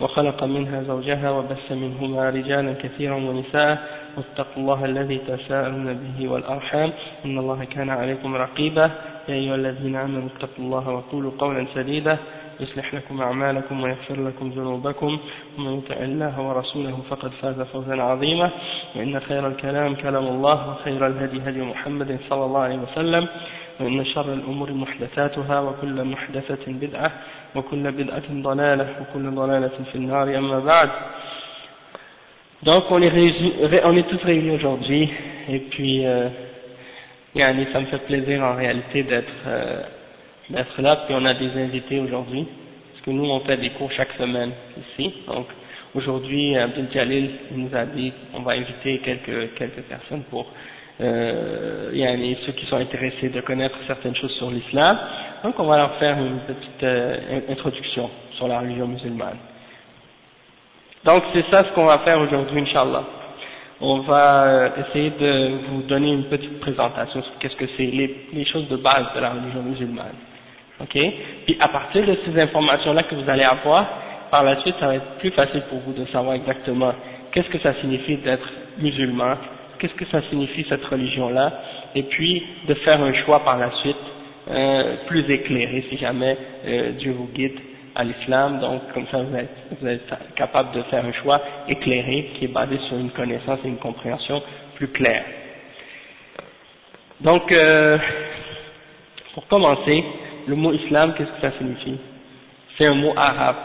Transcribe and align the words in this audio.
وخلق 0.00 0.44
منها 0.44 0.82
زوجها 0.82 1.30
وبث 1.30 1.72
منهما 1.72 2.30
رجالا 2.30 2.72
كثيرا 2.72 3.14
ونساء. 3.14 3.78
واتقوا 4.16 4.62
الله 4.62 4.84
الذي 4.84 5.18
تساءلون 5.18 5.94
به 5.94 6.28
والأرحام. 6.28 6.92
إن 7.24 7.38
الله 7.38 7.64
كان 7.64 7.90
عليكم 7.90 8.36
رقيبا. 8.36 8.90
يا 9.28 9.34
أيها 9.34 9.54
الذين 9.54 9.96
آمنوا 9.96 10.28
اتقوا 10.36 10.64
الله 10.64 10.88
وقولوا 10.88 11.32
قولا 11.38 11.66
سديدا. 11.74 12.18
يصلح 12.60 12.94
لكم 12.94 13.20
أعمالكم 13.20 13.82
ويغفر 13.82 14.20
لكم 14.20 14.48
ذنوبكم. 14.48 15.18
ومن 15.58 15.78
يطع 15.78 15.94
الله 15.94 16.40
ورسوله 16.40 16.98
فقد 17.10 17.30
فاز 17.42 17.60
فوزا 17.60 18.02
عظيما. 18.02 18.50
وإن 18.96 19.20
خير 19.20 19.46
الكلام 19.46 19.94
كلام 19.94 20.26
الله 20.26 20.70
وخير 20.70 21.06
الهدي 21.06 21.40
هدي 21.40 21.62
محمد 21.62 22.18
صلى 22.30 22.44
الله 22.44 22.60
عليه 22.60 22.78
وسلم. 22.78 23.26
وإن 23.80 24.04
شر 24.04 24.32
الأمور 24.32 24.72
محدثاتها 24.72 25.60
وكل 25.60 26.04
محدثة 26.04 26.64
بدعة. 26.66 27.12
وكل 27.55 27.91
بدعة 27.91 28.23
ضلالة 28.31 28.87
وكل 29.01 29.31
ضلالة 29.31 29.71
في 29.91 29.95
النار 29.95 30.37
أما 30.37 30.59
بعد 30.59 30.89
Donc 32.63 32.91
on 32.91 33.01
est, 33.01 33.07
réunis, 33.09 33.53
on 33.83 33.97
est 33.97 34.07
tous 34.07 34.23
réunis 34.23 34.51
aujourd'hui 34.51 35.09
et 35.49 35.59
puis 35.71 36.05
euh, 36.05 36.29
yani, 37.33 37.65
ça 37.73 37.79
me 37.79 37.87
fait 37.87 38.05
plaisir 38.05 38.43
en 38.43 38.53
réalité 38.55 39.01
d'être 39.01 39.47
euh, 39.47 39.81
d'être 40.51 40.79
là 40.79 40.97
puis 41.07 41.15
on 41.17 41.25
a 41.25 41.33
des 41.33 41.49
invités 41.59 41.99
aujourd'hui 41.99 42.45
parce 42.91 43.05
que 43.05 43.09
nous 43.11 43.25
on 43.25 43.39
fait 43.39 43.57
des 43.57 43.71
cours 43.71 43.91
chaque 43.93 44.11
semaine 44.19 44.51
ici 44.77 45.11
donc 45.27 45.47
aujourd'hui 45.95 46.55
Abdel 46.55 46.85
Jalil 46.93 47.31
nous 47.51 47.75
a 47.75 47.85
dit 47.85 48.13
on 48.35 48.41
va 48.41 48.51
inviter 48.51 48.99
quelques 48.99 49.55
quelques 49.55 49.81
personnes 49.89 50.21
pour 50.29 50.45
euh, 51.01 51.89
yani, 51.93 52.37
ceux 52.45 52.51
qui 52.51 52.67
sont 52.67 52.75
intéressés 52.75 53.29
de 53.29 53.41
connaître 53.41 53.77
certaines 53.87 54.15
choses 54.15 54.35
sur 54.37 54.51
l'islam 54.51 54.99
donc 55.46 55.58
on 55.60 55.64
va 55.66 55.76
leur 55.76 55.94
faire 55.96 56.18
une 56.18 56.40
petite 56.40 56.82
euh, 56.82 57.40
introduction 57.48 58.10
sur 58.36 58.48
la 58.48 58.58
religion 58.58 58.88
musulmane 58.88 59.38
donc 61.06 61.22
c'est 61.32 61.44
ça 61.52 61.62
ce 61.62 61.72
qu'on 61.72 61.84
va 61.84 61.98
faire 61.98 62.20
aujourd'hui, 62.20 62.60
Inch'Allah. 62.62 63.04
On 63.80 64.00
va 64.00 64.42
euh, 64.42 64.68
essayer 64.80 65.10
de 65.10 65.50
vous 65.68 65.82
donner 65.82 66.12
une 66.12 66.24
petite 66.24 66.58
présentation 66.58 67.22
sur 67.22 67.38
qu'est-ce 67.38 67.54
que 67.54 67.66
c'est, 67.76 67.86
les, 67.86 68.26
les, 68.32 68.44
choses 68.44 68.68
de 68.68 68.76
base 68.76 69.14
de 69.14 69.20
la 69.20 69.30
religion 69.30 69.62
musulmane. 69.62 70.16
Ok? 70.80 70.98
Puis 71.44 71.56
à 71.60 71.68
partir 71.68 72.04
de 72.04 72.18
ces 72.24 72.40
informations-là 72.40 73.04
que 73.04 73.14
vous 73.14 73.30
allez 73.30 73.44
avoir, 73.44 73.86
par 74.32 74.42
la 74.42 74.60
suite, 74.62 74.74
ça 74.80 74.88
va 74.88 74.96
être 74.96 75.18
plus 75.20 75.30
facile 75.30 75.62
pour 75.70 75.78
vous 75.78 75.92
de 75.92 76.04
savoir 76.06 76.34
exactement 76.34 76.92
qu'est-ce 77.30 77.50
que 77.50 77.60
ça 77.60 77.74
signifie 77.74 78.16
d'être 78.16 78.48
musulman, 78.78 79.36
qu'est-ce 79.78 79.94
que 79.94 80.06
ça 80.06 80.22
signifie 80.28 80.66
cette 80.68 80.84
religion-là, 80.86 81.52
et 81.94 82.02
puis 82.02 82.44
de 82.66 82.74
faire 82.74 83.00
un 83.00 83.12
choix 83.24 83.44
par 83.44 83.58
la 83.58 83.70
suite 83.82 83.96
euh, 84.48 84.96
plus 85.06 85.28
éclairé 85.30 85.84
si 85.90 85.98
jamais 85.98 86.36
euh, 86.66 86.92
Dieu 86.92 87.12
vous 87.12 87.28
guide 87.34 87.58
à 87.96 88.04
l'islam, 88.04 88.60
donc 88.60 88.82
comme 88.92 89.06
ça 89.10 89.22
vous 89.22 89.34
êtes, 89.34 89.48
vous 89.80 89.88
êtes, 89.88 90.02
capable 90.36 90.72
de 90.72 90.82
faire 90.84 91.04
un 91.04 91.12
choix 91.14 91.40
éclairé 91.68 92.30
qui 92.34 92.44
est 92.44 92.48
basé 92.48 92.78
sur 92.88 92.96
une 92.98 93.10
connaissance 93.10 93.58
et 93.64 93.68
une 93.68 93.78
compréhension 93.78 94.42
plus 94.76 94.88
claire. 94.88 95.24
Donc, 97.22 97.50
euh, 97.50 97.96
pour 99.32 99.46
commencer, 99.48 100.04
le 100.46 100.54
mot 100.54 100.72
islam, 100.74 101.14
qu'est-ce 101.16 101.30
que 101.30 101.40
ça 101.40 101.56
signifie? 101.58 101.98
C'est 102.78 102.86
un 102.86 102.94
mot 102.94 103.14
arabe. 103.16 103.56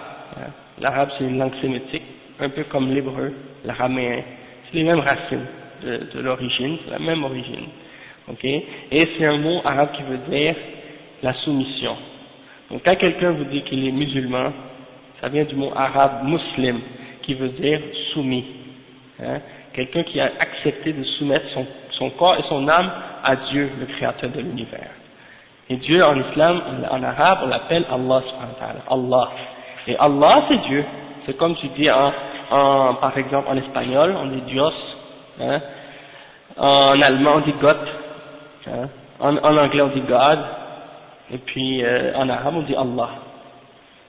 L'arabe 0.80 1.10
c'est 1.18 1.26
une 1.26 1.38
langue 1.38 1.54
sémitique, 1.62 2.02
un 2.40 2.50
peu 2.50 2.64
comme 2.64 2.92
l'hébreu, 2.94 3.34
l'araméen. 3.66 4.24
C'est 4.66 4.78
les 4.78 4.84
mêmes 4.84 5.00
racines 5.02 5.46
de, 5.84 6.08
de 6.16 6.20
l'origine, 6.22 6.78
c'est 6.86 6.92
la 6.92 7.00
même 7.00 7.24
origine. 7.24 7.68
Ok? 8.30 8.44
Et 8.44 9.08
c'est 9.18 9.26
un 9.26 9.38
mot 9.38 9.62
arabe 9.66 9.92
qui 9.94 10.04
veut 10.04 10.20
dire 10.30 10.56
la 11.24 11.34
soumission. 11.34 11.96
Donc 12.70 12.82
quand 12.86 12.96
quelqu'un 12.96 13.32
vous 13.32 13.46
dit 13.46 13.62
qu'il 13.64 13.86
est 13.88 13.92
musulman, 13.92 14.52
ça 15.20 15.30
vient 15.30 15.44
du 15.44 15.56
mot 15.56 15.72
arabe 15.76 16.24
muslim, 16.26 16.80
qui 17.22 17.34
veut 17.34 17.50
dire 17.50 17.80
soumis. 18.14 18.46
Hein? 19.22 19.40
Quelqu'un 19.74 20.04
qui 20.04 20.20
a 20.20 20.32
accepté 20.40 20.94
de 20.94 21.04
soumettre 21.04 21.46
son, 21.54 21.66
son, 21.92 22.10
corps 22.12 22.38
et 22.38 22.44
son 22.50 22.68
âme 22.68 22.92
à 23.24 23.36
Dieu, 23.36 23.70
le 23.80 23.86
créateur 23.86 24.30
de 24.32 24.40
l'univers. 24.40 24.90
Et 25.70 25.76
Dieu 25.78 26.04
en 26.04 26.20
islam, 26.20 26.62
en 26.90 27.04
arabe, 27.04 27.40
on 27.44 27.48
l'appelle 27.48 27.86
Allah 27.90 28.24
Allah. 28.90 29.32
Et 29.88 29.96
Allah 29.98 30.44
c'est 30.50 30.62
Dieu. 30.68 30.84
C'est 31.26 31.38
comme 31.38 31.56
tu 31.56 31.68
dis 31.70 31.90
en, 31.90 32.12
en, 32.50 32.96
par 32.96 33.18
exemple 33.18 33.48
en 33.50 33.58
espagnol, 33.58 34.16
on 34.18 34.26
dit 34.28 34.42
Dios. 34.48 34.74
Hein? 35.40 35.62
En 36.58 37.02
allemand 37.02 37.36
on 37.36 37.42
dit 37.42 37.54
Gott. 37.62 37.78
Hein? 38.68 38.90
En, 39.20 39.38
en 39.38 39.58
anglais 39.58 39.82
on 39.82 39.90
dit 39.90 40.02
God. 40.02 40.40
Et 41.32 41.38
puis 41.38 41.84
euh, 41.84 42.14
en 42.16 42.30
arabe 42.30 42.56
on 42.58 42.62
dit 42.64 42.76
Allah. 42.76 43.10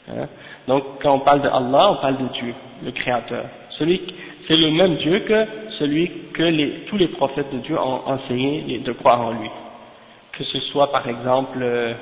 Hein? 0.08 0.26
Donc 0.68 0.84
quand 1.02 1.14
on 1.14 1.20
parle 1.20 1.42
de 1.42 1.48
Allah, 1.48 1.92
on 1.92 1.96
parle 1.96 2.18
de 2.18 2.28
Dieu, 2.34 2.54
le 2.84 2.90
Créateur. 2.92 3.44
Celui, 3.78 4.00
c'est 4.48 4.56
le 4.56 4.70
même 4.70 4.96
Dieu 4.96 5.20
que 5.20 5.46
celui 5.78 6.10
que 6.34 6.42
les, 6.42 6.84
tous 6.88 6.96
les 6.96 7.08
prophètes 7.08 7.52
de 7.52 7.58
Dieu 7.58 7.78
ont 7.78 8.02
enseigné 8.06 8.78
de 8.78 8.92
croire 8.92 9.20
en 9.20 9.32
lui. 9.32 9.50
Que 10.32 10.44
ce 10.44 10.60
soit 10.72 10.90
par 10.92 11.06
exemple, 11.08 11.58
euh, 11.60 11.94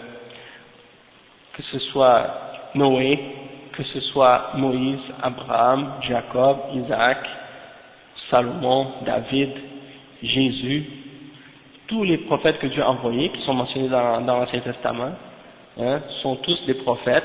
que 1.55 1.63
ce 1.63 1.79
soit 1.91 2.27
Noé, 2.75 3.19
que 3.73 3.83
ce 3.83 4.01
soit 4.01 4.51
Moïse, 4.55 5.01
Abraham, 5.23 5.95
Jacob, 6.09 6.59
Isaac, 6.75 7.19
Salomon, 8.31 8.89
David, 9.05 9.51
Jésus, 10.23 10.85
tous 11.91 12.05
les 12.05 12.19
prophètes 12.19 12.61
que 12.61 12.69
Dieu 12.69 12.83
a 12.83 12.89
envoyés, 12.89 13.31
qui 13.31 13.43
sont 13.43 13.53
mentionnés 13.53 13.89
dans, 13.89 14.21
l'Ancien 14.21 14.61
Testament, 14.61 15.11
hein, 15.77 16.01
sont 16.23 16.37
tous 16.37 16.65
des 16.65 16.75
prophètes 16.75 17.25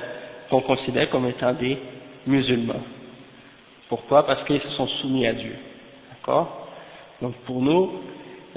qu'on 0.49 0.61
considère 0.61 1.09
comme 1.11 1.27
étant 1.27 1.53
des 1.53 1.77
musulmans. 2.25 2.81
Pourquoi? 3.87 4.25
Parce 4.25 4.43
qu'ils 4.45 4.61
se 4.61 4.69
sont 4.69 4.87
soumis 4.87 5.27
à 5.27 5.33
Dieu. 5.33 5.55
D'accord? 6.09 6.67
Donc 7.21 7.35
pour 7.45 7.61
nous, 7.61 7.91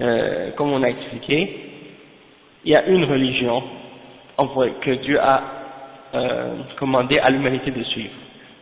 euh, 0.01 0.53
comme 0.53 0.73
on 0.73 0.83
a 0.83 0.89
expliqué, 0.89 1.73
il 2.65 2.73
y 2.73 2.75
a 2.77 2.87
une 2.87 3.05
religion 3.05 3.63
que 4.81 4.91
Dieu 5.03 5.21
a 5.21 5.43
euh, 6.15 6.55
commandé 6.79 7.19
à 7.19 7.29
l'humanité 7.29 7.71
de 7.71 7.83
suivre. 7.83 8.15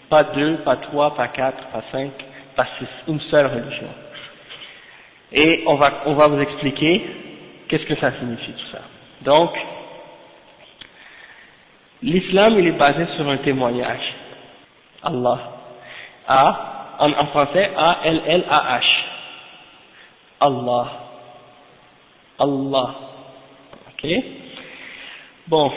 Pas 0.08 0.24
deux, 0.24 0.56
pas 0.64 0.76
trois, 0.76 1.14
pas 1.14 1.28
quatre, 1.28 1.62
pas 1.68 1.84
cinq, 1.92 2.10
pas 2.56 2.66
six, 2.78 2.88
une 3.06 3.20
seule 3.30 3.46
religion. 3.46 3.88
Et 5.32 5.62
on 5.68 5.76
va, 5.76 6.02
on 6.06 6.14
va 6.14 6.26
vous 6.26 6.40
expliquer 6.40 7.02
qu'est-ce 7.68 7.84
que 7.84 7.96
ça 8.00 8.12
signifie 8.18 8.52
tout 8.52 8.70
ça? 8.72 8.80
Donc, 9.22 9.50
l'islam 12.02 12.54
il 12.58 12.66
est 12.68 12.78
basé 12.78 13.06
sur 13.16 13.28
un 13.28 13.38
témoignage. 13.38 14.14
Allah. 15.02 15.38
A, 16.28 16.96
en, 16.98 17.12
en 17.12 17.26
français, 17.26 17.70
A-L-L-A-H. 17.76 18.84
Allah. 20.40 20.86
Allah. 22.38 22.94
Ok? 23.88 24.08
Bon, 25.48 25.72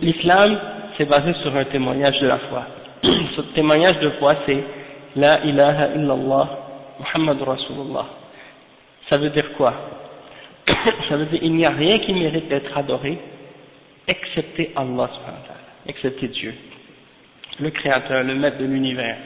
l'islam, 0.00 0.58
c'est 0.96 1.08
basé 1.08 1.34
sur 1.42 1.54
un 1.54 1.64
témoignage 1.64 2.18
de 2.20 2.26
la 2.26 2.38
foi. 2.38 2.66
Ce 3.36 3.40
témoignage 3.54 3.98
de 3.98 4.10
foi, 4.10 4.36
c'est 4.46 4.64
La 5.16 5.44
ilaha 5.44 5.94
illallah 5.94 6.48
Muhammad 6.98 7.40
Rasulullah. 7.42 8.06
Ça 9.08 9.18
veut 9.18 9.30
dire 9.30 9.52
quoi? 9.56 9.72
Ça 11.08 11.16
veut 11.16 11.26
dire 11.26 11.40
il 11.42 11.54
n'y 11.54 11.66
a 11.66 11.70
rien 11.70 11.98
qui 11.98 12.12
mérite 12.12 12.48
d'être 12.48 12.76
adoré 12.76 13.18
excepté 14.06 14.72
Allah, 14.76 15.10
excepté 15.86 16.28
Dieu, 16.28 16.54
le 17.60 17.70
Créateur, 17.70 18.22
le 18.22 18.34
Maître 18.34 18.58
de 18.58 18.66
l'univers. 18.66 19.16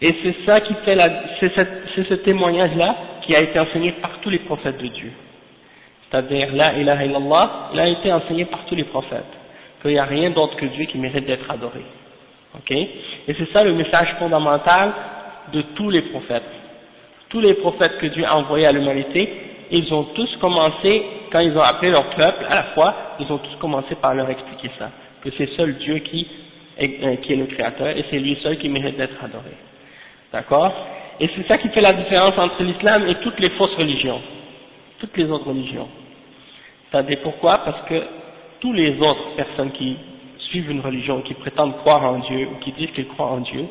Et 0.00 0.16
c'est 0.20 0.34
ça 0.44 0.60
qui 0.60 0.74
fait 0.84 0.96
c'est 1.40 2.04
ce 2.08 2.14
témoignage-là 2.14 2.96
qui 3.22 3.36
a 3.36 3.40
été 3.40 3.58
enseigné 3.58 3.92
par 3.92 4.18
tous 4.20 4.30
les 4.30 4.40
prophètes 4.40 4.78
de 4.78 4.88
Dieu. 4.88 5.12
C'est-à-dire, 6.10 6.52
la 6.52 6.74
ilaha 6.74 7.04
illallah, 7.04 7.70
il 7.72 7.80
a 7.80 7.88
été 7.88 8.12
enseigné 8.12 8.44
par 8.44 8.64
tous 8.66 8.74
les 8.74 8.84
prophètes. 8.84 9.24
Qu'il 9.80 9.92
n'y 9.92 9.98
a 9.98 10.04
rien 10.04 10.30
d'autre 10.30 10.56
que 10.56 10.66
Dieu 10.66 10.84
qui 10.86 10.98
mérite 10.98 11.24
d'être 11.24 11.50
adoré. 11.50 11.80
Ok? 12.54 12.70
Et 12.70 13.34
c'est 13.38 13.50
ça 13.52 13.64
le 13.64 13.72
message 13.72 14.14
fondamental 14.18 14.92
de 15.52 15.62
tous 15.74 15.88
les 15.88 16.02
prophètes. 16.02 16.42
Tous 17.28 17.40
les 17.40 17.54
prophètes 17.54 17.96
que 17.98 18.06
Dieu 18.06 18.24
a 18.26 18.36
envoyés 18.36 18.66
à 18.66 18.72
l'humanité, 18.72 19.32
ils 19.72 19.92
ont 19.92 20.04
tous 20.14 20.36
commencé, 20.36 21.02
quand 21.32 21.40
ils 21.40 21.56
ont 21.56 21.62
appelé 21.62 21.90
leur 21.90 22.04
peuple 22.10 22.44
à 22.48 22.54
la 22.54 22.62
fois, 22.74 22.94
ils 23.18 23.32
ont 23.32 23.38
tous 23.38 23.56
commencé 23.58 23.94
par 23.94 24.14
leur 24.14 24.28
expliquer 24.28 24.70
ça. 24.78 24.90
Que 25.24 25.30
c'est 25.38 25.48
seul 25.56 25.76
Dieu 25.78 25.98
qui 25.98 26.28
est, 26.78 27.02
est 27.02 27.36
le 27.36 27.46
Créateur 27.46 27.88
et 27.88 28.04
c'est 28.10 28.18
lui 28.18 28.36
seul 28.42 28.58
qui 28.58 28.68
mérite 28.68 28.98
d'être 28.98 29.22
adoré. 29.24 29.52
D'accord? 30.30 30.72
Et 31.20 31.28
c'est 31.34 31.48
ça 31.48 31.56
qui 31.56 31.68
fait 31.70 31.80
la 31.80 31.94
différence 31.94 32.38
entre 32.38 32.62
l'islam 32.62 33.06
et 33.08 33.14
toutes 33.16 33.40
les 33.40 33.50
fausses 33.50 33.74
religions, 33.76 34.20
toutes 35.00 35.16
les 35.16 35.30
autres 35.30 35.48
religions. 35.48 35.88
C'est-à-dire 36.90 37.18
pourquoi? 37.22 37.58
Parce 37.64 37.88
que 37.88 38.02
tous 38.60 38.74
les 38.74 38.98
autres 38.98 39.34
personnes 39.36 39.72
qui 39.72 39.96
suivent 40.50 40.70
une 40.70 40.80
religion, 40.80 41.22
qui 41.22 41.34
prétendent 41.34 41.76
croire 41.78 42.04
en 42.04 42.18
Dieu 42.18 42.48
ou 42.52 42.58
qui 42.62 42.72
disent 42.72 42.90
qu'ils 42.90 43.08
croient 43.08 43.30
en 43.30 43.40
Dieu, 43.40 43.64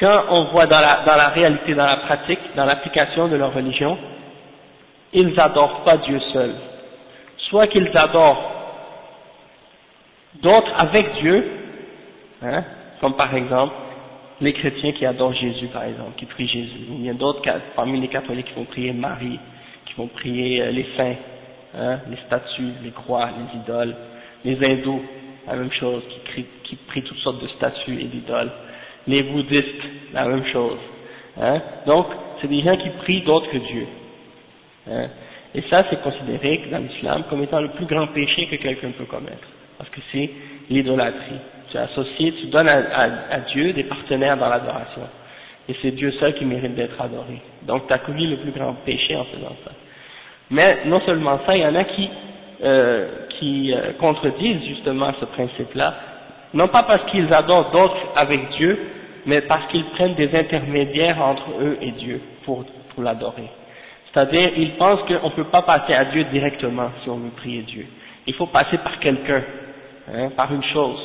quand 0.00 0.24
on 0.30 0.44
voit 0.44 0.66
dans 0.66 0.80
la 0.80 1.28
réalité, 1.34 1.74
dans 1.74 1.84
la 1.84 1.96
pratique, 1.96 2.38
dans 2.54 2.64
l'application 2.64 3.28
de 3.28 3.36
leur 3.36 3.52
religion, 3.52 3.98
ils 5.16 5.34
n'adorent 5.34 5.82
pas 5.82 5.96
Dieu 5.96 6.20
seul. 6.32 6.54
Soit 7.48 7.66
qu'ils 7.68 7.90
adorent 7.94 8.52
d'autres 10.42 10.72
avec 10.76 11.12
Dieu, 11.20 11.44
hein, 12.42 12.62
comme 13.00 13.14
par 13.14 13.34
exemple 13.34 13.74
les 14.40 14.52
chrétiens 14.52 14.92
qui 14.92 15.06
adorent 15.06 15.32
Jésus, 15.32 15.68
par 15.68 15.84
exemple, 15.84 16.12
qui 16.18 16.26
prient 16.26 16.46
Jésus. 16.46 16.86
Il 16.90 17.04
y 17.04 17.10
a 17.10 17.14
d'autres 17.14 17.40
parmi 17.74 17.98
les 18.00 18.08
catholiques 18.08 18.46
qui 18.46 18.54
vont 18.54 18.66
prier 18.66 18.92
Marie, 18.92 19.40
qui 19.86 19.94
vont 19.94 20.08
prier 20.08 20.60
euh, 20.60 20.70
les 20.70 20.86
saints, 20.96 21.16
hein, 21.74 22.00
les 22.10 22.18
statues, 22.26 22.72
les 22.84 22.90
croix, 22.90 23.30
les 23.30 23.60
idoles. 23.60 23.96
Les 24.44 24.64
hindous, 24.64 25.02
la 25.48 25.56
même 25.56 25.72
chose, 25.72 26.02
qui, 26.34 26.76
prient 26.86 27.02
toutes 27.02 27.18
sortes 27.18 27.42
de 27.42 27.48
statues 27.48 28.00
et 28.00 28.04
d'idoles. 28.04 28.52
Les 29.08 29.22
bouddhistes, 29.24 29.82
la 30.12 30.26
même 30.26 30.44
chose. 30.52 30.78
Hein. 31.40 31.60
Donc, 31.86 32.06
c'est 32.40 32.46
des 32.46 32.62
gens 32.62 32.76
qui 32.76 32.90
prient 32.90 33.22
d'autres 33.22 33.50
que 33.50 33.56
Dieu. 33.56 33.86
Hein? 34.90 35.08
Et 35.54 35.62
ça, 35.70 35.84
c'est 35.88 36.02
considéré 36.02 36.62
dans 36.70 36.78
l'islam 36.78 37.24
comme 37.30 37.42
étant 37.42 37.60
le 37.60 37.68
plus 37.68 37.86
grand 37.86 38.06
péché 38.08 38.46
que 38.46 38.56
quelqu'un 38.56 38.90
peut 38.90 39.04
commettre. 39.04 39.48
Parce 39.78 39.88
que 39.90 40.00
c'est 40.12 40.30
l'idolâtrie. 40.68 41.40
Tu 41.70 41.78
associes, 41.78 42.34
tu 42.40 42.46
donnes 42.48 42.68
à, 42.68 43.40
Dieu 43.52 43.72
des 43.72 43.84
partenaires 43.84 44.36
dans 44.36 44.48
l'adoration. 44.48 45.02
Et 45.68 45.74
c'est 45.82 45.92
Dieu 45.92 46.12
seul 46.12 46.34
qui 46.34 46.44
mérite 46.44 46.74
d'être 46.74 47.00
adoré. 47.00 47.40
Donc 47.62 47.86
tu 47.88 47.92
as 47.92 47.98
commis 47.98 48.26
le 48.26 48.36
plus 48.36 48.52
grand 48.52 48.74
péché 48.84 49.16
en 49.16 49.24
faisant 49.24 49.56
ça. 49.64 49.72
Mais 50.50 50.84
non 50.86 51.00
seulement 51.00 51.40
ça, 51.46 51.56
il 51.56 51.62
y 51.62 51.66
en 51.66 51.74
a 51.74 51.84
qui, 51.84 52.08
euh, 52.62 53.08
qui 53.30 53.72
euh, 53.74 53.92
contredisent 53.98 54.64
justement 54.68 55.12
ce 55.18 55.24
principe-là, 55.24 55.94
non 56.54 56.68
pas 56.68 56.84
parce 56.84 57.10
qu'ils 57.10 57.32
adorent 57.32 57.70
d'autres 57.72 58.12
avec 58.14 58.50
Dieu, 58.58 58.78
mais 59.26 59.40
parce 59.40 59.66
qu'ils 59.68 59.84
prennent 59.86 60.14
des 60.14 60.32
intermédiaires 60.36 61.20
entre 61.20 61.50
eux 61.60 61.78
et 61.80 61.90
Dieu 61.92 62.20
pour, 62.44 62.64
pour 62.94 63.02
l'adorer. 63.02 63.48
C'est-à-dire, 64.16 64.50
ils 64.56 64.72
pensent 64.76 65.02
qu'on 65.02 65.28
ne 65.28 65.34
peut 65.34 65.44
pas 65.44 65.60
passer 65.60 65.92
à 65.92 66.06
Dieu 66.06 66.24
directement 66.32 66.88
si 67.02 67.10
on 67.10 67.16
veut 67.16 67.32
prier 67.36 67.60
Dieu. 67.64 67.84
Il 68.26 68.32
faut 68.32 68.46
passer 68.46 68.78
par 68.78 68.98
quelqu'un, 68.98 69.42
hein, 70.10 70.30
par 70.34 70.50
une 70.54 70.64
chose, 70.64 70.98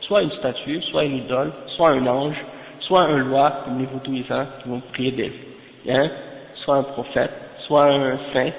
soit 0.00 0.22
une 0.22 0.32
statue, 0.32 0.82
soit 0.90 1.04
une 1.04 1.18
idole, 1.18 1.52
soit 1.76 1.90
un 1.90 2.04
ange, 2.08 2.34
soit 2.80 3.02
un 3.02 3.18
loi, 3.18 3.60
comme 3.64 3.78
les 3.78 3.86
vaudouisants 3.86 4.46
qui 4.60 4.68
vont 4.68 4.82
prier 4.92 5.12
d'elle, 5.12 5.32
hein, 5.88 6.10
soit 6.64 6.78
un 6.78 6.82
prophète, 6.82 7.30
soit 7.68 7.84
un 7.84 8.18
saint, 8.32 8.50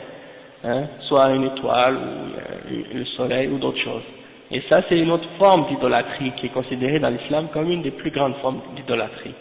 hein, 0.64 0.84
soit 1.02 1.30
une 1.32 1.44
étoile 1.44 1.96
ou 1.98 2.72
euh, 2.72 2.84
le 2.94 3.06
soleil 3.18 3.50
ou 3.50 3.58
d'autres 3.58 3.84
choses. 3.84 4.04
Et 4.52 4.62
ça, 4.70 4.84
c'est 4.88 4.98
une 4.98 5.12
autre 5.12 5.28
forme 5.38 5.68
d'idolâtrie 5.68 6.32
qui 6.38 6.46
est 6.46 6.54
considérée 6.54 7.00
dans 7.00 7.10
l'islam 7.10 7.50
comme 7.52 7.70
une 7.70 7.82
des 7.82 7.92
plus 7.92 8.12
grandes 8.12 8.36
formes 8.36 8.62
d'idolâtrie. 8.74 9.36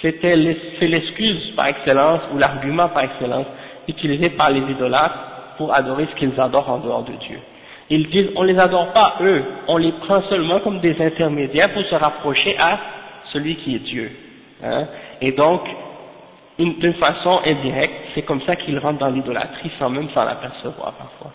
c'est 0.00 0.86
l'excuse 0.86 1.52
par 1.56 1.66
excellence 1.66 2.22
ou 2.32 2.38
l'argument 2.38 2.88
par 2.88 3.04
excellence 3.04 3.46
utilisé 3.88 4.30
par 4.30 4.50
les 4.50 4.60
idolâtres 4.70 5.18
pour 5.56 5.74
adorer 5.74 6.06
ce 6.10 6.16
qu'ils 6.16 6.38
adorent 6.40 6.70
en 6.70 6.78
dehors 6.78 7.02
de 7.02 7.12
Dieu. 7.12 7.38
Ils 7.90 8.08
disent, 8.10 8.30
on 8.36 8.42
les 8.42 8.58
adore 8.58 8.92
pas 8.92 9.16
eux, 9.22 9.42
on 9.66 9.78
les 9.78 9.92
prend 9.92 10.22
seulement 10.28 10.60
comme 10.60 10.80
des 10.80 11.00
intermédiaires 11.00 11.72
pour 11.72 11.82
se 11.84 11.94
rapprocher 11.94 12.56
à 12.58 12.78
celui 13.32 13.56
qui 13.56 13.74
est 13.76 13.80
Dieu. 13.80 14.10
Hein? 14.62 14.86
Et 15.20 15.32
donc, 15.32 15.62
d'une 16.58 16.94
façon 16.94 17.40
indirecte, 17.46 17.94
c'est 18.14 18.22
comme 18.22 18.42
ça 18.42 18.56
qu'ils 18.56 18.78
rentrent 18.78 18.98
dans 18.98 19.10
l'idolâtrie 19.10 19.70
sans 19.78 19.88
même 19.88 20.10
s'en 20.10 20.26
apercevoir 20.26 20.92
parfois. 20.92 21.32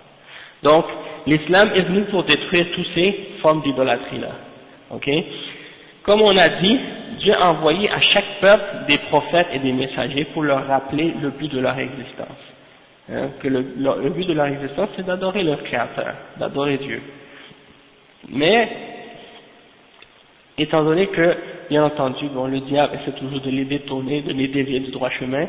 Donc, 0.61 0.85
l'islam 1.25 1.71
est 1.75 1.81
venu 1.81 2.03
pour 2.03 2.23
détruire 2.23 2.67
toutes 2.75 2.87
ces 2.93 3.29
formes 3.41 3.61
d'idolâtrie-là. 3.61 4.31
Ok? 4.91 5.09
Comme 6.03 6.21
on 6.21 6.37
a 6.37 6.49
dit, 6.49 6.79
Dieu 7.19 7.33
a 7.33 7.51
envoyé 7.51 7.89
à 7.89 7.99
chaque 7.99 8.39
peuple 8.41 8.85
des 8.87 8.97
prophètes 9.09 9.47
et 9.53 9.59
des 9.59 9.71
messagers 9.71 10.25
pour 10.25 10.43
leur 10.43 10.67
rappeler 10.67 11.13
le 11.21 11.29
but 11.29 11.51
de 11.51 11.59
leur 11.59 11.77
existence. 11.77 12.27
Hein, 13.11 13.29
que 13.41 13.47
le, 13.47 13.61
but 14.09 14.25
de 14.27 14.33
leur 14.33 14.47
existence, 14.47 14.89
c'est 14.95 15.05
d'adorer 15.05 15.43
leur 15.43 15.61
Créateur, 15.63 16.13
d'adorer 16.37 16.77
Dieu. 16.77 17.01
Mais, 18.29 18.69
étant 20.57 20.83
donné 20.83 21.07
que, 21.07 21.37
bien 21.69 21.83
entendu, 21.83 22.27
bon, 22.27 22.47
le 22.47 22.61
diable 22.61 22.99
essaie 23.01 23.17
toujours 23.17 23.41
de 23.41 23.49
les 23.49 23.65
détourner, 23.65 24.21
de 24.21 24.31
les 24.31 24.47
dévier 24.47 24.79
du 24.79 24.91
droit 24.91 25.09
chemin, 25.09 25.47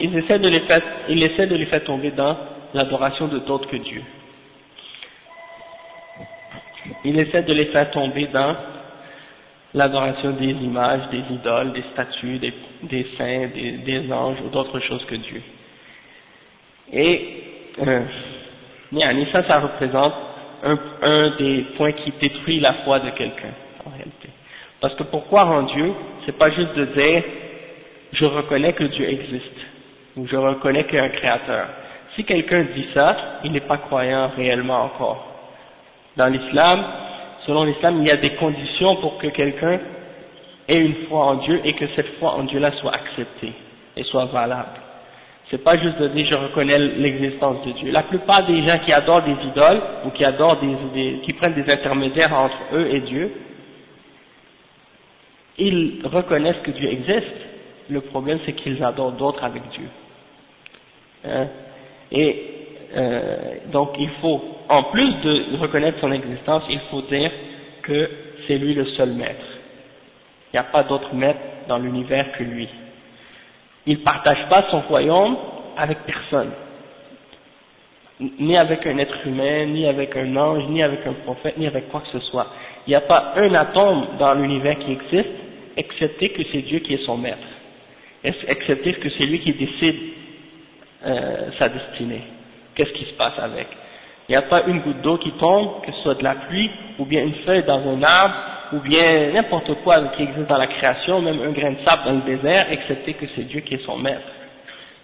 il 0.00 0.16
essaie 0.16 0.38
de 0.38 0.48
les 0.48 0.60
faire, 0.60 0.82
il 1.08 1.22
essaie 1.22 1.46
de 1.46 1.56
les 1.56 1.66
faire 1.66 1.84
tomber 1.84 2.10
dans 2.10 2.36
l'adoration 2.74 3.28
de 3.28 3.38
d'autres 3.40 3.68
que 3.68 3.76
Dieu 3.76 4.02
il 7.04 7.18
essaie 7.18 7.42
de 7.42 7.52
les 7.52 7.66
faire 7.66 7.90
tomber 7.90 8.28
dans 8.32 8.56
l'adoration 9.76 10.30
des 10.32 10.50
images, 10.50 11.02
des 11.10 11.22
idoles, 11.34 11.72
des 11.72 11.84
statues, 11.92 12.38
des, 12.38 13.06
saints, 13.18 13.48
des, 13.54 14.10
anges 14.10 14.38
ou 14.44 14.48
d'autres 14.48 14.80
choses 14.80 15.04
que 15.04 15.14
Dieu. 15.16 15.42
Et 16.92 17.42
euh, 17.86 18.00
ça, 19.32 19.46
ça 19.46 19.60
représente 19.60 20.14
un, 21.02 21.36
des 21.38 21.66
points 21.76 21.92
qui 21.92 22.10
détruit 22.20 22.58
la 22.58 22.72
foi 22.84 23.00
de 23.00 23.10
quelqu'un, 23.10 23.52
en 23.84 23.90
réalité. 23.90 24.30
Parce 24.80 24.94
que 24.94 25.02
pour 25.04 25.26
croire 25.26 25.50
en 25.50 25.62
Dieu, 25.64 25.92
c'est 26.24 26.38
pas 26.38 26.50
juste 26.50 26.74
de 26.74 26.84
dire 26.86 27.22
je 28.12 28.24
reconnais 28.24 28.72
que 28.72 28.84
Dieu 28.84 29.10
existe, 29.10 29.58
ou 30.16 30.26
je 30.26 30.36
reconnais 30.36 30.84
qu'il 30.84 30.94
y 30.94 31.00
a 31.00 31.04
un 31.04 31.10
créateur. 31.10 31.68
Si 32.14 32.24
quelqu'un 32.24 32.62
dit 32.74 32.86
ça, 32.94 33.40
il 33.44 33.52
n'est 33.52 33.60
pas 33.60 33.76
croyant 33.76 34.30
réellement 34.34 34.84
encore 34.84 35.26
dans 36.16 36.28
l'islam, 36.28 36.82
selon 37.46 37.64
l'islam, 37.64 37.98
il 38.00 38.08
y 38.08 38.10
a 38.10 38.16
des 38.16 38.34
conditions 38.34 38.96
pour 38.96 39.18
que 39.18 39.28
quelqu'un 39.28 39.80
ait 40.68 40.78
une 40.78 41.06
foi 41.08 41.24
en 41.24 41.34
Dieu 41.36 41.60
et 41.64 41.74
que 41.74 41.86
cette 41.94 42.18
foi 42.18 42.32
en 42.34 42.44
Dieu-là 42.44 42.72
soit 42.80 42.92
acceptée 42.94 43.52
et 43.96 44.02
soit 44.04 44.26
valable. 44.26 44.80
C'est 45.50 45.62
pas 45.62 45.78
juste 45.78 45.98
de 45.98 46.08
dire 46.08 46.26
je 46.28 46.36
reconnais 46.36 46.78
l'existence 46.78 47.64
de 47.64 47.72
Dieu. 47.72 47.92
La 47.92 48.02
plupart 48.02 48.44
des 48.46 48.62
gens 48.64 48.78
qui 48.84 48.92
adorent 48.92 49.22
des 49.22 49.36
idoles 49.46 49.80
ou 50.04 50.10
qui 50.10 50.24
adorent 50.24 50.58
qui 50.60 51.32
prennent 51.34 51.54
des 51.54 51.72
intermédiaires 51.72 52.36
entre 52.36 52.56
eux 52.74 52.88
et 52.92 53.00
Dieu, 53.00 53.32
ils 55.58 56.00
reconnaissent 56.04 56.62
que 56.64 56.72
Dieu 56.72 56.90
existe. 56.90 57.36
Le 57.88 58.00
problème 58.00 58.40
c'est 58.44 58.54
qu'ils 58.54 58.82
adorent 58.82 59.12
d'autres 59.12 59.44
avec 59.44 59.62
Dieu. 59.68 59.88
Hein? 61.24 61.46
Et 62.10 62.55
euh, 62.94 63.36
donc 63.72 63.90
il 63.98 64.10
faut, 64.20 64.40
en 64.68 64.84
plus 64.84 65.12
de 65.22 65.56
reconnaître 65.58 65.98
son 66.00 66.12
existence, 66.12 66.62
il 66.70 66.80
faut 66.90 67.02
dire 67.02 67.30
que 67.82 68.10
c'est 68.46 68.58
lui 68.58 68.74
le 68.74 68.84
seul 68.96 69.10
maître. 69.10 69.44
Il 70.52 70.56
n'y 70.56 70.60
a 70.60 70.64
pas 70.64 70.84
d'autre 70.84 71.14
maître 71.14 71.40
dans 71.68 71.78
l'univers 71.78 72.32
que 72.32 72.44
lui. 72.44 72.68
Il 73.86 73.98
ne 73.98 74.04
partage 74.04 74.48
pas 74.48 74.66
son 74.70 74.80
royaume 74.80 75.36
avec 75.76 75.98
personne, 76.06 76.50
ni 78.20 78.56
avec 78.56 78.86
un 78.86 78.98
être 78.98 79.26
humain, 79.26 79.66
ni 79.66 79.86
avec 79.86 80.16
un 80.16 80.36
ange, 80.36 80.64
ni 80.68 80.82
avec 80.82 81.06
un 81.06 81.12
prophète, 81.12 81.58
ni 81.58 81.66
avec 81.66 81.88
quoi 81.88 82.00
que 82.00 82.18
ce 82.18 82.24
soit. 82.26 82.46
Il 82.86 82.90
n'y 82.90 82.96
a 82.96 83.02
pas 83.02 83.34
un 83.36 83.54
atome 83.54 84.06
dans 84.18 84.34
l'univers 84.34 84.78
qui 84.78 84.92
existe, 84.92 85.34
excepté 85.76 86.30
que 86.30 86.42
c'est 86.50 86.62
Dieu 86.62 86.78
qui 86.78 86.94
est 86.94 87.04
son 87.04 87.18
maître, 87.18 87.46
excepté 88.24 88.94
que 88.94 89.08
c'est 89.10 89.26
lui 89.26 89.40
qui 89.40 89.52
décide 89.52 89.96
euh, 91.04 91.50
sa 91.58 91.68
destinée 91.68 92.22
qu'est-ce 92.76 92.92
qui 92.92 93.06
se 93.06 93.14
passe 93.14 93.38
avec? 93.38 93.66
Il 94.28 94.32
n'y 94.32 94.36
a 94.36 94.42
pas 94.42 94.62
une 94.66 94.80
goutte 94.80 95.00
d'eau 95.02 95.18
qui 95.18 95.32
tombe, 95.32 95.82
que 95.82 95.92
ce 95.92 96.00
soit 96.02 96.14
de 96.14 96.24
la 96.24 96.34
pluie, 96.34 96.70
ou 96.98 97.04
bien 97.04 97.22
une 97.22 97.34
feuille 97.46 97.64
dans 97.64 97.80
un 97.88 98.02
arbre, 98.02 98.34
ou 98.72 98.80
bien 98.80 99.32
n'importe 99.32 99.72
quoi 99.82 100.00
qui 100.16 100.22
existe 100.22 100.48
dans 100.48 100.58
la 100.58 100.66
création, 100.66 101.20
même 101.22 101.40
un 101.40 101.50
grain 101.50 101.72
de 101.72 101.78
sable 101.84 102.02
dans 102.04 102.12
le 102.12 102.36
désert, 102.36 102.66
excepté 102.70 103.14
que 103.14 103.26
c'est 103.34 103.44
Dieu 103.44 103.60
qui 103.60 103.74
est 103.74 103.84
son 103.84 103.96
maître. 103.96 104.26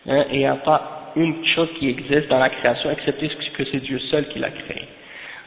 Hein, 0.08 0.24
il 0.32 0.38
n'y 0.38 0.46
a 0.46 0.56
pas 0.56 1.12
une 1.14 1.44
chose 1.46 1.68
qui 1.78 1.88
existe 1.88 2.28
dans 2.28 2.38
la 2.38 2.50
création, 2.50 2.90
excepté 2.90 3.28
que 3.28 3.64
c'est 3.70 3.80
Dieu 3.80 3.98
seul 4.10 4.28
qui 4.28 4.38
l'a 4.38 4.50
créé. 4.50 4.88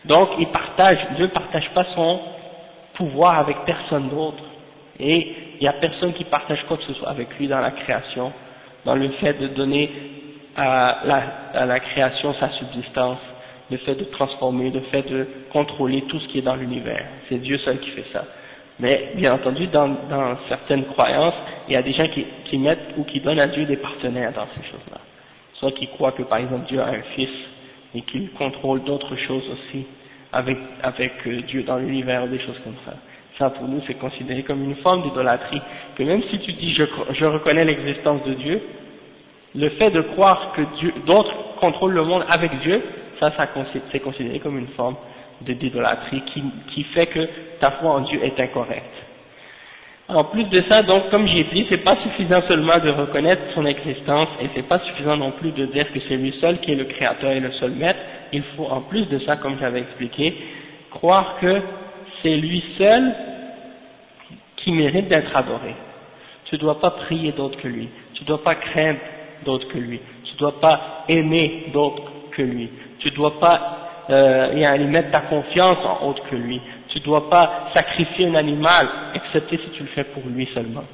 Donc, 0.05 0.29
il 0.39 0.47
partage, 0.47 0.97
Dieu 1.15 1.25
ne 1.25 1.31
partage 1.31 1.69
pas 1.73 1.85
son 1.95 2.19
pouvoir 2.93 3.39
avec 3.39 3.57
personne 3.65 4.09
d'autre. 4.09 4.43
Et 4.99 5.35
il 5.55 5.61
n'y 5.61 5.67
a 5.67 5.73
personne 5.73 6.13
qui 6.13 6.23
partage 6.23 6.63
quoi 6.67 6.77
que 6.77 6.83
ce 6.83 6.93
soit 6.93 7.09
avec 7.09 7.27
lui 7.37 7.47
dans 7.47 7.59
la 7.59 7.71
création, 7.71 8.31
dans 8.85 8.95
le 8.95 9.09
fait 9.19 9.33
de 9.33 9.47
donner 9.47 9.91
à 10.55 11.01
la, 11.05 11.23
à 11.53 11.65
la 11.65 11.79
création 11.79 12.33
sa 12.39 12.49
subsistance, 12.51 13.19
le 13.69 13.77
fait 13.77 13.95
de 13.95 14.03
transformer, 14.05 14.69
le 14.69 14.81
fait 14.91 15.03
de 15.03 15.27
contrôler 15.51 16.03
tout 16.03 16.19
ce 16.19 16.27
qui 16.29 16.39
est 16.39 16.43
dans 16.43 16.55
l'univers. 16.55 17.05
C'est 17.29 17.41
Dieu 17.41 17.57
seul 17.59 17.79
qui 17.79 17.89
fait 17.91 18.05
ça. 18.13 18.23
Mais 18.79 19.11
bien 19.15 19.33
entendu, 19.33 19.67
dans, 19.67 19.87
dans 19.87 20.37
certaines 20.49 20.85
croyances, 20.85 21.33
il 21.67 21.73
y 21.73 21.77
a 21.77 21.81
des 21.81 21.93
gens 21.93 22.07
qui, 22.07 22.25
qui 22.45 22.57
mettent 22.57 22.93
ou 22.97 23.03
qui 23.03 23.21
donnent 23.21 23.39
à 23.39 23.47
Dieu 23.47 23.65
des 23.65 23.77
partenaires 23.77 24.33
dans 24.33 24.47
ces 24.55 24.69
choses-là. 24.69 24.99
Soit 25.53 25.71
qui 25.71 25.87
croient 25.87 26.11
que 26.11 26.23
par 26.23 26.39
exemple 26.39 26.67
Dieu 26.67 26.81
a 26.81 26.87
un 26.87 27.01
fils 27.15 27.29
et 27.95 28.01
qu'il 28.01 28.29
contrôle 28.31 28.83
d'autres 28.83 29.15
choses 29.15 29.43
aussi 29.49 29.85
avec, 30.33 30.57
avec 30.83 31.13
euh, 31.27 31.41
Dieu 31.43 31.63
dans 31.63 31.77
l'univers, 31.77 32.27
des 32.27 32.39
choses 32.39 32.59
comme 32.65 32.75
ça. 32.85 32.93
Ça 33.39 33.49
pour 33.49 33.67
nous 33.67 33.81
c'est 33.87 33.93
considéré 33.93 34.43
comme 34.43 34.63
une 34.63 34.75
forme 34.77 35.03
d'idolâtrie. 35.03 35.61
Que 35.95 36.03
même 36.03 36.21
si 36.29 36.39
tu 36.39 36.51
dis 36.53 36.73
je, 36.73 36.83
je 37.13 37.25
reconnais 37.25 37.63
l'existence 37.63 38.23
de 38.25 38.33
Dieu, 38.33 38.61
le 39.55 39.69
fait 39.69 39.91
de 39.91 40.01
croire 40.01 40.53
que 40.55 40.61
d'autres 41.05 41.33
contrôlent 41.59 41.93
le 41.93 42.03
monde 42.03 42.25
avec 42.29 42.51
Dieu, 42.59 42.81
ça, 43.19 43.31
ça 43.37 43.47
c'est 43.91 43.99
considéré 43.99 44.39
comme 44.39 44.57
une 44.57 44.67
forme 44.69 44.95
d'idolâtrie 45.41 46.21
qui, 46.33 46.43
qui 46.73 46.83
fait 46.83 47.07
que 47.07 47.27
ta 47.59 47.71
foi 47.71 47.91
en 47.91 48.01
Dieu 48.01 48.23
est 48.23 48.39
incorrecte. 48.39 49.05
En 50.07 50.25
plus 50.25 50.43
de 50.45 50.61
ça, 50.69 50.83
donc, 50.83 51.09
comme 51.09 51.27
j'ai 51.27 51.45
dit, 51.45 51.65
c'est 51.69 51.83
pas 51.83 51.97
suffisant 52.03 52.41
seulement 52.47 52.77
de 52.77 52.91
reconnaître 52.91 53.41
son 53.55 53.65
existence 53.65 54.29
et 54.39 54.49
c'est 54.53 54.67
pas 54.67 54.79
suffisant 54.79 55.17
non 55.17 55.31
plus 55.31 55.51
de 55.51 55.65
dire 55.65 55.91
que 55.91 55.99
c'est 56.07 56.15
lui 56.15 56.31
seul 56.39 56.59
qui 56.59 56.71
est 56.71 56.75
le 56.75 56.85
créateur 56.85 57.31
et 57.31 57.39
le 57.39 57.51
seul 57.53 57.71
maître. 57.71 57.99
Il 58.31 58.43
faut, 58.55 58.65
en 58.65 58.81
plus 58.81 59.07
de 59.07 59.17
ça, 59.19 59.37
comme 59.37 59.57
j'avais 59.59 59.79
expliqué, 59.79 60.35
croire 60.91 61.37
que 61.41 61.59
c'est 62.21 62.35
lui 62.35 62.63
seul 62.77 63.15
qui 64.57 64.71
mérite 64.73 65.07
d'être 65.07 65.35
adoré. 65.35 65.73
Tu 66.45 66.57
dois 66.59 66.79
pas 66.79 66.91
prier 66.91 67.31
d'autre 67.31 67.59
que 67.59 67.67
lui. 67.67 67.89
Tu 68.13 68.23
dois 68.25 68.43
pas 68.43 68.55
craindre 68.55 68.99
d'autre 69.43 69.67
que 69.67 69.77
lui. 69.77 69.99
Tu 70.25 70.33
ne 70.33 70.39
dois 70.39 70.59
pas 70.59 71.03
aimer 71.09 71.65
d'autre 71.73 72.03
que 72.31 72.41
lui. 72.41 72.69
Tu 72.99 73.09
ne 73.09 73.15
dois 73.15 73.39
pas 73.39 73.77
euh, 74.09 74.87
mettre 74.87 75.11
ta 75.11 75.21
confiance 75.21 75.77
en 75.83 76.07
autre 76.07 76.23
que 76.29 76.35
lui 76.35 76.61
tu 76.95 77.01
ne 77.01 77.05
dois 77.05 77.29
pas 77.29 77.71
sacrifier 77.73 78.27
un 78.27 78.35
animal, 78.35 78.87
excepté 79.15 79.57
si 79.57 79.69
tu 79.71 79.83
le 79.83 79.89
fais 79.89 80.05
pour 80.05 80.23
lui 80.27 80.47
seulement. 80.53 80.85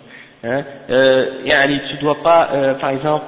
Hein? 0.44 0.64
Euh, 0.90 1.44
tu 1.46 1.96
ne 1.96 2.02
dois 2.02 2.24
pas, 2.24 2.50
euh, 2.54 2.74
par 2.76 2.90
exemple, 2.90 3.26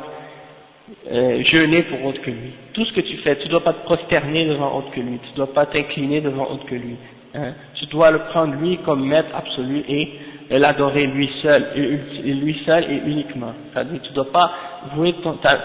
euh, 1.12 1.44
jeûner 1.44 1.84
pour 1.84 2.04
autre 2.06 2.22
que 2.22 2.32
lui. 2.32 2.52
Tout 2.74 2.84
ce 2.86 2.94
que 2.94 3.02
tu 3.02 3.18
fais, 3.18 3.36
tu 3.36 3.46
ne 3.46 3.52
dois 3.52 3.64
pas 3.64 3.74
te 3.74 3.84
prosterner 3.84 4.48
devant 4.48 4.76
autre 4.76 4.90
que 4.90 5.02
lui, 5.02 5.20
tu 5.20 5.32
ne 5.34 5.36
dois 5.36 5.54
pas 5.54 5.68
t'incliner 5.68 6.22
devant 6.22 6.50
autre 6.50 6.66
que 6.66 6.74
lui. 6.74 6.96
Hein? 7.36 7.54
Tu 7.76 7.86
dois 7.86 8.10
le 8.10 8.20
prendre 8.32 8.56
lui 8.56 8.78
comme 8.80 9.06
maître 9.06 9.30
absolu 9.36 9.84
et 9.88 10.10
l'adorer 10.50 11.06
lui 11.06 11.30
seul, 11.44 11.68
et 11.76 12.34
lui 12.34 12.60
seul 12.66 12.86
et 12.86 13.02
uniquement. 13.06 13.54
C'est-à-dire 13.72 14.02
tu 14.02 14.10
ne 14.10 14.16
dois 14.16 14.32
pas 14.32 14.52
vouer 14.96 15.16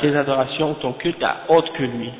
tes 0.00 0.16
adorations 0.16 0.74
ton 0.74 0.92
culte 0.94 1.22
à 1.22 1.42
autre 1.48 1.72
que 1.72 1.82
lui. 1.82 2.10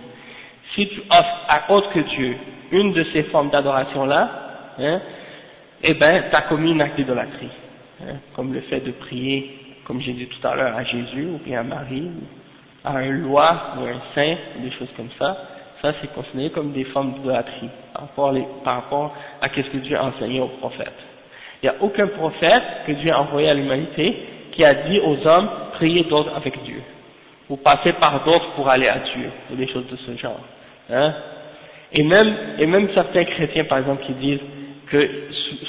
Si 0.75 0.87
tu 0.89 1.01
offres 1.11 1.41
à 1.49 1.73
autre 1.73 1.91
que 1.91 2.01
Dieu 2.01 2.37
une 2.71 2.93
de 2.93 3.05
ces 3.13 3.25
formes 3.25 3.51
d'adoration 3.51 4.05
là, 4.05 4.31
hein, 4.79 5.01
eh 5.83 5.95
ben, 5.95 6.25
tu 6.31 6.37
as 6.37 6.43
commis 6.43 6.73
un 6.73 6.81
acte 6.81 6.97
d'idolâtrie. 6.97 7.51
Hein, 8.03 8.17
comme 8.35 8.53
le 8.53 8.61
fait 8.63 8.81
de 8.81 8.93
prier, 8.93 9.59
comme 9.85 10.01
j'ai 10.01 10.13
dit 10.13 10.27
tout 10.27 10.47
à 10.47 10.55
l'heure, 10.55 10.77
à 10.77 10.85
Jésus, 10.85 11.29
ou 11.35 11.39
bien 11.45 11.61
à 11.61 11.63
Marie, 11.63 12.11
à 12.85 12.99
un 12.99 13.11
loi, 13.11 13.75
ou 13.79 13.87
un 13.87 14.01
saint, 14.15 14.37
des 14.61 14.71
choses 14.73 14.91
comme 14.97 15.11
ça. 15.19 15.37
Ça, 15.83 15.93
c'est 16.01 16.13
considéré 16.13 16.51
comme 16.51 16.73
des 16.73 16.85
formes 16.85 17.15
d'idolâtrie 17.15 17.71
par 17.95 18.09
par 18.65 18.75
rapport 18.75 19.15
à 19.41 19.49
ce 19.49 19.61
que 19.61 19.79
Dieu 19.79 19.97
a 19.97 20.05
enseigné 20.05 20.41
aux 20.41 20.49
prophètes. 20.49 20.93
Il 21.63 21.69
n'y 21.69 21.77
a 21.77 21.83
aucun 21.83 22.07
prophète 22.09 22.63
que 22.87 22.93
Dieu 22.93 23.13
a 23.13 23.21
envoyé 23.21 23.49
à 23.49 23.55
l'humanité 23.55 24.17
qui 24.53 24.65
a 24.65 24.75
dit 24.75 25.01
aux 25.01 25.27
hommes, 25.27 25.49
priez 25.79 26.05
d'autres 26.05 26.35
avec 26.37 26.63
Dieu. 26.65 26.83
Ou 27.49 27.57
passez 27.57 27.93
par 27.95 28.25
d'autres 28.25 28.51
pour 28.57 28.69
aller 28.69 28.89
à 28.89 28.99
Dieu, 28.99 29.31
ou 29.51 29.57
des 29.57 29.69
choses 29.69 29.87
de 29.91 29.97
ce 29.97 30.17
genre. 30.21 30.41
Hein. 30.91 31.15
Et 31.93 32.03
même, 32.03 32.37
et 32.59 32.67
même 32.67 32.89
certains 32.95 33.25
chrétiens, 33.25 33.65
par 33.65 33.79
exemple, 33.79 34.05
qui 34.05 34.13
disent, 34.13 34.41
que, 34.91 35.09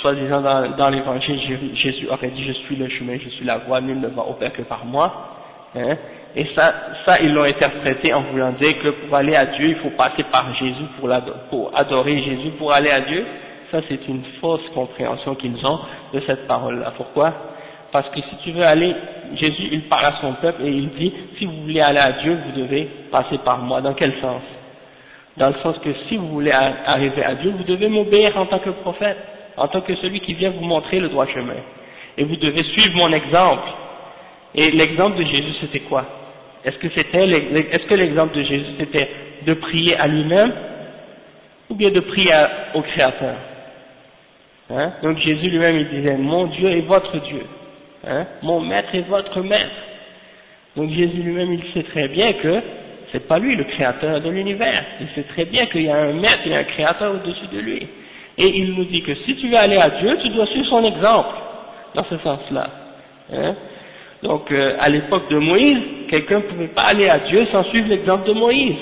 soi-disant 0.01 0.41
dans, 0.41 0.89
l'évangile, 0.89 1.39
Jésus 1.75 2.07
aurait 2.09 2.29
dit 2.29 2.43
je 2.45 2.53
suis 2.53 2.75
le 2.75 2.89
chemin, 2.89 3.17
je 3.23 3.29
suis 3.29 3.45
la 3.45 3.57
voie, 3.59 3.81
nul 3.81 3.99
ne 3.99 4.07
va 4.07 4.23
au 4.23 4.33
Père 4.33 4.53
que 4.53 4.61
par 4.61 4.85
moi. 4.85 5.35
Hein, 5.75 5.97
et 6.35 6.45
ça, 6.55 6.73
ça 7.05 7.19
ils 7.21 7.33
l'ont 7.33 7.43
interprété 7.43 8.13
en 8.13 8.21
voulant 8.21 8.51
dire 8.53 8.79
que 8.81 8.89
pour 8.89 9.15
aller 9.15 9.35
à 9.35 9.45
Dieu, 9.45 9.69
il 9.69 9.75
faut 9.77 9.91
passer 9.91 10.23
par 10.31 10.53
Jésus 10.55 10.85
pour 11.49 11.71
adorer 11.75 12.23
Jésus, 12.23 12.51
pour 12.57 12.71
aller 12.71 12.89
à 12.89 13.01
Dieu. 13.01 13.25
Ça 13.71 13.81
c'est 13.87 14.07
une 14.07 14.23
fausse 14.41 14.67
compréhension 14.73 15.35
qu'ils 15.35 15.65
ont 15.65 15.79
de 16.13 16.21
cette 16.21 16.47
parole-là. 16.47 16.93
Pourquoi? 16.97 17.33
Parce 17.91 18.09
que 18.09 18.19
si 18.21 18.35
tu 18.43 18.51
veux 18.51 18.63
aller, 18.63 18.95
Jésus 19.35 19.69
il 19.71 19.81
parle 19.83 20.05
à 20.07 20.21
son 20.21 20.33
peuple 20.33 20.63
et 20.63 20.69
il 20.69 20.89
dit, 20.89 21.13
si 21.37 21.45
vous 21.45 21.61
voulez 21.63 21.81
aller 21.81 21.99
à 21.99 22.11
Dieu, 22.13 22.37
vous 22.45 22.61
devez 22.61 22.87
passer 23.11 23.37
par 23.39 23.59
moi. 23.59 23.81
Dans 23.81 23.93
quel 23.93 24.13
sens? 24.21 24.41
Dans 25.37 25.47
le 25.47 25.55
sens 25.63 25.77
que 25.79 25.89
si 26.07 26.17
vous 26.17 26.27
voulez 26.27 26.51
arriver 26.51 27.23
à 27.23 27.35
Dieu, 27.35 27.51
vous 27.51 27.63
devez 27.63 27.87
m'obéir 27.87 28.37
en 28.37 28.45
tant 28.45 28.59
que 28.59 28.69
prophète, 28.71 29.17
en 29.57 29.67
tant 29.67 29.81
que 29.81 29.95
celui 29.95 30.19
qui 30.19 30.33
vient 30.33 30.51
vous 30.51 30.65
montrer 30.65 30.99
le 30.99 31.09
droit 31.09 31.25
chemin. 31.27 31.55
Et 32.17 32.23
vous 32.23 32.35
devez 32.35 32.63
suivre 32.63 32.97
mon 32.97 33.11
exemple. 33.11 33.67
Et 34.53 34.71
l'exemple 34.71 35.17
de 35.17 35.23
Jésus, 35.23 35.53
c'était 35.61 35.81
quoi? 35.81 36.05
Est-ce 36.65 36.77
que 36.77 36.89
c'était, 36.89 37.25
est-ce 37.25 37.85
que 37.85 37.93
l'exemple 37.93 38.35
de 38.35 38.43
Jésus, 38.43 38.65
c'était 38.77 39.09
de 39.45 39.53
prier 39.53 39.95
à 39.95 40.07
lui-même 40.07 40.51
ou 41.69 41.75
bien 41.75 41.91
de 41.91 42.01
prier 42.01 42.33
au 42.73 42.81
Créateur? 42.81 43.35
Hein? 44.71 44.93
Donc 45.01 45.17
Jésus 45.19 45.49
lui-même, 45.49 45.77
il 45.77 45.87
disait, 45.87 46.17
mon 46.17 46.47
Dieu 46.47 46.69
est 46.69 46.81
votre 46.81 47.17
Dieu, 47.21 47.45
hein 48.07 48.25
mon 48.41 48.61
maître 48.61 48.89
est 48.93 49.07
votre 49.07 49.41
maître. 49.41 49.75
Donc 50.75 50.89
Jésus 50.91 51.21
lui-même, 51.21 51.53
il 51.53 51.63
sait 51.73 51.89
très 51.89 52.07
bien 52.07 52.33
que 52.33 52.61
c'est 53.11 53.27
pas 53.27 53.39
lui 53.39 53.55
le 53.55 53.63
créateur 53.63 54.21
de 54.21 54.29
l'univers. 54.29 54.83
Il 55.01 55.07
sait 55.15 55.27
très 55.29 55.45
bien 55.45 55.65
qu'il 55.65 55.83
y 55.83 55.89
a 55.89 55.95
un 55.95 56.13
maître 56.13 56.45
et 56.45 56.55
un 56.55 56.63
créateur 56.63 57.13
au-dessus 57.15 57.47
de 57.51 57.59
lui. 57.59 57.87
Et 58.37 58.59
il 58.59 58.73
nous 58.73 58.85
dit 58.85 59.01
que 59.01 59.13
si 59.15 59.35
tu 59.35 59.49
veux 59.49 59.57
aller 59.57 59.77
à 59.77 59.89
Dieu, 59.89 60.17
tu 60.21 60.29
dois 60.29 60.45
suivre 60.47 60.67
son 60.67 60.85
exemple, 60.85 61.35
dans 61.95 62.05
ce 62.05 62.17
sens-là. 62.19 62.69
Hein. 63.33 63.55
Donc, 64.23 64.51
euh, 64.51 64.75
à 64.79 64.89
l'époque 64.89 65.29
de 65.29 65.37
Moïse, 65.37 65.77
quelqu'un 66.09 66.37
ne 66.37 66.43
pouvait 66.43 66.67
pas 66.67 66.83
aller 66.83 67.09
à 67.09 67.19
Dieu 67.19 67.47
sans 67.51 67.63
suivre 67.65 67.89
l'exemple 67.89 68.27
de 68.27 68.33
Moïse. 68.33 68.75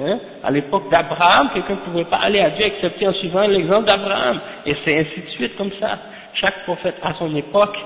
Hein. 0.00 0.18
À 0.42 0.50
l'époque 0.50 0.90
d'Abraham, 0.90 1.50
quelqu'un 1.54 1.74
ne 1.74 1.90
pouvait 1.90 2.04
pas 2.04 2.18
aller 2.18 2.40
à 2.40 2.50
Dieu 2.50 2.66
excepté 2.66 3.06
en 3.06 3.12
suivant 3.14 3.46
l'exemple 3.46 3.86
d'Abraham. 3.86 4.40
Et 4.64 4.74
c'est 4.84 4.98
ainsi 4.98 5.20
de 5.20 5.30
suite 5.30 5.56
comme 5.56 5.72
ça. 5.80 5.98
Chaque 6.34 6.64
prophète 6.64 6.96
a 7.02 7.14
son 7.14 7.34
époque. 7.34 7.76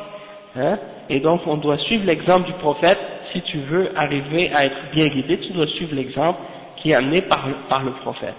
Hein? 0.56 0.78
Et 1.08 1.20
donc, 1.20 1.42
on 1.46 1.56
doit 1.56 1.78
suivre 1.78 2.06
l'exemple 2.06 2.46
du 2.46 2.52
prophète 2.54 2.98
si 3.32 3.40
tu 3.42 3.58
veux 3.58 3.90
arriver 3.96 4.50
à 4.54 4.66
être 4.66 4.90
bien 4.92 5.06
guidé, 5.08 5.38
tu 5.38 5.52
dois 5.52 5.66
suivre 5.68 5.94
l'exemple 5.94 6.40
qui 6.76 6.90
est 6.90 6.94
amené 6.94 7.22
par, 7.22 7.44
par 7.68 7.84
le 7.84 7.92
prophète. 7.92 8.34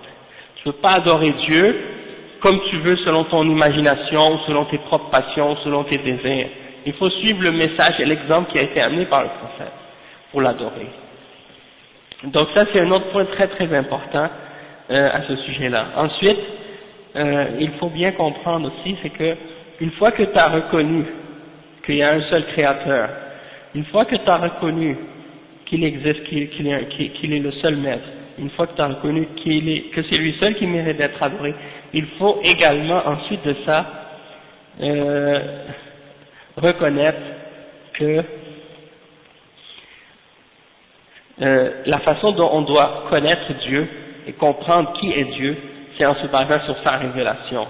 Tu 0.56 0.68
ne 0.68 0.74
peux 0.74 0.80
pas 0.80 0.94
adorer 0.94 1.32
Dieu 1.48 1.82
comme 2.42 2.60
tu 2.70 2.78
veux 2.78 2.98
selon 2.98 3.26
ton 3.26 3.44
imagination, 3.48 4.40
selon 4.48 4.66
tes 4.66 4.80
propres 4.80 5.10
passions, 5.12 5.56
selon 5.64 5.84
tes 5.84 6.00
désirs. 6.00 6.48
Il 6.86 6.94
faut 6.94 7.10
suivre 7.10 7.44
le 7.44 7.52
message 7.52 8.00
et 8.00 8.06
l'exemple 8.06 8.52
qui 8.52 8.58
a 8.58 8.64
été 8.64 8.82
amené 8.82 9.06
par 9.06 9.22
le 9.22 9.30
prophète 9.30 9.74
pour 10.32 10.42
l'adorer. 10.42 10.88
Donc 12.24 12.48
ça 12.56 12.66
c'est 12.74 12.80
un 12.80 12.92
autre 12.92 13.12
point 13.12 13.26
très 13.26 13.48
très 13.48 13.74
important 13.76 14.28
euh, 14.90 15.10
à 15.14 15.22
ce 15.28 15.36
sujet-là. 15.36 15.88
Ensuite, 15.98 16.40
euh, 17.16 17.46
il 17.60 17.72
faut 17.74 17.90
bien 17.90 18.12
comprendre 18.14 18.72
aussi, 18.72 18.96
c'est 19.04 19.10
que 19.12 19.36
une 19.80 19.92
fois 19.92 20.12
que 20.12 20.24
tu 20.24 20.38
as 20.38 20.50
reconnu 20.50 21.06
qu'il 21.86 21.96
y 21.96 22.04
a 22.04 22.14
un 22.14 22.22
seul 22.30 22.46
créateur, 22.48 23.10
une 23.76 23.86
fois 23.86 24.06
que 24.06 24.16
tu 24.16 24.30
as 24.30 24.38
reconnu 24.38 24.98
qu'il 25.66 25.84
existe, 25.84 26.24
qu'il 26.26 26.68
est, 26.68 27.40
le 27.40 27.52
seul 27.54 27.78
maître, 27.78 28.04
une 28.38 28.50
fois 28.52 28.68
que 28.68 28.76
tu 28.76 28.82
as 28.82 28.88
reconnu 28.88 29.28
que 29.36 30.04
c'est 30.10 30.18
lui 30.18 30.36
seul 30.42 30.56
qui 30.56 30.68
mérite 30.68 30.98
d'être 30.98 31.22
adoré, 31.24 31.56
il 31.94 32.06
faut 32.20 32.40
également 32.44 33.02
ensuite 33.06 33.46
de 33.46 33.56
ça 33.66 33.86
euh, 34.82 35.40
reconnaître 36.58 37.20
que 37.94 38.24
euh, 41.42 41.72
la 41.86 42.00
façon 42.00 42.34
dont 42.34 42.50
on 42.52 42.62
doit 42.62 43.06
connaître 43.10 43.54
Dieu 43.68 43.88
et 44.28 44.34
comprendre 44.34 44.94
qui 45.00 45.12
est 45.12 45.32
Dieu, 45.36 45.58
c'est 45.98 46.06
en 46.06 46.16
se 46.16 46.28
basant 46.28 46.64
sur 46.66 46.76
sa 46.84 46.98
révélation. 46.98 47.66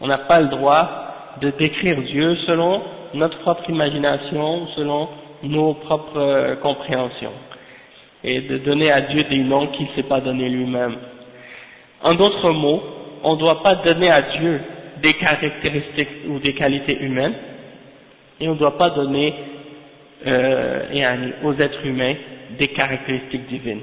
On 0.00 0.06
n'a 0.06 0.18
pas 0.18 0.40
le 0.40 0.48
droit 0.48 1.36
de 1.40 1.50
décrire 1.50 2.00
Dieu 2.02 2.36
selon 2.46 2.82
notre 3.14 3.38
propre 3.38 3.68
imagination, 3.68 4.66
selon 4.76 5.08
nos 5.42 5.74
propres 5.74 6.18
euh, 6.18 6.56
compréhensions 6.56 7.32
et 8.24 8.40
de 8.40 8.58
donner 8.58 8.90
à 8.90 9.02
Dieu 9.02 9.24
des 9.24 9.38
noms 9.38 9.68
qu'il 9.68 9.86
ne 9.86 9.92
s'est 9.94 10.08
pas 10.08 10.20
donné 10.20 10.48
lui-même. 10.48 10.96
En 12.02 12.14
d'autres 12.14 12.50
mots, 12.50 12.82
on 13.22 13.34
ne 13.34 13.38
doit 13.38 13.62
pas 13.62 13.76
donner 13.76 14.10
à 14.10 14.22
Dieu 14.22 14.60
des 15.02 15.14
caractéristiques 15.14 16.08
ou 16.28 16.38
des 16.38 16.54
qualités 16.54 16.98
humaines 17.00 17.34
et 18.40 18.48
on 18.48 18.54
ne 18.54 18.58
doit 18.58 18.76
pas 18.76 18.90
donner 18.90 19.34
euh, 20.26 21.30
aux 21.44 21.54
êtres 21.54 21.86
humains 21.86 22.14
des 22.58 22.68
caractéristiques 22.68 23.46
divines. 23.48 23.82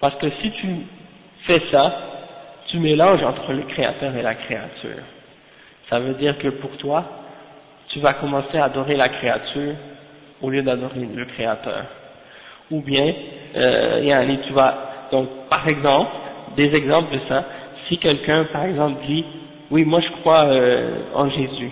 Parce 0.00 0.16
que 0.16 0.30
si 0.42 0.50
tu 0.52 0.66
fais 1.46 1.62
ça, 1.70 1.94
tu 2.66 2.78
mélanges 2.78 3.22
entre 3.22 3.52
le 3.52 3.62
créateur 3.62 4.14
et 4.16 4.22
la 4.22 4.34
créature. 4.34 5.02
Ça 5.88 5.98
veut 5.98 6.14
dire 6.14 6.38
que 6.38 6.48
pour 6.48 6.76
toi, 6.76 7.04
tu 7.90 8.00
vas 8.00 8.14
commencer 8.14 8.56
à 8.58 8.64
adorer 8.64 8.96
la 8.96 9.08
créature 9.08 9.74
au 10.42 10.50
lieu 10.50 10.62
d'adorer 10.62 11.00
le 11.14 11.24
Créateur. 11.26 11.84
Ou 12.70 12.80
bien, 12.82 13.12
euh, 13.56 14.36
tu 14.46 14.52
vas, 14.52 15.08
donc 15.10 15.28
par 15.48 15.66
exemple, 15.68 16.10
des 16.56 16.74
exemples 16.74 17.14
de 17.14 17.20
ça, 17.28 17.44
si 17.88 17.98
quelqu'un 17.98 18.44
par 18.52 18.64
exemple 18.64 19.04
dit, 19.06 19.24
oui 19.70 19.84
moi 19.84 20.00
je 20.00 20.10
crois 20.20 20.44
euh, 20.44 20.90
en 21.14 21.28
Jésus, 21.30 21.70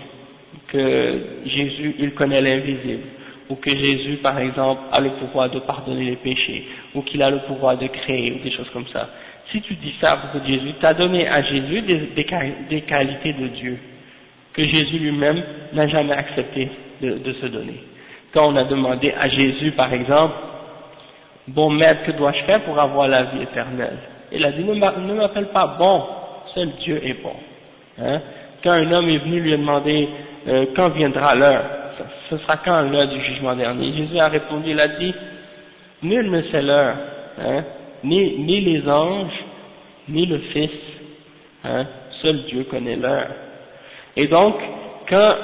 que 0.67 1.19
Jésus 1.45 1.95
il 1.99 2.13
connaît 2.13 2.41
l'invisible, 2.41 3.03
ou 3.49 3.55
que 3.55 3.69
Jésus 3.69 4.17
par 4.17 4.37
exemple 4.39 4.81
a 4.91 4.99
le 4.99 5.11
pouvoir 5.11 5.49
de 5.49 5.59
pardonner 5.59 6.03
les 6.03 6.15
péchés, 6.17 6.67
ou 6.95 7.01
qu'il 7.01 7.23
a 7.23 7.29
le 7.29 7.39
pouvoir 7.39 7.77
de 7.77 7.87
créer, 7.87 8.33
ou 8.33 8.43
des 8.43 8.51
choses 8.51 8.69
comme 8.71 8.87
ça. 8.87 9.09
Si 9.51 9.61
tu 9.61 9.73
dis 9.75 9.95
ça 9.99 10.11
à 10.11 10.17
propos 10.17 10.39
de 10.39 10.45
Jésus, 10.45 10.73
tu 10.79 10.85
as 10.85 10.93
donné 10.93 11.27
à 11.27 11.41
Jésus 11.41 11.81
des, 11.81 11.97
des, 12.15 12.27
des 12.69 12.81
qualités 12.81 13.33
de 13.33 13.47
Dieu. 13.47 13.79
Que 14.53 14.63
Jésus 14.63 14.99
lui-même 14.99 15.41
n'a 15.73 15.87
jamais 15.87 16.13
accepté 16.13 16.69
de, 17.01 17.33
se 17.33 17.45
donner. 17.47 17.83
Quand 18.33 18.51
on 18.51 18.55
a 18.55 18.63
demandé 18.63 19.13
à 19.17 19.29
Jésus, 19.29 19.71
par 19.71 19.93
exemple, 19.93 20.33
bon 21.47 21.69
maître, 21.71 22.03
que 22.05 22.11
dois-je 22.11 22.43
faire 22.43 22.61
pour 22.63 22.79
avoir 22.79 23.07
la 23.07 23.23
vie 23.23 23.43
éternelle? 23.43 23.97
Il 24.31 24.43
a 24.45 24.51
dit, 24.51 24.63
ne 24.63 25.13
m'appelle 25.13 25.47
pas 25.47 25.75
bon, 25.79 26.03
seul 26.53 26.69
Dieu 26.83 26.99
est 27.03 27.21
bon. 27.21 27.35
Hein? 28.01 28.21
Quand 28.63 28.71
un 28.71 28.91
homme 28.91 29.09
est 29.09 29.17
venu 29.19 29.39
lui 29.39 29.51
demander 29.51 30.09
euh, 30.47 30.65
quand 30.75 30.89
viendra 30.89 31.35
l'heure, 31.35 31.63
ce 32.29 32.37
sera 32.37 32.57
quand 32.57 32.81
l'heure 32.81 33.07
du 33.07 33.21
jugement 33.23 33.55
dernier 33.55 33.93
Jésus 33.93 34.19
a 34.19 34.27
répondu, 34.27 34.71
il 34.71 34.79
a 34.79 34.87
dit, 34.87 35.13
nul 36.03 36.29
ne 36.29 36.41
sait 36.43 36.61
l'heure, 36.61 36.95
hein? 37.39 37.63
ni, 38.03 38.37
ni 38.39 38.61
les 38.61 38.87
anges, 38.89 39.43
ni 40.07 40.25
le 40.25 40.39
Fils, 40.39 40.71
hein? 41.63 41.85
seul 42.21 42.43
Dieu 42.43 42.65
connaît 42.65 42.95
l'heure. 42.95 43.29
Et 44.17 44.27
donc, 44.27 44.55
quand, 45.09 45.35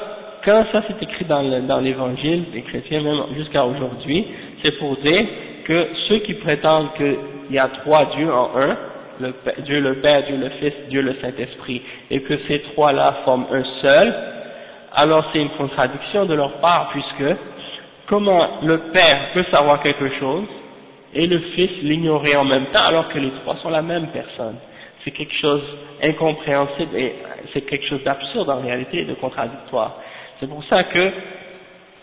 quand 0.44 0.66
ça 0.72 0.84
c'est 0.88 1.02
écrit 1.04 1.26
dans 1.26 1.80
l'évangile 1.80 2.46
des 2.52 2.62
chrétiens, 2.62 3.02
même 3.02 3.36
jusqu'à 3.38 3.66
aujourd'hui, 3.66 4.26
c'est 4.64 4.78
pour 4.80 4.98
dire 4.98 5.26
que 5.66 5.88
ceux 6.08 6.20
qui 6.20 6.36
prétendent 6.36 6.94
qu'il 6.98 7.18
y 7.52 7.60
a 7.60 7.68
trois 7.68 8.06
dieux 8.16 8.32
en 8.32 8.52
un, 8.56 8.78
le, 9.20 9.34
Dieu 9.64 9.80
le 9.80 9.96
Père, 9.96 10.24
Dieu 10.24 10.38
le 10.38 10.50
Fils, 10.50 10.74
Dieu 10.90 11.02
le 11.02 11.16
Saint-Esprit, 11.22 11.82
et 12.12 12.22
que 12.22 12.38
ces 12.48 12.60
trois-là 12.74 13.20
forment 13.26 13.48
un 13.52 13.64
seul, 13.82 14.16
alors 14.94 15.26
c'est 15.32 15.40
une 15.40 15.50
contradiction 15.50 16.26
de 16.26 16.34
leur 16.34 16.54
part, 16.60 16.90
puisque 16.92 17.36
comment 18.08 18.60
le 18.64 18.92
Père 18.92 19.32
peut 19.34 19.46
savoir 19.52 19.82
quelque 19.82 20.10
chose 20.20 20.46
et 21.14 21.28
le 21.28 21.40
Fils 21.56 21.72
l'ignorer 21.82 22.36
en 22.36 22.46
même 22.46 22.66
temps 22.68 22.84
alors 22.84 23.10
que 23.10 23.20
les 23.20 23.32
trois 23.42 23.56
sont 23.58 23.70
la 23.70 23.82
même 23.82 24.08
personne? 24.08 24.56
C'est 25.04 25.12
quelque 25.12 25.36
chose 25.36 25.62
incompréhensible 26.04 26.98
et 26.98 27.16
c'est 27.56 27.62
quelque 27.62 27.88
chose 27.88 28.04
d'absurde 28.04 28.50
en 28.50 28.60
réalité 28.60 29.00
et 29.00 29.06
de 29.06 29.14
contradictoire. 29.14 29.98
C'est 30.40 30.50
pour 30.50 30.64
ça 30.66 30.84
que, 30.84 31.12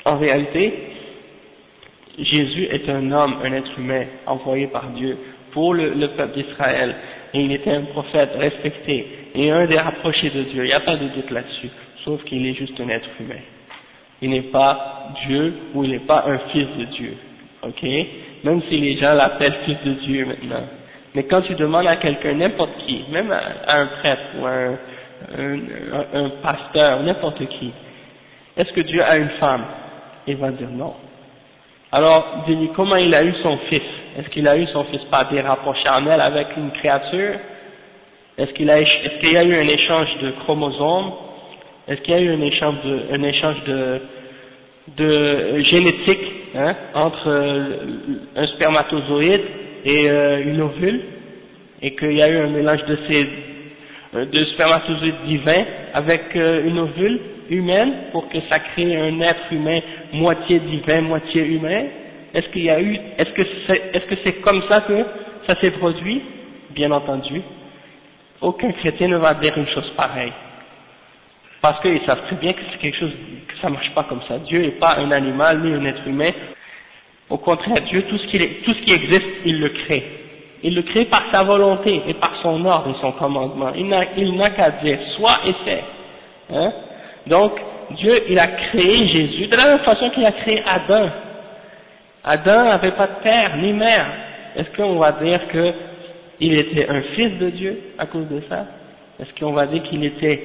en 0.06 0.16
réalité, 0.16 0.72
Jésus 2.18 2.68
est 2.70 2.88
un 2.88 3.12
homme, 3.12 3.36
un 3.44 3.52
être 3.52 3.78
humain 3.78 4.06
envoyé 4.26 4.66
par 4.68 4.86
Dieu 4.88 5.18
pour 5.52 5.74
le, 5.74 6.08
peuple 6.16 6.42
d'Israël. 6.42 6.94
Et 7.34 7.40
il 7.40 7.52
était 7.52 7.70
un 7.70 7.82
prophète 7.82 8.30
respecté 8.38 9.06
et 9.34 9.50
un 9.50 9.66
des 9.66 9.78
rapprochés 9.78 10.30
de 10.30 10.42
Dieu. 10.44 10.64
Il 10.64 10.68
n'y 10.68 10.72
a 10.72 10.80
pas 10.80 10.96
de 10.96 11.08
doute 11.08 11.30
là-dessus, 11.30 11.68
sauf 12.04 12.24
qu'il 12.24 12.46
est 12.46 12.54
juste 12.54 12.80
un 12.80 12.88
être 12.88 13.08
humain. 13.20 13.40
Il 14.22 14.30
n'est 14.30 14.42
pas 14.42 15.08
Dieu 15.26 15.52
ou 15.74 15.84
il 15.84 15.90
n'est 15.90 15.98
pas 16.06 16.24
un 16.26 16.38
fils 16.50 16.68
de 16.78 16.84
Dieu. 16.84 17.14
Ok? 17.62 17.82
Même 18.44 18.62
si 18.68 18.78
les 18.78 18.96
gens 18.96 19.12
l'appellent 19.12 19.58
fils 19.66 19.78
de 19.84 19.92
Dieu 20.04 20.24
maintenant. 20.24 20.64
Mais 21.14 21.24
quand 21.24 21.42
tu 21.42 21.54
demandes 21.54 21.86
à 21.86 21.96
quelqu'un, 21.96 22.34
n'importe 22.34 22.76
qui, 22.86 23.04
même 23.10 23.30
à, 23.30 23.78
un 23.78 23.86
prêtre 23.86 24.22
ou 24.40 24.46
à 24.46 24.50
un, 24.50 24.78
un 25.38 26.28
pasteur, 26.42 27.02
n'importe 27.02 27.46
qui, 27.46 27.72
est-ce 28.56 28.72
que 28.72 28.82
Dieu 28.82 29.02
a 29.02 29.16
une 29.16 29.30
femme? 29.40 29.64
Il 30.26 30.36
va 30.36 30.50
dire 30.50 30.68
non. 30.70 30.94
Alors, 31.90 32.44
dis-lui 32.46 32.70
comment 32.76 32.96
il 32.96 33.14
a 33.14 33.24
eu 33.24 33.32
son 33.42 33.56
fils? 33.68 33.82
Est-ce 34.18 34.28
qu'il 34.28 34.46
a 34.46 34.56
eu 34.58 34.66
son 34.68 34.84
fils 34.84 35.00
par 35.10 35.30
des 35.30 35.40
rapports 35.40 35.76
charnels 35.82 36.20
avec 36.20 36.48
une 36.56 36.70
créature? 36.72 37.36
Est-ce 38.36 38.52
qu'il 38.52 38.70
a, 38.70 38.80
est 38.80 38.86
y 39.22 39.36
a 39.36 39.44
eu 39.44 39.54
un 39.54 39.68
échange 39.68 40.08
de 40.22 40.30
chromosomes? 40.42 41.12
Est-ce 41.88 42.00
qu'il 42.02 42.14
y 42.14 42.16
a 42.16 42.20
eu 42.20 42.30
un 42.30 42.42
échange 42.42 42.74
de, 42.84 43.00
un 43.12 43.22
échange 43.22 43.64
de, 43.64 44.00
de 44.96 45.62
génétique 45.70 46.32
hein, 46.54 46.76
entre 46.94 47.28
euh, 47.28 47.76
un 48.36 48.46
spermatozoïde 48.48 49.42
et 49.84 50.10
euh, 50.10 50.44
une 50.44 50.60
ovule? 50.60 51.00
Et 51.80 51.94
qu'il 51.96 52.12
y 52.12 52.22
a 52.22 52.28
eu 52.28 52.36
un 52.36 52.50
mélange 52.50 52.84
de 52.84 52.98
ces 53.08 53.51
de 54.12 54.44
spermatozoïdes 54.52 55.24
divins 55.26 55.64
avec 55.94 56.34
une 56.34 56.78
ovule 56.78 57.20
humaine 57.50 57.92
pour 58.12 58.28
que 58.28 58.38
ça 58.50 58.58
crée 58.60 58.96
un 58.96 59.20
être 59.20 59.52
humain 59.52 59.80
moitié 60.12 60.60
divin, 60.60 61.00
moitié 61.02 61.42
humain 61.42 61.84
Est-ce 62.34 62.48
qu'il 62.48 62.62
y 62.62 62.70
a 62.70 62.80
eu, 62.80 62.98
est-ce 63.18 63.30
que 63.30 63.42
c'est, 63.66 63.90
est-ce 63.92 64.06
que 64.06 64.14
c'est 64.24 64.40
comme 64.40 64.62
ça 64.68 64.80
que 64.82 65.04
ça 65.46 65.60
s'est 65.60 65.72
produit? 65.72 66.22
Bien 66.70 66.90
entendu. 66.90 67.42
Aucun 68.40 68.72
chrétien 68.72 69.08
ne 69.08 69.18
va 69.18 69.34
dire 69.34 69.56
une 69.56 69.68
chose 69.68 69.90
pareille. 69.96 70.32
Parce 71.60 71.80
qu'ils 71.82 72.00
savent 72.06 72.22
très 72.26 72.36
bien 72.36 72.54
que 72.54 72.60
c'est 72.72 72.78
quelque 72.78 72.98
chose, 72.98 73.12
que 73.48 73.58
ça 73.60 73.68
marche 73.68 73.90
pas 73.94 74.04
comme 74.04 74.22
ça. 74.26 74.38
Dieu 74.38 74.62
n'est 74.62 74.78
pas 74.80 74.96
un 74.98 75.10
animal 75.10 75.60
ni 75.60 75.72
un 75.74 75.84
être 75.84 76.06
humain. 76.06 76.30
Au 77.28 77.36
contraire, 77.36 77.82
Dieu, 77.82 78.02
tout 78.08 78.18
ce 78.18 78.26
qui, 78.28 78.38
tout 78.62 78.74
ce 78.74 78.80
qui 78.80 78.92
existe, 78.92 79.28
il 79.44 79.60
le 79.60 79.68
crée. 79.68 80.21
Il 80.62 80.74
le 80.74 80.82
crée 80.82 81.06
par 81.06 81.24
sa 81.30 81.42
volonté 81.42 82.02
et 82.06 82.14
par 82.14 82.36
son 82.42 82.64
ordre 82.64 82.90
et 82.90 83.00
son 83.00 83.12
commandement. 83.12 83.72
Il 83.74 83.88
n'a 83.88 84.50
qu'à 84.50 84.70
dire, 84.82 84.98
soit 85.16 85.40
et 85.46 85.52
fait. 85.64 85.84
Hein? 86.52 86.72
Donc, 87.26 87.52
Dieu, 87.96 88.22
il 88.28 88.38
a 88.38 88.46
créé 88.48 89.08
Jésus 89.08 89.46
de 89.48 89.56
la 89.56 89.66
même 89.66 89.78
façon 89.80 90.10
qu'il 90.10 90.24
a 90.24 90.32
créé 90.32 90.62
Adam. 90.64 91.10
Adam 92.24 92.64
n'avait 92.64 92.92
pas 92.92 93.06
de 93.08 93.22
père 93.22 93.56
ni 93.56 93.72
mère. 93.72 94.06
Est-ce 94.56 94.76
qu'on 94.76 94.98
va 94.98 95.12
dire 95.12 95.40
qu'il 95.48 96.58
était 96.58 96.88
un 96.88 97.02
fils 97.14 97.38
de 97.38 97.50
Dieu 97.50 97.78
à 97.98 98.06
cause 98.06 98.28
de 98.28 98.42
ça? 98.48 98.66
Est-ce 99.20 99.38
qu'on 99.38 99.52
va 99.52 99.66
dire 99.66 99.82
qu'il 99.84 100.04
était 100.04 100.42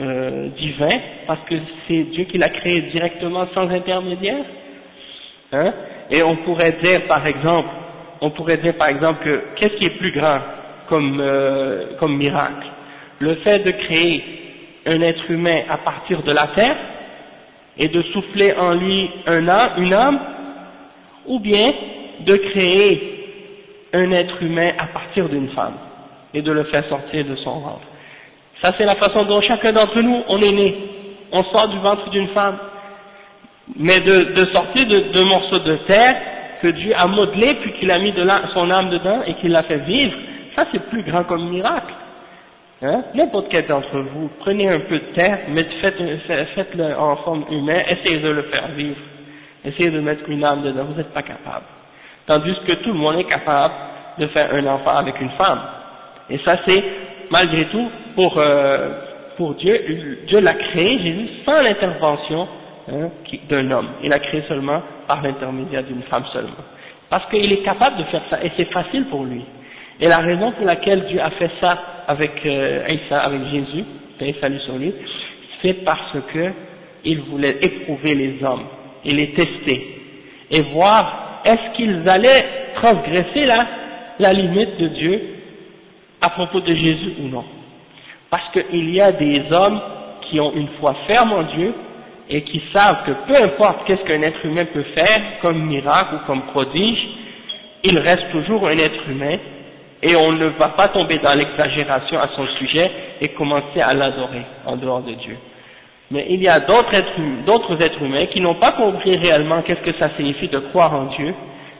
euh, 0.00 0.48
divin 0.48 0.98
parce 1.26 1.40
que 1.48 1.54
c'est 1.86 2.04
Dieu 2.04 2.24
qui 2.24 2.38
l'a 2.38 2.50
créé 2.50 2.82
directement 2.82 3.46
sans 3.54 3.68
intermédiaire? 3.68 4.44
Hein? 5.52 5.72
Et 6.10 6.22
on 6.22 6.36
pourrait 6.36 6.76
dire 6.82 7.06
par 7.08 7.26
exemple, 7.26 7.68
on 8.22 8.30
pourrait 8.30 8.58
dire 8.58 8.76
par 8.76 8.88
exemple 8.88 9.22
que 9.24 9.42
qu'est-ce 9.56 9.74
qui 9.74 9.84
est 9.84 9.98
plus 9.98 10.12
grand 10.12 10.38
comme, 10.88 11.20
euh, 11.20 11.96
comme 11.98 12.16
miracle? 12.16 12.66
Le 13.18 13.34
fait 13.36 13.58
de 13.58 13.72
créer 13.72 14.24
un 14.86 15.00
être 15.02 15.30
humain 15.30 15.62
à 15.68 15.78
partir 15.78 16.22
de 16.22 16.32
la 16.32 16.46
terre 16.48 16.76
et 17.76 17.88
de 17.88 18.00
souffler 18.12 18.54
en 18.54 18.74
lui 18.74 19.10
un 19.26 19.46
âme, 19.48 19.70
une 19.78 19.92
âme, 19.92 20.20
ou 21.26 21.40
bien 21.40 21.72
de 22.20 22.36
créer 22.36 23.88
un 23.92 24.10
être 24.12 24.40
humain 24.42 24.70
à 24.78 24.86
partir 24.86 25.28
d'une 25.28 25.48
femme 25.50 25.74
et 26.32 26.42
de 26.42 26.52
le 26.52 26.64
faire 26.64 26.84
sortir 26.88 27.24
de 27.24 27.36
son 27.36 27.58
ventre. 27.58 27.86
Ça 28.62 28.72
c'est 28.78 28.84
la 28.84 28.96
façon 28.96 29.24
dont 29.24 29.40
chacun 29.42 29.72
d'entre 29.72 30.00
nous 30.00 30.22
on 30.28 30.40
est 30.40 30.52
né. 30.52 30.76
On 31.32 31.42
sort 31.44 31.68
du 31.68 31.78
ventre 31.78 32.08
d'une 32.10 32.28
femme. 32.28 32.58
Mais 33.76 34.00
de, 34.00 34.34
de 34.34 34.44
sortir 34.52 34.86
de, 34.86 35.12
de, 35.12 35.22
morceaux 35.22 35.60
de 35.60 35.76
terre 35.86 36.16
que 36.62 36.68
Dieu 36.68 36.94
a 36.96 37.06
modelé 37.08 37.56
puis 37.60 37.72
qu'il 37.72 37.90
a 37.90 37.98
mis 37.98 38.12
de 38.12 38.24
son 38.54 38.70
âme 38.70 38.90
dedans 38.90 39.22
et 39.26 39.34
qu'il 39.34 39.50
l'a 39.50 39.64
fait 39.64 39.78
vivre, 39.78 40.16
ça 40.54 40.64
c'est 40.70 40.88
plus 40.88 41.02
grand 41.02 41.24
comme 41.24 41.50
miracle. 41.50 41.92
Hein? 42.82 43.02
N'importe 43.14 43.48
quel 43.50 43.66
d'entre 43.66 43.98
vous, 43.98 44.30
prenez 44.40 44.68
un 44.68 44.80
peu 44.80 44.98
de 44.98 45.14
terre, 45.14 45.40
faites-le 46.54 46.96
en 46.96 47.16
forme 47.16 47.44
humaine, 47.50 47.84
essayez 47.88 48.20
de 48.20 48.28
le 48.28 48.42
faire 48.42 48.68
vivre. 48.76 48.96
Essayez 49.64 49.90
de 49.90 50.00
mettre 50.00 50.28
une 50.28 50.44
âme 50.44 50.62
dedans, 50.62 50.84
vous 50.84 50.96
n'êtes 50.96 51.12
pas 51.12 51.22
capable. 51.22 51.64
Tandis 52.26 52.54
que 52.66 52.72
tout 52.74 52.92
le 52.92 52.98
monde 52.98 53.18
est 53.18 53.28
capable 53.28 53.74
de 54.18 54.26
faire 54.28 54.52
un 54.54 54.66
enfant 54.66 54.96
avec 54.96 55.20
une 55.20 55.30
femme. 55.30 55.60
Et 56.30 56.38
ça 56.38 56.58
c'est, 56.66 56.82
malgré 57.30 57.66
tout, 57.66 57.88
pour, 58.14 58.38
euh, 58.38 58.90
pour 59.36 59.54
Dieu, 59.54 60.24
Dieu 60.26 60.40
l'a 60.40 60.54
créé, 60.54 60.98
Jésus, 60.98 61.28
sans 61.44 61.62
l'intervention 61.62 62.48
hein, 62.88 63.08
d'un 63.48 63.70
homme. 63.70 63.88
Il 64.02 64.10
l'a 64.10 64.18
créé 64.18 64.42
seulement 64.48 64.82
par 65.06 65.22
l'intermédiaire 65.22 65.84
d'une 65.84 66.02
femme 66.02 66.24
seulement. 66.32 66.64
Parce 67.10 67.28
qu'il 67.30 67.52
est 67.52 67.62
capable 67.62 67.98
de 67.98 68.04
faire 68.04 68.22
ça, 68.30 68.42
et 68.42 68.50
c'est 68.56 68.72
facile 68.72 69.04
pour 69.06 69.24
lui. 69.24 69.42
Et 70.00 70.08
la 70.08 70.18
raison 70.18 70.52
pour 70.52 70.64
laquelle 70.64 71.04
Dieu 71.06 71.20
a 71.20 71.30
fait 71.30 71.50
ça 71.60 71.78
avec 72.08 72.44
euh, 72.46 72.86
avec 73.10 73.40
Jésus, 73.50 73.84
salut 74.40 74.60
sur 74.60 74.76
lui, 74.76 74.92
c'est 75.60 75.84
parce 75.84 76.16
que 76.32 76.52
il 77.04 77.20
voulait 77.22 77.58
éprouver 77.60 78.14
les 78.14 78.42
hommes 78.44 78.64
et 79.04 79.12
les 79.12 79.32
tester 79.32 80.02
et 80.50 80.62
voir 80.72 81.40
est-ce 81.44 81.76
qu'ils 81.76 82.08
allaient 82.08 82.44
transgresser 82.74 83.46
la, 83.46 83.66
la 84.18 84.32
limite 84.32 84.78
de 84.78 84.88
Dieu 84.88 85.22
à 86.20 86.30
propos 86.30 86.60
de 86.60 86.74
Jésus 86.74 87.14
ou 87.20 87.28
non. 87.28 87.44
Parce 88.30 88.44
qu'il 88.52 88.90
y 88.90 89.00
a 89.00 89.12
des 89.12 89.42
hommes 89.50 89.80
qui 90.22 90.38
ont 90.40 90.52
une 90.54 90.68
foi 90.80 90.94
ferme 91.06 91.32
en 91.32 91.42
Dieu 91.42 91.74
et 92.28 92.42
qui 92.42 92.62
savent 92.72 93.04
que 93.04 93.12
peu 93.26 93.36
importe 93.42 93.86
qu'est-ce 93.86 94.02
qu'un 94.04 94.22
être 94.22 94.44
humain 94.44 94.64
peut 94.66 94.84
faire 94.94 95.20
comme 95.40 95.62
miracle 95.66 96.14
ou 96.16 96.26
comme 96.26 96.42
prodige, 96.46 97.08
il 97.84 97.98
reste 97.98 98.30
toujours 98.30 98.66
un 98.68 98.78
être 98.78 99.08
humain 99.08 99.38
et 100.02 100.16
on 100.16 100.32
ne 100.32 100.46
va 100.46 100.70
pas 100.70 100.88
tomber 100.88 101.18
dans 101.18 101.34
l'exagération 101.34 102.18
à 102.18 102.28
son 102.34 102.46
sujet 102.58 102.90
et 103.20 103.28
commencer 103.28 103.80
à 103.80 103.94
l'adorer 103.94 104.42
en 104.66 104.76
dehors 104.76 105.02
de 105.02 105.12
Dieu. 105.14 105.36
Mais 106.10 106.26
il 106.28 106.42
y 106.42 106.48
a 106.48 106.60
d'autres 106.60 106.92
êtres, 106.92 107.18
hum, 107.18 107.80
êtres 107.80 108.02
humains 108.02 108.26
qui 108.26 108.40
n'ont 108.40 108.56
pas 108.56 108.72
compris 108.72 109.16
réellement 109.16 109.62
qu'est-ce 109.62 109.80
que 109.80 109.98
ça 109.98 110.10
signifie 110.16 110.48
de 110.48 110.58
croire 110.58 110.92
en 110.94 111.04
Dieu, 111.16 111.34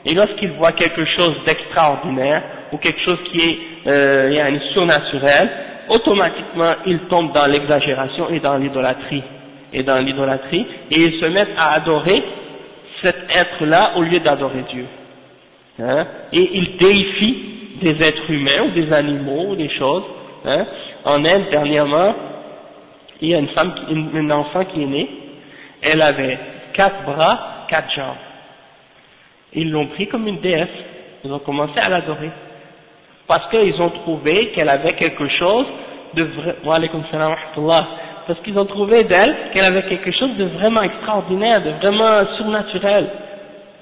et 0.04 0.14
lorsqu'ils 0.14 0.52
voient 0.52 0.72
quelque 0.72 1.04
chose 1.04 1.34
d'extraordinaire, 1.46 2.42
ou 2.72 2.78
quelque 2.78 3.02
chose 3.04 3.18
qui 3.30 3.40
est 3.40 3.58
euh, 3.86 4.58
surnaturel, 4.72 5.50
automatiquement 5.88 6.74
ils 6.86 7.00
tombent 7.10 7.32
dans 7.32 7.46
l'exagération 7.46 8.30
et 8.30 8.40
dans 8.40 8.56
l'idolâtrie, 8.56 9.22
et 9.72 9.82
dans 9.82 9.98
l'idolâtrie, 9.98 10.66
et 10.90 11.00
ils 11.00 11.20
se 11.20 11.28
mettent 11.28 11.56
à 11.56 11.72
adorer 11.74 12.22
cet 13.02 13.16
être-là 13.34 13.92
au 13.96 14.02
lieu 14.02 14.20
d'adorer 14.20 14.64
Dieu. 14.70 14.86
Hein, 15.80 16.06
et 16.32 16.50
ils 16.54 16.76
déifient 16.76 17.52
des 17.82 18.02
êtres 18.02 18.30
humains 18.30 18.66
ou 18.66 18.70
des 18.70 18.92
animaux 18.92 19.48
ou 19.50 19.56
des 19.56 19.70
choses. 19.70 20.04
Hein? 20.44 20.66
En 21.04 21.24
Inde, 21.24 21.48
dernièrement, 21.50 22.14
il 23.20 23.30
y 23.30 23.34
a 23.34 23.38
une 23.38 23.48
femme, 23.48 23.74
une, 23.88 24.32
enfant 24.32 24.64
qui 24.66 24.82
est 24.82 24.86
née, 24.86 25.08
elle 25.80 26.02
avait 26.02 26.38
quatre 26.74 27.04
bras, 27.04 27.66
quatre 27.68 27.92
jambes. 27.94 28.16
Ils 29.54 29.70
l'ont 29.70 29.86
pris 29.88 30.08
comme 30.08 30.26
une 30.26 30.40
déesse, 30.40 30.68
ils 31.24 31.32
ont 31.32 31.38
commencé 31.38 31.78
à 31.78 31.88
l'adorer. 31.88 32.30
Parce 33.26 33.48
qu'ils 33.50 33.80
ont 33.80 33.90
trouvé 33.90 34.48
qu'elle 34.48 34.68
avait 34.68 34.94
quelque 34.94 35.28
chose 35.28 35.66
de 36.14 36.24
vrai, 36.24 36.56
parce 38.26 38.40
qu'ils 38.40 38.58
ont 38.58 38.64
trouvé 38.64 39.04
d'elle 39.04 39.34
qu'elle 39.52 39.64
avait 39.64 39.82
quelque 39.82 40.12
chose 40.12 40.36
de 40.36 40.44
vraiment 40.44 40.82
extraordinaire, 40.82 41.62
de 41.62 41.70
vraiment 41.70 42.24
surnaturel. 42.36 43.08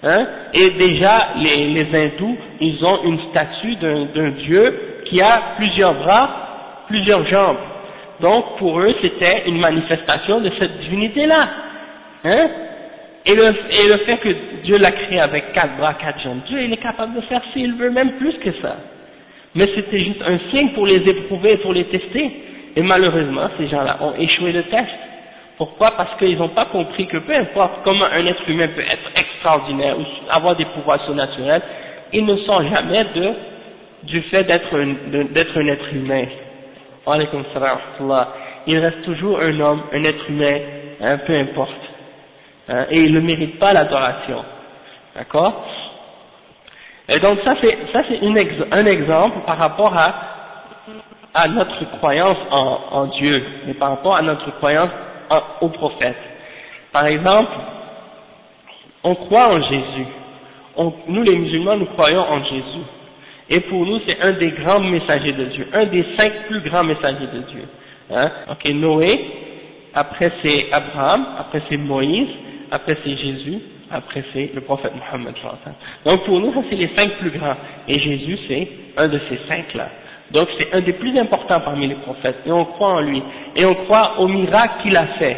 Hein? 0.02 0.26
Et 0.54 0.70
déjà, 0.70 1.28
les, 1.36 1.86
hindous, 1.92 2.36
ils 2.60 2.84
ont 2.84 3.04
une 3.04 3.20
statue 3.30 3.76
d'un 3.76 4.30
dieu 4.30 5.02
qui 5.06 5.20
a 5.20 5.42
plusieurs 5.56 5.94
bras, 5.94 6.84
plusieurs 6.88 7.26
jambes. 7.28 7.58
Donc, 8.20 8.56
pour 8.58 8.80
eux, 8.80 8.94
c'était 9.02 9.48
une 9.48 9.58
manifestation 9.58 10.40
de 10.40 10.50
cette 10.58 10.80
divinité-là. 10.80 11.48
Hein? 12.24 12.48
Et 13.26 13.34
le, 13.34 13.54
et 13.70 13.88
le 13.88 13.98
fait 14.04 14.16
que 14.16 14.28
Dieu 14.64 14.78
l'a 14.78 14.92
créé 14.92 15.20
avec 15.20 15.52
quatre 15.52 15.76
bras, 15.76 15.94
quatre 15.94 16.20
jambes, 16.22 16.40
Dieu, 16.46 16.62
il 16.62 16.72
est 16.72 16.82
capable 16.82 17.14
de 17.14 17.20
faire 17.22 17.42
s'il 17.52 17.74
veut, 17.74 17.90
même 17.90 18.12
plus 18.12 18.34
que 18.38 18.52
ça. 18.62 18.76
Mais 19.54 19.66
c'était 19.74 20.00
juste 20.00 20.22
un 20.24 20.38
signe 20.50 20.70
pour 20.70 20.86
les 20.86 21.06
éprouver, 21.08 21.58
pour 21.58 21.72
les 21.72 21.84
tester. 21.84 22.30
Et 22.76 22.82
malheureusement, 22.82 23.48
ces 23.58 23.68
gens-là 23.68 23.98
ont 24.00 24.14
échoué 24.14 24.52
le 24.52 24.62
test. 24.64 24.88
Pourquoi? 25.56 25.90
Parce 25.92 26.16
qu'ils 26.18 26.38
n'ont 26.38 26.50
pas 26.50 26.66
compris 26.66 27.06
que 27.06 27.18
peu 27.18 27.34
importe 27.34 27.82
comment 27.84 28.06
un 28.06 28.24
être 28.24 28.48
humain 28.48 28.68
peut 28.68 28.80
être 28.80 29.10
extraordinaire 29.14 29.98
ou 29.98 30.04
avoir 30.30 30.56
des 30.56 30.64
pouvoirs 30.66 31.04
surnaturels, 31.04 31.62
ils 32.12 32.24
ne 32.24 32.36
sont 32.38 32.62
jamais 32.62 33.04
de, 33.14 33.32
du 34.04 34.22
fait 34.22 34.44
d'être 34.44 34.74
un, 34.74 34.94
un 35.12 35.66
être 35.66 35.94
humain. 35.94 36.24
Il 38.66 38.78
reste 38.78 39.02
toujours 39.02 39.40
un 39.40 39.60
homme, 39.60 39.82
un 39.92 40.04
être 40.04 40.30
humain, 40.30 40.56
hein, 41.00 41.18
peu 41.26 41.36
importe. 41.36 41.70
Hein, 42.68 42.86
et 42.90 43.00
il 43.00 43.12
ne 43.12 43.20
mérite 43.20 43.58
pas 43.58 43.72
l'adoration. 43.72 44.44
D'accord? 45.14 45.66
Et 47.08 47.18
donc 47.18 47.40
ça 47.44 47.54
c'est 47.60 47.76
ça 47.92 48.02
c'est 48.08 48.20
un 48.70 48.86
exemple 48.86 49.40
par 49.44 49.58
rapport 49.58 49.92
à 49.96 50.29
à 51.34 51.48
notre 51.48 51.84
croyance 51.98 52.38
en, 52.50 52.80
en 52.90 53.06
Dieu, 53.06 53.42
mais 53.66 53.74
par 53.74 53.90
rapport 53.90 54.16
à 54.16 54.22
notre 54.22 54.50
croyance 54.56 54.90
au 55.60 55.68
prophète. 55.68 56.16
Par 56.92 57.06
exemple, 57.06 57.52
on 59.04 59.14
croit 59.14 59.48
en 59.48 59.62
Jésus. 59.62 60.06
nous 61.08 61.22
les 61.22 61.36
musulmans, 61.36 61.76
nous 61.76 61.86
croyons 61.86 62.20
en 62.20 62.44
Jésus. 62.44 62.84
Et 63.48 63.60
pour 63.62 63.84
nous, 63.84 64.00
c'est 64.06 64.20
un 64.20 64.32
des 64.34 64.50
grands 64.52 64.80
messagers 64.80 65.32
de 65.32 65.44
Dieu, 65.46 65.68
un 65.72 65.86
des 65.86 66.04
cinq 66.16 66.32
plus 66.48 66.60
grands 66.60 66.84
messagers 66.84 67.26
de 67.32 67.40
Dieu. 67.50 67.64
Hein? 68.12 68.30
Ok, 68.50 68.64
Noé, 68.66 69.24
après 69.94 70.30
c'est 70.42 70.72
Abraham, 70.72 71.26
après 71.38 71.62
c'est 71.68 71.76
Moïse, 71.76 72.28
après 72.70 72.96
c'est 73.04 73.16
Jésus, 73.16 73.58
après 73.90 74.24
c'est 74.32 74.50
le 74.54 74.60
prophète 74.60 74.92
Mohammed. 74.94 75.34
Donc 76.04 76.24
pour 76.24 76.38
nous, 76.38 76.52
ça 76.54 76.60
c'est 76.70 76.76
les 76.76 76.90
cinq 76.96 77.12
plus 77.18 77.30
grands. 77.30 77.56
Et 77.88 77.98
Jésus, 77.98 78.38
c'est 78.46 78.68
un 78.96 79.08
de 79.08 79.20
ces 79.28 79.40
cinq-là. 79.48 79.88
Donc 80.32 80.48
c'est 80.58 80.72
un 80.72 80.80
des 80.80 80.92
plus 80.92 81.18
importants 81.18 81.60
parmi 81.60 81.86
les 81.86 81.96
prophètes, 81.96 82.38
et 82.46 82.52
on 82.52 82.64
croit 82.64 82.94
en 82.94 83.00
lui, 83.00 83.22
et 83.56 83.64
on 83.64 83.74
croit 83.74 84.20
au 84.20 84.28
miracle 84.28 84.82
qu'il 84.82 84.96
a 84.96 85.06
fait, 85.18 85.36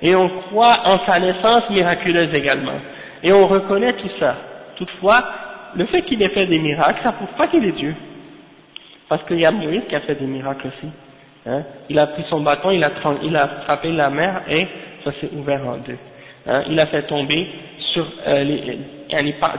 et 0.00 0.14
on 0.14 0.28
croit 0.28 0.78
en 0.84 1.04
sa 1.06 1.20
naissance 1.20 1.68
miraculeuse 1.70 2.34
également, 2.34 2.80
et 3.22 3.32
on 3.32 3.46
reconnaît 3.46 3.92
tout 3.94 4.10
ça. 4.18 4.36
Toutefois, 4.76 5.22
le 5.76 5.86
fait 5.86 6.02
qu'il 6.02 6.22
ait 6.22 6.30
fait 6.30 6.46
des 6.46 6.58
miracles, 6.58 7.00
ça 7.02 7.12
prouve 7.12 7.34
pas 7.36 7.48
qu'il 7.48 7.64
est 7.64 7.72
Dieu, 7.72 7.94
parce 9.08 9.22
qu'il 9.24 9.40
y 9.40 9.44
a 9.44 9.50
Moïse 9.50 9.82
qui 9.88 9.94
a 9.94 10.00
fait 10.00 10.14
des 10.14 10.26
miracles 10.26 10.68
aussi. 10.68 10.90
Hein? 11.46 11.62
Il 11.90 11.98
a 11.98 12.06
pris 12.08 12.24
son 12.30 12.40
bâton, 12.40 12.70
il 12.70 12.82
a, 12.82 12.90
il 13.22 13.48
frappé 13.64 13.92
la 13.92 14.08
mer, 14.10 14.42
et 14.48 14.66
ça 15.04 15.12
s'est 15.20 15.30
ouvert 15.36 15.60
en 15.66 15.76
deux. 15.78 15.98
Hein? 16.46 16.64
Il 16.68 16.80
a 16.80 16.86
fait 16.86 17.02
tomber 17.02 17.46
sur 17.92 18.06
euh, 18.26 18.44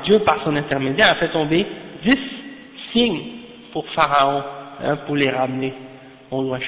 Dieu 0.05 0.19
par 0.19 0.43
son 0.43 0.55
intermédiaire 0.55 1.09
a 1.09 1.15
fait 1.15 1.27
tomber 1.27 1.65
dix 2.03 2.17
signes 2.91 3.21
pour 3.71 3.88
Pharaon 3.89 4.43
hein, 4.81 4.97
pour 5.05 5.15
les 5.15 5.29
ramener 5.29 5.73
au 6.31 6.43
droit. 6.43 6.59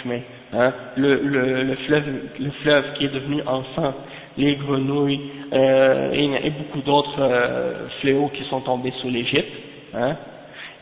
Hein. 0.53 0.73
Le, 0.95 1.21
le, 1.21 1.63
le, 1.63 1.75
fleuve, 1.87 2.03
le 2.39 2.51
fleuve 2.63 2.93
qui 2.97 3.05
est 3.05 3.13
devenu 3.13 3.41
en 3.45 3.63
sang, 3.75 3.93
les 4.37 4.55
grenouilles 4.55 5.21
euh, 5.53 6.11
et, 6.11 6.49
beaucoup 6.51 6.81
d'autres 6.81 7.19
euh, 7.19 7.87
fléaux 8.01 8.29
qui 8.33 8.43
sont 8.49 8.61
tombés 8.61 8.93
sous 9.01 9.09
l'Égypte. 9.09 9.51
Hein. 9.93 10.15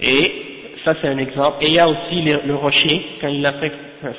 Et 0.01 0.31
ça 0.83 0.95
c'est 1.01 1.07
un 1.07 1.17
exemple. 1.17 1.57
Et 1.61 1.67
il 1.67 1.75
y 1.75 1.79
a 1.79 1.87
aussi 1.87 2.21
le 2.21 2.55
rocher, 2.55 3.01
quand 3.21 3.29
il 3.29 3.45
a 3.45 3.53
fait 3.53 3.71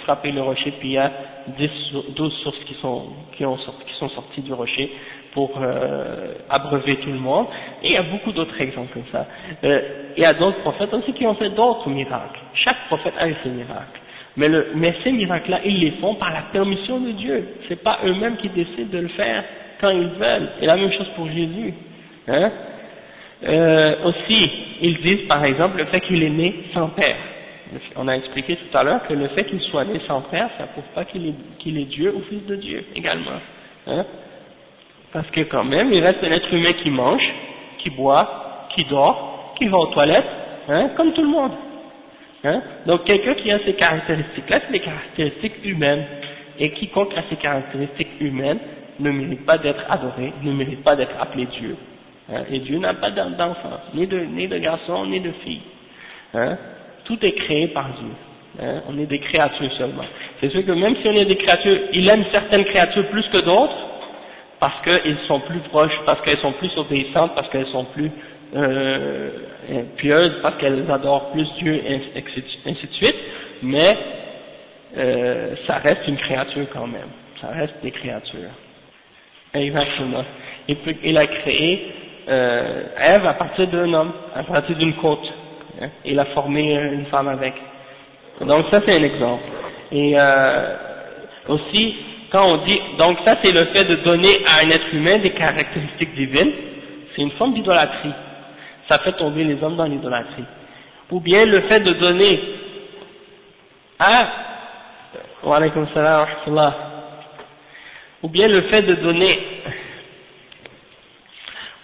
frapper 0.05 0.33
le 0.33 0.41
rocher, 0.41 0.73
puis 0.79 0.91
il 0.91 0.95
y 0.95 0.99
a 0.99 1.13
10, 1.59 1.71
12 2.17 2.33
sources 2.43 2.65
qui 2.67 2.75
sont 2.81 4.09
sorties 4.09 4.43
du 4.43 4.53
rocher 4.53 4.91
pour 5.35 5.51
euh, 5.61 6.35
abreuver 6.49 6.97
tout 6.97 7.11
le 7.11 7.19
monde. 7.19 7.47
Et 7.83 7.89
il 7.89 7.93
y 7.93 7.97
a 7.97 8.03
beaucoup 8.03 8.33
d'autres 8.33 8.59
exemples 8.61 8.93
comme 8.95 9.11
ça. 9.13 9.27
Euh, 9.65 9.81
il 10.17 10.23
y 10.23 10.27
a 10.27 10.35
d'autres 10.35 10.61
prophètes 10.61 10.95
aussi 10.95 11.13
qui 11.13 11.27
ont 11.27 11.35
fait 11.35 11.51
d'autres 11.51 11.89
miracles. 11.91 12.41
Chaque 12.55 12.87
prophète 12.87 13.15
a 13.19 13.29
eu 13.29 13.35
ses 13.43 13.51
miracles. 13.51 14.01
Mais, 14.37 14.49
le, 14.49 14.69
mais 14.75 14.95
ces 15.05 15.13
miracles-là, 15.13 15.61
ils 15.65 15.79
les 15.79 15.93
font 15.93 16.15
par 16.15 16.33
la 16.33 16.43
permission 16.53 17.01
de 17.01 17.11
Dieu. 17.13 17.49
C'est 17.69 17.83
pas 17.83 17.99
eux-mêmes 18.05 18.37
qui 18.37 18.49
décident 18.49 18.91
de 18.91 18.99
le 18.99 19.09
faire 19.09 19.45
quand 19.81 19.91
ils 19.91 20.09
veulent. 20.09 20.49
Et 20.61 20.67
la 20.67 20.77
même 20.77 20.93
chose 20.93 21.09
pour 21.17 21.27
Jésus. 21.27 21.75
Hein 22.29 22.51
euh, 23.47 24.05
aussi, 24.05 24.53
ils 24.81 24.97
disent 25.03 25.29
par 25.29 25.45
exemple 25.45 25.79
le 25.79 25.85
fait 25.87 26.01
qu'il 26.01 26.23
est 26.23 26.31
né 26.31 26.55
sans 26.73 26.89
père. 26.89 27.17
On 27.97 28.07
a 28.07 28.17
expliqué 28.17 28.57
tout 28.57 28.79
à 28.79 28.85
l'heure 28.85 29.07
que 29.07 29.15
le 29.15 29.29
fait 29.29 29.45
qu'il 29.45 29.61
soit 29.63 29.85
né 29.85 30.01
sans 30.07 30.21
père, 30.23 30.49
ça 30.59 30.65
prouve 30.69 30.85
pas 30.95 31.05
qu'il 31.05 31.27
est, 31.27 31.35
qu'il 31.59 31.77
est 31.79 31.87
Dieu 31.87 32.15
ou 32.15 32.23
fils 32.29 32.47
de 32.47 32.57
Dieu 32.57 32.85
également. 32.95 33.41
Hein 33.87 34.05
parce 35.15 35.31
que 35.31 35.43
quand 35.43 35.63
même, 35.63 35.93
il 35.93 36.05
reste 36.05 36.23
un 36.25 36.33
être 36.33 36.53
humain 36.53 36.73
qui 36.83 36.91
mange, 36.91 37.23
qui 37.79 37.89
boit, 37.91 38.67
qui 38.75 38.85
dort, 38.85 39.55
qui 39.57 39.69
va 39.69 39.79
aux 39.79 39.87
toilettes, 39.87 40.29
hein, 40.69 40.91
comme 40.97 41.13
tout 41.13 41.23
le 41.23 41.29
monde. 41.29 41.53
Hein. 42.43 42.61
Donc 42.85 43.05
quelqu'un 43.05 43.35
qui 43.35 43.51
a 43.53 43.61
ces 43.61 43.75
caractéristiques-là, 43.75 44.61
c'est 44.67 44.73
des 44.73 44.81
caractéristiques 44.81 45.65
humaines. 45.65 46.05
Et 46.59 46.71
quiconque 46.71 47.17
a 47.17 47.23
ces 47.31 47.37
caractéristiques 47.37 48.21
humaines 48.21 48.59
ne 48.99 49.11
mérite 49.13 49.47
pas 49.47 49.57
d'être 49.57 49.85
adoré, 49.89 50.33
ne 50.43 50.53
mérite 50.53 50.83
pas 50.83 50.97
d'être 50.97 51.15
appelé 51.21 51.47
Dieu. 51.47 51.77
Hein. 52.33 52.43
Et 52.51 52.59
Dieu 52.59 52.79
n'a 52.79 52.95
pas 52.95 53.11
d'enfant, 53.11 53.81
ni 53.95 54.09
de, 54.09 54.19
ni 54.19 54.49
de 54.49 54.59
garçon, 54.59 55.07
ni 55.07 55.21
de 55.21 55.31
fille. 55.45 55.63
Hein. 56.35 56.59
Tout 57.05 57.25
est 57.25 57.33
créé 57.33 57.69
par 57.69 57.87
Dieu. 57.87 58.65
Hein. 58.67 58.83
On 58.89 58.99
est 58.99 59.07
des 59.07 59.21
créatures 59.21 59.73
seulement. 59.75 60.05
C'est 60.41 60.51
sûr 60.51 60.67
que 60.67 60.73
même 60.73 60.97
si 60.97 61.09
on 61.09 61.13
est 61.13 61.25
des 61.25 61.37
créatures, 61.37 61.79
il 61.93 62.09
aime 62.11 62.25
certaines 62.33 62.65
créatures 62.65 63.09
plus 63.11 63.27
que 63.29 63.39
d'autres, 63.39 63.94
parce 64.61 64.81
qu'elles 64.83 65.19
sont 65.27 65.41
plus 65.41 65.61
proches, 65.71 65.99
parce 66.07 66.21
qu'elles 66.23 66.39
sont 66.39 66.53
plus 66.53 66.71
obéissantes, 66.77 67.35
parce 67.35 67.49
qu'elles 67.51 67.67
sont 67.69 67.85
plus 67.87 68.11
euh, 68.57 69.31
pieuses, 69.97 70.39
parce 70.43 70.57
qu'elles 70.57 70.91
adorent 70.91 71.31
plus 71.33 71.47
Dieu, 71.59 71.75
et 71.75 72.01
ainsi 72.67 72.87
de 72.87 72.93
suite, 72.93 73.17
mais 73.63 73.97
euh, 74.97 75.55
ça 75.67 75.79
reste 75.79 76.07
une 76.07 76.17
créature 76.17 76.67
quand 76.73 76.87
même, 76.87 77.09
ça 77.41 77.49
reste 77.49 77.75
des 77.83 77.91
créatures. 77.91 78.51
Exactement. 79.55 80.25
Il, 80.69 81.17
a 81.17 81.27
créé 81.27 81.93
euh, 82.29 82.85
Ève 82.99 83.27
à 83.27 83.35
partir 83.35 83.69
d'un 83.69 83.93
homme, 83.93 84.13
à 84.35 84.43
partir 84.43 84.77
d'une 84.77 84.95
côte. 84.95 85.25
Hein, 85.81 85.89
il 86.05 86.19
a 86.19 86.25
formé 86.27 86.75
une 86.75 87.07
femme 87.07 87.29
avec. 87.29 87.55
Donc 88.41 88.67
ça 88.71 88.81
c'est 88.87 88.95
un 88.95 89.03
exemple. 89.03 89.45
Et 89.93 90.15
euh, 90.17 90.77
aussi, 91.49 91.95
on 92.43 92.65
dit, 92.65 92.81
donc 92.99 93.19
ça 93.25 93.37
c'est 93.43 93.53
le 93.53 93.67
fait 93.67 93.85
de 93.85 93.97
donner 93.97 94.41
à 94.47 94.65
un 94.65 94.71
être 94.71 94.93
humain 94.95 95.19
des 95.19 95.31
caractéristiques 95.31 96.15
divines, 96.15 96.53
c'est 97.15 97.23
une 97.23 97.31
forme 97.33 97.55
d'idolâtrie. 97.55 98.13
Ça 98.89 98.99
fait 98.99 99.13
tomber 99.13 99.45
les 99.45 99.63
hommes 99.63 99.77
dans 99.77 99.85
l'idolâtrie. 99.85 100.45
Ou 101.11 101.21
bien 101.21 101.47
le 101.47 101.61
fait 101.63 101.81
de 101.81 101.93
donner 101.93 102.41
à, 103.99 104.29
ou 108.23 108.29
bien 108.29 108.49
le 108.49 108.63
fait 108.63 108.83
de 108.83 108.95
donner, 108.95 109.39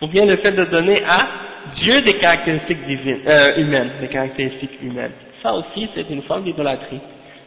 ou 0.00 0.06
bien 0.08 0.24
le 0.24 0.36
fait 0.38 0.52
de 0.52 0.64
donner 0.64 1.02
à 1.04 1.28
Dieu 1.76 2.00
des 2.02 2.18
caractéristiques 2.18 2.86
divines, 2.86 3.20
euh, 3.26 3.56
humaines, 3.58 3.90
des 4.00 4.08
caractéristiques 4.08 4.82
humaines. 4.82 5.12
Ça 5.42 5.52
aussi 5.54 5.88
c'est 5.94 6.08
une 6.10 6.22
forme 6.22 6.44
d'idolâtrie. 6.44 7.00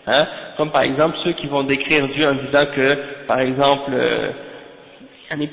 Hein, 0.05 0.27
comme 0.57 0.71
par 0.71 0.83
exemple 0.83 1.15
ceux 1.23 1.31
qui 1.31 1.47
vont 1.47 1.63
décrire 1.63 2.07
Dieu 2.09 2.27
en 2.27 2.33
disant 2.33 2.65
que, 2.75 2.97
par 3.25 3.39
exemple, 3.39 3.89
euh, 3.93 4.31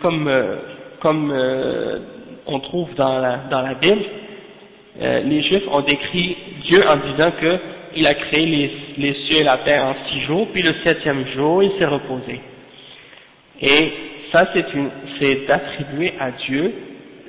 comme, 0.00 0.26
euh, 0.26 0.56
comme 1.00 1.30
euh, 1.30 1.98
on 2.46 2.58
trouve 2.58 2.92
dans 2.96 3.18
la, 3.18 3.36
dans 3.50 3.62
la 3.62 3.74
Bible, 3.74 4.02
euh, 5.00 5.20
les 5.20 5.42
Juifs 5.42 5.68
ont 5.70 5.82
décrit 5.82 6.36
Dieu 6.68 6.82
en 6.86 6.96
disant 6.96 7.30
que 7.40 7.58
il 7.94 8.06
a 8.06 8.14
créé 8.14 8.46
les, 8.46 8.70
les 8.98 9.14
cieux 9.26 9.38
et 9.38 9.42
la 9.44 9.58
terre 9.58 9.84
en 9.84 9.94
six 10.08 10.20
jours, 10.22 10.48
puis 10.52 10.62
le 10.62 10.74
septième 10.84 11.26
jour 11.34 11.62
il 11.62 11.72
s'est 11.78 11.86
reposé. 11.86 12.40
Et 13.60 13.92
ça 14.32 14.48
c'est 15.20 15.46
d'attribuer 15.46 16.14
à 16.18 16.30
Dieu 16.32 16.72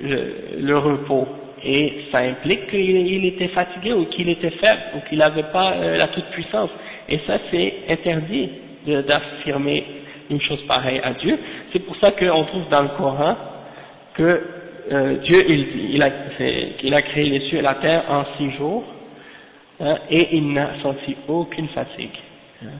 le, 0.02 0.34
le 0.60 0.78
repos. 0.78 1.28
Et 1.64 2.06
ça 2.12 2.20
implique 2.20 2.70
qu'il 2.72 3.26
était 3.26 3.50
fatigué 3.50 3.94
ou 3.94 4.06
qu'il 4.06 4.30
était 4.30 4.52
faible 4.52 4.82
ou 4.96 5.08
qu'il 5.08 5.20
n'avait 5.20 5.52
pas 5.52 5.76
la 5.76 6.08
toute 6.08 6.26
puissance 6.26 6.72
et 7.12 7.20
ça 7.28 7.38
c'est 7.52 7.74
interdit 7.90 8.50
d'affirmer 8.86 9.84
une 10.30 10.42
chose 10.42 10.62
pareille 10.68 11.02
à 11.04 11.14
Dieu. 11.14 11.38
C'est 11.72 11.80
pour 11.80 11.96
ça 11.98 12.12
qu'on 12.12 12.46
trouve 12.46 12.70
dans 12.70 12.82
le 12.84 12.90
Coran 12.98 13.36
que 14.14 14.42
euh, 14.92 15.18
Dieu 15.18 15.46
il, 15.50 16.02
a, 16.02 17.02
créé 17.02 17.30
les 17.30 17.42
cieux 17.50 17.60
et 17.60 17.62
la 17.62 17.76
terre 17.76 18.04
en 18.10 18.26
six 18.38 18.52
jours 18.58 18.84
hein, 19.80 19.98
et 20.10 20.36
il 20.36 20.52
n'a 20.54 20.82
senti 20.82 21.16
aucune 21.28 21.68
fatigue. 21.70 22.18
Hein. 22.64 22.80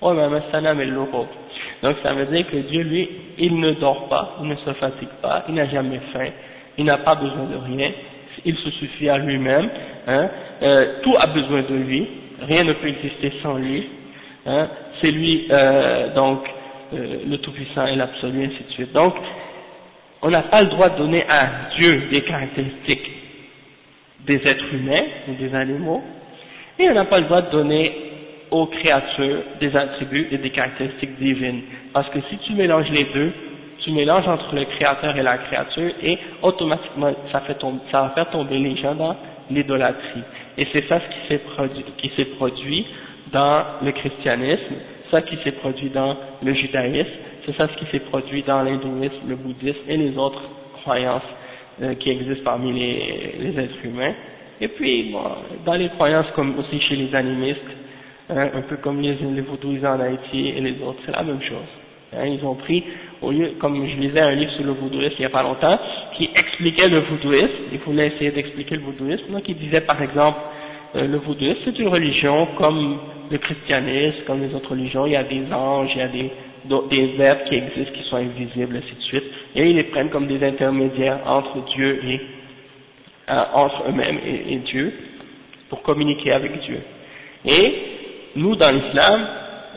Oh, 0.00 0.12
Donc 1.82 1.96
ça 2.02 2.12
veut 2.12 2.26
dire 2.26 2.46
que 2.50 2.56
Dieu, 2.56 2.82
lui, 2.82 3.08
il 3.38 3.58
ne 3.58 3.72
dort 3.72 4.08
pas, 4.08 4.36
il 4.42 4.48
ne 4.48 4.56
se 4.56 4.72
fatigue 4.74 5.08
pas, 5.22 5.44
il 5.48 5.54
n'a 5.54 5.66
jamais 5.68 6.00
faim, 6.12 6.28
il 6.76 6.84
n'a 6.84 6.98
pas 6.98 7.14
besoin 7.14 7.44
de 7.44 7.56
rien, 7.56 7.90
il 8.44 8.56
se 8.56 8.70
suffit 8.72 9.08
à 9.08 9.18
lui-même, 9.18 9.70
hein, 10.06 10.28
euh, 10.62 11.00
tout 11.02 11.14
a 11.18 11.26
besoin 11.28 11.62
de 11.62 11.74
lui, 11.74 12.08
rien 12.42 12.64
ne 12.64 12.72
peut 12.72 12.88
exister 12.88 13.32
sans 13.42 13.56
lui, 13.56 13.86
hein, 14.46 14.68
c'est 15.00 15.10
lui 15.10 15.46
euh, 15.50 16.14
donc 16.14 16.40
euh, 16.94 17.18
le 17.28 17.38
Tout-Puissant 17.38 17.86
et 17.86 17.96
l'Absolu, 17.96 18.44
ainsi 18.44 18.64
de 18.64 18.72
suite. 18.72 18.92
Donc, 18.92 19.14
on 20.22 20.30
n'a 20.30 20.42
pas 20.42 20.62
le 20.62 20.68
droit 20.68 20.88
de 20.90 20.98
donner 20.98 21.24
à 21.28 21.48
Dieu 21.76 22.02
des 22.10 22.22
caractéristiques 22.22 23.10
des 24.26 24.36
êtres 24.44 24.74
humains 24.74 25.04
ou 25.28 25.34
des 25.34 25.54
animaux, 25.54 26.02
et 26.78 26.90
on 26.90 26.94
n'a 26.94 27.04
pas 27.04 27.20
le 27.20 27.26
droit 27.26 27.42
de 27.42 27.50
donner 27.50 27.92
aux 28.50 28.66
créatures 28.66 29.42
des 29.60 29.74
attributs 29.76 30.28
et 30.30 30.38
des 30.38 30.50
caractéristiques 30.50 31.16
divines. 31.18 31.62
Parce 31.92 32.08
que 32.10 32.18
si 32.28 32.38
tu 32.38 32.54
mélanges 32.54 32.90
les 32.90 33.04
deux, 33.12 33.32
tu 33.80 33.90
mélanges 33.92 34.26
entre 34.26 34.54
le 34.54 34.64
créateur 34.64 35.16
et 35.16 35.22
la 35.22 35.38
créature 35.38 35.92
et 36.02 36.18
automatiquement 36.42 37.12
ça, 37.32 37.40
fait 37.40 37.54
tomber, 37.54 37.80
ça 37.92 38.02
va 38.02 38.08
faire 38.10 38.30
tomber 38.30 38.58
les 38.58 38.76
gens 38.76 38.94
dans 38.94 39.16
l'idolâtrie. 39.50 40.22
Et 40.58 40.66
c'est 40.72 40.88
ça 40.88 41.00
ce 41.00 41.08
qui 41.08 41.28
s'est 41.28 41.38
produit, 41.38 41.84
produit 42.36 42.86
dans 43.32 43.64
le 43.82 43.92
christianisme, 43.92 44.74
ça 45.10 45.22
qui 45.22 45.36
s'est 45.44 45.52
produit 45.52 45.90
dans 45.90 46.16
le 46.42 46.54
judaïsme, 46.54 47.10
c'est 47.44 47.56
ça 47.56 47.68
ce 47.68 47.78
qui 47.78 47.90
s'est 47.90 48.00
produit 48.00 48.42
dans 48.42 48.62
l'hindouisme, 48.62 49.28
le 49.28 49.36
bouddhisme 49.36 49.78
et 49.88 49.96
les 49.96 50.16
autres 50.16 50.42
croyances 50.82 51.22
euh, 51.82 51.94
qui 51.94 52.10
existent 52.10 52.44
parmi 52.44 52.72
les, 52.72 53.34
les, 53.38 53.60
êtres 53.60 53.84
humains. 53.84 54.14
Et 54.60 54.68
puis, 54.68 55.10
bon, 55.12 55.22
dans 55.64 55.74
les 55.74 55.88
croyances 55.90 56.30
comme 56.34 56.58
aussi 56.58 56.80
chez 56.80 56.96
les 56.96 57.14
animistes, 57.14 57.60
hein, 58.30 58.48
un 58.54 58.62
peu 58.62 58.76
comme 58.76 59.00
les, 59.00 59.14
les 59.14 59.86
en 59.86 60.00
Haïti 60.00 60.48
et 60.48 60.60
les 60.60 60.82
autres, 60.82 61.00
c'est 61.04 61.12
la 61.12 61.22
même 61.22 61.42
chose. 61.42 61.85
Hein, 62.16 62.26
ils 62.26 62.44
ont 62.44 62.54
pris, 62.54 62.82
au 63.20 63.30
lieu, 63.30 63.52
comme 63.58 63.86
je 63.86 63.96
lisais 63.96 64.20
un 64.20 64.34
livre 64.34 64.52
sur 64.52 64.64
le 64.64 64.72
vaudouisme 64.72 65.14
il 65.18 65.20
n'y 65.20 65.26
a 65.26 65.30
pas 65.30 65.42
longtemps, 65.42 65.78
qui 66.16 66.30
expliquait 66.34 66.88
le 66.88 67.00
vaudouisme, 67.00 67.48
il 67.72 67.78
voulait 67.80 68.08
essayer 68.08 68.30
d'expliquer 68.30 68.76
le 68.76 68.82
vaudouisme, 68.82 69.32
donc 69.32 69.48
il 69.48 69.56
disait 69.56 69.82
par 69.82 70.00
exemple, 70.00 70.38
euh, 70.94 71.06
le 71.06 71.18
vaudouisme 71.18 71.58
c'est 71.64 71.78
une 71.78 71.88
religion 71.88 72.48
comme 72.56 72.98
le 73.30 73.38
christianisme, 73.38 74.18
comme 74.26 74.40
les 74.40 74.54
autres 74.54 74.70
religions, 74.70 75.04
il 75.06 75.12
y 75.12 75.16
a 75.16 75.24
des 75.24 75.52
anges, 75.52 75.90
il 75.94 75.98
y 75.98 76.02
a 76.02 76.08
des, 76.08 76.30
des 76.90 77.22
êtres 77.22 77.44
qui 77.44 77.56
existent, 77.56 77.92
qui 77.92 78.08
sont 78.08 78.16
invisibles, 78.16 78.76
ainsi 78.76 78.94
de 78.94 79.02
suite, 79.02 79.24
et 79.54 79.66
ils 79.66 79.76
les 79.76 79.84
prennent 79.84 80.10
comme 80.10 80.26
des 80.26 80.42
intermédiaires 80.46 81.20
entre 81.26 81.64
Dieu 81.74 82.00
et, 82.04 82.20
euh, 83.28 83.42
entre 83.54 83.88
eux-mêmes 83.88 84.18
et, 84.24 84.56
Dieu, 84.58 84.92
pour 85.68 85.82
communiquer 85.82 86.32
avec 86.32 86.60
Dieu. 86.60 86.78
Et 87.44 87.74
nous, 88.36 88.54
dans 88.56 88.70
l'islam, 88.70 89.26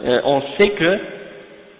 euh, 0.05 0.21
on 0.23 0.41
sait 0.57 0.69
que 0.69 0.99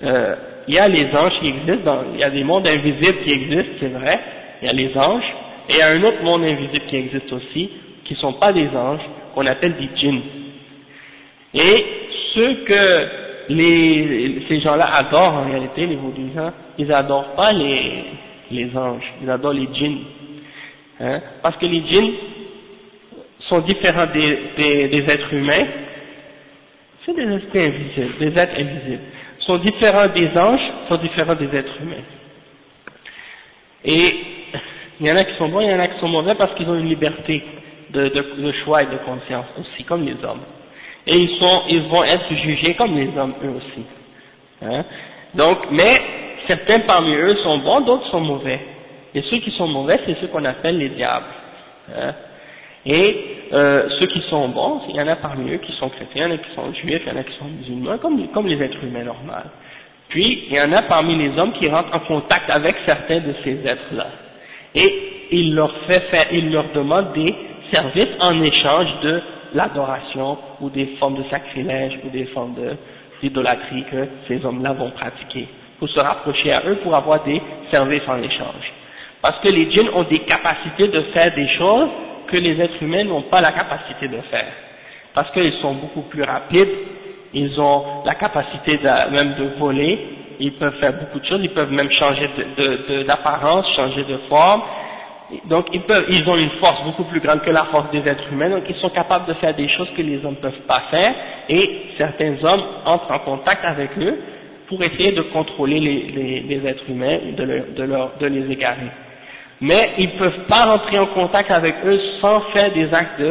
euh, 0.02 0.36
il 0.68 0.76
y 0.76 0.80
a 0.80 0.88
les 0.88 1.06
anges 1.16 1.40
qui 1.40 1.48
existent, 1.48 2.04
il 2.14 2.20
y 2.20 2.24
a 2.24 2.30
des 2.30 2.44
mondes 2.44 2.68
invisibles 2.68 3.20
qui 3.24 3.32
existent, 3.32 3.74
c'est 3.80 3.88
vrai, 3.88 4.20
il 4.62 4.68
y 4.68 4.70
a 4.70 4.74
les 4.74 4.96
anges, 4.98 5.34
et 5.70 5.74
il 5.74 5.78
y 5.78 5.82
a 5.82 5.90
un 5.90 6.04
autre 6.04 6.24
monde 6.24 6.44
invisible 6.44 6.86
qui 6.88 6.96
existe 6.96 7.32
aussi, 7.32 7.70
qui 8.06 8.14
ne 8.14 8.20
sont 8.20 8.34
pas 8.34 8.54
des 8.54 8.68
anges, 8.70 9.02
qu'on 9.34 9.46
appelle 9.46 9.76
des 9.78 9.90
djinns. 9.96 10.22
Et 11.54 11.86
ceux 12.34 12.54
que 12.66 13.08
les, 13.50 14.44
ces 14.48 14.60
gens-là 14.62 14.86
adorent 14.96 15.36
en 15.36 15.50
réalité, 15.50 15.86
les 15.86 15.96
vaudouisants, 15.96 16.54
ils 16.78 16.92
adorent 16.92 17.36
pas 17.36 17.52
les, 17.52 18.04
les 18.52 18.76
anges, 18.76 19.14
ils 19.22 19.30
adorent 19.30 19.54
les 19.54 19.68
djinns. 19.74 20.00
Hein, 21.00 21.22
parce 21.42 21.58
que 21.58 21.66
les 21.66 21.82
djinns 21.88 22.14
sont 23.48 23.60
différents 23.60 24.08
des, 24.08 24.40
des, 24.58 24.88
des 24.90 25.12
êtres 25.12 25.34
humains, 25.34 25.66
c'est 27.06 27.16
des 27.16 27.34
esprits 27.36 27.60
invisibles, 27.60 28.20
des 28.20 28.40
êtres 28.40 28.60
invisibles 28.60 29.02
sont 29.42 29.58
différents 29.58 30.08
des 30.08 30.30
anges, 30.38 30.72
sont 30.88 30.98
différents 30.98 31.36
des 31.36 31.56
êtres 31.56 31.82
humains. 31.82 32.04
Et 33.86 34.16
il 35.00 35.08
y 35.08 35.12
en 35.12 35.16
a 35.16 35.24
qui 35.24 35.36
sont 35.38 35.50
bons, 35.50 35.62
il 35.62 35.70
y 35.70 35.74
en 35.74 35.80
a 35.80 35.88
qui 35.88 36.00
sont 36.00 36.10
mauvais 36.10 36.36
parce 36.36 36.54
qu'ils 36.56 36.70
ont 36.70 36.76
une 36.76 36.90
liberté 36.90 37.44
de, 37.92 38.52
choix 38.64 38.84
et 38.84 38.88
de 38.88 38.98
conscience 38.98 39.46
aussi, 39.60 39.84
comme 39.84 40.06
les 40.06 40.16
hommes. 40.24 40.42
Et 41.08 41.16
ils, 41.16 41.40
sont, 41.40 41.62
ils 41.70 41.84
vont 41.84 42.04
être 42.04 42.34
jugés 42.36 42.76
comme 42.76 42.96
les 42.96 43.10
hommes 43.18 43.34
eux 43.44 43.56
aussi. 43.58 43.86
Hein? 44.62 44.84
Donc, 45.34 45.72
mais 45.72 46.02
certains 46.48 46.80
parmi 46.82 47.16
eux 47.16 47.36
sont 47.38 47.60
bons, 47.60 47.82
d'autres 47.82 48.10
sont 48.12 48.22
mauvais. 48.22 48.60
Et 49.16 49.22
ceux 49.24 49.38
qui 49.38 49.52
sont 49.52 49.68
mauvais, 49.68 50.00
c'est 50.06 50.20
ceux 50.20 50.28
qu'on 50.28 50.46
appelle 50.46 50.78
les 50.78 50.90
diables. 50.90 51.26
Hein? 51.96 52.14
Et 52.86 53.16
euh, 53.52 53.90
ceux 54.00 54.08
qui 54.08 54.22
sont 54.30 54.50
bons, 54.50 54.82
il 54.90 54.96
y 54.96 55.02
en 55.02 55.08
a 55.08 55.16
parmi 55.18 55.52
eux 55.52 55.58
qui 55.58 55.72
sont 55.74 55.90
chrétiens, 55.90 56.28
il 56.28 56.32
y 56.32 56.34
en 56.34 56.36
a 56.36 56.38
qui 56.38 56.56
sont 56.56 56.74
juifs, 56.74 57.02
il 57.06 57.12
y 57.12 57.16
en 57.16 57.20
a 57.20 57.24
qui 57.24 57.38
sont 57.38 57.46
musulmans, 57.46 57.98
comme, 57.98 58.28
comme 58.30 58.48
les 58.48 58.62
êtres 58.62 58.84
humains 58.84 59.04
normaux. 59.04 59.34
Puis, 60.10 60.46
il 60.50 60.56
y 60.56 60.62
en 60.62 60.72
a 60.72 60.84
parmi 60.84 61.16
les 61.16 61.38
hommes 61.38 61.54
qui 61.54 61.68
rentrent 61.70 61.94
en 61.94 62.00
contact 62.00 62.50
avec 62.50 62.76
certains 62.86 63.20
de 63.20 63.34
ces 63.44 63.60
êtres-là. 63.66 64.08
Et 64.76 64.94
il 65.32 65.56
leur 65.56 65.72
fait 65.88 66.00
faire, 66.12 66.28
il 66.32 66.52
leur 66.52 66.72
demande 66.74 67.14
des 67.14 67.36
services 67.72 68.16
en 68.20 68.42
échange 68.42 68.88
de 69.04 69.22
l'adoration 69.54 70.38
ou 70.62 70.70
des 70.70 70.86
formes 71.00 71.16
de 71.16 71.24
sacrilège 71.30 72.00
ou 72.06 72.10
des 72.10 72.26
formes 72.28 72.56
d'idolâtrie 73.22 73.84
que 73.92 74.08
ces 74.28 74.44
hommes-là 74.46 74.74
vont 74.74 74.92
pratiquer, 74.92 75.48
pour 75.80 75.90
se 75.90 76.00
rapprocher 76.00 76.54
à 76.54 76.64
eux 76.68 76.78
pour 76.78 76.96
avoir 76.96 77.24
des 77.24 77.42
services 77.72 78.08
en 78.08 78.22
échange. 78.22 78.74
Parce 79.22 79.40
que 79.42 79.50
les 79.50 79.70
djinns 79.70 79.90
ont 79.94 80.04
des 80.04 80.20
capacités 80.20 80.88
de 80.88 81.02
faire 81.14 81.34
des 81.36 81.48
choses 81.50 81.90
que 82.30 82.38
les 82.38 82.60
êtres 82.62 82.82
humains 82.82 83.04
n'ont 83.04 83.24
pas 83.24 83.42
la 83.42 83.52
capacité 83.52 84.08
de 84.08 84.22
faire. 84.30 84.52
Parce 85.14 85.32
qu'ils 85.32 85.54
sont 85.62 85.74
beaucoup 85.74 86.04
plus 86.04 86.24
rapides, 86.24 86.70
ils 87.34 87.60
ont 87.60 88.04
la 88.06 88.16
capacité 88.16 88.80
même 89.12 89.36
de 89.36 89.60
voler, 89.60 90.00
ils 90.40 90.54
peuvent 90.54 90.78
faire 90.80 90.94
beaucoup 90.94 91.20
de 91.20 91.26
choses, 91.26 91.42
ils 91.44 91.52
peuvent 91.54 91.72
même 91.72 91.92
changer 91.92 92.30
d'apparence, 93.06 93.68
de, 93.68 93.76
changer 93.76 94.04
de 94.04 94.18
forme. 94.30 94.62
Donc 95.46 95.68
ils, 95.74 96.30
ont 96.30 96.38
une 96.38 96.50
force 96.62 96.84
beaucoup 96.84 97.04
plus 97.04 97.20
grande 97.20 97.42
que 97.42 97.52
la 97.52 97.66
force 97.66 97.92
des 97.92 98.00
êtres 98.00 98.32
humains, 98.32 98.50
donc 98.50 98.64
ils 98.68 98.76
sont 98.78 98.90
capables 98.90 99.28
de 99.28 99.34
faire 99.34 99.54
des 99.54 99.68
choses 99.70 99.90
que 99.96 100.02
les 100.02 100.26
hommes 100.26 100.38
ne 100.42 100.50
peuvent 100.50 100.62
pas 100.68 100.84
faire, 100.90 101.14
et 101.50 101.82
certains 101.98 102.36
hommes 102.44 102.64
entrent 102.86 103.12
en 103.12 103.20
contact 103.20 103.64
avec 103.64 103.92
eux 104.00 104.18
pour 104.68 104.82
essayer 104.82 105.12
de 105.12 105.22
contrôler 105.22 105.80
les, 105.80 106.62
êtres 106.66 106.90
humains, 106.90 107.20
de 107.36 108.26
les 108.26 108.52
égarer 108.52 108.90
mais 109.62 109.92
ils 109.98 110.14
ne 110.14 110.20
peuvent 110.20 110.46
pas 110.48 110.66
rentrer 110.66 111.00
en 111.00 111.08
contact 111.08 111.52
avec 111.52 111.76
eux 111.86 112.00
sans 112.22 112.42
faire 112.54 112.72
des 112.74 112.94
actes 112.94 113.22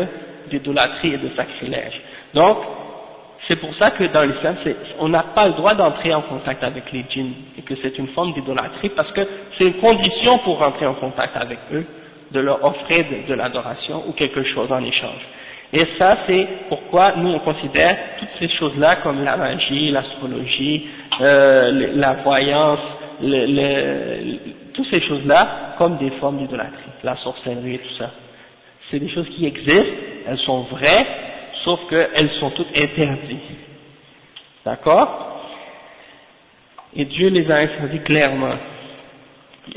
d'idolâtrie 0.50 1.14
et 1.14 1.18
de 1.18 1.30
sacrilège. 1.36 2.00
Donc, 2.34 2.58
c'est 3.48 3.58
pour 3.60 3.74
ça 3.76 3.90
que 3.92 4.04
dans 4.04 4.24
l'islam, 4.24 4.56
on 4.98 5.08
n'a 5.08 5.22
pas 5.22 5.48
le 5.48 5.54
droit 5.54 5.74
d'entrer 5.74 6.12
en 6.12 6.22
contact 6.22 6.62
avec 6.62 6.92
les 6.92 7.04
djinns, 7.08 7.32
et 7.56 7.62
que 7.62 7.74
c'est 7.82 7.96
une 7.98 8.08
forme 8.08 8.34
d'idolâtrie, 8.34 8.90
parce 8.90 9.10
que 9.12 9.26
c'est 9.56 9.68
une 9.68 9.80
condition 9.80 10.38
pour 10.38 10.58
rentrer 10.58 10.86
en 10.86 10.94
contact 10.94 11.34
avec 11.36 11.58
eux, 11.72 11.86
de 12.30 12.40
leur 12.40 12.62
offrir 12.62 13.06
de, 13.26 13.34
l'adoration 13.34 14.04
ou 14.06 14.12
quelque 14.12 14.42
chose 14.44 14.70
en 14.70 14.84
échange. 14.84 15.22
Et 15.72 15.84
ça, 15.98 16.18
c'est 16.26 16.46
pourquoi 16.68 17.12
nous, 17.16 17.30
on 17.30 17.38
considère 17.40 17.96
toutes 18.18 18.28
ces 18.38 18.48
choses-là 18.56 18.96
comme 18.96 19.24
la 19.24 19.36
magie, 19.36 19.90
l'astrologie, 19.90 20.86
euh, 21.20 21.92
la 21.94 22.14
voyance, 22.22 22.80
le, 23.22 23.46
le, 23.46 24.38
toutes 24.78 24.90
ces 24.90 25.00
choses-là 25.00 25.74
comme 25.76 25.98
des 25.98 26.10
formes 26.20 26.38
d'idolâtrie, 26.38 26.92
la 27.02 27.16
sorcellerie 27.16 27.74
et 27.74 27.78
tout 27.78 27.94
ça. 27.98 28.12
C'est 28.90 29.00
des 29.00 29.08
choses 29.08 29.28
qui 29.30 29.44
existent, 29.44 30.02
elles 30.26 30.38
sont 30.38 30.62
vraies, 30.70 31.06
sauf 31.64 31.80
qu'elles 31.90 32.30
sont 32.38 32.50
toutes 32.50 32.78
interdites. 32.78 33.40
D'accord? 34.64 35.42
Et 36.94 37.04
Dieu 37.06 37.28
les 37.28 37.50
a 37.50 37.56
interdits 37.56 38.02
clairement. 38.04 38.54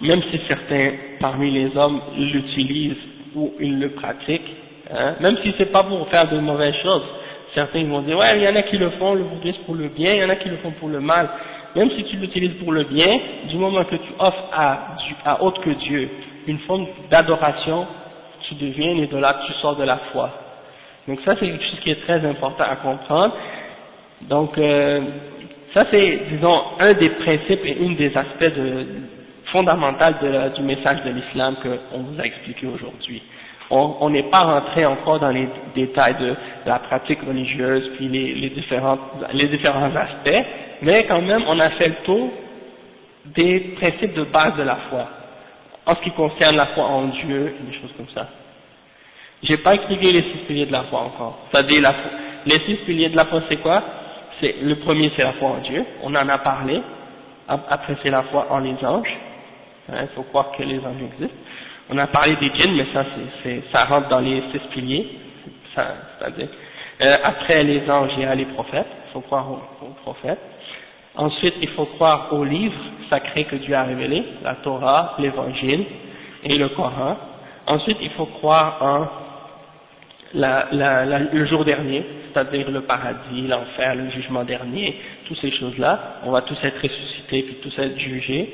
Même 0.04 0.22
si 0.32 0.40
certains 0.48 0.92
parmi 1.20 1.50
les 1.50 1.76
hommes 1.76 2.00
l'utilisent 2.18 2.96
ou 3.36 3.54
ils 3.60 3.80
le 3.80 3.90
pratiquent, 3.90 4.56
hein, 4.94 5.16
même 5.20 5.38
si 5.44 5.52
c'est 5.58 5.72
pas 5.72 5.84
pour 5.84 6.08
faire 6.10 6.30
de 6.30 6.38
mauvaises 6.38 6.76
choses, 6.84 7.04
certains 7.56 7.84
vont 7.86 8.02
dire 8.02 8.18
ouais 8.20 8.38
il 8.38 8.44
y 8.44 8.48
en 8.48 8.56
a 8.56 8.62
qui 8.62 8.78
le 8.78 8.92
font 8.92 9.16
le 9.16 9.24
bouddhisme 9.24 9.64
pour 9.66 9.76
le 9.76 9.88
bien, 9.88 10.14
il 10.14 10.22
y 10.22 10.24
en 10.24 10.30
a 10.30 10.36
qui 10.36 10.48
le 10.48 10.58
font 10.58 10.72
pour 10.72 10.90
le 10.90 11.00
mal 11.00 11.28
même 11.76 11.90
si 11.92 12.04
tu 12.06 12.18
l'utilises 12.18 12.58
pour 12.64 12.72
le 12.72 12.84
bien, 12.84 13.12
du 13.50 13.58
moment 13.58 13.84
que 13.86 13.96
tu 13.96 14.12
offres 14.20 14.44
à, 14.54 15.42
autre 15.42 15.62
que 15.62 15.70
Dieu 15.72 16.10
une 16.48 16.60
forme 16.60 16.88
d'adoration, 17.10 17.86
tu 18.48 18.56
deviens 18.56 18.92
un 18.92 19.04
idolâtre, 19.04 19.46
tu 19.46 19.54
sors 19.62 19.76
de 19.76 19.84
la 19.84 19.98
foi. 20.12 20.32
Donc 21.08 21.20
ça 21.26 21.36
c'est 21.40 21.48
quelque 21.48 21.64
chose 21.64 21.80
qui 21.82 21.92
est 21.92 22.02
très 22.02 22.26
important 22.26 22.64
à 22.64 22.76
comprendre. 22.78 23.34
Donc 24.24 24.58
euh, 24.58 25.02
ça 25.74 25.86
c'est, 25.92 26.22
disons, 26.32 26.62
un 26.80 26.94
des 26.94 27.10
principes 27.10 27.64
et 27.64 27.78
un 27.82 27.94
des 27.94 28.16
aspects 28.18 28.56
de, 28.56 28.86
fondamentales 29.52 30.52
du 30.56 30.64
message 30.64 31.04
de 31.04 31.12
l'islam 31.12 31.56
qu'on 31.62 32.00
vous 32.00 32.20
a 32.20 32.26
expliqué 32.26 32.68
aujourd'hui. 32.68 33.22
On 33.72 34.10
n'est 34.10 34.30
pas 34.30 34.40
rentré 34.40 34.86
encore 34.86 35.20
dans 35.20 35.30
les 35.30 35.48
détails 35.74 36.16
de, 36.20 36.36
la 36.66 36.80
pratique 36.80 37.22
religieuse, 37.26 37.90
puis 37.96 38.08
les, 38.08 38.34
les, 38.34 38.50
différents, 38.50 38.98
les 39.34 39.48
différents 39.48 39.96
aspects, 39.96 40.46
mais 40.82 41.06
quand 41.06 41.22
même 41.22 41.44
on 41.48 41.60
a 41.60 41.70
fait 41.72 41.88
le 41.88 41.96
tour 42.04 42.30
des 43.26 43.60
principes 43.80 44.14
de 44.14 44.24
base 44.26 44.56
de 44.58 44.64
la 44.64 44.76
foi, 44.90 45.08
en 45.86 45.96
ce 45.96 46.02
qui 46.02 46.12
concerne 46.12 46.56
la 46.56 46.68
foi 46.68 46.84
en 46.84 47.08
Dieu, 47.08 47.56
des 47.62 47.78
choses 47.80 47.94
comme 47.98 48.10
ça. 48.14 48.28
J'ai 49.44 49.58
pas 49.58 49.74
expliqué 49.74 50.12
les 50.12 50.22
six 50.22 50.38
piliers 50.48 50.66
de 50.68 50.72
la 50.72 50.84
foi 50.84 51.00
encore. 51.00 51.40
C'est-à-dire 51.52 51.82
la 51.82 51.94
foi. 51.94 52.12
Les 52.46 52.60
six 52.66 52.76
piliers 52.86 53.10
de 53.10 53.18
la 53.18 53.26
foi, 53.26 53.42
c'est 53.50 53.58
quoi? 53.62 53.82
C'est 54.42 54.56
le 54.62 54.76
premier, 54.78 55.12
c'est 55.16 55.24
la 55.24 55.34
foi 55.34 55.50
en 55.50 55.58
Dieu. 55.62 55.84
On 56.04 56.14
en 56.14 56.30
a 56.30 56.38
parlé. 56.40 56.82
Après, 57.48 57.96
c'est 58.04 58.10
la 58.10 58.24
foi 58.24 58.48
en 58.50 58.60
les 58.60 58.76
anges. 58.86 59.18
Il 59.90 59.96
hein, 59.96 60.08
faut 60.16 60.24
croire 60.24 60.52
que 60.52 60.64
les 60.64 60.78
anges 60.78 61.02
existent. 61.14 61.36
On 61.90 61.98
a 61.98 62.08
parlé 62.08 62.36
des 62.36 62.50
djinns, 62.54 62.76
mais 62.76 62.88
ça, 62.94 63.06
c'est, 63.44 63.64
ça 63.74 63.86
rentre 63.86 64.10
dans 64.10 64.20
les 64.20 64.42
six 64.52 64.60
piliers. 64.72 65.08
C'est-à-dire, 65.76 66.48
euh, 67.04 67.18
après 67.24 67.64
les 67.64 67.90
anges, 67.90 68.12
il 68.18 68.24
y 68.24 68.26
a 68.26 68.36
les 68.36 68.46
prophètes. 68.46 68.88
Il 69.10 69.14
faut 69.14 69.22
croire 69.22 69.50
aux, 69.52 69.86
aux 69.86 69.94
prophètes. 70.04 70.40
Ensuite, 71.16 71.56
il 71.62 71.70
faut 71.70 71.86
croire 71.86 72.30
aux 72.32 72.46
livres 72.46 72.80
sacrés 73.10 73.44
que 73.44 73.58
Dieu 73.58 73.76
a 73.76 73.84
révélés, 73.84 74.24
la 74.44 74.56
Torah, 74.56 75.16
l'Évangile 75.20 75.86
et 76.44 76.58
le 76.58 76.70
Coran. 76.70 77.18
Ensuite, 77.68 77.98
il 78.02 78.12
faut 78.12 78.28
croire 78.28 78.78
en 78.82 79.08
la, 80.34 80.68
la, 80.72 81.06
la, 81.06 81.20
le 81.20 81.46
jour 81.46 81.66
dernier, 81.66 82.04
c'est-à-dire 82.32 82.72
le 82.72 82.82
paradis, 82.82 83.48
l'enfer, 83.48 83.96
le 83.96 84.10
jugement 84.12 84.44
dernier, 84.44 84.96
toutes 85.28 85.40
ces 85.40 85.52
choses-là, 85.52 86.20
on 86.24 86.32
va 86.32 86.42
tous 86.42 86.58
être 86.64 86.82
ressuscités 86.82 87.44
puis 87.44 87.56
tous 87.62 87.78
être 87.80 88.00
jugés. 88.00 88.54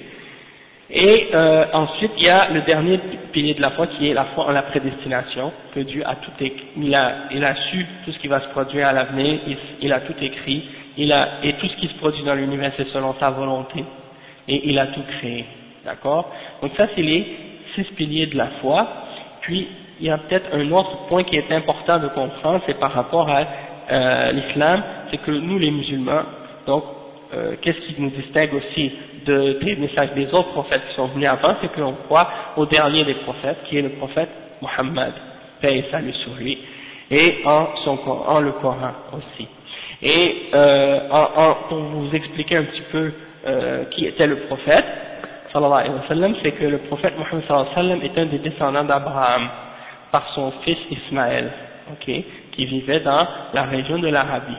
Et 0.89 1.29
euh, 1.33 1.65
ensuite, 1.73 2.11
il 2.17 2.25
y 2.25 2.29
a 2.29 2.49
le 2.49 2.61
dernier 2.61 2.97
pilier 3.33 3.53
de 3.53 3.61
la 3.61 3.71
foi 3.71 3.87
qui 3.87 4.09
est 4.09 4.13
la 4.13 4.25
foi 4.33 4.45
en 4.45 4.51
la 4.51 4.63
prédestination, 4.63 5.51
que 5.75 5.81
Dieu 5.81 6.01
a 6.05 6.15
tout 6.15 6.31
écrit, 6.39 6.65
il 6.77 6.95
a, 6.95 7.25
il 7.31 7.43
a 7.43 7.55
su 7.55 7.85
tout 8.05 8.11
ce 8.13 8.19
qui 8.19 8.29
va 8.29 8.39
se 8.39 8.47
produire 8.49 8.87
à 8.87 8.93
l'avenir, 8.93 9.39
il, 9.81 9.91
a 9.91 9.99
tout 9.99 10.13
écrit, 10.21 10.63
il 10.97 11.11
a, 11.11 11.43
et 11.43 11.53
tout 11.53 11.67
ce 11.67 11.75
qui 11.75 11.87
se 11.87 11.95
produit 11.95 12.23
dans 12.23 12.35
l'univers 12.35 12.71
c'est 12.77 12.87
selon 12.93 13.15
sa 13.19 13.31
volonté, 13.31 13.83
et 14.47 14.69
il 14.69 14.79
a 14.79 14.87
tout 14.87 15.03
créé. 15.19 15.45
D'accord? 15.83 16.31
Donc 16.61 16.71
ça, 16.77 16.87
c'est 16.95 17.01
les 17.01 17.25
six 17.75 17.83
piliers 17.95 18.27
de 18.27 18.37
la 18.37 18.47
foi. 18.61 18.87
Puis, 19.41 19.67
il 19.99 20.07
y 20.07 20.09
a 20.09 20.17
peut-être 20.17 20.53
un 20.53 20.71
autre 20.71 21.07
point 21.07 21.23
qui 21.23 21.37
est 21.37 21.51
important 21.51 21.99
de 21.99 22.07
comprendre, 22.09 22.61
c'est 22.65 22.79
par 22.79 22.93
rapport 22.93 23.29
à 23.29 23.45
euh, 23.91 24.31
l'islam, 24.31 24.83
c'est 25.11 25.17
que 25.17 25.31
nous 25.31 25.59
les 25.59 25.71
musulmans, 25.71 26.23
donc 26.65 26.83
euh, 27.33 27.55
qu'est-ce 27.61 27.79
qui 27.79 28.01
nous 28.01 28.09
distingue 28.09 28.53
aussi 28.53 28.91
de, 29.27 29.59
des 29.63 29.75
messages 29.75 30.13
des 30.13 30.27
autres 30.27 30.51
prophètes 30.53 30.81
qui 30.89 30.95
sont 30.95 31.07
venus 31.07 31.27
avant, 31.27 31.55
c'est 31.61 31.71
qu'on 31.73 31.93
croit 32.05 32.27
au 32.55 32.65
dernier 32.65 33.03
des 33.05 33.15
prophètes, 33.15 33.57
qui 33.69 33.77
est 33.77 33.81
le 33.81 33.89
prophète 33.89 34.29
Muhammad, 34.61 35.13
paix 35.61 35.77
et 35.77 35.85
salut 35.91 36.13
sur 36.13 36.33
lui, 36.35 36.57
et 37.11 37.35
en, 37.45 37.67
son, 37.83 37.97
en 38.07 38.39
le 38.39 38.51
Coran 38.53 38.91
aussi. 39.13 39.47
Et 40.01 40.49
euh, 40.53 40.99
en, 41.11 41.41
en, 41.41 41.53
pour 41.69 41.77
vous 41.77 42.09
expliquer 42.13 42.57
un 42.57 42.63
petit 42.63 42.83
peu 42.91 43.11
euh, 43.45 43.85
qui 43.91 44.05
était 44.05 44.27
le 44.27 44.37
prophète, 44.47 44.85
c'est 45.53 46.51
que 46.51 46.65
le 46.65 46.77
prophète 46.79 47.13
sallam 47.75 48.01
est 48.03 48.17
un 48.17 48.25
des 48.25 48.37
descendants 48.39 48.83
d'Abraham 48.83 49.49
par 50.11 50.31
son 50.35 50.51
fils 50.63 50.77
Ismaël, 50.91 51.51
ok, 51.91 52.13
qui 52.51 52.65
vivait 52.65 52.99
dans 52.99 53.27
la 53.53 53.63
région 53.63 53.97
de 53.99 54.07
l'Arabie. 54.07 54.57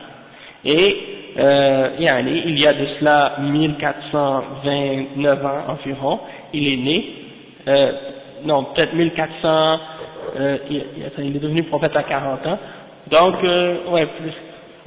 Et 0.65 1.18
euh, 1.37 1.89
il 1.99 2.59
y 2.59 2.67
a 2.67 2.73
de 2.73 2.85
cela 2.99 3.35
1429 3.39 5.45
ans 5.45 5.63
environ, 5.69 6.19
il 6.53 6.67
est 6.67 6.77
né, 6.77 7.05
euh, 7.67 7.91
non, 8.45 8.63
peut-être 8.65 8.93
1400, 8.93 9.79
euh, 10.37 10.57
il, 10.69 11.35
est 11.35 11.39
devenu 11.39 11.63
prophète 11.63 11.95
à 11.95 12.03
40 12.03 12.45
ans, 12.47 12.59
donc, 13.09 13.43
euh, 13.43 13.89
ouais, 13.89 14.05
plus, 14.05 14.33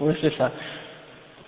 ouais, 0.04 0.14
c'est 0.20 0.36
ça. 0.36 0.52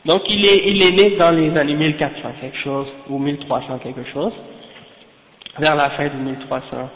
Donc, 0.05 0.23
il 0.29 0.45
est, 0.45 0.69
il 0.69 0.83
est 0.83 0.93
né 0.93 1.17
dans 1.17 1.31
les 1.31 1.57
années 1.57 1.75
1400 1.75 2.29
quelque 2.41 2.59
chose, 2.59 2.89
ou 3.09 3.19
1300 3.19 3.79
quelque 3.79 4.05
chose, 4.13 4.33
vers 5.59 5.75
la 5.75 5.91
fin 5.91 6.07
de 6.07 6.17
1300. 6.17 6.91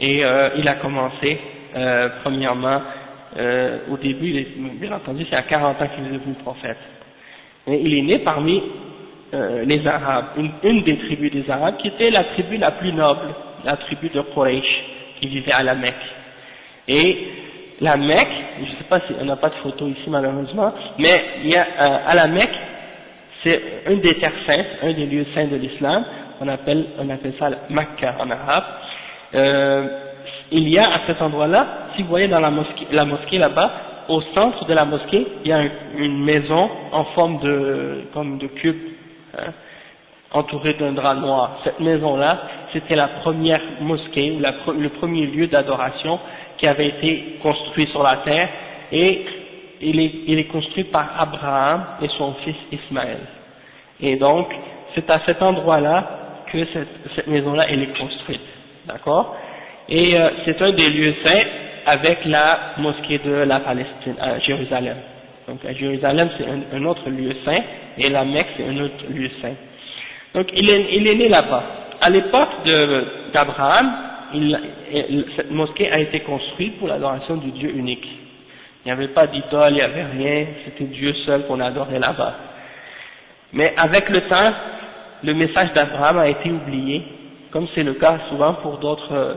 Et 0.00 0.24
euh, 0.24 0.50
il 0.56 0.66
a 0.68 0.74
commencé 0.76 1.38
euh, 1.76 2.08
premièrement, 2.22 2.80
au 3.90 3.96
début, 3.96 4.46
bien 4.78 4.92
entendu, 4.92 5.26
c'est 5.30 5.36
à 5.36 5.42
40 5.42 5.80
ans 5.80 5.88
qu'il 5.94 6.06
est 6.06 6.18
devenu 6.18 6.34
prophète. 6.34 6.76
Il 7.66 7.94
est 7.94 8.02
né 8.02 8.18
parmi 8.18 8.62
euh, 9.34 9.64
les 9.64 9.86
Arabes, 9.86 10.26
une, 10.36 10.50
une, 10.62 10.82
des 10.82 10.98
tribus 10.98 11.30
des 11.32 11.50
Arabes, 11.50 11.76
qui 11.78 11.88
était 11.88 12.10
la 12.10 12.24
tribu 12.24 12.56
la 12.56 12.72
plus 12.72 12.92
noble, 12.92 13.28
la 13.64 13.76
tribu 13.76 14.08
de 14.08 14.20
Quraysh, 14.20 14.84
qui 15.20 15.28
vivait 15.28 15.52
à 15.52 15.62
la 15.62 15.74
Mecque. 15.74 15.94
Et 16.88 17.16
la 17.80 17.96
Mecque, 17.96 18.28
je 18.58 18.62
ne 18.62 18.76
sais 18.76 18.84
pas 18.88 19.00
si 19.00 19.14
on 19.20 19.24
n'a 19.24 19.36
pas 19.36 19.50
de 19.50 19.54
photo 19.56 19.86
ici 19.86 20.08
malheureusement, 20.08 20.72
mais 20.98 21.22
il 21.44 21.50
y 21.50 21.56
a, 21.56 21.62
euh, 21.62 21.98
à 22.06 22.14
la 22.14 22.26
Mecque, 22.26 22.58
c'est 23.44 23.60
un 23.86 23.94
des 23.96 24.14
terres 24.18 24.32
saintes, 24.46 24.66
un 24.82 24.92
des 24.92 25.06
lieux 25.06 25.26
saints 25.34 25.46
de 25.46 25.56
l'islam, 25.56 26.04
on 26.40 26.48
appelle, 26.48 26.86
on 26.98 27.08
appelle 27.08 27.34
ça 27.38 27.50
Mecca 27.70 28.16
en 28.18 28.30
arabe. 28.30 28.64
Euh, 29.34 29.88
il 30.50 30.68
y 30.68 30.78
a 30.78 30.94
à 30.94 31.00
cet 31.06 31.22
endroit-là, 31.22 31.66
si 31.96 32.02
vous 32.02 32.08
voyez 32.08 32.28
dans 32.28 32.40
la 32.40 32.50
mosquée, 32.50 32.86
la 32.90 33.04
mosquée 33.04 33.38
là-bas, 33.38 33.72
au 34.12 34.22
centre 34.34 34.66
de 34.66 34.74
la 34.74 34.84
mosquée, 34.84 35.26
il 35.42 35.48
y 35.48 35.52
a 35.52 35.62
une 35.96 36.22
maison 36.22 36.70
en 36.92 37.04
forme 37.16 37.40
de, 37.40 38.02
comme 38.12 38.38
de 38.38 38.46
cube, 38.46 38.76
hein, 39.38 39.52
entourée 40.32 40.74
d'un 40.74 40.92
drap 40.92 41.14
noir. 41.14 41.60
Cette 41.64 41.80
maison-là, 41.80 42.42
c'était 42.72 42.96
la 42.96 43.08
première 43.22 43.60
mosquée, 43.80 44.32
ou 44.32 44.40
le 44.72 44.88
premier 44.90 45.26
lieu 45.26 45.46
d'adoration 45.46 46.20
qui 46.58 46.66
avait 46.66 46.88
été 46.88 47.38
construit 47.42 47.86
sur 47.86 48.02
la 48.02 48.18
terre, 48.18 48.48
et 48.92 49.24
il 49.80 50.38
est, 50.38 50.44
construit 50.44 50.84
par 50.84 51.08
Abraham 51.18 51.84
et 52.02 52.08
son 52.18 52.34
fils 52.44 52.56
Ismaël. 52.70 53.20
Et 54.00 54.16
donc, 54.16 54.48
c'est 54.94 55.08
à 55.10 55.20
cet 55.26 55.40
endroit-là 55.42 56.44
que 56.52 56.64
cette, 56.66 57.14
cette 57.16 57.26
maison-là, 57.26 57.66
elle 57.68 57.82
est 57.82 57.98
construite. 57.98 58.40
D'accord? 58.86 59.36
Et 59.88 60.18
euh, 60.18 60.30
c'est 60.44 60.60
un 60.60 60.72
des 60.72 60.90
lieux 60.90 61.14
saints 61.24 61.48
avec 61.86 62.24
la 62.24 62.74
mosquée 62.78 63.18
de 63.18 63.32
la 63.32 63.60
Palestine, 63.60 64.14
à 64.20 64.38
Jérusalem. 64.38 64.96
Donc 65.48 65.64
à 65.64 65.72
Jérusalem 65.72 66.28
c'est 66.38 66.76
un, 66.76 66.84
autre 66.84 67.08
lieu 67.10 67.34
saint 67.44 67.62
et 67.98 68.08
la 68.08 68.24
Mecque 68.24 68.48
c'est 68.56 68.64
un 68.64 68.78
autre 68.78 69.04
lieu 69.10 69.30
saint. 69.40 69.54
Donc 70.34 70.48
il 70.54 70.68
est, 70.70 70.94
il 70.94 71.06
est 71.06 71.16
né 71.16 71.28
là-bas. 71.28 71.62
À 72.00 72.10
l'époque 72.10 72.64
d'Abraham, 73.32 73.92
cette 75.36 75.50
mosquée 75.50 75.90
a 75.90 76.00
été 76.00 76.20
construite 76.20 76.78
pour 76.78 76.88
l'adoration 76.88 77.36
du 77.36 77.50
Dieu 77.52 77.70
unique. 77.70 78.06
Il 78.84 78.88
n'y 78.88 78.92
avait 78.92 79.08
pas 79.08 79.26
d'idole, 79.26 79.70
il 79.70 79.74
n'y 79.74 79.80
avait 79.80 80.04
rien, 80.04 80.46
c'était 80.64 80.84
Dieu 80.84 81.14
seul 81.26 81.46
qu'on 81.46 81.60
adorait 81.60 82.00
là-bas. 82.00 82.34
Mais 83.52 83.72
avec 83.76 84.08
le 84.08 84.22
temps, 84.22 84.52
le 85.22 85.34
message 85.34 85.72
d'Abraham 85.74 86.18
a 86.18 86.28
été 86.28 86.50
oublié, 86.50 87.02
comme 87.52 87.68
c'est 87.74 87.84
le 87.84 87.94
cas 87.94 88.18
souvent 88.30 88.54
pour 88.54 88.78
d'autres 88.78 89.36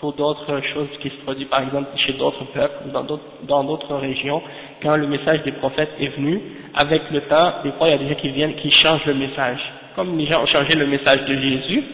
pour 0.00 0.14
d'autres 0.14 0.60
choses 0.72 0.88
qui 1.02 1.10
se 1.10 1.16
produisent 1.24 1.48
par 1.48 1.62
exemple 1.62 1.88
chez 1.96 2.14
d'autres 2.14 2.44
peuples 2.54 2.88
ou 2.88 3.46
dans 3.46 3.64
d'autres 3.64 3.94
régions, 3.96 4.42
quand 4.82 4.96
le 4.96 5.06
message 5.06 5.42
des 5.42 5.52
prophètes 5.52 5.90
est 6.00 6.16
venu, 6.16 6.40
avec 6.74 7.02
le 7.10 7.20
temps, 7.22 7.52
des 7.62 7.72
fois 7.72 7.88
il 7.88 7.90
y 7.90 7.94
a 7.94 7.98
des 7.98 8.08
gens 8.08 8.20
qui 8.20 8.30
viennent, 8.30 8.54
qui 8.54 8.70
changent 8.82 9.04
le 9.04 9.14
message. 9.14 9.60
Comme 9.94 10.16
les 10.16 10.26
gens 10.26 10.42
ont 10.42 10.46
changé 10.46 10.74
le 10.74 10.86
message 10.86 11.26
de 11.26 11.34
Jésus, 11.34 11.84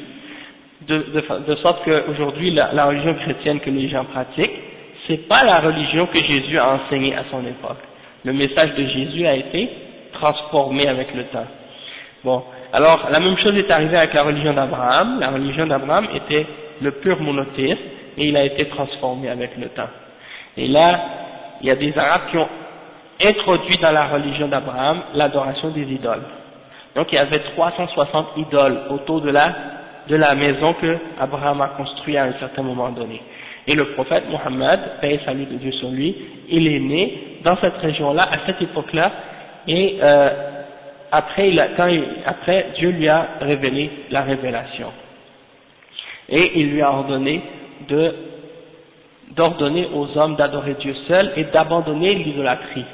de, 0.86 0.96
de, 0.98 1.46
de 1.48 1.56
sorte 1.56 1.84
qu'aujourd'hui 1.84 2.52
la, 2.52 2.72
la 2.72 2.84
religion 2.84 3.14
chrétienne 3.14 3.58
que 3.58 3.70
les 3.70 3.88
gens 3.88 4.04
pratiquent, 4.04 4.62
c'est 5.08 5.28
pas 5.28 5.44
la 5.44 5.60
religion 5.60 6.06
que 6.06 6.18
Jésus 6.18 6.58
a 6.58 6.74
enseignée 6.74 7.14
à 7.16 7.24
son 7.30 7.40
époque. 7.40 7.82
Le 8.24 8.32
message 8.32 8.74
de 8.74 8.86
Jésus 8.86 9.26
a 9.26 9.34
été 9.34 9.68
transformé 10.12 10.86
avec 10.86 11.12
le 11.14 11.24
temps. 11.24 11.46
Bon, 12.24 12.42
alors 12.72 13.08
la 13.10 13.18
même 13.18 13.36
chose 13.38 13.56
est 13.56 13.70
arrivée 13.70 13.96
avec 13.96 14.14
la 14.14 14.22
religion 14.22 14.52
d'Abraham. 14.52 15.18
La 15.20 15.30
religion 15.30 15.66
d'Abraham 15.66 16.08
était 16.14 16.46
le 16.80 16.90
pur 16.92 17.20
monothéisme, 17.20 17.80
et 18.16 18.28
il 18.28 18.36
a 18.36 18.44
été 18.44 18.68
transformé 18.68 19.28
avec 19.28 19.56
le 19.56 19.68
temps. 19.68 19.88
Et 20.56 20.68
là, 20.68 21.00
il 21.60 21.68
y 21.68 21.70
a 21.70 21.76
des 21.76 21.96
Arabes 21.96 22.30
qui 22.30 22.38
ont 22.38 22.48
introduit 23.22 23.78
dans 23.78 23.90
la 23.90 24.06
religion 24.06 24.48
d'Abraham 24.48 25.02
l'adoration 25.14 25.70
des 25.70 25.82
idoles. 25.82 26.24
Donc 26.94 27.08
il 27.12 27.16
y 27.16 27.18
avait 27.18 27.40
360 27.40 28.26
idoles 28.36 28.80
autour 28.90 29.20
de 29.20 29.30
la, 29.30 29.54
de 30.08 30.16
la 30.16 30.34
maison 30.34 30.74
que 30.74 30.96
Abraham 31.20 31.60
a 31.60 31.68
construite 31.68 32.16
à 32.16 32.24
un 32.24 32.38
certain 32.38 32.62
moment 32.62 32.90
donné. 32.90 33.20
Et 33.66 33.74
le 33.74 33.86
prophète 33.94 34.24
Mohammed, 34.30 34.80
paix 35.00 35.14
et 35.14 35.24
salut 35.24 35.46
de 35.46 35.56
Dieu 35.56 35.72
sur 35.72 35.90
lui, 35.90 36.14
il 36.48 36.66
est 36.68 36.80
né 36.80 37.38
dans 37.42 37.56
cette 37.56 37.76
région-là, 37.78 38.28
à 38.30 38.46
cette 38.46 38.62
époque-là, 38.62 39.10
et 39.66 39.98
euh, 40.00 40.28
après, 41.10 41.48
il 41.48 41.58
a, 41.60 41.68
quand 41.76 41.88
après 42.24 42.68
Dieu 42.78 42.90
lui 42.90 43.08
a 43.08 43.28
révélé 43.40 43.90
la 44.10 44.22
révélation. 44.22 44.92
Et 46.28 46.60
il 46.60 46.72
lui 46.72 46.82
a 46.82 46.90
ordonné 46.90 47.42
d'ordonner 49.34 49.88
aux 49.94 50.16
hommes 50.16 50.36
d'adorer 50.36 50.74
Dieu 50.74 50.94
seul 51.08 51.32
et 51.36 51.44
d'abandonner 51.44 52.14
l'idolâtrie, 52.14 52.84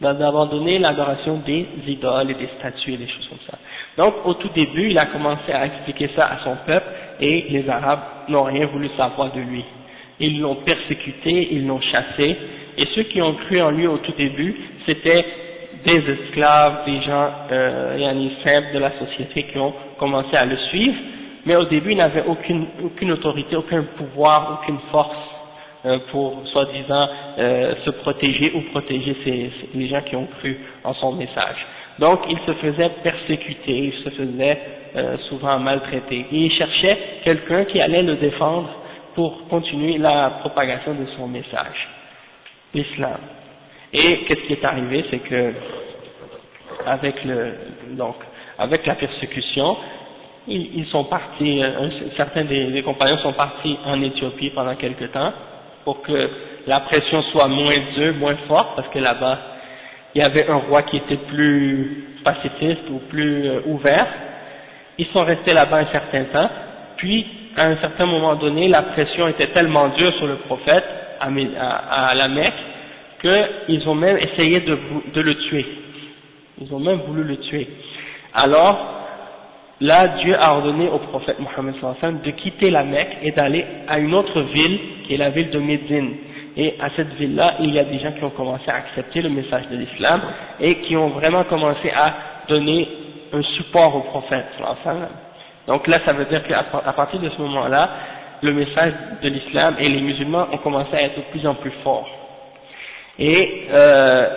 d'abandonner 0.00 0.78
l'adoration 0.78 1.42
des 1.46 1.66
idoles 1.86 2.30
et 2.30 2.34
des 2.34 2.48
statues 2.58 2.94
et 2.94 2.96
des 2.96 3.08
choses 3.08 3.28
comme 3.28 3.38
ça. 3.50 3.58
Donc 3.96 4.14
au 4.24 4.34
tout 4.34 4.50
début, 4.54 4.90
il 4.90 4.98
a 4.98 5.06
commencé 5.06 5.52
à 5.52 5.66
expliquer 5.66 6.10
ça 6.14 6.26
à 6.26 6.44
son 6.44 6.56
peuple 6.66 6.86
et 7.20 7.46
les 7.50 7.68
Arabes 7.68 8.00
n'ont 8.28 8.44
rien 8.44 8.66
voulu 8.66 8.88
savoir 8.96 9.32
de 9.32 9.40
lui. 9.40 9.64
Ils 10.20 10.40
l'ont 10.40 10.56
persécuté, 10.56 11.48
ils 11.52 11.66
l'ont 11.66 11.80
chassé 11.80 12.36
et 12.76 12.86
ceux 12.94 13.04
qui 13.04 13.20
ont 13.20 13.34
cru 13.34 13.60
en 13.60 13.70
lui 13.70 13.86
au 13.86 13.98
tout 13.98 14.12
début, 14.16 14.54
c'était 14.86 15.24
des 15.84 16.10
esclaves, 16.10 16.84
des 16.86 17.02
gens 17.02 17.30
euh, 17.50 18.28
simples 18.44 18.74
de 18.74 18.78
la 18.78 18.92
société 18.98 19.44
qui 19.44 19.58
ont 19.58 19.74
commencé 19.98 20.36
à 20.36 20.44
le 20.44 20.56
suivre, 20.68 20.96
mais 21.48 21.56
au 21.56 21.64
début 21.64 21.92
il 21.92 21.96
n'avait 21.96 22.24
aucune, 22.26 22.66
aucune 22.84 23.10
autorité, 23.12 23.56
aucun 23.56 23.82
pouvoir, 23.96 24.60
aucune 24.60 24.78
force 24.92 25.16
euh, 25.86 25.98
pour 26.10 26.46
soi-disant 26.52 27.08
euh, 27.38 27.74
se 27.86 27.90
protéger 27.90 28.52
ou 28.54 28.60
protéger 28.70 29.16
ces, 29.24 29.50
les 29.74 29.88
gens 29.88 30.02
qui 30.02 30.14
ont 30.14 30.26
cru 30.38 30.58
en 30.84 30.92
son 30.92 31.12
message. 31.12 31.56
Donc 31.98 32.20
il 32.28 32.38
se 32.46 32.52
faisait 32.52 32.90
persécuter, 33.02 33.78
il 33.78 33.92
se 34.04 34.10
faisait 34.10 34.58
euh, 34.94 35.16
souvent 35.30 35.58
maltraiter, 35.58 36.26
et 36.30 36.36
il 36.36 36.52
cherchait 36.52 36.98
quelqu'un 37.24 37.64
qui 37.64 37.80
allait 37.80 38.02
le 38.02 38.16
défendre 38.16 38.68
pour 39.14 39.48
continuer 39.48 39.96
la 39.96 40.30
propagation 40.40 40.92
de 40.94 41.06
son 41.16 41.28
message, 41.28 41.88
l'islam. 42.74 43.20
Et 43.94 44.18
qu'est-ce 44.26 44.46
qui 44.46 44.52
est 44.52 44.64
arrivé, 44.66 45.02
c'est 45.10 45.20
que 45.20 45.54
avec 46.84 47.24
le 47.24 47.54
donc 47.92 48.16
avec 48.58 48.84
la 48.86 48.96
persécution, 48.96 49.76
ils, 50.48 50.86
sont 50.86 51.04
partis, 51.04 51.62
certains 52.16 52.44
des, 52.44 52.82
compagnons 52.82 53.18
sont 53.18 53.32
partis 53.32 53.76
en 53.84 54.00
Éthiopie 54.02 54.50
pendant 54.50 54.74
quelque 54.74 55.04
temps 55.04 55.32
pour 55.84 56.02
que 56.02 56.30
la 56.66 56.80
pression 56.80 57.22
soit 57.22 57.48
moins 57.48 57.74
dure, 57.94 58.14
moins 58.14 58.36
forte, 58.46 58.76
parce 58.76 58.88
que 58.88 58.98
là-bas 58.98 59.38
il 60.14 60.20
y 60.20 60.24
avait 60.24 60.48
un 60.48 60.56
roi 60.56 60.82
qui 60.82 60.96
était 60.96 61.16
plus 61.16 62.04
pacifiste 62.24 62.88
ou 62.90 62.98
plus 63.08 63.46
euh, 63.46 63.60
ouvert. 63.66 64.06
Ils 64.98 65.06
sont 65.08 65.22
restés 65.22 65.52
là-bas 65.52 65.78
un 65.78 65.92
certain 65.92 66.24
temps, 66.24 66.50
puis 66.96 67.26
à 67.56 67.66
un 67.66 67.76
certain 67.76 68.06
moment 68.06 68.34
donné, 68.36 68.68
la 68.68 68.82
pression 68.82 69.28
était 69.28 69.48
tellement 69.48 69.88
dure 69.88 70.12
sur 70.14 70.26
le 70.26 70.36
prophète 70.36 70.84
à, 71.20 72.14
la 72.14 72.28
Mecque 72.28 72.54
qu'ils 73.20 73.88
ont 73.88 73.94
même 73.94 74.18
essayé 74.18 74.60
de, 74.60 74.78
de, 75.12 75.20
le 75.20 75.34
tuer. 75.36 75.66
Ils 76.60 76.72
ont 76.72 76.78
même 76.78 77.00
voulu 77.06 77.24
le 77.24 77.36
tuer. 77.38 77.68
Alors, 78.34 78.97
là, 79.80 80.08
Dieu 80.22 80.36
a 80.38 80.54
ordonné 80.54 80.88
au 80.88 80.98
prophète 80.98 81.38
Mohammed 81.38 81.74
de 82.22 82.30
quitter 82.32 82.70
la 82.70 82.84
Mecque 82.84 83.18
et 83.22 83.32
d'aller 83.32 83.64
à 83.86 83.98
une 83.98 84.14
autre 84.14 84.40
ville, 84.40 84.78
qui 85.06 85.14
est 85.14 85.18
la 85.18 85.30
ville 85.30 85.50
de 85.50 85.58
Médine. 85.58 86.14
Et 86.56 86.74
à 86.80 86.90
cette 86.96 87.14
ville-là, 87.14 87.54
il 87.60 87.72
y 87.72 87.78
a 87.78 87.84
des 87.84 88.00
gens 88.00 88.12
qui 88.12 88.24
ont 88.24 88.30
commencé 88.30 88.68
à 88.68 88.74
accepter 88.74 89.22
le 89.22 89.28
message 89.28 89.68
de 89.68 89.76
l'islam 89.76 90.20
et 90.60 90.80
qui 90.80 90.96
ont 90.96 91.10
vraiment 91.10 91.44
commencé 91.44 91.90
à 91.90 92.14
donner 92.48 92.88
un 93.32 93.42
support 93.42 93.94
au 93.94 94.00
prophète. 94.00 94.46
Donc 95.68 95.86
là, 95.86 96.00
ça 96.04 96.12
veut 96.12 96.24
dire 96.24 96.42
qu'à 96.44 96.64
partir 96.92 97.20
de 97.20 97.28
ce 97.30 97.40
moment-là, 97.42 97.90
le 98.42 98.52
message 98.52 98.92
de 99.22 99.28
l'islam 99.28 99.76
et 99.78 99.88
les 99.88 100.00
musulmans 100.00 100.48
ont 100.52 100.58
commencé 100.58 100.94
à 100.94 101.02
être 101.02 101.16
de 101.16 101.24
plus 101.30 101.46
en 101.46 101.54
plus 101.54 101.72
forts. 101.84 102.08
Et 103.18 103.66
euh, 103.72 104.28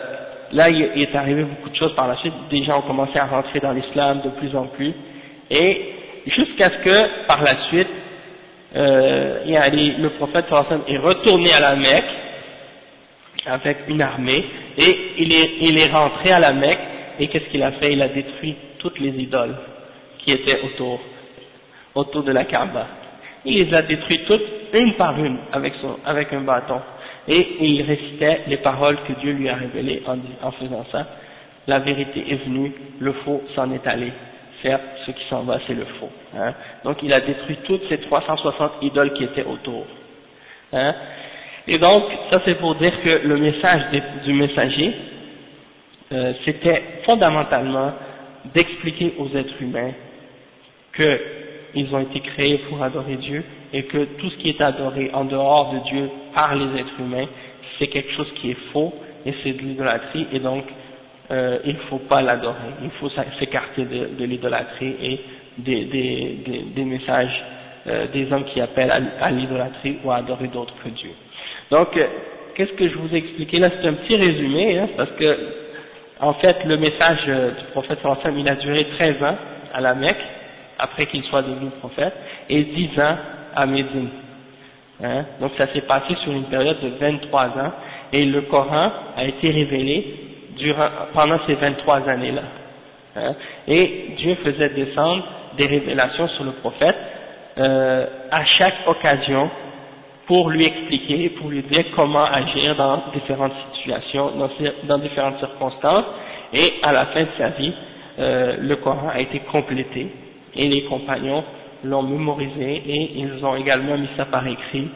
là, 0.52 0.70
il 0.70 1.02
est 1.02 1.16
arrivé 1.16 1.44
beaucoup 1.44 1.70
de 1.70 1.76
choses 1.76 1.96
par 1.96 2.08
la 2.08 2.18
suite. 2.18 2.34
Des 2.50 2.64
gens 2.64 2.80
ont 2.80 2.88
commencé 2.88 3.18
à 3.18 3.26
rentrer 3.26 3.60
dans 3.60 3.72
l'islam 3.72 4.22
de 4.22 4.30
plus 4.30 4.56
en 4.56 4.66
plus. 4.68 4.94
Et 5.52 5.82
jusqu'à 6.28 6.70
ce 6.70 6.78
que, 6.78 7.28
par 7.28 7.44
la 7.44 7.68
suite, 7.68 7.90
euh, 8.74 9.40
le 9.46 10.08
prophète 10.12 10.46
est 10.88 10.98
retourné 10.98 11.52
à 11.52 11.60
la 11.60 11.76
Mecque 11.76 12.10
avec 13.46 13.80
une 13.90 14.02
armée 14.02 14.46
et 14.78 14.98
il 15.18 15.34
est, 15.34 15.52
il 15.62 15.78
est 15.78 15.92
rentré 15.92 16.32
à 16.32 16.40
la 16.40 16.54
Mecque 16.54 16.80
et 17.20 17.28
qu'est-ce 17.28 17.50
qu'il 17.50 17.62
a 17.64 17.74
fait? 17.74 17.92
Il 17.92 18.02
a 18.02 18.08
détruit 18.08 18.56
toutes 18.80 19.00
les 19.00 19.10
idoles 19.10 19.56
qui 20.20 20.32
étaient 20.32 20.62
autour, 20.62 21.02
autour 21.96 22.24
de 22.24 22.32
la 22.32 22.46
Kaaba. 22.46 22.88
Il 23.44 23.56
les 23.56 23.74
a 23.74 23.82
détruites 23.82 24.26
toutes, 24.26 24.46
une 24.74 24.94
par 24.94 25.20
une, 25.20 25.38
avec, 25.52 25.74
son, 25.82 25.98
avec 26.06 26.32
un 26.32 26.42
bâton. 26.42 26.80
Et 27.28 27.58
il 27.60 27.82
récitait 27.82 28.44
les 28.48 28.58
paroles 28.58 29.00
que 29.06 29.14
Dieu 29.20 29.34
lui 29.34 29.50
a 29.50 29.56
révélées 29.56 30.02
en, 30.08 30.18
en 30.48 30.52
faisant 30.52 30.86
ça. 30.92 31.08
La 31.68 31.80
vérité 31.80 32.24
est 32.30 32.46
venue, 32.46 32.72
le 33.00 33.12
faux 33.26 33.44
s'en 33.54 33.70
est 33.72 33.86
allé 33.86 34.12
certes, 34.62 34.84
ce 35.06 35.12
qui 35.12 35.24
s'en 35.30 35.44
va, 35.44 35.60
c'est 35.68 35.74
le 35.74 35.86
faux. 36.00 36.10
Hein. 36.38 36.54
Donc 36.84 36.98
il 37.04 37.14
a 37.14 37.22
détruit 37.22 37.58
toutes 37.64 37.88
ces 37.90 38.00
360 38.00 38.72
idoles 38.82 39.14
qui 39.14 39.24
étaient 39.24 39.46
autour. 39.46 39.86
Hein. 40.74 40.96
Et 41.68 41.78
donc, 41.78 42.04
ça 42.32 42.42
c'est 42.46 42.56
pour 42.56 42.76
dire 42.76 42.94
que 43.02 43.28
le 43.28 43.38
message 43.38 43.82
du 44.24 44.34
messager, 44.34 44.94
euh, 46.12 46.34
c'était 46.44 46.82
fondamentalement 47.06 47.94
d'expliquer 48.54 49.14
aux 49.18 49.30
êtres 49.36 49.62
humains 49.62 49.92
qu'ils 50.96 51.96
ont 51.96 52.00
été 52.00 52.20
créés 52.20 52.58
pour 52.70 52.82
adorer 52.82 53.16
Dieu 53.16 53.44
et 53.72 53.84
que 53.84 54.06
tout 54.18 54.30
ce 54.30 54.36
qui 54.38 54.50
est 54.50 54.62
adoré 54.62 55.12
en 55.14 55.26
dehors 55.26 55.74
de 55.74 55.80
Dieu 55.90 56.10
par 56.34 56.56
les 56.56 56.80
êtres 56.80 57.00
humains, 57.00 57.28
c'est 57.78 57.88
quelque 57.88 58.12
chose 58.14 58.32
qui 58.42 58.52
est 58.52 58.58
faux 58.74 58.94
et 59.26 59.34
c'est 59.44 59.54
de 59.54 59.62
l'idolâtrie 59.62 60.28
et 60.34 60.40
donc 60.40 60.66
euh, 61.32 61.60
il 61.64 61.76
ne 61.76 61.80
faut 61.90 62.00
pas 62.00 62.22
l'adorer, 62.22 62.58
il 62.84 62.90
faut 63.00 63.10
s'écarter 63.40 63.86
de, 63.86 64.26
l'idolâtrie 64.26 64.96
et 65.02 65.20
des, 65.60 66.84
messages 66.84 67.44
euh, 67.88 68.08
des 68.08 68.32
hommes 68.34 68.44
qui 68.46 68.60
appellent 68.60 68.92
à, 68.92 69.32
l'idolâtrie 69.32 69.98
ou 70.04 70.12
à 70.12 70.18
adorer 70.18 70.48
d'autres 70.48 70.74
que 70.84 70.90
Dieu. 70.90 71.12
Donc, 71.70 71.96
euh, 71.96 72.06
qu'est-ce 72.56 72.74
que 72.74 72.90
je 72.90 72.98
vous 72.98 73.14
ai 73.16 73.20
expliqué? 73.20 73.60
Là 73.60 73.70
C'est 73.82 73.88
un 73.88 73.94
petit 73.94 74.16
résumé, 74.16 74.80
hein, 74.80 74.90
parce 74.98 75.12
que 75.12 75.38
en 76.20 76.34
fait, 76.34 76.66
le 76.66 76.78
message 76.78 77.26
du 77.26 77.66
prophète 77.72 78.00
sallam, 78.02 78.38
il 78.38 78.50
a 78.50 78.56
duré 78.56 78.86
13 79.00 79.24
ans 79.24 79.38
à 79.74 79.80
la 79.80 79.96
Mecque, 79.96 80.22
après 80.78 81.06
qu'il 81.06 81.24
soit 81.24 81.44
devenu 81.44 81.70
prophète, 81.80 82.14
et 82.50 82.64
10 82.64 83.00
ans 83.00 83.16
à 83.56 83.66
Médine. 83.66 84.10
Hein? 85.02 85.26
Donc 85.40 85.54
ça 85.58 85.68
s'est 85.68 85.82
passé 85.82 86.14
sur 86.24 86.34
une 86.34 86.46
période 86.46 86.80
de 86.82 86.90
23 87.00 87.46
ans, 87.46 87.72
et 88.12 88.26
le 88.26 88.42
Coran 88.42 88.92
a 89.16 89.24
été 89.24 89.50
révélé 89.50 90.31
pendant 91.14 91.40
ces 91.48 91.56
23 91.56 92.10
années-là. 92.10 92.44
Hein? 93.16 93.36
Et 93.68 94.14
Dieu 94.18 94.36
faisait 94.44 94.70
descendre 94.70 95.24
des 95.58 95.68
révélations 95.68 96.28
sur 96.30 96.44
le 96.44 96.52
prophète 96.54 96.98
euh, 97.58 98.06
à 98.32 98.46
chaque 98.46 98.88
occasion 98.88 99.50
pour 100.28 100.50
lui 100.50 100.66
expliquer, 100.66 101.30
pour 101.30 101.50
lui 101.50 101.62
dire 101.64 101.86
comment 101.96 102.24
agir 102.24 102.76
dans 102.76 103.04
différentes 103.14 103.54
situations, 103.76 104.32
dans, 104.38 104.50
dans 104.84 104.98
différentes 105.00 105.40
circonstances. 105.40 106.06
Et 106.54 106.74
à 106.84 106.94
la 106.94 107.08
fin 107.08 107.24
de 107.24 107.30
sa 107.38 107.50
vie, 107.50 107.74
euh, 108.20 108.58
le 108.60 108.76
Coran 108.78 109.10
a 109.14 109.20
été 109.20 109.40
complété 109.52 110.08
et 110.56 110.68
les 110.68 110.84
compagnons 110.84 111.44
l'ont 111.84 112.04
mémorisé 112.04 112.84
et 112.86 113.12
ils 113.16 113.44
ont 113.44 113.56
également 113.56 113.98
mis 113.98 114.10
ça 114.16 114.26
par 114.26 114.46
écrit 114.46 114.90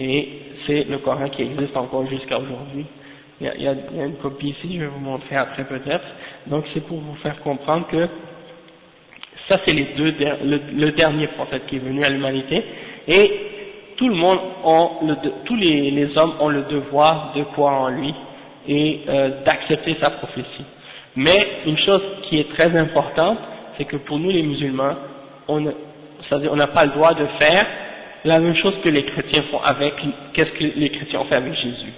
et 0.00 0.28
c'est 0.66 0.84
le 0.84 0.98
Coran 0.98 1.28
qui 1.30 1.42
existe 1.42 1.76
encore 1.76 2.06
jusqu'à 2.06 2.38
aujourd'hui 2.38 2.86
il 3.40 3.46
y, 3.46 3.50
a, 3.50 3.56
y, 3.56 3.68
a, 3.68 4.04
une 4.04 4.16
copie 4.16 4.48
ici, 4.48 4.74
je 4.74 4.80
vais 4.80 4.86
vous 4.86 4.98
montrer 4.98 5.36
après 5.36 5.64
peut-être. 5.64 6.04
Donc 6.46 6.64
c'est 6.74 6.84
pour 6.86 6.98
vous 6.98 7.14
faire 7.16 7.40
comprendre 7.42 7.86
que 7.86 8.08
ça 9.48 9.60
c'est 9.64 9.72
les 9.72 9.86
deux, 9.96 10.14
le, 10.42 10.90
dernier 10.92 11.28
prophète 11.28 11.66
qui 11.66 11.76
est 11.76 11.80
venu 11.80 12.02
à 12.02 12.10
l'humanité, 12.10 12.64
et 13.06 13.30
tout 13.96 14.08
le 14.08 14.14
monde 14.14 14.38
ont 14.64 14.90
le, 15.06 15.14
tous 15.44 15.56
les, 15.56 15.90
les, 15.90 16.18
hommes 16.18 16.34
ont 16.40 16.48
le 16.48 16.62
devoir 16.62 17.32
de 17.34 17.44
croire 17.44 17.82
en 17.82 17.88
lui 17.88 18.12
et 18.66 19.00
euh, 19.08 19.42
d'accepter 19.44 19.96
sa 20.00 20.10
prophétie. 20.10 20.64
Mais 21.16 21.46
une 21.66 21.78
chose 21.78 22.02
qui 22.24 22.38
est 22.38 22.48
très 22.50 22.76
importante, 22.76 23.38
c'est 23.76 23.84
que 23.84 23.96
pour 23.96 24.18
nous 24.18 24.30
les 24.30 24.42
musulmans, 24.42 24.94
on 25.48 25.60
n'a 25.60 26.66
pas 26.66 26.84
le 26.84 26.90
droit 26.90 27.14
de 27.14 27.26
faire 27.40 27.66
la 28.24 28.40
même 28.40 28.56
chose 28.56 28.74
que 28.82 28.88
les 28.88 29.04
chrétiens 29.04 29.44
font 29.50 29.60
avec, 29.60 29.94
qu'est-ce 30.34 30.50
que 30.50 30.78
les 30.78 30.90
chrétiens 30.90 31.20
ont 31.20 31.24
fait 31.24 31.36
avec 31.36 31.54
Jésus. 31.54 31.92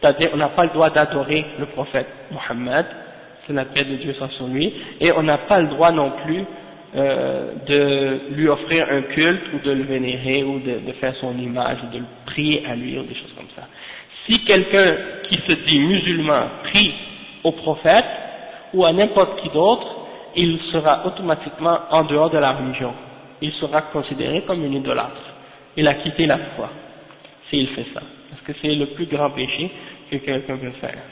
C'est-à-dire, 0.00 0.30
on 0.34 0.36
n'a 0.36 0.48
pas 0.48 0.64
le 0.64 0.70
droit 0.70 0.90
d'adorer 0.90 1.44
le 1.58 1.66
prophète 1.66 2.06
Mohammed, 2.30 2.86
c'est 3.46 3.52
la 3.52 3.64
paix 3.64 3.84
de 3.84 3.96
Dieu 3.96 4.12
soit 4.14 4.28
sur 4.30 4.46
lui, 4.46 4.72
et 5.00 5.12
on 5.12 5.22
n'a 5.22 5.38
pas 5.38 5.60
le 5.60 5.68
droit 5.68 5.92
non 5.92 6.12
plus 6.24 6.44
euh, 6.94 7.52
de 7.66 8.34
lui 8.34 8.48
offrir 8.48 8.86
un 8.90 9.02
culte 9.02 9.42
ou 9.54 9.58
de 9.66 9.72
le 9.72 9.84
vénérer 9.84 10.42
ou 10.44 10.60
de, 10.60 10.92
faire 11.00 11.14
son 11.20 11.36
image 11.38 11.78
ou 11.84 11.92
de 11.94 11.98
le 11.98 12.04
prier 12.26 12.64
à 12.66 12.74
lui 12.74 12.98
ou 12.98 13.02
des 13.02 13.14
choses 13.14 13.32
comme 13.36 13.48
ça. 13.54 13.62
Si 14.26 14.42
quelqu'un 14.44 14.96
qui 15.28 15.36
se 15.36 15.52
dit 15.66 15.78
musulman 15.78 16.48
prie 16.64 16.94
au 17.44 17.52
prophète 17.52 18.06
ou 18.74 18.84
à 18.84 18.92
n'importe 18.92 19.40
qui 19.40 19.48
d'autre, 19.50 19.86
il 20.36 20.58
sera 20.72 21.06
automatiquement 21.06 21.78
en 21.90 22.04
dehors 22.04 22.30
de 22.30 22.38
la 22.38 22.52
religion. 22.52 22.92
Il 23.40 23.52
sera 23.52 23.82
considéré 23.82 24.42
comme 24.42 24.64
une 24.64 24.74
idolâtre. 24.74 25.34
Il 25.76 25.86
a 25.86 25.94
quitté 25.94 26.26
la 26.26 26.38
foi 26.56 26.70
s'il 27.50 27.68
fait 27.68 27.86
ça 27.94 28.02
que 28.46 28.52
c'est 28.60 28.74
le 28.74 28.86
plus 28.86 29.06
grand 29.06 29.30
péché 29.30 29.70
que 30.10 30.16
quelqu'un 30.16 30.56
peut 30.56 30.72
faire. 30.80 31.02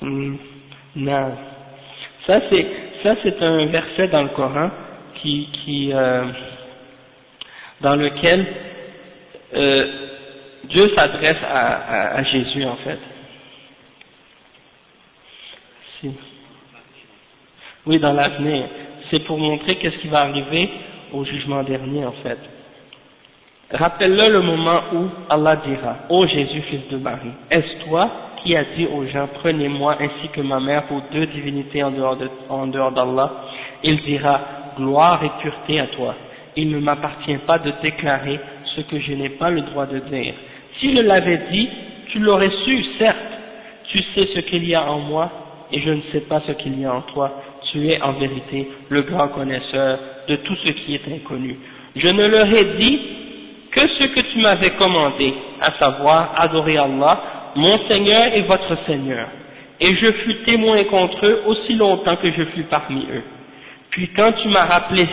Hmm. 0.00 0.36
non. 0.96 1.32
Ça 2.26 2.40
c'est 2.50 2.66
ça 3.02 3.16
c'est 3.22 3.40
un 3.42 3.66
verset 3.66 4.08
dans 4.08 4.22
le 4.22 4.28
Coran 4.30 4.70
qui 5.16 5.48
qui 5.64 5.90
euh, 5.92 6.24
dans 7.80 7.96
lequel 7.96 8.46
euh, 9.54 9.86
Dieu 10.64 10.90
s'adresse 10.94 11.42
à, 11.42 12.16
à, 12.16 12.22
Jésus 12.24 12.64
en 12.64 12.76
fait. 12.76 12.98
Si. 16.00 16.10
Oui, 17.86 17.98
dans 17.98 18.12
l'avenir. 18.12 18.64
C'est 19.10 19.24
pour 19.24 19.38
montrer 19.38 19.76
qu'est-ce 19.76 19.98
qui 19.98 20.08
va 20.08 20.20
arriver 20.20 20.70
au 21.12 21.24
jugement 21.24 21.62
dernier, 21.62 22.04
en 22.04 22.12
fait. 22.22 22.38
Rappelle-le 23.74 24.32
le 24.32 24.40
moment 24.40 24.80
où 24.92 25.08
Allah 25.28 25.56
dira, 25.56 25.96
ô 26.08 26.24
Jésus, 26.28 26.62
fils 26.70 26.88
de 26.92 26.96
Marie, 26.96 27.32
est-ce 27.50 27.84
toi 27.84 28.08
qui 28.42 28.54
as 28.54 28.62
dit 28.76 28.86
aux 28.86 29.04
gens, 29.06 29.28
prenez-moi 29.42 29.96
ainsi 30.00 30.28
que 30.32 30.40
ma 30.42 30.60
mère 30.60 30.84
pour 30.84 31.02
deux 31.12 31.26
divinités 31.26 31.82
en 31.82 31.90
dehors 31.90 32.92
d'Allah? 32.92 33.32
Il 33.82 34.00
dira, 34.02 34.40
gloire 34.76 35.24
et 35.24 35.30
pureté 35.42 35.80
à 35.80 35.88
toi. 35.88 36.14
Il 36.56 36.70
ne 36.70 36.78
m'appartient 36.78 37.36
pas 37.48 37.58
de 37.58 37.72
déclarer 37.82 38.38
ce 38.76 38.82
que 38.82 39.00
je 39.00 39.12
n'ai 39.12 39.30
pas 39.30 39.50
le 39.50 39.62
droit 39.62 39.86
de 39.86 39.98
dire. 39.98 40.34
S'il 40.78 40.94
l'avait 40.94 41.42
dit, 41.50 41.68
tu 42.10 42.20
l'aurais 42.20 42.52
su, 42.64 42.84
certes. 43.00 43.18
Tu 43.88 43.98
sais 44.14 44.28
ce 44.34 44.40
qu'il 44.40 44.68
y 44.68 44.76
a 44.76 44.88
en 44.88 45.00
moi 45.00 45.30
et 45.72 45.80
je 45.80 45.90
ne 45.90 46.00
sais 46.12 46.20
pas 46.20 46.40
ce 46.46 46.52
qu'il 46.52 46.80
y 46.80 46.84
a 46.84 46.94
en 46.94 47.02
toi. 47.02 47.42
Tu 47.72 47.88
es 47.88 48.00
en 48.00 48.12
vérité 48.12 48.68
le 48.88 49.02
grand 49.02 49.28
connaisseur 49.28 49.98
de 50.28 50.36
tout 50.36 50.54
ce 50.64 50.70
qui 50.70 50.94
est 50.94 51.08
inconnu. 51.12 51.58
Je 51.96 52.06
ne 52.06 52.26
leur 52.26 52.46
ai 52.46 52.76
dit 52.76 53.00
que 53.74 53.80
ce 53.88 54.06
que 54.06 54.20
tu 54.20 54.38
m'avais 54.38 54.70
commandé, 54.70 55.34
à 55.60 55.72
savoir 55.72 56.34
adorer 56.36 56.78
Allah, 56.78 57.20
mon 57.56 57.76
Seigneur 57.88 58.34
et 58.34 58.42
votre 58.42 58.76
Seigneur. 58.86 59.28
Et 59.80 59.94
je 59.96 60.12
fus 60.12 60.36
témoin 60.44 60.82
contre 60.84 61.26
eux 61.26 61.42
aussi 61.46 61.74
longtemps 61.74 62.16
que 62.16 62.28
je 62.28 62.44
fus 62.44 62.62
parmi 62.70 63.06
eux. 63.10 63.24
Puis 63.90 64.08
quand 64.16 64.32
tu 64.32 64.48
m'as 64.48 64.64
rappelé, 64.64 65.08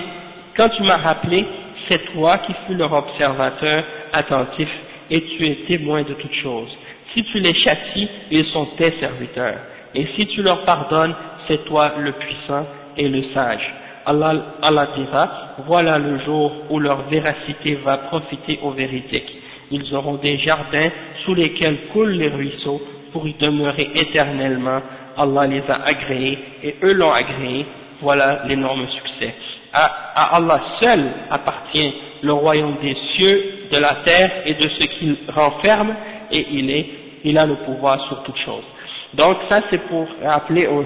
quand 0.55 0.69
tu 0.69 0.83
m'as 0.83 0.97
rappelé, 0.97 1.45
c'est 1.89 2.13
toi 2.13 2.37
qui 2.39 2.53
fus 2.65 2.75
leur 2.75 2.93
observateur 2.93 3.83
attentif 4.13 4.69
et 5.09 5.21
tu 5.21 5.47
es 5.47 5.55
témoin 5.67 6.03
de 6.03 6.13
toutes 6.13 6.35
choses. 6.35 6.75
Si 7.13 7.23
tu 7.23 7.39
les 7.39 7.53
châties, 7.53 8.07
ils 8.29 8.45
sont 8.45 8.65
tes 8.77 8.91
serviteurs. 8.99 9.59
Et 9.93 10.07
si 10.15 10.27
tu 10.27 10.41
leur 10.41 10.63
pardonnes, 10.63 11.15
c'est 11.47 11.65
toi 11.65 11.93
le 11.97 12.11
puissant 12.13 12.65
et 12.95 13.09
le 13.09 13.23
sage. 13.33 13.73
Allah, 14.05 14.33
Allah 14.61 14.87
dira, 14.95 15.29
voilà 15.65 15.97
le 15.97 16.19
jour 16.19 16.51
où 16.69 16.79
leur 16.79 17.03
véracité 17.09 17.75
va 17.83 17.97
profiter 17.97 18.59
aux 18.63 18.71
véridiques. 18.71 19.31
Ils 19.71 19.93
auront 19.95 20.15
des 20.15 20.37
jardins 20.39 20.89
sous 21.23 21.33
lesquels 21.33 21.87
coulent 21.93 22.11
les 22.11 22.29
ruisseaux 22.29 22.81
pour 23.11 23.27
y 23.27 23.33
demeurer 23.33 23.89
éternellement. 23.95 24.81
Allah 25.17 25.47
les 25.47 25.63
a 25.69 25.83
agréés 25.85 26.37
et 26.63 26.75
eux 26.83 26.93
l'ont 26.93 27.11
agréé. 27.11 27.65
Voilà 28.01 28.43
l'énorme 28.47 28.87
succès. 28.87 29.33
À, 29.73 30.35
Allah 30.35 30.59
seul 30.81 31.11
appartient 31.29 31.93
le 32.23 32.33
royaume 32.33 32.77
des 32.81 32.95
cieux, 33.15 33.43
de 33.71 33.77
la 33.77 33.95
terre 34.03 34.31
et 34.45 34.53
de 34.55 34.67
ce 34.67 34.83
qu'il 34.83 35.17
renferme 35.33 35.95
et 36.31 36.45
il 36.51 36.69
est, 36.69 36.85
il 37.23 37.37
a 37.37 37.45
le 37.45 37.55
pouvoir 37.57 38.05
sur 38.07 38.23
toutes 38.23 38.37
choses. 38.39 38.65
Donc 39.13 39.37
ça 39.49 39.61
c'est 39.69 39.87
pour 39.87 40.07
rappeler 40.23 40.67
au 40.67 40.83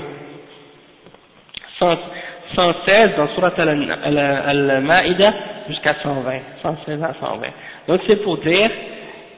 116 2.56 3.16
dans 3.18 3.28
Surat 3.30 3.54
al-Ma'ida 3.58 5.34
jusqu'à 5.68 5.96
120, 6.02 6.32
116 6.62 7.04
à 7.04 7.14
120. 7.20 7.48
Donc 7.88 8.02
c'est 8.08 8.22
pour 8.24 8.38
dire 8.38 8.70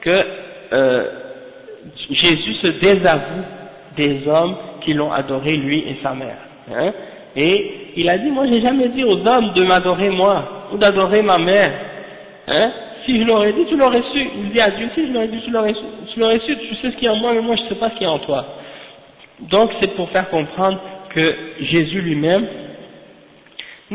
que 0.00 0.20
euh, 0.72 1.04
Jésus 2.10 2.54
se 2.54 2.66
désavoue 2.80 3.44
des 3.96 4.26
hommes 4.26 4.56
qui 4.82 4.94
l'ont 4.94 5.12
adoré 5.12 5.56
lui 5.56 5.80
et 5.80 5.98
sa 6.02 6.14
mère. 6.14 6.38
Hein, 6.72 6.92
et 7.36 7.92
il 7.96 8.08
a 8.08 8.18
dit, 8.18 8.30
moi 8.30 8.46
j'ai 8.46 8.60
jamais 8.60 8.88
dit 8.88 9.04
aux 9.04 9.26
hommes 9.26 9.52
de 9.54 9.62
m'adorer 9.64 10.10
moi, 10.10 10.68
ou 10.72 10.76
d'adorer 10.78 11.22
ma 11.22 11.38
mère. 11.38 11.72
Hein, 12.46 12.70
si 13.04 13.20
je 13.20 13.26
l'aurais 13.26 13.52
dit, 13.52 13.64
tu 13.68 13.76
l'aurais 13.76 14.02
su. 14.12 14.28
Il 14.36 14.50
dit 14.50 14.60
à 14.60 14.70
Dieu, 14.70 14.88
si 14.94 15.06
je 15.06 15.12
l'aurais 15.12 15.28
dit, 15.28 15.40
tu 15.42 15.50
l'aurais 15.50 16.40
su. 16.40 16.56
Tu 16.56 16.74
sais 16.76 16.90
ce 16.90 16.96
qu'il 16.96 17.04
y 17.04 17.08
a 17.08 17.12
en 17.12 17.16
moi, 17.16 17.32
mais 17.32 17.40
moi 17.40 17.56
je 17.56 17.62
ne 17.62 17.68
sais 17.68 17.74
pas 17.76 17.90
ce 17.90 17.94
qu'il 17.94 18.02
y 18.02 18.06
a 18.06 18.10
en 18.10 18.18
toi. 18.18 18.44
Donc 19.40 19.70
c'est 19.80 19.94
pour 19.94 20.10
faire 20.10 20.28
comprendre 20.30 20.78
que 21.10 21.34
Jésus 21.60 22.00
lui-même, 22.00 22.46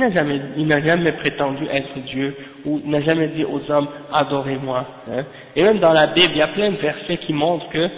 n'a 0.02 0.10
jamais, 0.12 0.42
il 0.58 0.66
n'a 0.66 0.82
jamais 0.82 1.12
prétendu 1.12 1.66
être 1.72 2.00
Dieu, 2.06 2.36
ou 2.66 2.82
n'a 2.86 3.02
jamais 3.02 3.28
dit 3.28 3.46
aux 3.46 3.62
hommes 3.70 3.88
adorez-moi. 4.12 4.86
Hein. 5.12 5.24
Et 5.56 5.64
même 5.64 5.80
dans 5.80 5.94
la 5.94 6.08
Bible, 6.08 6.32
il 6.34 6.38
y 6.38 6.42
a 6.42 6.48
plein 6.48 6.72
de 6.72 6.78
versets 6.78 7.18
qui 7.18 7.34
montrent 7.34 7.70
que 7.70 7.90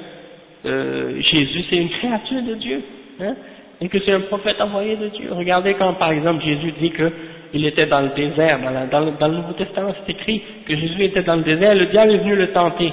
euh, 0.65 1.21
Jésus 1.21 1.63
c'est 1.69 1.77
une 1.77 1.89
créature 1.89 2.41
de 2.41 2.55
Dieu, 2.55 2.81
hein, 3.21 3.35
et 3.79 3.87
que 3.87 3.97
c'est 3.99 4.11
un 4.11 4.21
prophète 4.21 4.59
envoyé 4.59 4.97
de 4.97 5.07
Dieu. 5.09 5.29
Regardez 5.31 5.75
quand 5.75 5.93
par 5.93 6.11
exemple 6.11 6.43
Jésus 6.43 6.73
dit 6.79 6.91
que 6.91 7.11
il 7.53 7.65
était 7.65 7.85
dans 7.85 8.01
le 8.01 8.09
désert, 8.09 8.59
dans, 8.91 8.99
le, 8.99 9.11
dans 9.17 9.27
le 9.29 9.35
Nouveau 9.37 9.53
Testament 9.53 9.93
c'est 10.05 10.11
écrit 10.11 10.41
que 10.67 10.75
Jésus 10.75 11.01
était 11.05 11.23
dans 11.23 11.37
le 11.37 11.43
désert, 11.43 11.75
le 11.75 11.85
diable 11.85 12.11
est 12.11 12.17
venu 12.17 12.35
le 12.35 12.51
tenter. 12.51 12.91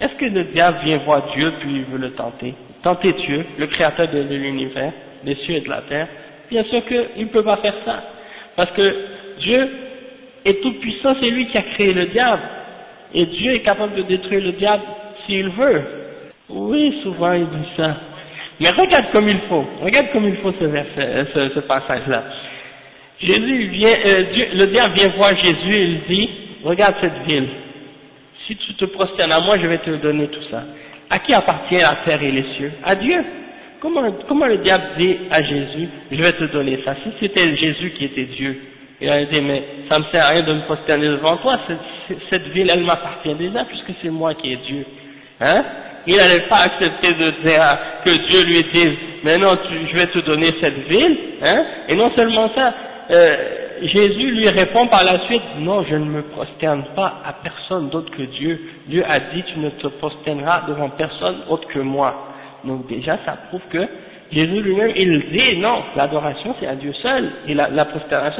Est-ce 0.00 0.14
que 0.14 0.24
le 0.24 0.44
diable 0.44 0.78
vient 0.84 0.98
voir 0.98 1.30
Dieu 1.34 1.52
puis 1.60 1.76
il 1.76 1.84
veut 1.84 1.98
le 1.98 2.12
tenter? 2.14 2.54
Tenter 2.82 3.12
Dieu, 3.12 3.44
le 3.58 3.68
créateur 3.68 4.08
de 4.08 4.18
l'univers, 4.34 4.92
des 5.22 5.36
cieux 5.36 5.56
et 5.56 5.60
de 5.60 5.68
la 5.68 5.82
terre 5.82 6.08
Bien 6.52 6.64
sûr 6.64 6.84
qu'il 6.84 7.24
ne 7.24 7.30
peut 7.30 7.42
pas 7.42 7.56
faire 7.56 7.74
ça. 7.86 8.02
Parce 8.56 8.70
que 8.72 8.94
Dieu 9.40 9.70
est 10.44 10.62
tout 10.62 10.74
puissant, 10.80 11.16
c'est 11.18 11.30
lui 11.30 11.46
qui 11.46 11.56
a 11.56 11.62
créé 11.62 11.94
le 11.94 12.06
diable. 12.06 12.42
Et 13.14 13.24
Dieu 13.24 13.54
est 13.54 13.60
capable 13.60 13.94
de 13.94 14.02
détruire 14.02 14.42
le 14.44 14.52
diable 14.52 14.82
s'il 15.24 15.48
veut. 15.48 15.82
Oui, 16.50 17.00
souvent 17.02 17.32
il 17.32 17.46
dit 17.46 17.68
ça. 17.78 17.96
Mais 18.60 18.68
regarde 18.68 19.06
comme 19.12 19.28
il 19.28 19.38
faut. 19.48 19.64
Regarde 19.80 20.08
comme 20.12 20.28
il 20.28 20.36
faut 20.36 20.52
ce, 20.52 21.48
ce, 21.54 21.60
passage-là. 21.60 22.22
Jésus 23.18 23.68
vient, 23.68 23.96
euh, 24.04 24.24
le 24.52 24.66
diable 24.66 24.94
vient 24.94 25.08
voir 25.16 25.34
Jésus 25.34 25.74
et 25.74 25.84
il 25.84 26.00
dit, 26.06 26.30
regarde 26.64 26.96
cette 27.00 27.26
ville. 27.26 27.48
Si 28.46 28.56
tu 28.56 28.74
te 28.74 28.84
prosternes 28.84 29.32
à 29.32 29.40
moi, 29.40 29.56
je 29.58 29.66
vais 29.66 29.78
te 29.78 29.90
donner 30.02 30.28
tout 30.28 30.44
ça. 30.50 30.64
À 31.08 31.18
qui 31.20 31.32
appartient 31.32 31.76
la 31.76 31.96
terre 32.04 32.22
et 32.22 32.30
les 32.30 32.44
cieux? 32.56 32.72
À 32.84 32.94
Dieu. 32.94 33.24
Comment, 33.82 34.12
comment 34.28 34.46
le 34.46 34.58
diable 34.58 34.84
dit 34.96 35.16
à 35.28 35.42
Jésus, 35.42 35.88
je 36.12 36.22
vais 36.22 36.32
te 36.34 36.44
donner 36.52 36.78
ça 36.84 36.94
Si 37.02 37.10
c'était 37.18 37.56
Jésus 37.56 37.90
qui 37.98 38.04
était 38.04 38.26
Dieu, 38.26 38.56
il 39.00 39.10
a 39.10 39.24
dit, 39.24 39.42
mais 39.42 39.60
ça 39.88 39.98
me 39.98 40.04
sert 40.12 40.24
à 40.24 40.28
rien 40.28 40.44
de 40.44 40.52
me 40.52 40.60
prosterner 40.60 41.08
devant 41.08 41.36
toi, 41.38 41.58
cette, 41.66 42.18
cette 42.30 42.46
ville, 42.52 42.70
elle 42.70 42.84
m'appartient 42.84 43.34
déjà, 43.34 43.64
puisque 43.64 43.90
c'est 44.00 44.08
moi 44.08 44.34
qui 44.34 44.52
est 44.52 44.64
Dieu. 44.64 44.86
Hein? 45.40 45.64
Il 46.06 46.16
n'allait 46.16 46.46
pas 46.48 46.58
accepter 46.58 47.12
de 47.14 47.30
dire 47.42 47.78
que 48.04 48.10
Dieu 48.28 48.44
lui 48.44 48.62
dise, 48.72 48.98
mais 49.24 49.36
non, 49.38 49.58
je 49.68 49.96
vais 49.96 50.06
te 50.06 50.20
donner 50.20 50.52
cette 50.60 50.86
ville, 50.86 51.18
hein? 51.42 51.64
Et 51.88 51.96
non 51.96 52.12
seulement 52.14 52.50
ça, 52.54 52.74
euh, 53.10 53.32
Jésus 53.82 54.30
lui 54.30 54.48
répond 54.48 54.86
par 54.86 55.02
la 55.02 55.26
suite, 55.26 55.42
non, 55.58 55.84
je 55.90 55.96
ne 55.96 56.04
me 56.04 56.22
prosterne 56.22 56.84
pas 56.94 57.20
à 57.24 57.32
personne 57.32 57.88
d'autre 57.90 58.12
que 58.16 58.22
Dieu. 58.22 58.60
Dieu 58.86 59.04
a 59.08 59.18
dit, 59.18 59.42
tu 59.52 59.58
ne 59.58 59.70
te 59.70 59.88
prosterneras 59.88 60.66
devant 60.68 60.90
personne 60.90 61.38
autre 61.48 61.66
que 61.66 61.80
moi. 61.80 62.28
Donc 62.64 62.86
déjà, 62.88 63.18
ça 63.24 63.36
prouve 63.48 63.62
que 63.70 63.86
Jésus 64.32 64.62
lui-même, 64.62 64.92
il 64.96 65.24
dit 65.30 65.60
non, 65.60 65.82
l'adoration 65.94 66.54
c'est 66.58 66.66
à 66.66 66.74
Dieu 66.74 66.92
seul, 66.94 67.30
et 67.46 67.54
la, 67.54 67.68
la 67.68 67.86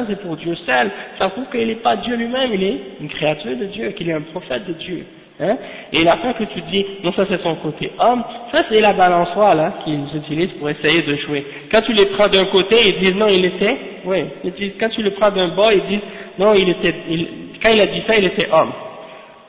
c'est 0.09 0.21
pour 0.23 0.37
Dieu 0.37 0.55
seul. 0.67 0.91
Ça 1.19 1.29
prouve 1.29 1.45
qu'il 1.51 1.67
n'est 1.67 1.77
pas 1.77 1.97
Dieu 1.97 2.17
lui-même, 2.17 2.51
il 2.55 2.63
est 2.63 2.79
une 3.01 3.09
créature 3.09 3.57
de 3.57 3.67
Dieu, 3.67 3.91
qu'il 3.91 4.09
est 4.09 4.15
un 4.15 4.23
prophète 4.23 4.67
de 4.67 4.73
Dieu. 4.73 5.05
Hein 5.41 5.57
et 5.93 6.05
la 6.05 6.17
fin 6.17 6.33
que 6.35 6.45
tu 6.45 6.61
dis, 6.71 6.85
non 7.03 7.13
ça 7.13 7.27
c'est 7.29 7.43
son 7.43 7.57
côté 7.57 7.91
homme, 7.99 8.23
ça 8.53 8.65
c'est 8.71 8.81
la 8.81 8.93
balançoire 8.95 9.55
là 9.55 9.75
qu'ils 9.85 10.05
utilisent 10.17 10.53
pour 10.59 10.71
essayer 10.71 11.03
de 11.03 11.15
jouer. 11.17 11.45
Quand 11.71 11.83
tu 11.83 11.93
les 11.93 12.07
prends 12.07 12.29
d'un 12.29 12.47
côté, 12.47 12.77
ils 12.87 12.99
disent 12.99 13.17
non 13.17 13.29
il 13.29 13.45
était, 13.45 13.77
oui, 14.05 14.25
quand 14.81 14.89
tu 14.91 15.03
les 15.03 15.11
prends 15.11 15.31
d'un 15.31 15.49
bas, 15.49 15.73
ils 15.73 15.87
disent 15.89 16.09
non 16.39 16.55
il 16.55 16.71
était, 16.71 16.95
quand 17.63 17.71
il 17.71 17.81
a 17.81 17.87
dit 17.87 18.03
ça 18.07 18.17
il 18.17 18.25
était 18.27 18.49
homme. 18.51 18.73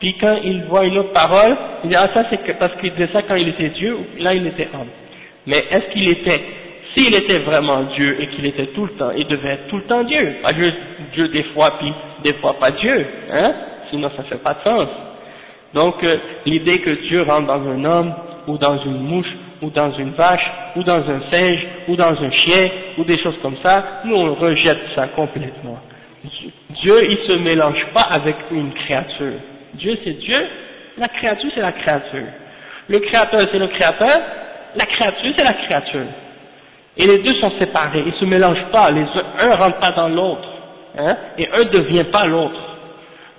Puis 0.04 0.18
quand 0.20 0.36
il 0.44 0.66
voit 0.66 0.84
une 0.84 0.98
autre 0.98 1.14
parole, 1.14 1.56
il 1.86 1.90
dit 1.90 1.96
ah 1.96 2.10
ça 2.14 2.26
c'est 2.30 2.60
parce 2.60 2.76
qu'il 2.76 2.92
disait 2.92 3.08
ça 3.14 3.22
quand 3.22 3.36
il 3.36 3.48
était 3.48 3.70
Dieu, 3.70 3.98
là 4.20 4.34
il 4.34 4.46
était 4.48 4.68
homme. 4.74 4.90
Mais 5.48 5.60
est-ce 5.72 5.94
qu'il 5.94 6.10
était, 6.10 6.42
s'il 6.94 7.16
était 7.16 7.40
vraiment 7.40 7.84
Dieu 7.96 8.22
et 8.22 8.28
qu'il 8.28 8.46
était 8.46 8.66
tout 8.76 8.84
le 8.84 8.92
temps, 8.98 9.12
il 9.16 9.26
devait 9.26 9.52
être 9.52 9.68
tout 9.68 9.78
le 9.78 9.84
temps 9.84 10.04
Dieu, 10.04 10.40
pas 10.44 10.52
Dieu 11.14 11.30
des 11.30 11.44
fois 11.54 11.78
puis 11.80 11.94
des 12.22 12.34
fois 12.34 12.60
pas 12.60 12.72
Dieu, 12.72 13.08
hein? 13.32 13.54
Sinon 13.92 14.12
ça 14.18 14.24
fait 14.24 14.44
pas 14.44 14.56
de 14.56 14.70
sens. 14.70 14.90
Donc 15.74 16.04
euh, 16.04 16.18
l'idée 16.48 16.82
que 16.82 17.08
Dieu 17.08 17.22
rentre 17.22 17.48
dans 17.48 17.66
un 17.66 17.86
homme 17.86 18.14
ou 18.48 18.58
dans 18.58 18.84
une 18.84 19.00
mouche 19.00 19.34
ou 19.62 19.70
dans 19.70 19.94
une 19.94 20.12
vache 20.16 20.52
ou 20.76 20.84
dans 20.84 21.10
un 21.10 21.22
singe 21.32 21.66
ou 21.88 21.96
dans 21.96 22.14
un 22.22 22.32
chien 22.44 22.70
ou 22.98 23.06
des 23.06 23.20
choses 23.24 23.38
comme 23.42 23.56
ça, 23.64 24.02
nous 24.04 24.16
on 24.18 24.36
rejette 24.36 24.82
ça 24.96 25.08
complètement. 25.08 25.80
Dieu 26.82 27.10
il 27.10 27.18
se 27.26 27.42
mélange 27.42 27.86
pas 27.94 28.02
avec 28.02 28.36
une 28.52 28.74
créature. 28.74 29.40
Dieu 29.76 29.98
c'est 30.04 30.20
Dieu, 30.20 30.48
la 30.98 31.08
créature 31.08 31.50
c'est 31.54 31.62
la 31.62 31.72
créature. 31.72 32.26
Le 32.88 33.00
créateur 33.00 33.48
c'est 33.52 33.60
le 33.60 33.68
créateur, 33.68 34.22
la 34.76 34.86
créature 34.86 35.34
c'est 35.36 35.44
la 35.44 35.54
créature. 35.54 36.06
Et 36.96 37.08
les 37.08 37.24
deux 37.24 37.34
sont 37.36 37.52
séparés, 37.60 38.04
ils 38.06 38.14
se 38.14 38.26
mélangent 38.26 38.72
pas, 38.72 38.92
les 38.92 39.02
un 39.40 39.48
ne 39.48 39.56
rentre 39.56 39.80
pas 39.80 39.92
dans 39.94 40.10
l'autre, 40.10 40.48
hein, 40.98 41.18
et 41.38 41.48
un 41.52 41.60
ne 41.60 41.70
devient 41.70 42.06
pas 42.12 42.28
l'autre. 42.28 42.60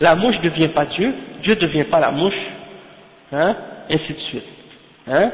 La 0.01 0.17
mouche 0.17 0.37
ne 0.43 0.49
devient 0.49 0.69
pas 0.69 0.87
Dieu, 0.87 1.15
Dieu 1.43 1.55
ne 1.55 1.61
devient 1.61 1.85
pas 1.85 2.01
la 2.01 2.11
mouche, 2.11 2.35
hein, 3.33 3.55
ainsi 3.89 4.13
de 4.13 4.19
suite. 4.29 4.45
Hein, 5.07 5.31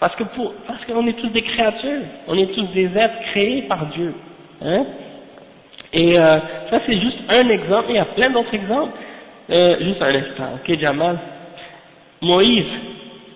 parce 0.00 0.16
que 0.16 0.24
pour, 0.24 0.52
parce 0.66 0.84
qu'on 0.84 1.06
est 1.06 1.12
tous 1.12 1.28
des 1.28 1.42
créatures, 1.42 2.02
on 2.26 2.36
est 2.36 2.52
tous 2.54 2.66
des 2.72 2.90
êtres 2.96 3.20
créés 3.30 3.62
par 3.62 3.86
Dieu. 3.86 4.14
Hein, 4.60 4.84
et 5.92 6.18
euh, 6.18 6.38
ça 6.70 6.80
c'est 6.86 7.00
juste 7.00 7.18
un 7.28 7.48
exemple, 7.50 7.86
il 7.90 7.96
y 7.96 8.00
a 8.00 8.04
plein 8.04 8.30
d'autres 8.30 8.54
exemples. 8.54 8.92
Euh, 9.50 9.76
juste 9.80 10.02
un 10.02 10.14
instant, 10.14 10.54
ok 10.56 10.78
Jamal? 10.78 11.18
Moïse, 12.20 12.66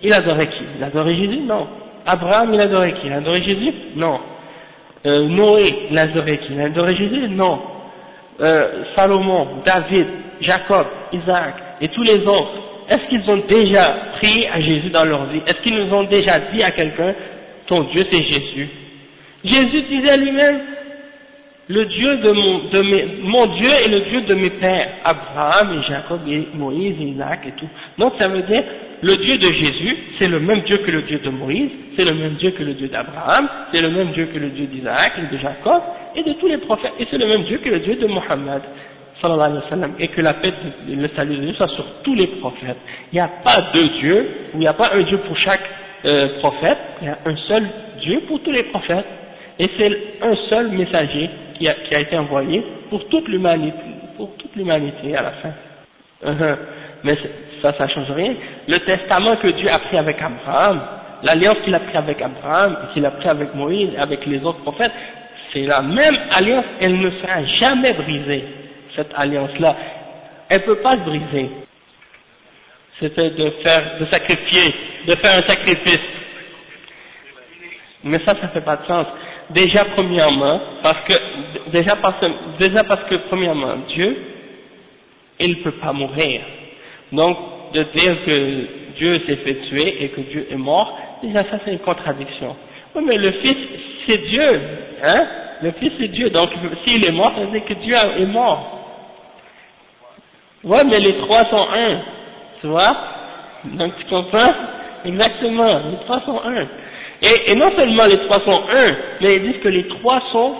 il 0.03 0.13
adorait 0.13 0.47
qui? 0.47 0.63
Il 0.77 0.83
adorait 0.83 1.15
Jésus? 1.15 1.39
Non. 1.39 1.67
Abraham, 2.05 2.53
il 2.53 2.61
adorait 2.61 2.93
qui? 2.93 3.07
Il 3.07 3.13
adorait 3.13 3.41
Jésus? 3.43 3.73
Non. 3.95 4.19
euh, 5.05 5.27
Noé, 5.27 5.87
il 5.89 5.97
a 5.97 6.03
adoré 6.03 6.37
qui? 6.39 6.53
Il 6.53 6.61
a 6.61 6.65
adoré 6.65 6.95
Jésus? 6.95 7.27
Non. 7.29 7.59
Euh, 8.41 8.83
Salomon, 8.95 9.47
David, 9.65 10.07
Jacob, 10.41 10.87
Isaac 11.13 11.55
et 11.81 11.87
tous 11.89 12.03
les 12.03 12.21
autres, 12.27 12.51
est-ce 12.89 13.07
qu'ils 13.09 13.29
ont 13.29 13.41
déjà 13.47 13.95
prié 14.17 14.49
à 14.49 14.59
Jésus 14.59 14.89
dans 14.89 15.05
leur 15.05 15.25
vie? 15.25 15.41
Est-ce 15.47 15.61
qu'ils 15.61 15.75
nous 15.77 15.93
ont 15.93 16.03
déjà 16.03 16.39
dit 16.51 16.61
à 16.61 16.71
quelqu'un, 16.71 17.13
ton 17.67 17.83
Dieu 17.85 18.05
c'est 18.11 18.21
Jésus? 18.21 18.69
Jésus 19.45 19.81
disait 19.83 20.17
lui-même, 20.17 20.59
le 21.69 21.85
Dieu 21.85 22.17
de 22.17 22.31
mon, 22.31 22.59
de 22.69 22.81
mes, 22.81 23.05
mon 23.23 23.45
Dieu 23.55 23.69
est 23.71 23.87
le 23.87 24.01
Dieu 24.01 24.21
de 24.21 24.35
mes 24.35 24.49
pères, 24.49 24.89
Abraham 25.05 25.79
et 25.79 25.87
Jacob 25.87 26.19
et 26.27 26.47
Moïse 26.53 26.95
et 26.99 27.05
Isaac 27.05 27.39
et 27.47 27.51
tout. 27.51 27.69
Donc 27.97 28.13
ça 28.19 28.27
veut 28.27 28.41
dire, 28.41 28.63
le 29.01 29.17
Dieu 29.17 29.37
de 29.37 29.47
Jésus, 29.47 29.97
c'est 30.19 30.27
le 30.27 30.39
même 30.39 30.61
Dieu 30.61 30.77
que 30.79 30.91
le 30.91 31.03
Dieu 31.03 31.19
de 31.19 31.29
Moïse, 31.29 31.69
c'est 31.97 32.03
le 32.03 32.15
même 32.15 32.33
Dieu 32.33 32.51
que 32.51 32.63
le 32.63 32.73
Dieu 32.73 32.89
d'Abraham, 32.89 33.47
c'est 33.71 33.81
le 33.81 33.91
même 33.91 34.11
Dieu 34.11 34.25
que 34.33 34.39
le 34.39 34.49
Dieu 34.49 34.65
d'Isaac 34.65 35.13
et 35.17 35.33
de 35.33 35.41
Jacob 35.41 35.81
et 36.15 36.23
de 36.23 36.33
tous 36.33 36.47
les 36.47 36.57
prophètes, 36.57 36.93
et 36.99 37.07
c'est 37.09 37.17
le 37.17 37.27
même 37.27 37.43
Dieu 37.43 37.59
que 37.59 37.69
le 37.69 37.79
Dieu 37.79 37.95
de 37.95 38.07
Mohammed, 38.07 38.61
sallallahu 39.21 39.51
alayhi 39.51 39.63
wa 39.63 39.69
sallam, 39.69 39.93
et 39.99 40.07
que 40.09 40.21
la 40.21 40.33
paix 40.33 40.53
et 40.89 40.95
le 40.95 41.09
salut 41.15 41.37
de 41.37 41.41
Dieu 41.43 41.53
soit 41.53 41.69
sur 41.69 41.85
tous 42.03 42.15
les 42.15 42.27
prophètes. 42.27 42.77
Il 43.13 43.15
n'y 43.15 43.21
a 43.21 43.29
pas 43.41 43.71
deux 43.73 43.87
dieux, 44.01 44.27
ou 44.53 44.57
il 44.57 44.59
n'y 44.59 44.67
a 44.67 44.73
pas 44.73 44.91
un 44.95 45.01
Dieu 45.01 45.17
pour 45.19 45.37
chaque 45.37 45.63
euh, 46.05 46.39
prophète, 46.39 46.77
il 47.01 47.07
y 47.07 47.09
a 47.09 47.17
un 47.25 47.35
seul 47.47 47.63
Dieu 48.01 48.21
pour 48.27 48.41
tous 48.41 48.51
les 48.51 48.63
prophètes, 48.63 49.05
et 49.59 49.69
c'est 49.77 49.91
un 50.21 50.35
seul 50.49 50.69
messager 50.71 51.29
qui 51.63 51.95
a, 51.95 51.99
été 51.99 52.17
envoyé 52.17 52.63
pour 52.89 53.07
toute 53.09 53.27
l'humanité, 53.27 53.77
pour 54.17 54.35
toute 54.37 54.55
l'humanité 54.55 55.15
à 55.15 55.21
la 55.21 55.31
fin. 55.31 55.53
Uh-huh. 56.25 56.57
Mais 57.03 57.17
ça, 57.61 57.73
ça 57.77 57.87
change 57.87 58.11
rien. 58.11 58.35
Le 58.67 58.79
testament 58.79 59.37
que 59.37 59.47
Dieu 59.47 59.69
a 59.69 59.79
pris 59.79 59.97
avec 59.97 60.21
Abraham, 60.21 60.81
l'alliance 61.23 61.57
qu'il 61.63 61.73
a 61.75 61.79
pris 61.79 61.97
avec 61.97 62.21
Abraham, 62.21 62.77
et 62.83 62.93
qu'il 62.93 63.05
a 63.05 63.11
pris 63.11 63.29
avec 63.29 63.55
Moïse, 63.55 63.91
avec 63.97 64.25
les 64.25 64.43
autres 64.43 64.61
prophètes, 64.61 64.91
c'est 65.53 65.61
la 65.63 65.81
même 65.81 66.17
alliance, 66.31 66.65
elle 66.81 66.99
ne 66.99 67.11
sera 67.11 67.43
jamais 67.59 67.93
brisée, 67.93 68.43
cette 68.95 69.11
alliance-là. 69.15 69.75
Elle 70.49 70.61
ne 70.61 70.65
peut 70.65 70.81
pas 70.81 70.97
se 70.97 71.01
briser. 71.01 71.49
C'était 72.99 73.29
de 73.31 73.49
faire, 73.63 73.99
de 73.99 74.05
sacrifier, 74.05 74.73
de 75.07 75.15
faire 75.15 75.37
un 75.37 75.41
sacrifice. 75.41 76.01
Mais 78.03 78.19
ça, 78.19 78.35
ça 78.39 78.49
fait 78.49 78.61
pas 78.61 78.77
de 78.77 78.85
sens. 78.85 79.05
Déjà, 79.53 79.85
premièrement, 79.95 80.59
parce 80.81 81.03
que, 81.05 81.13
déjà 81.71 81.95
parce, 81.97 82.15
déjà 82.59 82.83
parce 82.83 83.03
que, 83.03 83.15
premièrement, 83.29 83.75
Dieu, 83.89 84.17
il 85.39 85.49
ne 85.51 85.63
peut 85.63 85.73
pas 85.73 85.93
mourir. 85.93 86.41
Donc, 87.11 87.37
de 87.73 87.83
dire 87.83 88.25
que 88.25 88.67
Dieu 88.95 89.19
s'est 89.25 89.37
fait 89.37 89.55
tuer 89.69 90.03
et 90.03 90.09
que 90.09 90.21
Dieu 90.21 90.47
est 90.49 90.55
mort, 90.55 90.97
déjà 91.21 91.43
ça 91.43 91.59
c'est 91.63 91.71
une 91.71 91.79
contradiction. 91.79 92.55
Oui, 92.95 93.03
mais 93.05 93.17
le 93.17 93.31
Fils, 93.31 93.57
c'est 94.07 94.17
Dieu, 94.17 94.61
hein? 95.03 95.27
Le 95.61 95.71
Fils 95.71 95.91
c'est 95.99 96.09
Dieu, 96.09 96.29
donc 96.29 96.49
s'il 96.83 97.03
est 97.03 97.11
mort, 97.11 97.33
ça 97.35 97.41
veut 97.41 97.51
dire 97.51 97.65
que 97.65 97.73
Dieu 97.73 97.95
est 97.95 98.25
mort. 98.25 98.79
Oui, 100.63 100.77
mais 100.89 100.99
les 100.99 101.17
trois 101.17 101.45
sont 101.45 101.67
un, 101.73 102.01
tu 102.61 102.67
vois? 102.67 102.95
Donc 103.65 103.93
tu 103.97 104.05
comprends? 104.05 104.53
Exactement, 105.05 105.81
les 105.91 105.97
trois 106.05 106.21
sont 106.25 106.39
un. 106.45 106.67
Et, 107.23 107.51
et, 107.51 107.55
non 107.55 107.71
seulement 107.75 108.05
les 108.05 108.19
trois 108.25 108.41
sont 108.45 108.61
un, 108.69 108.95
mais 109.21 109.37
ils 109.37 109.41
disent 109.43 109.61
que 109.61 109.69
les 109.69 109.87
trois 109.87 110.21
sont 110.31 110.55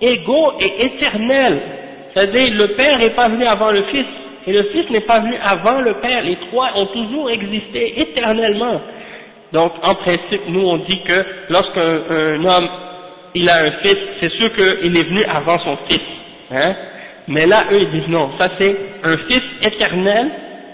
égaux 0.00 0.52
et 0.60 0.86
éternels. 0.86 1.60
C'est-à-dire 2.14 2.54
le 2.54 2.68
Père 2.74 2.98
n'est 2.98 3.10
pas 3.10 3.28
venu 3.28 3.44
avant 3.44 3.72
le 3.72 3.82
Fils, 3.84 4.06
et 4.46 4.52
le 4.52 4.62
Fils 4.64 4.88
n'est 4.90 5.00
pas 5.00 5.20
venu 5.20 5.34
avant 5.42 5.80
le 5.80 5.94
Père. 5.94 6.22
Les 6.22 6.36
trois 6.48 6.70
ont 6.76 6.86
toujours 6.86 7.28
existé 7.30 8.00
éternellement. 8.00 8.80
Donc 9.52 9.72
en 9.82 9.94
principe, 9.96 10.42
nous 10.48 10.60
on 10.60 10.76
dit 10.78 11.02
que 11.02 11.24
lorsqu'un 11.50 12.44
homme 12.44 12.68
il 13.34 13.48
a 13.48 13.64
un 13.64 13.70
fils, 13.82 13.98
c'est 14.20 14.32
sûr 14.32 14.50
qu'il 14.54 14.96
est 14.96 15.08
venu 15.08 15.22
avant 15.24 15.58
son 15.58 15.76
fils. 15.88 16.00
Hein 16.50 16.74
mais 17.28 17.46
là, 17.46 17.64
eux, 17.72 17.80
ils 17.80 17.90
disent 17.90 18.08
non, 18.08 18.30
ça 18.38 18.50
c'est 18.58 18.76
un 19.02 19.16
fils 19.28 19.42
éternel 19.62 20.30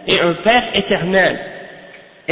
et 0.07 0.21
un 0.21 0.35
père 0.35 0.65
éternel. 0.75 1.39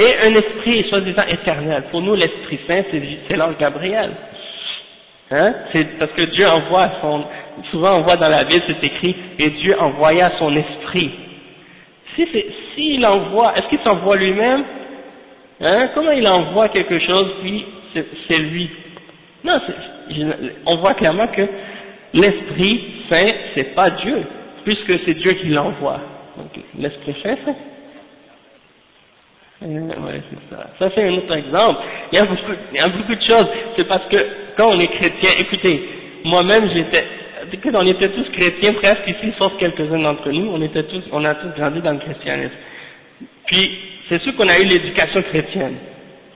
Et 0.00 0.16
un 0.16 0.34
esprit 0.34 0.88
soi-disant 0.88 1.26
éternel. 1.28 1.84
Pour 1.90 2.00
nous, 2.00 2.14
l'Esprit 2.14 2.58
Saint, 2.66 2.84
c'est 3.28 3.36
l'ange 3.36 3.58
Gabriel. 3.58 4.12
Hein? 5.30 5.54
C'est 5.72 5.98
parce 5.98 6.12
que 6.12 6.24
Dieu 6.24 6.46
envoie 6.48 6.90
son, 7.02 7.24
souvent 7.70 7.98
on 7.98 8.02
voit 8.02 8.16
dans 8.16 8.28
la 8.28 8.44
Bible, 8.44 8.62
c'est 8.66 8.82
écrit, 8.82 9.14
et 9.38 9.50
Dieu 9.50 9.78
envoya 9.78 10.32
son 10.38 10.56
esprit. 10.56 11.10
Si 12.16 12.26
s'il 12.74 13.04
envoie, 13.04 13.52
est-ce 13.56 13.68
qu'il 13.68 13.78
s'envoie 13.80 14.16
lui-même? 14.16 14.64
Hein? 15.60 15.90
Comment 15.94 16.12
il 16.12 16.26
envoie 16.26 16.70
quelque 16.70 16.98
chose, 16.98 17.32
puis 17.42 17.64
c'est 18.28 18.38
lui? 18.38 18.70
Non, 19.44 19.60
on 20.66 20.76
voit 20.76 20.94
clairement 20.94 21.28
que 21.28 21.46
l'Esprit 22.14 23.04
Saint, 23.10 23.32
c'est 23.54 23.74
pas 23.74 23.90
Dieu, 23.90 24.22
puisque 24.64 25.04
c'est 25.04 25.14
Dieu 25.14 25.32
qui 25.32 25.48
l'envoie. 25.48 26.00
Donc 26.38 26.64
l'Esprit 26.78 27.14
Saint, 27.22 27.36
c'est 27.44 27.69
euh, 29.62 29.88
ouais, 29.88 30.22
c'est 30.30 30.54
ça. 30.54 30.70
Ça 30.78 30.90
c'est 30.94 31.02
un 31.02 31.12
autre 31.14 31.34
exemple. 31.34 31.80
Il 32.12 32.16
y 32.16 32.18
a 32.18 32.24
beaucoup, 32.24 32.52
il 32.72 32.76
y 32.76 32.80
a 32.80 32.88
beaucoup 32.88 33.14
de 33.14 33.22
choses. 33.22 33.46
C'est 33.76 33.84
parce 33.84 34.06
que 34.06 34.16
quand 34.56 34.70
on 34.70 34.78
est 34.78 34.88
chrétien, 34.88 35.30
écoutez, 35.38 35.88
moi-même 36.24 36.68
j'étais, 36.72 37.04
on 37.74 37.86
était 37.86 38.08
tous 38.08 38.30
chrétiens 38.30 38.72
presque 38.74 39.06
ici, 39.06 39.32
sauf 39.38 39.52
quelques-uns 39.58 39.98
d'entre 39.98 40.30
nous, 40.30 40.50
on 40.50 40.62
était 40.62 40.84
tous, 40.84 41.02
on 41.12 41.24
a 41.24 41.34
tous 41.34 41.50
grandi 41.58 41.80
dans 41.82 41.92
le 41.92 41.98
christianisme. 41.98 42.54
Puis 43.46 43.70
c'est 44.08 44.22
sûr 44.22 44.34
qu'on 44.36 44.48
a 44.48 44.58
eu 44.58 44.64
l'éducation 44.64 45.22
chrétienne. 45.22 45.76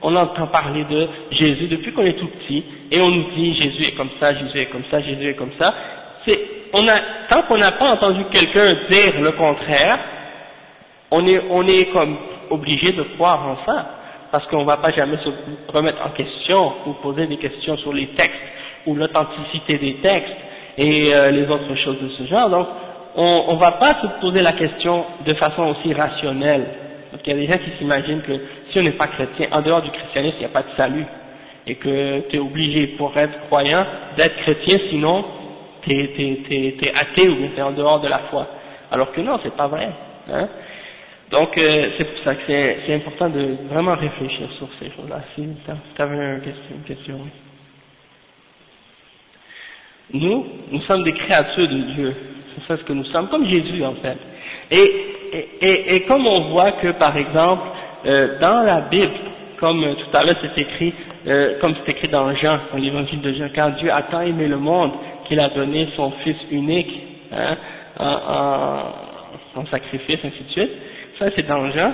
On 0.03 0.15
entend 0.15 0.45
parler 0.47 0.83
de 0.83 1.07
Jésus 1.31 1.67
depuis 1.67 1.93
qu'on 1.93 2.05
est 2.05 2.19
tout 2.19 2.27
petit, 2.27 2.63
et 2.91 3.01
on 3.01 3.09
nous 3.09 3.31
dit 3.35 3.55
Jésus 3.55 3.85
est 3.85 3.95
comme 3.95 4.11
ça, 4.19 4.35
Jésus 4.35 4.59
est 4.59 4.67
comme 4.67 4.83
ça, 4.91 5.01
Jésus 5.01 5.29
est 5.29 5.33
comme 5.33 5.53
ça. 5.57 5.73
C'est, 6.27 6.39
on 6.73 6.87
a, 6.87 6.99
tant 7.29 7.41
qu'on 7.43 7.57
n'a 7.57 7.71
pas 7.71 7.85
entendu 7.85 8.25
quelqu'un 8.31 8.75
dire 8.87 9.21
le 9.21 9.31
contraire, 9.31 9.99
on 11.09 11.25
est, 11.27 11.41
on 11.49 11.65
est 11.67 11.85
comme 11.91 12.17
obligé 12.49 12.93
de 12.93 13.03
croire 13.03 13.47
en 13.47 13.65
ça, 13.65 13.85
parce 14.31 14.45
qu'on 14.47 14.61
ne 14.61 14.65
va 14.65 14.77
pas 14.77 14.91
jamais 14.91 15.17
se 15.17 15.29
remettre 15.71 16.05
en 16.05 16.09
question 16.09 16.73
ou 16.87 16.93
poser 16.93 17.27
des 17.27 17.37
questions 17.37 17.77
sur 17.77 17.93
les 17.93 18.07
textes 18.07 18.41
ou 18.85 18.95
l'authenticité 18.95 19.77
des 19.77 19.95
textes 19.95 20.35
et 20.77 21.13
euh, 21.13 21.31
les 21.31 21.47
autres 21.49 21.75
choses 21.75 22.01
de 22.01 22.09
ce 22.09 22.25
genre. 22.25 22.49
Donc, 22.49 22.67
on 23.15 23.53
ne 23.53 23.59
va 23.59 23.73
pas 23.73 23.95
se 24.01 24.07
poser 24.19 24.41
la 24.41 24.53
question 24.53 25.05
de 25.25 25.33
façon 25.35 25.63
aussi 25.67 25.93
rationnelle. 25.93 26.65
Parce 27.11 27.23
qu'il 27.23 27.33
y 27.33 27.37
a 27.37 27.39
des 27.39 27.47
gens 27.47 27.57
qui 27.63 27.77
s'imaginent 27.77 28.21
que 28.23 28.33
si 28.71 28.79
on 28.79 28.83
n'est 28.83 28.91
pas 28.91 29.07
chrétien, 29.07 29.47
en 29.51 29.61
dehors 29.61 29.81
du 29.81 29.89
christianisme, 29.89 30.35
il 30.37 30.39
n'y 30.39 30.45
a 30.45 30.49
pas 30.49 30.63
de 30.63 30.75
salut. 30.75 31.05
Et 31.65 31.75
que 31.75 32.27
tu 32.29 32.35
es 32.35 32.39
obligé, 32.39 32.87
pour 32.97 33.15
être 33.17 33.47
croyant, 33.47 33.85
d'être 34.17 34.35
chrétien, 34.41 34.79
sinon 34.89 35.23
tu 35.83 35.91
es, 35.93 36.93
athée 36.93 37.29
ou 37.29 37.35
tu 37.35 37.57
es 37.57 37.61
en 37.61 37.71
dehors 37.71 38.01
de 38.01 38.07
la 38.09 38.19
foi. 38.29 38.47
Alors 38.91 39.13
que 39.13 39.21
non, 39.21 39.39
c'est 39.43 39.55
pas 39.55 39.67
vrai. 39.67 39.89
Hein 40.31 40.47
donc, 41.31 41.57
euh, 41.57 41.89
c'est 41.97 42.05
pour 42.05 42.23
ça 42.23 42.35
que 42.35 42.41
c'est 42.47 42.93
important 42.93 43.29
de 43.29 43.57
vraiment 43.69 43.95
réfléchir 43.95 44.47
sur 44.57 44.67
ces 44.79 44.91
choses-là. 44.91 45.21
Si 45.35 45.43
tu 45.95 46.01
avais 46.01 46.15
une 46.15 46.41
question, 46.41 46.75
une 46.75 46.83
question, 46.83 47.19
Nous, 50.13 50.45
nous 50.71 50.81
sommes 50.81 51.03
des 51.03 51.13
créatures 51.13 51.67
de 51.67 51.93
Dieu. 51.93 52.15
C'est 52.53 52.67
ça 52.67 52.77
ce 52.77 52.83
que 52.83 52.93
nous 52.93 53.05
sommes, 53.05 53.27
comme 53.29 53.47
Jésus 53.49 53.83
en 53.83 53.95
fait. 53.95 54.17
Et, 54.71 54.91
et, 55.61 55.95
et, 55.95 56.01
comme 56.05 56.25
on 56.25 56.51
voit 56.51 56.73
que, 56.73 56.91
par 56.91 57.17
exemple, 57.17 57.63
euh, 58.05 58.39
dans 58.39 58.61
la 58.61 58.81
Bible, 58.81 59.13
comme 59.59 59.81
tout 59.81 60.17
à 60.17 60.23
l'heure 60.23 60.37
c'est 60.41 60.61
écrit, 60.61 60.93
euh, 61.27 61.59
comme 61.59 61.73
c'est 61.75 61.91
écrit 61.91 62.07
dans 62.07 62.33
Jean, 62.35 62.59
dans 62.71 62.77
l'évangile 62.77 63.21
de 63.21 63.33
Jean, 63.33 63.49
quand 63.53 63.71
Dieu 63.79 63.91
a 63.91 64.03
tant 64.03 64.21
aimé 64.21 64.47
le 64.47 64.57
monde 64.57 64.91
qu'il 65.27 65.39
a 65.39 65.49
donné 65.49 65.87
son 65.95 66.11
Fils 66.23 66.37
unique 66.51 66.93
hein, 67.31 67.57
en, 67.97 68.05
en, 69.57 69.61
en 69.61 69.65
sacrifice, 69.67 70.19
ainsi 70.23 70.43
de 70.43 70.51
suite, 70.51 70.71
ça 71.19 71.25
c'est 71.35 71.47
dans 71.47 71.69
Jean. 71.71 71.93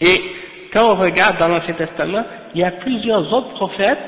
Et 0.00 0.20
quand 0.72 0.92
on 0.92 0.96
regarde 0.96 1.38
dans 1.38 1.48
l'Ancien 1.48 1.74
Testament, 1.74 2.24
il 2.54 2.60
y 2.60 2.64
a 2.64 2.70
plusieurs 2.72 3.32
autres 3.32 3.50
prophètes 3.50 3.98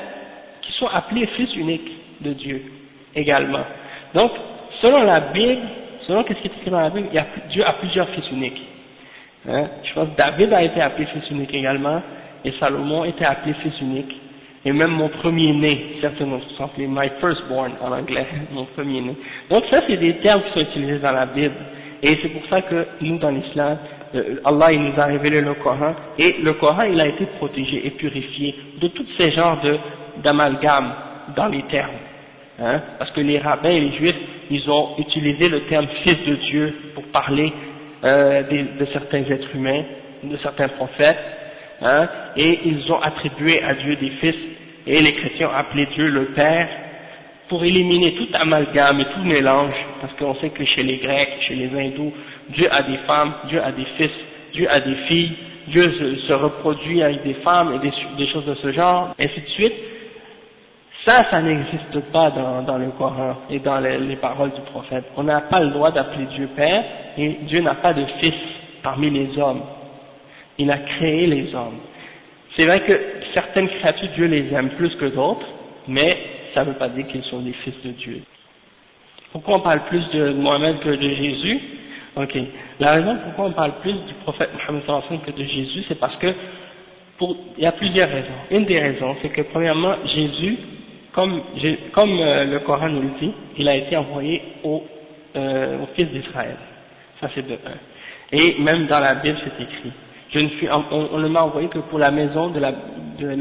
qui 0.61 0.71
sont 0.73 0.87
appelés 0.87 1.27
fils 1.27 1.53
uniques 1.55 1.91
de 2.21 2.33
Dieu 2.33 2.61
également. 3.15 3.63
Donc, 4.13 4.31
selon 4.81 5.03
la 5.03 5.19
Bible, 5.19 5.61
selon 6.07 6.23
ce 6.23 6.33
qui 6.33 6.33
est 6.33 6.45
écrit 6.45 6.71
dans 6.71 6.79
la 6.79 6.89
Bible, 6.89 7.09
Dieu 7.49 7.65
a 7.65 7.73
plusieurs 7.73 8.09
fils 8.09 8.29
uniques. 8.31 8.61
Hein? 9.47 9.67
Je 9.83 9.93
pense 9.93 10.09
que 10.09 10.17
David 10.17 10.53
a 10.53 10.63
été 10.63 10.81
appelé 10.81 11.05
fils 11.07 11.29
unique 11.31 11.53
également, 11.53 12.01
et 12.45 12.53
Salomon 12.59 13.03
était 13.05 13.25
appelé 13.25 13.53
fils 13.61 13.79
unique, 13.81 14.15
et 14.65 14.71
même 14.71 14.91
mon 14.91 15.09
premier-né, 15.09 15.97
certains 16.01 16.25
sont 16.57 16.63
appelés 16.63 16.87
my 16.87 17.09
firstborn 17.19 17.73
en 17.81 17.91
anglais, 17.91 18.25
mon 18.51 18.65
premier-né. 18.65 19.15
Donc 19.49 19.65
ça, 19.69 19.81
c'est 19.87 19.97
des 19.97 20.15
termes 20.17 20.41
qui 20.43 20.53
sont 20.53 20.65
utilisés 20.65 20.99
dans 20.99 21.11
la 21.11 21.25
Bible. 21.25 21.55
Et 22.03 22.17
c'est 22.21 22.29
pour 22.29 22.45
ça 22.49 22.61
que 22.61 22.85
nous, 22.99 23.17
dans 23.17 23.29
l'islam, 23.29 23.77
euh, 24.13 24.35
Allah 24.43 24.73
il 24.73 24.81
nous 24.81 24.99
a 24.99 25.05
révélé 25.05 25.39
le 25.39 25.53
Coran, 25.53 25.95
et 26.19 26.35
le 26.43 26.53
Coran 26.55 26.83
il 26.83 26.99
a 26.99 27.07
été 27.07 27.25
protégé 27.37 27.87
et 27.87 27.91
purifié 27.91 28.53
de 28.81 28.89
tous 28.89 29.05
ces 29.17 29.31
genres 29.31 29.59
d'amalgame 30.21 30.93
dans 31.35 31.47
les 31.47 31.63
termes. 31.63 31.95
Hein, 32.59 32.81
parce 32.99 33.09
que 33.11 33.21
les 33.21 33.39
rabbins 33.39 33.69
et 33.69 33.79
les 33.79 33.97
juifs, 33.97 34.17
ils 34.51 34.69
ont 34.69 34.95
utilisé 34.99 35.47
le 35.47 35.61
terme 35.61 35.87
fils 36.03 36.23
de 36.25 36.35
Dieu 36.35 36.75
pour 36.93 37.03
parler 37.05 37.51
euh, 38.03 38.43
de, 38.43 38.79
de, 38.79 38.85
certains 38.91 39.23
êtres 39.23 39.55
humains, 39.55 39.83
de 40.23 40.37
certains 40.37 40.67
prophètes, 40.67 41.23
hein, 41.81 42.07
et 42.35 42.59
ils 42.65 42.91
ont 42.91 43.01
attribué 43.01 43.63
à 43.63 43.73
Dieu 43.75 43.95
des 43.95 44.09
fils, 44.21 44.35
et 44.85 45.01
les 45.01 45.13
chrétiens 45.13 45.47
ont 45.47 45.55
appelé 45.55 45.87
Dieu 45.95 46.07
le 46.09 46.25
Père, 46.25 46.67
pour 47.53 47.63
éliminer 47.63 48.15
tout 48.15 48.29
amalgame 48.33 48.99
et 49.01 49.05
tout 49.13 49.23
mélange, 49.23 49.75
parce 50.01 50.11
qu'on 50.13 50.33
sait 50.41 50.49
que 50.49 50.65
chez 50.65 50.81
les 50.81 50.97
Grecs, 50.97 51.37
chez 51.47 51.53
les 51.53 51.69
Hindous, 51.69 52.11
Dieu 52.49 52.67
a 52.71 52.81
des 52.81 52.97
femmes, 53.05 53.31
Dieu 53.47 53.61
a 53.63 53.71
des 53.71 53.85
fils, 53.95 54.09
Dieu 54.53 54.67
a 54.71 54.79
des 54.79 54.95
filles, 55.07 55.33
Dieu 55.67 55.83
se, 56.27 56.33
reproduit 56.33 57.03
avec 57.03 57.21
des 57.21 57.35
femmes 57.35 57.75
et 57.75 58.17
des, 58.17 58.27
choses 58.29 58.45
de 58.45 58.55
ce 58.55 58.71
genre, 58.71 59.13
ainsi 59.19 59.39
de 59.39 59.49
suite. 59.49 59.73
Ça, 61.05 61.27
ça 61.29 61.43
n'existe 61.43 61.99
pas 62.11 62.31
dans, 62.31 62.77
le 62.79 62.89
Coran 62.97 63.35
et 63.51 63.59
dans 63.59 63.79
les, 63.79 63.99
les 63.99 64.15
paroles 64.15 64.53
du 64.53 64.61
prophète. 64.71 65.03
On 65.15 65.21
n'a 65.21 65.41
pas 65.41 65.59
le 65.59 65.69
droit 65.69 65.91
d'appeler 65.91 66.25
Dieu 66.35 66.49
Père 66.55 66.83
et 67.19 67.37
Dieu 67.43 67.61
n'a 67.61 67.75
pas 67.75 67.93
de 67.93 68.03
fils 68.19 68.33
parmi 68.81 69.11
les 69.11 69.37
hommes. 69.37 69.61
Il 70.57 70.71
a 70.71 70.79
créé 70.79 71.27
les 71.27 71.53
hommes. 71.53 71.77
C'est 72.57 72.65
vrai 72.65 72.79
que 72.79 72.99
certaines 73.35 73.69
créatures, 73.69 74.09
Dieu 74.15 74.25
les 74.25 74.51
aime 74.55 74.69
plus 74.69 74.95
que 74.95 75.05
d'autres, 75.05 75.45
mais 75.87 76.32
ça 76.53 76.63
ne 76.63 76.69
veut 76.69 76.77
pas 76.77 76.89
dire 76.89 77.07
qu'ils 77.07 77.23
sont 77.23 77.41
des 77.41 77.53
fils 77.53 77.73
de 77.83 77.91
Dieu. 77.91 78.21
Pourquoi 79.31 79.57
on 79.57 79.61
parle 79.61 79.81
plus 79.85 80.07
de 80.13 80.33
Mohamed 80.33 80.79
que 80.79 80.89
de 80.89 81.09
Jésus? 81.09 81.59
Ok. 82.15 82.37
La 82.79 82.93
raison 82.93 83.17
pourquoi 83.23 83.45
on 83.45 83.51
parle 83.51 83.73
plus 83.81 83.93
du 83.93 84.13
prophète 84.23 84.49
Mohammed 84.69 85.21
que 85.25 85.31
de 85.31 85.43
Jésus, 85.43 85.83
c'est 85.87 85.99
parce 85.99 86.15
que 86.17 86.33
il 87.57 87.63
y 87.63 87.65
a 87.65 87.71
plusieurs 87.71 88.09
raisons. 88.09 88.27
Une 88.51 88.65
des 88.65 88.79
raisons, 88.79 89.15
c'est 89.21 89.29
que 89.29 89.41
premièrement, 89.43 89.95
Jésus, 90.13 90.57
comme, 91.13 91.41
euh, 91.63 92.45
le 92.45 92.59
Coran 92.59 92.89
nous 92.89 93.01
le 93.01 93.11
dit, 93.19 93.31
il 93.57 93.67
a 93.69 93.75
été 93.75 93.95
envoyé 93.95 94.41
au, 94.63 94.83
euh, 95.35 95.83
au 95.83 95.85
fils 95.95 96.07
d'Israël. 96.07 96.57
Ça 97.21 97.29
c'est 97.33 97.47
de 97.47 97.53
un. 97.53 98.35
Et 98.35 98.55
même 98.59 98.87
dans 98.87 98.99
la 98.99 99.15
Bible, 99.15 99.37
c'est 99.43 99.63
écrit. 99.63 99.91
Je 100.31 100.39
ne 100.39 100.49
suis, 100.49 100.67
on, 100.69 101.19
ne 101.19 101.27
m'a 101.27 101.43
envoyé 101.43 101.67
que 101.67 101.79
pour 101.79 101.99
la 101.99 102.09
maison 102.09 102.49
de 102.49 102.59
la, 102.59 102.71
de 102.71 103.35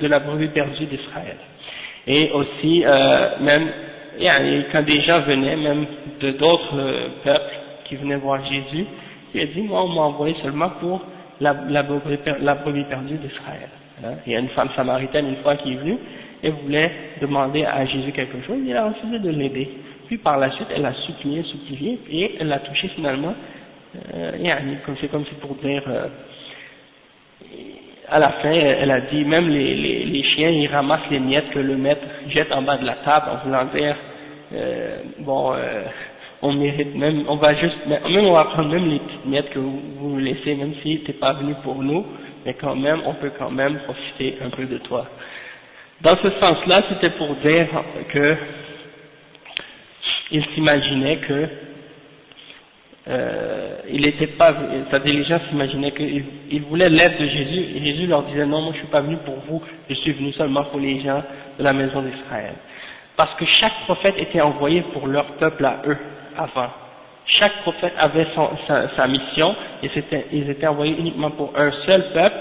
de 0.00 0.06
la 0.06 0.18
brebis 0.20 0.48
perdue 0.48 0.84
d'Israël. 0.84 1.36
Et 2.06 2.30
aussi, 2.32 2.84
euh, 2.84 3.38
même, 3.40 3.68
quand 4.72 4.82
des 4.82 5.00
gens 5.02 5.20
venaient, 5.22 5.56
même 5.56 5.86
de 6.20 6.30
d'autres 6.32 6.78
euh, 6.78 7.08
peuples, 7.24 7.54
qui 7.84 7.96
venait 7.96 8.16
voir 8.16 8.44
Jésus, 8.46 8.86
il 9.34 9.40
a 9.40 9.46
dit, 9.46 9.62
moi 9.62 9.84
on 9.84 9.88
m'a 9.88 10.02
envoyé 10.02 10.34
seulement 10.42 10.70
pour 10.80 11.02
la, 11.40 11.54
la, 11.68 11.82
brebis, 11.82 12.16
perdue 12.84 13.16
d'Israël. 13.16 13.68
Hein. 14.04 14.14
Il 14.26 14.32
y 14.32 14.36
a 14.36 14.38
une 14.38 14.48
femme 14.48 14.70
samaritaine 14.76 15.28
une 15.28 15.36
fois 15.36 15.56
qui 15.56 15.72
est 15.72 15.76
venue 15.76 15.98
et 16.42 16.50
voulait 16.50 16.90
demander 17.20 17.64
à 17.64 17.84
Jésus 17.86 18.12
quelque 18.12 18.42
chose, 18.46 18.58
il 18.64 18.76
a 18.76 18.88
refusé 18.88 19.18
de 19.18 19.30
l'aider. 19.30 19.68
Puis 20.06 20.18
par 20.18 20.38
la 20.38 20.50
suite, 20.50 20.68
elle 20.74 20.84
a 20.84 20.92
supplié, 20.92 21.42
supplié, 21.42 21.98
et 22.10 22.36
elle 22.38 22.48
l'a 22.48 22.58
touché 22.58 22.88
finalement, 22.88 23.34
euh, 24.14 24.32
c'est 25.00 25.10
comme 25.10 25.24
si 25.26 25.34
pour 25.36 25.54
dire, 25.56 25.82
euh, 25.88 26.08
à 28.14 28.20
la 28.20 28.30
fin, 28.30 28.52
elle 28.52 28.92
a 28.92 29.00
dit, 29.00 29.24
même 29.24 29.48
les, 29.48 30.22
chiens, 30.22 30.48
ils 30.48 30.68
ramassent 30.68 31.10
les 31.10 31.18
miettes 31.18 31.50
que 31.50 31.58
le 31.58 31.76
maître 31.76 32.06
jette 32.28 32.52
en 32.52 32.62
bas 32.62 32.76
de 32.76 32.86
la 32.86 32.94
table 33.04 33.26
en 33.28 33.44
voulant 33.44 33.64
dire, 33.74 33.96
euh, 34.54 34.98
bon, 35.18 35.52
euh, 35.52 35.82
on 36.40 36.52
mérite 36.52 36.94
même, 36.94 37.24
on 37.26 37.34
va 37.34 37.56
juste, 37.56 37.74
même 37.88 38.24
on 38.24 38.34
va 38.34 38.44
prendre 38.44 38.68
même 38.68 38.88
les 38.88 39.00
petites 39.00 39.26
miettes 39.26 39.50
que 39.50 39.58
vous, 39.58 39.80
vous 39.98 40.18
laissez, 40.18 40.54
même 40.54 40.74
si 40.84 41.00
t'es 41.00 41.14
pas 41.14 41.32
venu 41.32 41.56
pour 41.64 41.82
nous, 41.82 42.06
mais 42.46 42.54
quand 42.54 42.76
même, 42.76 43.00
on 43.04 43.14
peut 43.14 43.32
quand 43.36 43.50
même 43.50 43.80
profiter 43.80 44.38
un 44.44 44.50
peu 44.50 44.66
de 44.66 44.78
toi. 44.78 45.08
Dans 46.00 46.16
ce 46.22 46.30
sens-là, 46.38 46.82
c'était 46.90 47.16
pour 47.16 47.34
dire 47.44 47.66
que 48.10 48.36
il 50.30 50.44
s'imaginait 50.54 51.16
que 51.16 51.48
euh, 53.06 53.76
il 53.90 54.00
n'était 54.00 54.28
pas, 54.28 54.54
sa 54.90 54.98
diligence 54.98 55.42
s'imaginait 55.50 55.92
qu'il 55.92 56.24
il 56.50 56.62
voulait 56.62 56.88
l'aide 56.88 57.18
de 57.18 57.26
Jésus, 57.26 57.76
et 57.76 57.84
Jésus 57.84 58.06
leur 58.06 58.22
disait 58.22 58.46
non, 58.46 58.62
moi 58.62 58.72
je 58.72 58.78
suis 58.78 58.88
pas 58.88 59.02
venu 59.02 59.16
pour 59.24 59.36
vous, 59.46 59.62
je 59.90 59.94
suis 59.94 60.12
venu 60.12 60.32
seulement 60.32 60.64
pour 60.64 60.80
les 60.80 61.00
gens 61.02 61.22
de 61.58 61.64
la 61.64 61.72
maison 61.74 62.00
d'Israël. 62.00 62.54
Parce 63.16 63.34
que 63.34 63.44
chaque 63.60 63.84
prophète 63.84 64.14
était 64.18 64.40
envoyé 64.40 64.82
pour 64.92 65.06
leur 65.06 65.26
peuple 65.36 65.64
à 65.64 65.82
eux 65.86 65.98
avant. 66.36 66.70
Chaque 67.26 67.56
prophète 67.62 67.92
avait 67.98 68.26
sa, 68.96 69.06
mission 69.06 69.54
et 69.82 69.90
ils 70.32 70.50
étaient 70.50 70.66
envoyés 70.66 70.96
uniquement 70.98 71.30
pour 71.30 71.52
un 71.56 71.70
seul 71.86 72.10
peuple 72.12 72.36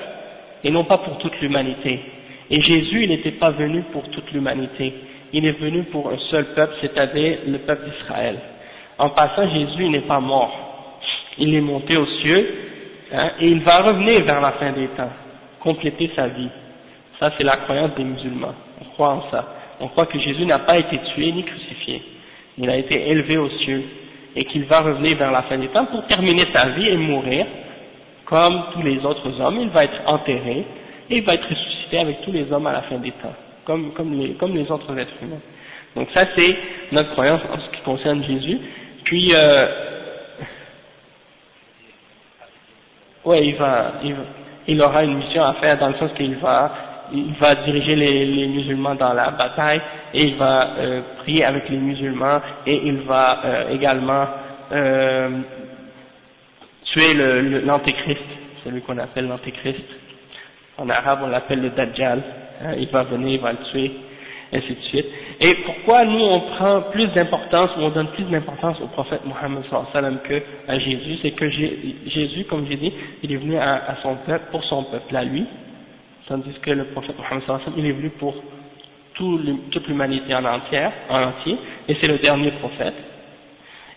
et 0.63 0.71
non 0.71 0.83
pas 0.85 0.97
pour 0.97 1.17
toute 1.19 1.39
l'humanité. 1.41 1.99
Et 2.49 2.61
Jésus, 2.61 3.03
il 3.03 3.09
n'était 3.09 3.31
pas 3.31 3.51
venu 3.51 3.81
pour 3.91 4.09
toute 4.09 4.31
l'humanité. 4.31 4.93
Il 5.31 5.45
est 5.45 5.59
venu 5.59 5.83
pour 5.83 6.09
un 6.09 6.17
seul 6.29 6.45
peuple, 6.53 6.75
c'est-à-dire 6.81 7.39
le 7.47 7.59
peuple 7.59 7.89
d'Israël. 7.89 8.37
En 8.97 9.09
passant, 9.09 9.49
Jésus 9.49 9.89
n'est 9.89 10.01
pas 10.01 10.19
mort. 10.19 10.51
Il 11.37 11.53
est 11.55 11.61
monté 11.61 11.97
aux 11.97 12.05
cieux 12.05 12.55
hein, 13.11 13.31
et 13.39 13.47
il 13.47 13.61
va 13.61 13.81
revenir 13.81 14.23
vers 14.23 14.39
la 14.39 14.51
fin 14.53 14.71
des 14.71 14.87
temps, 14.89 15.11
compléter 15.59 16.11
sa 16.15 16.27
vie. 16.27 16.49
Ça, 17.19 17.31
c'est 17.37 17.43
la 17.43 17.57
croyance 17.57 17.95
des 17.95 18.03
musulmans. 18.03 18.53
On 18.81 18.85
croit 18.93 19.09
en 19.09 19.31
ça. 19.31 19.45
On 19.79 19.87
croit 19.87 20.05
que 20.05 20.19
Jésus 20.19 20.45
n'a 20.45 20.59
pas 20.59 20.77
été 20.77 20.99
tué 21.13 21.31
ni 21.31 21.43
crucifié 21.43 22.01
il 22.57 22.69
a 22.69 22.77
été 22.77 23.09
élevé 23.09 23.37
aux 23.37 23.49
cieux 23.49 23.83
et 24.35 24.45
qu'il 24.45 24.65
va 24.65 24.81
revenir 24.81 25.17
vers 25.17 25.31
la 25.31 25.43
fin 25.43 25.57
des 25.57 25.67
temps 25.67 25.85
pour 25.85 26.05
terminer 26.07 26.45
sa 26.53 26.69
vie 26.69 26.87
et 26.87 26.97
mourir 26.97 27.45
comme 28.25 28.63
tous 28.73 28.81
les 28.81 29.03
autres 29.05 29.39
hommes, 29.41 29.59
il 29.61 29.69
va 29.69 29.83
être 29.83 30.01
enterré 30.05 30.65
et 31.09 31.17
il 31.17 31.23
va 31.23 31.33
être 31.33 31.47
ressuscité 31.47 31.99
avec 31.99 32.21
tous 32.21 32.31
les 32.31 32.51
hommes 32.51 32.65
à 32.67 32.73
la 32.73 32.81
fin 32.83 32.97
des 32.97 33.11
temps, 33.11 33.33
comme, 33.65 33.91
les, 34.11 34.33
comme 34.33 34.55
les 34.55 34.69
autres 34.71 34.97
êtres 34.97 35.13
humains. 35.21 35.41
Donc 35.95 36.07
ça 36.13 36.25
c'est 36.35 36.57
notre 36.91 37.11
croyance 37.11 37.41
en 37.51 37.59
ce 37.59 37.75
qui 37.75 37.83
concerne 37.83 38.23
Jésus. 38.23 38.59
Puis, 39.03 39.33
euh, 39.33 39.67
ouais, 43.25 43.47
il 43.47 43.55
va, 43.55 43.93
il, 44.67 44.81
aura 44.81 45.03
une 45.03 45.17
mission 45.17 45.43
à 45.43 45.53
faire 45.55 45.77
dans 45.77 45.89
le 45.89 45.95
sens 45.95 46.11
qu'il 46.15 46.35
va 46.37 46.71
il 47.11 47.33
va 47.33 47.55
diriger 47.55 47.95
les, 47.95 48.47
musulmans 48.47 48.95
dans 48.95 49.13
la 49.13 49.31
bataille 49.31 49.81
et 50.13 50.23
il 50.23 50.35
va 50.35 50.75
euh, 50.77 51.01
prier 51.19 51.43
avec 51.43 51.69
les 51.69 51.77
musulmans 51.77 52.41
et 52.65 52.81
il 52.85 53.01
va 53.01 53.39
euh, 53.45 53.69
également 53.69 54.25
euh, 54.71 55.29
tuer 56.85 57.13
l'antéchrist, 57.65 58.19
le, 58.19 58.63
celui 58.63 58.81
qu'on 58.81 58.97
appelle 58.97 59.27
l'antéchrist. 59.27 59.83
En 60.77 60.89
arabe 60.89 61.19
on 61.23 61.27
l'appelle 61.27 61.61
le 61.61 61.69
Dajjal, 61.69 62.23
il 62.77 62.87
va 62.87 63.03
venir, 63.03 63.33
il 63.33 63.39
va 63.39 63.51
le 63.51 63.57
tuer, 63.71 63.91
ainsi. 64.53 64.77
Et 65.41 65.55
pourquoi 65.65 66.05
nous 66.05 66.19
on 66.19 66.39
prend 66.41 66.81
plus 66.91 67.07
d'importance, 67.07 67.71
on 67.77 67.89
donne 67.89 68.07
plus 68.09 68.23
d'importance 68.25 68.79
au 68.81 68.87
prophète 68.87 69.21
Mohammed 69.25 69.63
sallam 69.91 70.19
que 70.23 70.41
à 70.67 70.79
Jésus, 70.79 71.17
c'est 71.21 71.31
que 71.31 71.49
Jésus, 71.49 72.45
comme 72.49 72.65
j'ai 72.67 72.77
dit, 72.77 72.93
il 73.23 73.31
est 73.31 73.37
venu 73.37 73.57
à, 73.57 73.97
son 74.01 74.15
peuple, 74.25 74.45
pour 74.51 74.63
son 74.65 74.83
peuple 74.83 75.15
à 75.15 75.23
lui, 75.23 75.45
tandis 76.27 76.53
que 76.61 76.71
le 76.71 76.85
prophète 76.85 77.15
Mohammed 77.17 77.43
il 77.77 77.85
est 77.85 77.91
venu 77.91 78.09
pour 78.11 78.35
toute 79.15 79.87
l'humanité 79.87 80.33
en 80.33 80.45
entière, 80.45 80.91
en 81.09 81.21
entier, 81.23 81.57
et 81.87 81.95
c'est 81.99 82.07
le 82.07 82.17
dernier 82.19 82.51
prophète, 82.51 82.95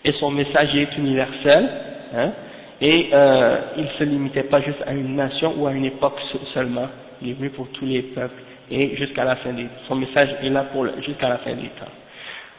et 0.03 0.11
son 0.13 0.31
message 0.31 0.75
est 0.75 0.97
universel, 0.97 1.69
hein, 2.15 2.31
et 2.79 3.09
euh, 3.11 3.57
il 3.77 3.83
ne 3.85 3.89
se 3.97 4.03
limitait 4.03 4.43
pas 4.43 4.61
juste 4.61 4.83
à 4.85 4.93
une 4.93 5.15
nation 5.15 5.55
ou 5.57 5.65
à 5.65 5.71
une 5.71 5.85
époque 5.85 6.19
seulement, 6.53 6.87
il 7.21 7.31
est 7.31 7.33
venu 7.33 7.49
pour 7.49 7.67
tous 7.69 7.85
les 7.85 8.03
peuples, 8.03 8.41
et 8.69 8.95
jusqu'à 8.97 9.23
la 9.23 9.37
fin 9.37 9.53
des 9.53 9.67
son 9.87 9.95
message 9.95 10.29
est 10.41 10.49
là 10.49 10.63
pour 10.71 10.85
jusqu'à 11.05 11.29
la 11.29 11.37
fin 11.39 11.53
des 11.53 11.69
temps. 11.69 11.91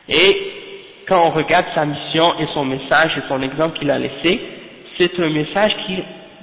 Et 0.08 0.36
quand 1.06 1.26
on 1.26 1.30
regarde 1.30 1.66
sa 1.74 1.84
mission 1.84 2.38
et 2.38 2.46
son 2.54 2.64
message 2.64 3.16
et 3.16 3.22
son 3.28 3.42
exemple 3.42 3.78
qu'il 3.78 3.90
a 3.90 3.98
laissé, 3.98 4.40
c'est 4.98 5.18
un 5.20 5.30
message 5.30 5.72
qui, 5.86 6.02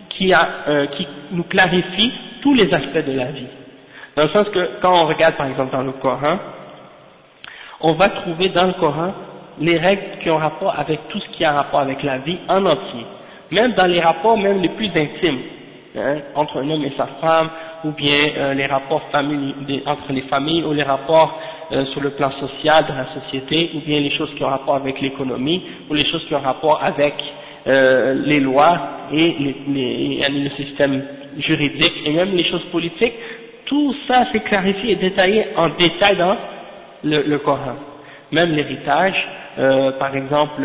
qui, 0.09 0.33
a, 0.33 0.47
euh, 0.67 0.87
qui 0.87 1.07
nous 1.31 1.43
clarifie 1.43 2.11
tous 2.41 2.53
les 2.53 2.73
aspects 2.73 3.05
de 3.05 3.11
la 3.11 3.25
vie. 3.25 3.47
Dans 4.15 4.23
le 4.23 4.29
sens 4.29 4.47
que 4.49 4.81
quand 4.81 5.03
on 5.03 5.07
regarde 5.07 5.35
par 5.35 5.47
exemple 5.47 5.71
dans 5.71 5.83
le 5.83 5.91
Coran, 5.93 6.39
on 7.81 7.93
va 7.93 8.09
trouver 8.09 8.49
dans 8.49 8.65
le 8.65 8.73
Coran 8.73 9.13
les 9.59 9.77
règles 9.77 10.19
qui 10.21 10.29
ont 10.29 10.37
rapport 10.37 10.73
avec 10.77 11.07
tout 11.09 11.19
ce 11.19 11.29
qui 11.37 11.43
a 11.43 11.51
rapport 11.51 11.79
avec 11.79 12.01
la 12.03 12.19
vie 12.19 12.37
en 12.47 12.65
entier. 12.65 13.05
Même 13.51 13.73
dans 13.73 13.85
les 13.85 13.99
rapports 13.99 14.37
même 14.37 14.61
les 14.61 14.69
plus 14.69 14.87
intimes, 14.87 15.39
hein, 15.97 16.17
entre 16.35 16.61
un 16.61 16.69
homme 16.69 16.83
et 16.83 16.93
sa 16.97 17.07
femme, 17.21 17.49
ou 17.85 17.91
bien 17.91 18.31
euh, 18.35 18.53
les 18.55 18.65
rapports 18.65 19.03
entre 19.13 20.11
les 20.11 20.21
familles, 20.23 20.63
ou 20.63 20.73
les 20.73 20.83
rapports 20.83 21.39
euh, 21.71 21.85
sur 21.87 22.01
le 22.01 22.09
plan 22.11 22.31
social 22.39 22.85
de 22.87 22.93
la 22.93 23.05
société, 23.13 23.69
ou 23.75 23.79
bien 23.81 23.99
les 23.99 24.09
choses 24.17 24.33
qui 24.35 24.43
ont 24.43 24.47
rapport 24.49 24.75
avec 24.75 24.99
l'économie, 25.01 25.61
ou 25.89 25.93
les 25.93 26.05
choses 26.09 26.25
qui 26.27 26.33
ont 26.33 26.39
rapport 26.41 26.83
avec 26.83 27.13
euh, 27.67 28.15
les 28.25 28.39
lois 28.39 28.79
et 29.13 29.35
les, 29.67 30.27
le 30.29 30.49
système 30.51 31.03
juridique 31.37 31.93
et 32.05 32.11
même 32.11 32.31
les 32.35 32.49
choses 32.49 32.63
politiques, 32.71 33.13
tout 33.65 33.95
ça 34.07 34.25
c'est 34.31 34.41
clarifié 34.41 34.93
et 34.93 34.95
détaillé 34.95 35.45
en 35.55 35.69
détail 35.69 36.17
dans 36.17 36.35
le, 37.03 37.21
le 37.21 37.37
Coran. 37.39 37.75
Même 38.31 38.51
l'héritage, 38.51 39.15
par 39.99 40.15
exemple, 40.15 40.61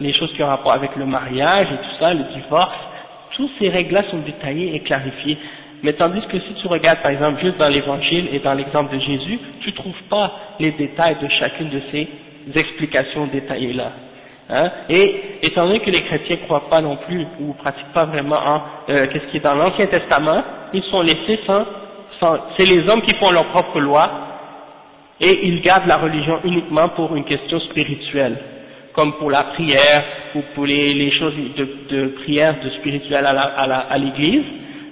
les 0.00 0.12
choses 0.14 0.32
qui 0.34 0.42
ont 0.42 0.46
rapport 0.46 0.72
avec 0.72 0.96
le 0.96 1.04
mariage 1.04 1.68
et 1.70 1.76
tout 1.76 1.98
ça, 2.00 2.12
le 2.14 2.24
divorce, 2.34 2.78
toutes 3.36 3.50
ces 3.58 3.68
règles-là 3.68 4.04
sont 4.10 4.18
détaillées 4.18 4.74
et 4.74 4.80
clarifiées. 4.80 5.38
Mais 5.82 5.92
tandis 5.94 6.26
que 6.28 6.38
si 6.38 6.54
tu 6.60 6.66
regardes 6.68 7.02
par 7.02 7.10
exemple 7.10 7.40
juste 7.40 7.58
dans 7.58 7.68
l'évangile 7.68 8.28
et 8.32 8.40
dans 8.40 8.54
l'exemple 8.54 8.94
de 8.94 9.00
Jésus, 9.00 9.38
tu 9.60 9.72
trouves 9.72 10.02
pas 10.08 10.32
les 10.58 10.72
détails 10.72 11.16
de 11.20 11.28
chacune 11.28 11.70
de 11.70 11.80
ces 11.90 12.08
explications 12.54 13.26
détaillées-là. 13.26 13.92
Hein, 14.48 14.70
et 14.88 15.40
étant 15.42 15.66
donné 15.66 15.80
que 15.80 15.90
les 15.90 16.02
chrétiens 16.02 16.36
ne 16.36 16.42
croient 16.42 16.68
pas 16.70 16.80
non 16.80 16.96
plus 16.98 17.26
ou 17.40 17.52
pratiquent 17.54 17.92
pas 17.92 18.04
vraiment 18.04 18.36
en 18.36 18.62
euh, 18.88 19.06
qu'est-ce 19.08 19.26
qui 19.32 19.38
est 19.38 19.40
dans 19.40 19.56
l'Ancien 19.56 19.86
Testament, 19.86 20.42
ils 20.72 20.84
sont 20.84 21.00
laissés 21.00 21.40
sans, 21.46 21.64
sans 22.20 22.38
c'est 22.56 22.64
les 22.64 22.88
hommes 22.88 23.02
qui 23.02 23.14
font 23.14 23.32
leur 23.32 23.46
propre 23.46 23.80
loi 23.80 24.08
et 25.20 25.48
ils 25.48 25.60
gardent 25.62 25.88
la 25.88 25.96
religion 25.96 26.38
uniquement 26.44 26.90
pour 26.90 27.16
une 27.16 27.24
question 27.24 27.58
spirituelle, 27.58 28.36
comme 28.92 29.14
pour 29.14 29.30
la 29.30 29.44
prière 29.44 30.04
ou 30.36 30.42
pour 30.54 30.64
les, 30.66 31.10
choses 31.18 31.34
de, 31.56 32.06
prière, 32.22 32.56
de 32.62 32.70
spirituel 32.70 33.26
à 33.26 33.98
l'église, 33.98 34.44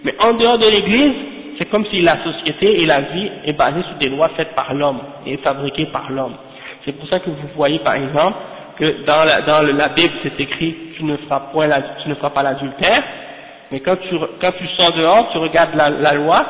mais 0.04 0.14
en 0.20 0.34
dehors 0.34 0.58
de 0.58 0.66
l'église, 0.66 1.14
c'est 1.58 1.70
comme 1.70 1.86
si 1.86 2.00
la 2.00 2.22
société 2.22 2.82
et 2.82 2.86
la 2.86 3.00
vie 3.00 3.30
est 3.44 3.52
basée 3.52 3.82
sur 3.82 3.96
des 3.96 4.08
lois 4.08 4.28
faites 4.36 4.54
par 4.54 4.74
l'homme 4.74 5.00
et 5.26 5.36
fabriquées 5.38 5.86
par 5.86 6.10
l'homme. 6.10 6.34
C'est 6.84 6.92
pour 6.92 7.08
ça 7.08 7.20
que 7.20 7.30
vous 7.30 7.48
voyez 7.56 7.78
par 7.78 7.94
exemple 7.94 8.36
que 8.76 9.04
dans 9.06 9.24
la, 9.24 9.42
dans 9.42 9.62
la 9.62 9.88
Bible 9.88 10.12
c'est 10.22 10.38
écrit 10.40 10.76
tu 10.96 11.04
ne 11.04 11.16
feras, 11.16 11.40
point 11.52 11.66
la, 11.66 11.80
tu 12.02 12.08
ne 12.08 12.14
feras 12.14 12.30
pas 12.30 12.42
l'adultère, 12.42 13.02
mais 13.70 13.80
quand 13.80 13.96
tu, 13.96 14.14
quand 14.40 14.52
tu 14.52 14.66
sors 14.76 14.92
dehors, 14.92 15.30
tu 15.32 15.38
regardes 15.38 15.74
la, 15.74 15.90
la, 15.90 16.14
loi, 16.14 16.44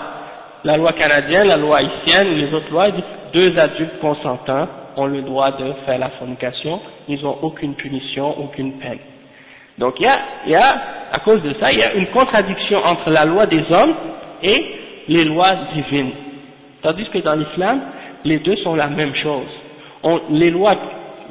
la 0.65 0.77
loi 0.77 0.93
canadienne, 0.95 1.47
la 1.47 1.57
loi 1.57 1.79
haïtienne, 1.79 2.29
les 2.35 2.53
autres 2.53 2.71
lois, 2.71 2.89
deux 3.33 3.59
adultes 3.59 3.99
consentants 4.01 4.69
ont 4.97 5.07
le 5.07 5.23
droit 5.23 5.53
de 5.53 5.73
faire 5.87 5.99
la 5.99 6.11
fornication, 6.11 6.81
ils 7.09 7.23
n'ont 7.23 7.39
aucune 7.43 7.75
punition, 7.75 8.39
aucune 8.39 8.79
peine. 8.79 8.99
Donc 9.79 9.95
il 9.99 10.05
y 10.05 10.09
a, 10.09 10.19
il 10.47 10.53
y 10.53 10.57
a, 10.57 10.77
à 11.13 11.19
cause 11.21 11.43
de 11.43 11.55
ça, 11.61 11.73
il 11.73 11.79
y 11.79 11.83
a 11.83 11.95
une 11.95 12.07
contradiction 12.09 12.79
entre 12.85 13.11
la 13.11 13.25
loi 13.25 13.47
des 13.47 13.65
hommes 13.71 13.95
et 14.43 14.65
les 15.09 15.25
lois 15.25 15.57
divines. 15.75 16.13
Tandis 16.83 17.09
que 17.11 17.19
dans 17.19 17.35
l'islam, 17.35 17.81
les 18.25 18.39
deux 18.39 18.57
sont 18.57 18.75
la 18.75 18.89
même 18.89 19.15
chose. 19.17 19.49
Les, 20.31 20.51
lois, 20.51 20.77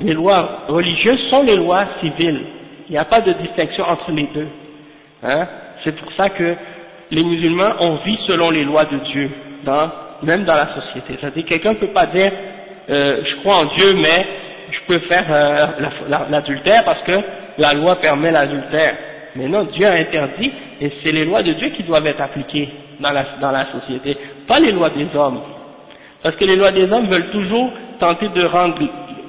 les 0.02 0.14
lois 0.14 0.64
religieuses 0.68 1.30
sont 1.30 1.44
les 1.44 1.56
lois 1.56 1.86
civiles. 2.02 2.42
Il 2.90 2.92
n'y 2.92 2.98
a 2.98 3.06
pas 3.06 3.22
de 3.22 3.32
distinction 3.34 3.84
entre 3.86 4.12
les 4.12 4.28
deux. 4.34 4.48
Hein? 5.24 5.48
C'est 5.84 5.96
pour 5.96 6.12
ça 6.14 6.30
que 6.30 6.56
les 7.12 7.24
musulmans, 7.24 7.74
on 7.80 7.96
vit 7.98 8.18
selon 8.28 8.50
les 8.50 8.64
lois 8.64 8.86
de 8.86 8.98
Dieu, 9.12 9.30
dans, 9.64 9.90
même 10.24 10.44
dans 10.44 10.56
la 10.56 10.74
société. 10.74 11.18
C'est-à-dire 11.20 11.46
quelqu'un 11.46 11.74
ne 11.74 11.78
peut 11.78 11.94
pas 11.94 12.08
dire 12.08 12.32
euh, 12.90 13.22
je 13.24 13.36
crois 13.38 13.56
en 13.58 13.66
Dieu, 13.66 13.94
mais 13.94 14.26
je 14.72 14.80
peux 14.88 15.00
faire 15.08 15.26
euh, 15.30 15.68
l'adultère 16.30 16.84
parce 16.84 17.02
que 17.04 17.14
la 17.58 17.74
loi 17.74 17.96
permet 17.98 18.32
l'adultère. 18.32 18.96
Mais 19.36 19.48
non, 19.48 19.64
Dieu 19.66 19.88
a 19.88 19.94
interdit, 19.94 20.52
et 20.80 20.92
c'est 21.04 21.12
les 21.12 21.26
lois 21.26 21.42
de 21.42 21.54
Dieu 21.54 21.70
qui 21.70 21.84
doivent 21.84 22.06
être 22.06 22.22
appliquées 22.22 22.70
dans 23.00 23.12
la, 23.12 23.26
dans 23.42 23.52
la 23.52 23.72
société, 23.72 24.16
pas 24.48 24.60
les 24.60 24.72
lois 24.72 24.92
des 24.92 25.08
hommes. 25.16 25.42
Parce 26.22 26.36
que 26.36 26.46
les 26.46 26.56
lois 26.56 26.72
des 26.72 26.92
hommes 26.92 27.08
veulent 27.08 27.32
toujours 27.32 27.72
tenter 28.00 28.30
de 28.30 28.46
rendre 28.46 28.80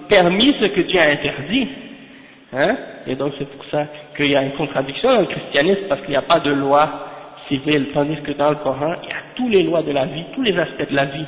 permis 0.09 0.55
ce 0.61 0.67
que 0.67 0.83
Dieu 0.83 1.01
a 1.01 1.11
interdit. 1.11 1.69
Hein 2.53 2.77
et 3.07 3.17
donc 3.17 3.33
c'est 3.39 3.49
pour 3.49 3.65
ça 3.71 3.87
qu'il 4.17 4.31
y 4.31 4.37
a 4.37 4.43
une 4.43 4.53
contradiction 4.53 5.13
dans 5.13 5.21
le 5.21 5.27
christianisme, 5.27 5.83
parce 5.89 6.01
qu'il 6.03 6.11
n'y 6.11 6.17
a 6.17 6.23
pas 6.23 6.41
de 6.41 6.51
loi 6.51 6.89
civile, 7.49 7.89
tandis 7.93 8.17
que 8.23 8.33
dans 8.33 8.51
le 8.51 8.57
Coran, 8.57 8.95
il 9.03 9.09
y 9.09 9.13
a 9.13 9.17
toutes 9.35 9.51
les 9.51 9.63
lois 9.63 9.83
de 9.83 9.93
la 9.93 10.05
vie, 10.05 10.25
tous 10.35 10.43
les 10.43 10.57
aspects 10.59 10.91
de 10.91 10.97
la 10.97 11.05
vie. 11.07 11.27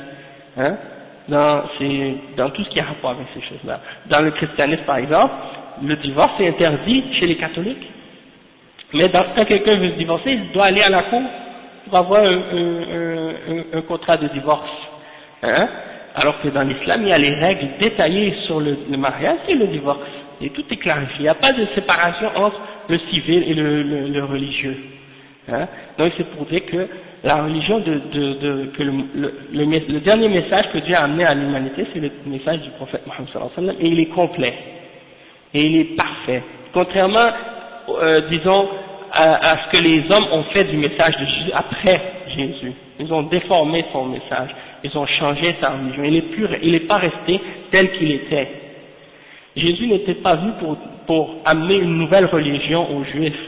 Hein 0.57 0.77
dans, 1.27 1.63
dans 2.37 2.49
tout 2.51 2.63
ce 2.63 2.69
qui 2.69 2.79
a 2.79 2.85
rapport 2.85 3.11
avec 3.11 3.27
ces 3.33 3.41
choses-là. 3.41 3.79
Dans 4.09 4.21
le 4.21 4.31
christianisme, 4.31 4.83
par 4.83 4.97
exemple, 4.97 5.33
le 5.83 5.95
divorce 5.97 6.39
est 6.39 6.49
interdit 6.49 7.03
chez 7.19 7.27
les 7.27 7.37
catholiques. 7.37 7.87
Mais 8.93 9.09
quand 9.11 9.45
quelqu'un 9.45 9.77
veut 9.77 9.91
se 9.91 9.97
divorcer, 9.97 10.31
il 10.31 10.51
doit 10.51 10.65
aller 10.65 10.81
à 10.81 10.89
la 10.89 11.03
cour 11.03 11.21
pour 11.87 11.97
avoir 11.97 12.23
un, 12.23 12.37
un, 12.53 13.77
un, 13.77 13.81
contrat 13.81 14.17
de 14.17 14.27
divorce. 14.29 14.69
Hein 15.43 15.67
Alors 16.15 16.41
que 16.41 16.47
dans 16.49 16.63
l'islam, 16.67 17.01
il 17.03 17.09
y 17.09 17.13
a 17.13 17.17
les 17.17 17.33
règles 17.35 17.67
détaillées 17.79 18.33
sur 18.45 18.59
le, 18.59 18.77
mariage 18.97 19.39
et 19.49 19.55
le 19.55 19.67
divorce. 19.67 19.99
Et 20.41 20.49
tout 20.51 20.63
est 20.69 20.77
clarifié. 20.77 21.15
Il 21.19 21.23
n'y 21.23 21.27
a 21.29 21.35
pas 21.35 21.53
de 21.53 21.65
séparation 21.75 22.29
entre 22.35 22.59
le 22.89 22.99
civil 23.09 23.43
et 23.47 23.53
le, 23.53 23.83
le, 23.83 24.23
religieux. 24.23 24.77
Hein 25.49 25.67
Donc 25.97 26.13
c'est 26.17 26.29
pour 26.31 26.45
dire 26.45 26.65
que 26.65 26.87
la 27.23 27.43
religion 27.43 27.79
de, 27.79 28.01
de, 28.13 28.33
de 28.33 28.65
que 28.77 28.83
le, 28.83 28.93
le, 29.53 29.99
dernier 29.99 30.29
message 30.29 30.65
que 30.71 30.77
Dieu 30.79 30.95
a 30.95 31.03
amené 31.03 31.25
à 31.25 31.33
l'humanité, 31.33 31.85
c'est 31.93 31.99
le 31.99 32.11
message 32.25 32.61
du 32.61 32.69
prophète 32.71 33.01
Mohammed 33.07 33.75
et 33.79 33.87
il 33.87 33.99
est 33.99 34.07
complet. 34.07 34.53
Et 35.57 35.65
il 35.65 35.75
est 35.77 35.95
parfait. 35.95 36.43
Contrairement, 36.71 37.31
euh, 37.89 38.21
disons, 38.29 38.69
à, 39.11 39.57
ce 39.57 39.75
que 39.75 39.81
les 39.81 40.11
hommes 40.11 40.27
ont 40.31 40.43
fait 40.53 40.65
du 40.65 40.77
message 40.77 41.17
de 41.17 41.25
Jésus 41.25 41.51
après 41.51 41.99
Jésus. 42.35 42.73
Ils 42.99 43.11
ont 43.11 43.23
déformé 43.23 43.83
son 43.91 44.05
message. 44.05 44.49
Ils 44.83 44.95
ont 44.95 45.07
changé 45.07 45.55
sa 45.59 45.71
religion. 45.71 46.03
Il 46.61 46.71
n'est 46.73 46.81
pas 46.81 46.97
resté 46.97 47.41
tel 47.71 47.91
qu'il 47.93 48.11
était. 48.11 48.49
Jésus 49.55 49.87
n'était 49.87 50.13
pas 50.15 50.35
vu 50.35 50.51
pour, 51.07 51.37
amener 51.45 51.77
une 51.77 51.97
nouvelle 51.97 52.25
religion 52.25 52.95
aux 52.95 53.03
Juifs 53.05 53.41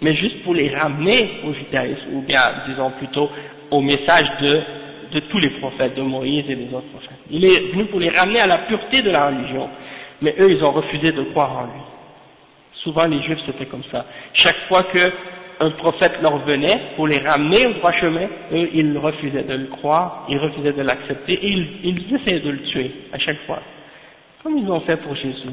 mais 0.00 0.16
juste 0.16 0.42
pour 0.42 0.54
les 0.54 0.74
ramener 0.74 1.28
au 1.46 1.52
judaïsme, 1.52 2.14
ou 2.14 2.22
bien, 2.22 2.42
disons 2.66 2.90
plutôt, 2.98 3.30
au 3.70 3.80
message 3.80 4.26
de 4.40 5.20
tous 5.30 5.38
les 5.38 5.50
prophètes, 5.60 5.94
de 5.94 6.02
Moïse 6.02 6.44
et 6.48 6.56
des 6.56 6.74
autres 6.74 6.88
prophètes. 6.88 7.20
Il 7.30 7.44
est 7.44 7.72
venu 7.72 7.84
pour 7.84 8.00
les 8.00 8.08
ramener 8.08 8.40
à 8.40 8.48
la 8.48 8.58
pureté 8.66 9.02
de 9.02 9.10
la 9.10 9.28
religion, 9.28 9.68
mais 10.22 10.34
eux, 10.38 10.50
ils 10.50 10.64
ont 10.64 10.72
refusé 10.72 11.12
de 11.12 11.22
croire 11.24 11.58
en 11.58 11.64
lui. 11.64 11.82
Souvent, 12.82 13.04
les 13.04 13.22
Juifs, 13.22 13.40
c'était 13.46 13.66
comme 13.66 13.84
ça. 13.90 14.06
Chaque 14.34 14.58
fois 14.68 14.84
que 14.84 15.12
un 15.60 15.70
prophète 15.72 16.20
leur 16.22 16.38
venait 16.38 16.80
pour 16.96 17.06
les 17.06 17.18
ramener 17.18 17.66
au 17.66 17.72
droit 17.74 17.92
chemin, 17.92 18.26
eux, 18.52 18.70
ils 18.72 18.98
refusaient 18.98 19.44
de 19.44 19.54
le 19.54 19.66
croire, 19.66 20.26
ils 20.28 20.38
refusaient 20.38 20.72
de 20.72 20.82
l'accepter, 20.82 21.34
et 21.34 21.48
ils, 21.48 21.68
ils 21.84 22.14
essayaient 22.14 22.40
de 22.40 22.50
le 22.50 22.62
tuer 22.62 22.90
à 23.12 23.18
chaque 23.18 23.38
fois, 23.46 23.60
comme 24.42 24.58
ils 24.58 24.68
ont 24.70 24.80
fait 24.80 24.96
pour 24.96 25.14
Jésus. 25.14 25.48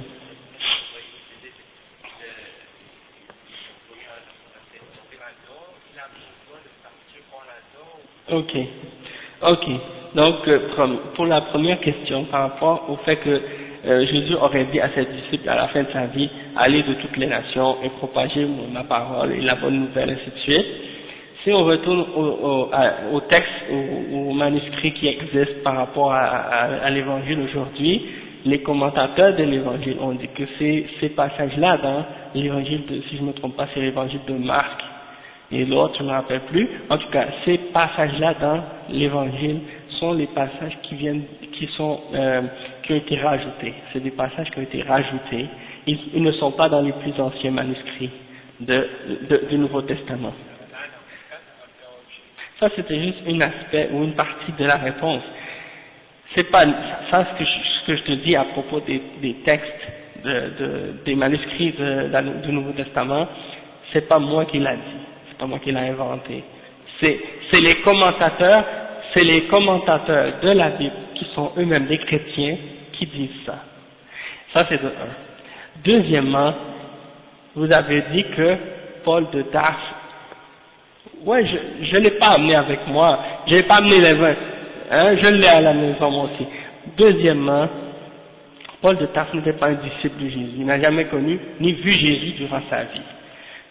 Ok, 8.31 8.55
ok. 9.41 9.65
Donc, 10.15 10.47
euh, 10.47 10.59
pour 11.15 11.25
la 11.25 11.41
première 11.41 11.79
question, 11.79 12.25
par 12.25 12.41
rapport 12.41 12.89
au 12.89 12.97
fait 12.97 13.17
que 13.17 13.41
euh, 13.85 14.05
Jésus 14.05 14.35
aurait 14.35 14.65
dit 14.71 14.79
à 14.79 14.89
ses 14.89 15.05
disciples 15.05 15.49
à 15.49 15.55
la 15.55 15.67
fin 15.69 15.83
de 15.83 15.87
sa 15.91 16.05
vie, 16.07 16.29
allez 16.55 16.83
de 16.83 16.93
toutes 16.95 17.17
les 17.17 17.27
nations 17.27 17.77
et 17.83 17.89
propager 17.89 18.45
ma 18.71 18.83
parole 18.83 19.31
et 19.33 19.41
la 19.41 19.55
bonne 19.55 19.79
nouvelle, 19.79 20.09
ainsi 20.11 20.29
de 20.29 20.39
suite. 20.51 20.65
Si 21.43 21.51
on 21.53 21.63
retourne 21.63 22.05
au, 22.15 22.69
au, 23.13 23.19
texte, 23.21 23.49
au, 23.71 24.29
au, 24.29 24.33
manuscrit 24.33 24.91
qui 24.93 25.07
existe 25.07 25.63
par 25.63 25.77
rapport 25.77 26.11
à, 26.11 26.19
à, 26.19 26.89
l'évangile 26.89 27.39
aujourd'hui, 27.39 28.01
les 28.45 28.59
commentateurs 28.61 29.35
de 29.35 29.43
l'évangile 29.43 29.97
ont 30.01 30.11
dit 30.13 30.27
que 30.35 30.43
ces, 30.57 30.85
ces 30.99 31.09
passages-là 31.09 31.77
dans 31.77 32.05
l'évangile, 32.35 32.81
si 33.09 33.15
je 33.17 33.21
ne 33.21 33.27
me 33.27 33.33
trompe 33.33 33.55
pas, 33.55 33.67
c'est 33.73 33.79
l'évangile 33.79 34.19
de 34.27 34.33
Marc, 34.33 34.81
et 35.51 35.65
l'autre, 35.65 35.95
je 35.97 36.03
ne 36.03 36.09
me 36.09 36.13
rappelle 36.13 36.41
plus. 36.41 36.67
En 36.89 36.97
tout 36.97 37.09
cas, 37.09 37.25
ces 37.45 37.57
passages-là 37.57 38.35
dans 38.35 38.61
l'Évangile 38.89 39.59
sont 39.99 40.13
les 40.13 40.27
passages 40.27 40.77
qui 40.83 40.95
viennent, 40.95 41.23
qui 41.53 41.67
sont, 41.75 41.99
euh, 42.13 42.41
qui 42.89 42.93
ont 42.93 42.97
été 42.97 43.17
rajoutés. 43.21 43.73
C'est 43.93 44.01
des 44.01 44.09
passages 44.09 44.49
qui 44.49 44.57
ont 44.57 44.63
été 44.63 44.81
rajoutés. 44.81 45.45
Ils, 45.85 46.23
ne 46.23 46.31
sont 46.33 46.51
pas 46.51 46.69
dans 46.69 46.81
les 46.81 46.91
plus 46.93 47.13
anciens 47.21 47.51
manuscrits 47.51 48.09
du 48.59 49.57
Nouveau 49.57 49.83
Testament. 49.83 50.33
Ça, 52.59 52.69
c'était 52.75 52.99
juste 52.99 53.19
un 53.27 53.39
aspect 53.41 53.89
ou 53.93 54.03
une 54.03 54.13
partie 54.13 54.51
de 54.57 54.65
la 54.65 54.77
réponse. 54.77 55.21
C'est 56.35 56.49
pas 56.49 56.65
ça 57.11 57.25
ce 57.31 57.39
que, 57.39 57.45
je, 57.45 57.51
ce 57.51 57.85
que 57.85 57.95
je 57.95 58.03
te 58.03 58.11
dis 58.23 58.35
à 58.35 58.45
propos 58.45 58.79
des, 58.81 59.33
textes 59.45 59.87
de, 60.23 60.31
de, 60.31 60.93
des 61.05 61.15
manuscrits 61.15 61.75
du 62.43 62.51
Nouveau 62.51 62.71
Testament. 62.71 63.27
C'est 63.93 64.07
pas 64.07 64.19
moi 64.19 64.45
qui 64.45 64.57
l'a 64.57 64.75
dit 64.75 64.99
pas 65.37 65.45
moi 65.45 65.59
qui 65.59 65.71
l'ai 65.71 65.79
inventé. 65.79 66.43
C'est 66.99 67.61
les 67.61 67.75
commentateurs, 67.81 68.65
c'est 69.13 69.23
les 69.23 69.47
commentateurs 69.47 70.33
de 70.43 70.49
la 70.49 70.71
Bible 70.71 70.91
qui 71.15 71.25
sont 71.33 71.51
eux-mêmes 71.57 71.85
des 71.85 71.99
chrétiens 71.99 72.57
qui 72.99 73.05
disent 73.07 73.45
ça. 73.45 73.63
Ça 74.53 74.65
c'est 74.69 74.81
de 74.81 74.87
un. 74.87 75.83
Deuxièmement, 75.83 76.53
vous 77.55 77.71
avez 77.71 78.03
dit 78.13 78.23
que 78.35 78.57
Paul 79.03 79.29
de 79.31 79.43
Tarse, 79.43 79.77
ouais, 81.25 81.45
je 81.81 81.95
ne 81.95 82.03
l'ai 82.03 82.11
pas 82.11 82.31
amené 82.31 82.55
avec 82.55 82.85
moi, 82.87 83.19
je 83.47 83.55
n'ai 83.55 83.63
pas 83.63 83.75
amené 83.75 83.99
les 83.99 84.13
vins, 84.13 84.35
hein, 84.91 85.15
je 85.21 85.27
l'ai 85.27 85.47
à 85.47 85.61
la 85.61 85.73
maison 85.73 86.11
moi 86.11 86.25
aussi. 86.25 86.45
Deuxièmement, 86.97 87.67
Paul 88.81 88.97
de 88.97 89.05
Tarse 89.07 89.33
n'était 89.33 89.53
pas 89.53 89.67
un 89.67 89.73
disciple 89.73 90.21
de 90.21 90.29
Jésus, 90.29 90.55
il 90.57 90.65
n'a 90.65 90.81
jamais 90.81 91.05
connu 91.05 91.39
ni 91.59 91.73
vu 91.73 91.91
Jésus 91.91 92.33
durant 92.37 92.61
sa 92.69 92.83
vie. 92.83 93.01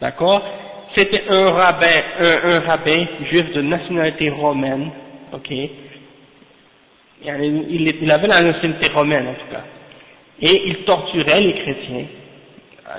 D'accord? 0.01 0.43
C'était 0.97 1.25
un 1.29 1.51
rabbin, 1.51 2.03
un, 2.21 2.61
rabbin 2.61 3.05
juif 3.31 3.53
de 3.53 3.61
nationalité 3.61 4.31
romaine, 4.31 4.91
ok? 5.33 5.53
Il, 7.25 8.11
avait 8.11 8.27
la 8.27 8.43
nationalité 8.43 8.89
romaine 8.89 9.29
en 9.29 9.35
tout 9.35 9.51
cas, 9.51 9.65
et 10.41 10.69
il 10.69 10.85
torturait 10.85 11.41
les 11.41 11.53
chrétiens, 11.55 12.05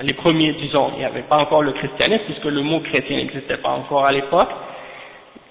les 0.02 0.12
premiers, 0.12 0.52
disons, 0.54 0.92
il 0.94 0.98
n'y 0.98 1.04
avait 1.04 1.22
pas 1.22 1.38
encore 1.38 1.62
le 1.62 1.72
christianisme, 1.72 2.24
puisque 2.26 2.44
le 2.44 2.62
mot 2.62 2.80
chrétien 2.80 3.16
n'existait 3.16 3.56
pas 3.56 3.70
encore 3.70 4.04
à 4.04 4.12
l'époque, 4.12 4.50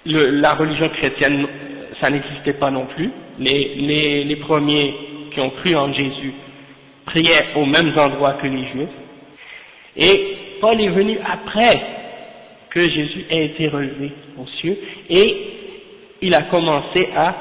la 0.05 0.53
religion 0.53 0.89
chrétienne, 0.89 1.47
ça 1.99 2.09
n'existait 2.09 2.53
pas 2.53 2.71
non 2.71 2.85
plus, 2.85 3.11
les, 3.39 3.75
les, 3.75 4.23
les 4.23 4.35
premiers 4.37 4.93
qui 5.33 5.41
ont 5.41 5.49
cru 5.49 5.75
en 5.75 5.91
Jésus 5.93 6.33
priaient 7.05 7.55
aux 7.55 7.65
mêmes 7.65 7.97
endroits 7.97 8.33
que 8.33 8.47
les 8.47 8.67
juifs, 8.67 8.89
et 9.97 10.37
Paul 10.61 10.79
est 10.79 10.89
venu 10.89 11.19
après 11.25 11.81
que 12.69 12.81
Jésus 12.81 13.25
a 13.31 13.37
été 13.37 13.67
relevé 13.67 14.11
aux 14.37 14.47
cieux. 14.59 14.77
Et 15.09 15.35
il 16.21 16.33
a 16.33 16.43
commencé 16.43 17.09
à 17.15 17.35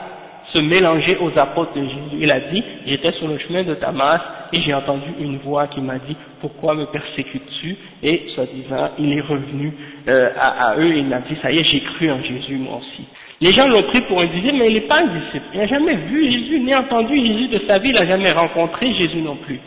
se 0.53 0.61
mélanger 0.61 1.17
aux 1.21 1.37
apôtres 1.39 1.75
de 1.75 1.83
Jésus. 1.83 2.19
Il 2.21 2.31
a 2.31 2.41
dit, 2.41 2.63
j'étais 2.87 3.13
sur 3.13 3.29
le 3.29 3.39
chemin 3.39 3.65
de 3.65 3.75
Damas 3.75 4.21
et 4.53 4.63
j'ai 4.63 4.73
entendu 4.73 5.09
une 5.21 5.39
voix 5.39 5.67
qui 5.67 5.81
m'a 5.81 5.99
dit, 5.99 6.17
pourquoi 6.41 6.75
me 6.75 6.87
persécutes-tu? 6.87 7.77
Et 8.03 8.23
soi-disant, 8.35 8.91
il 8.99 9.13
est 9.13 9.21
revenu 9.21 9.73
euh, 10.09 10.31
à, 10.39 10.77
eux 10.79 10.95
et 10.95 10.99
il 10.99 11.07
m'a 11.07 11.21
dit, 11.21 11.37
ça 11.43 11.53
y 11.53 11.59
est, 11.59 11.69
j'ai 11.71 11.81
cru 11.81 12.11
en 12.11 12.23
Jésus 12.23 12.57
moi 12.57 12.79
aussi. 12.79 13.05
Les 13.41 13.53
gens 13.53 13.69
l'ont 13.69 13.83
pris 13.85 14.01
pour 14.09 14.21
un 14.21 14.27
disciple, 14.27 14.57
mais 14.59 14.69
il 14.69 14.75
n'est 14.75 14.89
pas 14.89 15.01
un 15.01 15.07
disciple. 15.07 15.47
Il 15.55 15.61
n'a 15.61 15.67
jamais 15.67 15.95
vu 15.95 16.31
Jésus, 16.31 16.61
ni 16.61 16.75
entendu 16.75 17.25
Jésus 17.25 17.49
de 17.49 17.61
sa 17.69 17.79
vie, 17.79 17.91
il 17.91 17.95
n'a 17.95 18.07
jamais 18.07 18.33
rencontré 18.33 18.93
Jésus 18.95 19.21
non 19.21 19.37
plus. 19.37 19.61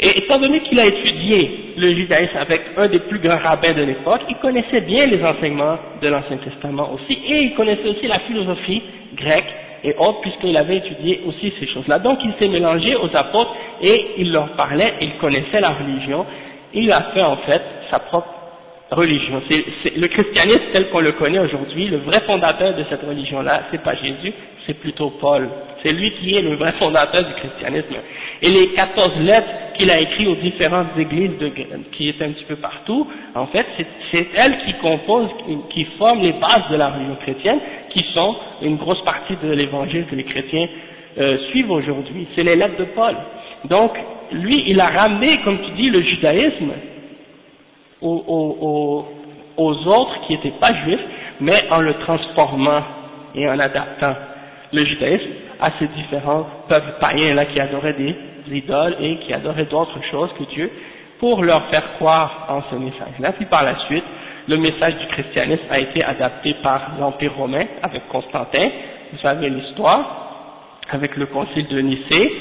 Et 0.00 0.18
étant 0.18 0.38
donné 0.38 0.60
qu'il 0.60 0.78
a 0.78 0.86
étudié 0.86 1.74
le 1.76 1.92
judaïsme 1.92 2.38
avec 2.38 2.60
un 2.76 2.88
des 2.88 3.00
plus 3.00 3.18
grands 3.18 3.38
rabbins 3.38 3.74
de 3.74 3.82
l'époque, 3.82 4.20
il 4.28 4.36
connaissait 4.36 4.82
bien 4.82 5.06
les 5.06 5.22
enseignements 5.24 5.76
de 6.00 6.08
l'Ancien 6.08 6.36
Testament 6.36 6.92
aussi, 6.94 7.14
et 7.14 7.42
il 7.42 7.54
connaissait 7.54 7.88
aussi 7.88 8.06
la 8.06 8.20
philosophie 8.20 8.80
grecque 9.16 9.52
et 9.84 9.94
autres, 9.98 10.20
puisqu'il 10.20 10.56
avait 10.56 10.78
étudié 10.78 11.22
aussi 11.26 11.52
ces 11.58 11.66
choses-là. 11.68 11.98
Donc 11.98 12.18
il 12.24 12.32
s'est 12.40 12.48
mélangé 12.48 12.96
aux 12.96 13.14
apôtres 13.14 13.54
et 13.82 14.06
il 14.18 14.32
leur 14.32 14.50
parlait, 14.52 14.94
il 15.00 15.16
connaissait 15.18 15.60
la 15.60 15.70
religion, 15.70 16.26
il 16.74 16.90
a 16.92 17.10
fait 17.14 17.22
en 17.22 17.36
fait 17.38 17.62
sa 17.90 17.98
propre 18.00 18.28
religion. 18.90 19.42
Le 19.96 20.06
christianisme 20.06 20.62
tel 20.72 20.88
qu'on 20.88 21.00
le 21.00 21.12
connaît 21.12 21.38
aujourd'hui, 21.38 21.88
le 21.88 21.98
vrai 21.98 22.20
fondateur 22.20 22.74
de 22.74 22.84
cette 22.88 23.02
religion-là, 23.02 23.64
c'est 23.70 23.82
pas 23.82 23.94
Jésus, 23.94 24.32
c'est 24.66 24.74
plutôt 24.74 25.10
Paul. 25.20 25.48
C'est 25.82 25.92
lui 25.92 26.12
qui 26.12 26.34
est 26.34 26.42
le 26.42 26.56
vrai 26.56 26.72
fondateur 26.72 27.24
du 27.24 27.34
christianisme. 27.34 27.94
Et 28.42 28.50
les 28.50 28.68
14 28.74 29.20
lettres 29.20 29.48
qu'il 29.76 29.90
a 29.90 30.00
écrites 30.00 30.28
aux 30.28 30.36
différentes 30.36 30.96
églises 30.98 31.38
de, 31.38 31.48
qui 31.92 32.08
étaient 32.08 32.24
un 32.24 32.32
petit 32.32 32.44
peu 32.44 32.56
partout, 32.56 33.06
en 33.34 33.46
fait, 33.46 33.66
c'est 34.10 34.28
elles 34.34 34.58
qui 34.64 34.74
composent, 34.74 35.30
qui 35.70 35.84
forment 35.98 36.20
les 36.20 36.32
bases 36.32 36.68
de 36.70 36.76
la 36.76 36.88
religion 36.88 37.16
chrétienne, 37.16 37.60
qui 37.98 38.12
sont 38.14 38.36
une 38.62 38.76
grosse 38.76 39.02
partie 39.02 39.36
de 39.42 39.50
l'évangile 39.50 40.06
que 40.06 40.14
les 40.14 40.24
chrétiens 40.24 40.68
euh, 41.18 41.38
suivent 41.50 41.70
aujourd'hui. 41.70 42.26
C'est 42.34 42.42
les 42.42 42.56
lettres 42.56 42.78
de 42.78 42.84
Paul. 42.84 43.16
Donc, 43.64 43.92
lui, 44.32 44.64
il 44.66 44.80
a 44.80 44.88
ramené, 44.88 45.40
comme 45.44 45.58
tu 45.58 45.70
dis, 45.72 45.90
le 45.90 46.02
judaïsme 46.02 46.72
aux, 48.00 49.04
autres 49.58 50.20
qui 50.26 50.34
n'étaient 50.34 50.58
pas 50.60 50.74
juifs, 50.84 51.00
mais 51.40 51.64
en 51.70 51.80
le 51.80 51.94
transformant 51.94 52.82
et 53.34 53.48
en 53.48 53.58
adaptant 53.58 54.14
le 54.72 54.84
judaïsme 54.84 55.30
à 55.60 55.72
ces 55.78 55.88
différents 55.88 56.46
peuples 56.68 56.94
païens 57.00 57.34
là 57.34 57.46
qui 57.46 57.58
adoraient 57.58 57.94
des 57.94 58.14
idoles 58.52 58.96
et 59.00 59.16
qui 59.16 59.32
adoraient 59.32 59.64
d'autres 59.64 60.00
choses 60.10 60.30
que 60.38 60.44
Dieu 60.54 60.70
pour 61.18 61.42
leur 61.42 61.66
faire 61.66 61.94
croire 61.94 62.46
en 62.48 62.62
ce 62.70 62.76
message-là. 62.76 63.32
Puis 63.32 63.46
par 63.46 63.64
la 63.64 63.76
suite, 63.86 64.04
le 64.48 64.56
message 64.56 64.96
du 64.96 65.06
christianisme 65.08 65.64
a 65.70 65.78
été 65.78 66.02
adapté 66.02 66.54
par 66.62 66.92
l'Empire 66.98 67.34
romain 67.36 67.64
avec 67.82 68.08
Constantin, 68.08 68.70
vous 69.12 69.18
savez 69.18 69.50
l'histoire, 69.50 70.24
avec 70.90 71.16
le 71.16 71.26
concile 71.26 71.66
de 71.66 71.80
Nicée, 71.80 72.32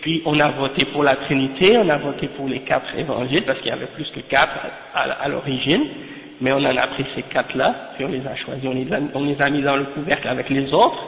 puis 0.00 0.22
on 0.26 0.38
a 0.38 0.50
voté 0.50 0.84
pour 0.92 1.02
la 1.02 1.16
Trinité, 1.16 1.76
on 1.76 1.88
a 1.88 1.98
voté 1.98 2.28
pour 2.28 2.46
les 2.46 2.60
quatre 2.60 2.96
évangiles, 2.96 3.42
parce 3.42 3.58
qu'il 3.58 3.68
y 3.68 3.72
avait 3.72 3.86
plus 3.86 4.08
que 4.10 4.20
quatre 4.20 4.56
à, 4.94 5.28
l'origine, 5.28 5.82
mais 6.40 6.52
on 6.52 6.58
en 6.58 6.76
a 6.76 6.86
pris 6.86 7.04
ces 7.16 7.22
quatre-là, 7.22 7.74
puis 7.96 8.04
on 8.04 8.08
les 8.08 8.24
a 8.24 8.36
choisis, 8.36 8.64
on 8.64 8.74
les 8.74 8.92
a, 8.92 9.00
on 9.14 9.24
les 9.24 9.40
a 9.42 9.50
mis 9.50 9.62
dans 9.62 9.76
le 9.76 9.86
couvercle 9.86 10.28
avec 10.28 10.48
les 10.48 10.72
autres, 10.72 11.02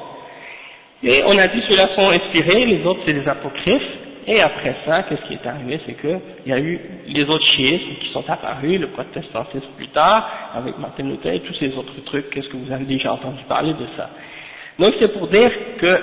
et 1.04 1.22
on 1.24 1.38
a 1.38 1.46
dit 1.46 1.62
ceux-là 1.68 1.94
sont 1.94 2.11
inspirés, 2.11 2.66
les 2.66 2.84
autres 2.84 3.00
c'est 3.06 3.12
des 3.12 3.28
apocryphes, 3.28 4.07
et 4.28 4.40
après 4.42 4.76
ça, 4.86 5.04
qu'est-ce 5.04 5.22
qui 5.22 5.34
est 5.34 5.46
arrivé, 5.46 5.80
c'est 5.86 5.94
qu'il 5.94 6.20
y 6.46 6.52
a 6.52 6.58
eu 6.58 6.78
les 7.06 7.24
autres 7.24 7.46
schismes 7.56 7.94
qui 8.00 8.12
sont 8.12 8.28
apparus, 8.28 8.78
le 8.78 8.88
protestantisme 8.88 9.68
plus 9.76 9.88
tard, 9.88 10.52
avec 10.54 10.78
Martin 10.78 11.04
Luther 11.04 11.32
et 11.32 11.40
tous 11.40 11.54
ces 11.54 11.74
autres 11.74 11.98
trucs, 12.04 12.28
qu'est-ce 12.30 12.48
que 12.48 12.58
vous 12.58 12.70
avez 12.70 12.84
déjà 12.84 13.14
entendu 13.14 13.42
parler 13.48 13.72
de 13.72 13.86
ça? 13.96 14.10
Donc 14.78 14.94
c'est 14.98 15.12
pour 15.14 15.28
dire 15.28 15.50
que 15.78 16.00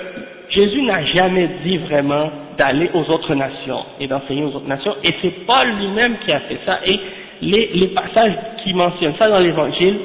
Jésus 0.50 0.82
n'a 0.82 1.04
jamais 1.06 1.48
dit 1.64 1.78
vraiment 1.78 2.30
d'aller 2.58 2.90
aux 2.94 3.08
autres 3.10 3.34
nations 3.34 3.84
et 4.00 4.08
d'enseigner 4.08 4.42
aux 4.42 4.56
autres 4.56 4.68
nations, 4.68 4.96
et 5.04 5.14
c'est 5.22 5.46
Paul 5.46 5.68
lui-même 5.78 6.18
qui 6.18 6.32
a 6.32 6.40
fait 6.40 6.58
ça, 6.66 6.80
et 6.84 6.98
les, 7.42 7.70
les 7.74 7.88
passages 7.88 8.36
qui 8.64 8.74
mentionnent 8.74 9.16
ça 9.18 9.28
dans 9.28 9.40
l'évangile 9.40 9.98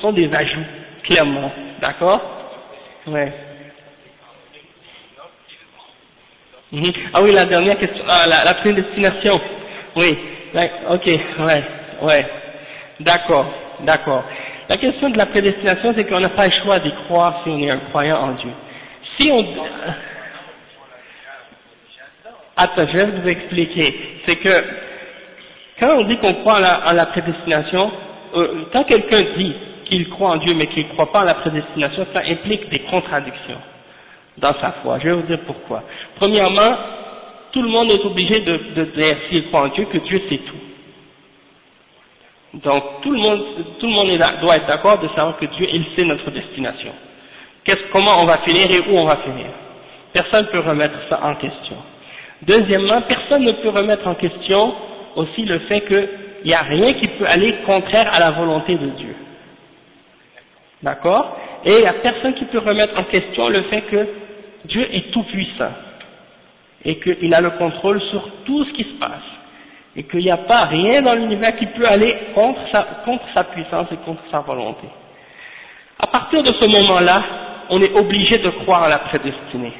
sont 0.00 0.12
des 0.12 0.32
ajouts, 0.34 0.66
clairement, 1.04 1.52
d'accord? 1.80 2.20
Ouais. 3.06 3.32
Mhm. 6.70 6.92
Ah 7.14 7.22
oui, 7.22 7.32
la 7.32 7.46
dernière 7.46 7.78
question, 7.78 8.04
ah, 8.06 8.26
la, 8.26 8.54
prédestination. 8.54 9.40
Oui, 9.96 10.18
ok, 10.90 11.06
ouais, 11.06 11.64
ouais, 12.02 12.26
d'accord, 13.00 13.46
d'accord. 13.80 14.24
La 14.68 14.76
question 14.76 15.08
de 15.08 15.16
la 15.16 15.26
prédestination, 15.26 15.94
c'est 15.96 16.04
qu'on 16.04 16.20
n'a 16.20 16.28
pas 16.28 16.46
le 16.46 16.52
choix 16.62 16.78
d'y 16.80 16.92
croire 17.06 17.40
si 17.42 17.50
on 17.50 17.58
est 17.58 17.70
un 17.70 17.78
croyant 17.88 18.18
en 18.18 18.32
Dieu. 18.32 18.50
Si 19.18 19.30
on... 19.32 19.44
Attends, 22.54 22.86
je 22.86 22.96
vais 22.98 23.06
vous 23.06 23.28
expliquer. 23.28 23.94
C'est 24.26 24.36
que 24.36 24.64
quand 25.80 25.96
on 25.96 26.04
dit 26.04 26.18
qu'on 26.18 26.34
croit 26.34 26.56
en 26.56 26.92
la, 26.92 27.06
prédestination, 27.06 27.90
euh, 28.34 28.64
quand 28.74 28.84
quelqu'un 28.84 29.24
dit 29.36 29.54
qu'il 29.86 30.10
croit 30.10 30.30
en 30.30 30.36
Dieu 30.36 30.52
mais 30.54 30.66
qu'il 30.66 30.86
ne 30.86 30.92
croit 30.92 31.10
pas 31.10 31.20
en 31.20 31.24
la 31.24 31.34
prédestination, 31.34 32.06
ça 32.12 32.20
implique 32.26 32.68
des 32.68 32.80
contradictions 32.80 33.58
dans 34.40 34.54
sa 34.60 34.72
foi. 34.82 34.98
Je 35.00 35.08
vais 35.08 35.14
vous 35.14 35.22
dire 35.22 35.40
pourquoi. 35.46 35.82
Premièrement, 36.16 36.76
tout 37.52 37.62
le 37.62 37.68
monde 37.68 37.90
est 37.90 38.04
obligé 38.04 38.40
de, 38.40 38.84
dire 38.96 39.16
s'il 39.28 39.46
croit 39.48 39.62
en 39.62 39.68
Dieu 39.68 39.86
que 39.86 39.98
Dieu 39.98 40.22
sait 40.28 40.38
tout. 40.38 42.60
Donc 42.60 42.82
tout 43.02 43.10
le 43.10 43.18
monde, 43.18 43.44
tout 43.78 43.86
le 43.86 43.92
monde 43.92 44.18
doit 44.40 44.56
être 44.56 44.66
d'accord 44.66 44.98
de 44.98 45.08
savoir 45.08 45.36
que 45.38 45.46
Dieu, 45.46 45.68
il 45.72 45.84
sait 45.96 46.04
notre 46.04 46.30
destination. 46.30 46.92
comment 47.92 48.22
on 48.22 48.26
va 48.26 48.38
finir 48.38 48.70
et 48.70 48.80
où 48.80 48.96
on 48.96 49.04
va 49.04 49.16
finir? 49.16 49.46
Personne 50.12 50.46
ne 50.46 50.50
peut 50.50 50.60
remettre 50.60 50.98
ça 51.08 51.20
en 51.22 51.34
question. 51.34 51.76
Deuxièmement, 52.42 53.02
personne 53.02 53.44
ne 53.44 53.52
peut 53.52 53.68
remettre 53.68 54.06
en 54.06 54.14
question 54.14 54.74
aussi 55.16 55.44
le 55.44 55.58
fait 55.60 55.80
qu'il 55.82 56.08
n'y 56.44 56.54
a 56.54 56.62
rien 56.62 56.94
qui 56.94 57.08
peut 57.08 57.26
aller 57.26 57.56
contraire 57.66 58.12
à 58.12 58.20
la 58.20 58.30
volonté 58.30 58.74
de 58.74 58.86
Dieu. 58.86 59.14
D'accord? 60.82 61.36
Et 61.64 61.72
il 61.72 61.80
n'y 61.80 61.86
a 61.86 61.94
personne 61.94 62.34
qui 62.34 62.44
peut 62.46 62.60
remettre 62.60 62.98
en 62.98 63.04
question 63.04 63.48
le 63.48 63.62
fait 63.62 63.82
que 63.82 64.06
Dieu 64.64 64.86
est 64.94 65.10
tout 65.10 65.22
puissant 65.24 65.72
et 66.84 66.98
qu'il 66.98 67.34
a 67.34 67.40
le 67.40 67.50
contrôle 67.50 68.00
sur 68.10 68.28
tout 68.44 68.64
ce 68.64 68.72
qui 68.72 68.84
se 68.84 68.98
passe 68.98 69.22
et 69.96 70.04
qu'il 70.04 70.20
n'y 70.20 70.30
a 70.30 70.38
pas 70.38 70.64
rien 70.66 71.02
dans 71.02 71.14
l'univers 71.14 71.56
qui 71.56 71.66
peut 71.66 71.86
aller 71.86 72.16
contre 72.34 72.60
sa, 73.34 73.44
puissance 73.44 73.88
et 73.90 73.96
contre 74.04 74.22
sa 74.30 74.40
volonté. 74.40 74.86
À 75.98 76.06
partir 76.06 76.42
de 76.42 76.52
ce 76.52 76.66
moment-là, 76.66 77.22
on 77.70 77.80
est 77.80 77.92
obligé 77.94 78.38
de 78.38 78.50
croire 78.50 78.84
à 78.84 78.88
la 78.88 78.98
prédestinée. 78.98 79.72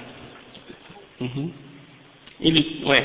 Mhm. 1.20 1.50
ouais, 2.86 3.04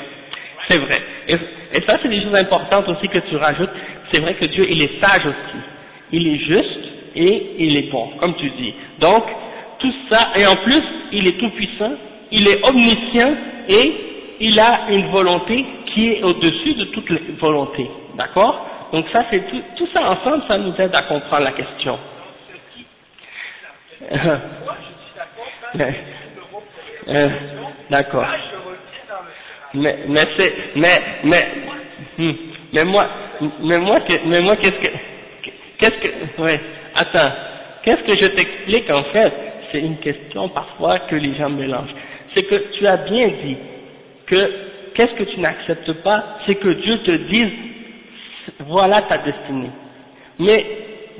c'est 0.67 0.77
vrai. 0.77 1.01
Et, 1.27 1.35
et 1.73 1.81
ça, 1.81 1.99
c'est 2.01 2.09
des 2.09 2.21
choses 2.21 2.35
importantes 2.35 2.87
aussi 2.89 3.07
que 3.07 3.19
tu 3.19 3.35
rajoutes. 3.35 3.69
C'est 4.11 4.19
vrai 4.19 4.35
que 4.35 4.45
Dieu, 4.45 4.65
il 4.69 4.81
est 4.81 4.99
sage 4.99 5.25
aussi. 5.25 5.63
Il 6.11 6.27
est 6.27 6.39
juste 6.39 6.93
et 7.15 7.55
il 7.59 7.77
est 7.77 7.91
bon, 7.91 8.09
comme 8.19 8.35
tu 8.35 8.49
dis. 8.51 8.73
Donc, 8.99 9.23
tout 9.83 9.93
ça, 10.09 10.29
et 10.37 10.45
en 10.47 10.55
plus, 10.57 10.81
il 11.11 11.27
est 11.27 11.37
tout 11.37 11.49
puissant, 11.49 11.91
il 12.31 12.47
est 12.47 12.65
omniscient 12.65 13.33
et 13.67 13.93
il 14.39 14.59
a 14.59 14.87
une 14.89 15.11
volonté 15.11 15.65
qui 15.87 16.13
est 16.13 16.23
au-dessus 16.23 16.73
de 16.75 16.85
toute 16.85 17.11
volonté. 17.39 17.85
D'accord? 18.15 18.65
Donc 18.93 19.05
ça, 19.11 19.25
c'est 19.31 19.45
tout, 19.49 19.61
tout, 19.75 19.87
ça 19.93 20.09
ensemble, 20.09 20.43
ça 20.47 20.57
nous 20.57 20.73
aide 20.79 20.95
à 20.95 21.03
comprendre 21.03 21.43
la 21.43 21.51
question. 21.51 21.99
Euh, 27.09 27.29
d'accord. 27.89 28.25
Mais, 29.73 29.97
mais 30.07 30.27
c'est, 30.37 30.53
mais, 30.77 31.01
mais, 31.25 31.47
hmm, 32.17 32.31
mais 32.71 32.85
moi, 32.85 33.07
mais 33.59 33.77
moi, 33.77 33.99
mais 34.25 34.39
moi, 34.39 34.55
qu'est-ce 34.55 34.79
que, 34.79 34.87
qu'est-ce 35.77 35.97
que, 35.99 36.41
ouais, 36.41 36.61
attends, 36.95 37.31
qu'est-ce 37.83 38.03
que 38.03 38.21
je 38.21 38.27
t'explique 38.27 38.89
en 38.89 39.03
fait? 39.05 39.52
C'est 39.73 39.79
une 39.79 39.97
question 39.97 40.49
parfois 40.49 40.99
que 40.99 41.15
les 41.15 41.33
gens 41.33 41.49
mélangent. 41.49 41.95
C'est 42.35 42.43
que 42.43 42.77
tu 42.77 42.85
as 42.85 42.97
bien 42.97 43.27
dit 43.43 43.57
que 44.27 44.51
qu'est-ce 44.93 45.13
que 45.13 45.23
tu 45.23 45.39
n'acceptes 45.39 45.93
pas, 46.03 46.37
c'est 46.45 46.55
que 46.55 46.69
Dieu 46.69 46.99
te 46.99 47.11
dise 47.31 47.51
voilà 48.67 49.01
ta 49.01 49.17
destinée. 49.17 49.71
Mais 50.37 50.63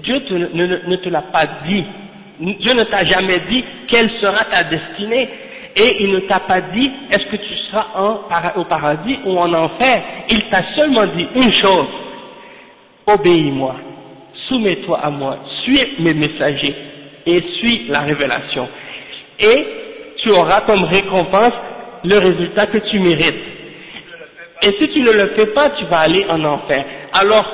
Dieu 0.04 0.22
ne, 0.30 0.96
te 0.98 1.10
l'a 1.10 1.24
pas 1.24 1.48
dit. 1.66 1.84
Dieu 2.40 2.74
ne 2.74 2.84
t'a 2.84 3.04
jamais 3.06 3.40
dit 3.50 3.64
quelle 3.88 4.12
sera 4.22 4.46
ta 4.46 4.66
destinée. 4.66 5.28
Et 5.76 6.04
il 6.04 6.12
ne 6.12 6.20
t'a 6.20 6.42
pas 6.42 6.62
dit 6.62 6.92
est-ce 7.10 7.32
que 7.32 7.38
tu 7.38 7.56
seras 7.72 8.54
au 8.56 8.66
paradis 8.66 9.18
ou 9.26 9.36
en 9.36 9.52
enfer. 9.52 10.04
Il 10.30 10.48
t'a 10.50 10.62
seulement 10.76 11.08
dit 11.08 11.28
une 11.34 11.54
chose 11.54 11.90
obéis-moi, 13.08 13.76
soumets-toi 14.48 15.00
à 15.00 15.10
moi, 15.10 15.40
suis 15.64 15.82
mes 16.00 16.14
messagers 16.14 16.93
et 17.26 17.42
suis 17.60 17.88
la 17.88 18.02
révélation. 18.02 18.68
Et 19.40 19.66
tu 20.18 20.32
auras 20.32 20.62
comme 20.62 20.84
récompense 20.84 21.54
le 22.04 22.18
résultat 22.18 22.68
que 22.68 22.78
tu 22.90 23.00
mérites. 23.00 23.54
Et 24.62 24.72
si 24.74 24.90
tu 24.90 25.02
ne 25.02 25.12
le 25.12 25.28
fais 25.36 25.48
pas, 25.48 25.72
tu 25.72 25.86
vas 25.86 26.00
aller 26.00 26.26
en 26.30 26.44
enfer. 26.44 26.86
Alors, 27.14 27.46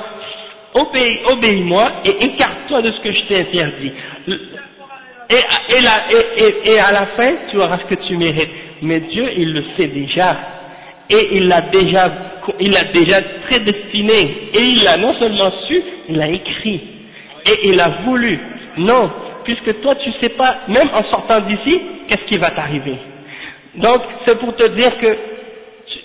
obéis-moi 0.74 1.92
et 2.04 2.24
écarte-toi 2.24 2.82
de 2.82 2.92
ce 2.92 3.00
que 3.00 3.12
je 3.12 3.20
t'ai 3.26 3.40
interdit. 3.40 3.92
et, 5.28 6.70
et, 6.70 6.78
à 6.78 6.92
la 6.92 7.06
fin, 7.06 7.32
tu 7.50 7.58
auras 7.58 7.78
ce 7.78 7.94
que 7.94 8.06
tu 8.06 8.16
mérites. 8.16 8.50
Mais 8.82 9.00
Dieu, 9.00 9.28
il 9.36 9.52
le 9.52 9.64
sait 9.76 9.88
déjà. 9.88 10.36
Et 11.08 11.36
il 11.36 11.48
l'a 11.48 11.62
déjà, 11.62 12.12
il 12.60 12.70
l'a 12.70 12.84
déjà 12.84 13.20
prédestiné. 13.46 14.50
Et 14.54 14.60
il 14.60 14.82
l'a 14.84 14.96
non 14.96 15.14
seulement 15.18 15.50
su, 15.66 15.82
il 16.08 16.16
l'a 16.16 16.28
écrit. 16.28 16.80
Et 17.46 17.68
il 17.70 17.80
a 17.80 17.88
voulu. 18.04 18.38
Non, 18.76 19.10
puisque 19.54 19.80
toi 19.80 19.94
tu 19.96 20.10
sais 20.20 20.30
pas, 20.30 20.58
même 20.68 20.88
en 20.94 21.02
sortant 21.10 21.40
d'ici, 21.40 21.80
qu'est-ce 22.08 22.24
qui 22.24 22.36
va 22.36 22.50
t'arriver. 22.50 22.96
Donc, 23.74 24.02
c'est 24.24 24.38
pour 24.38 24.54
te 24.56 24.66
dire 24.68 24.98
que, 24.98 25.16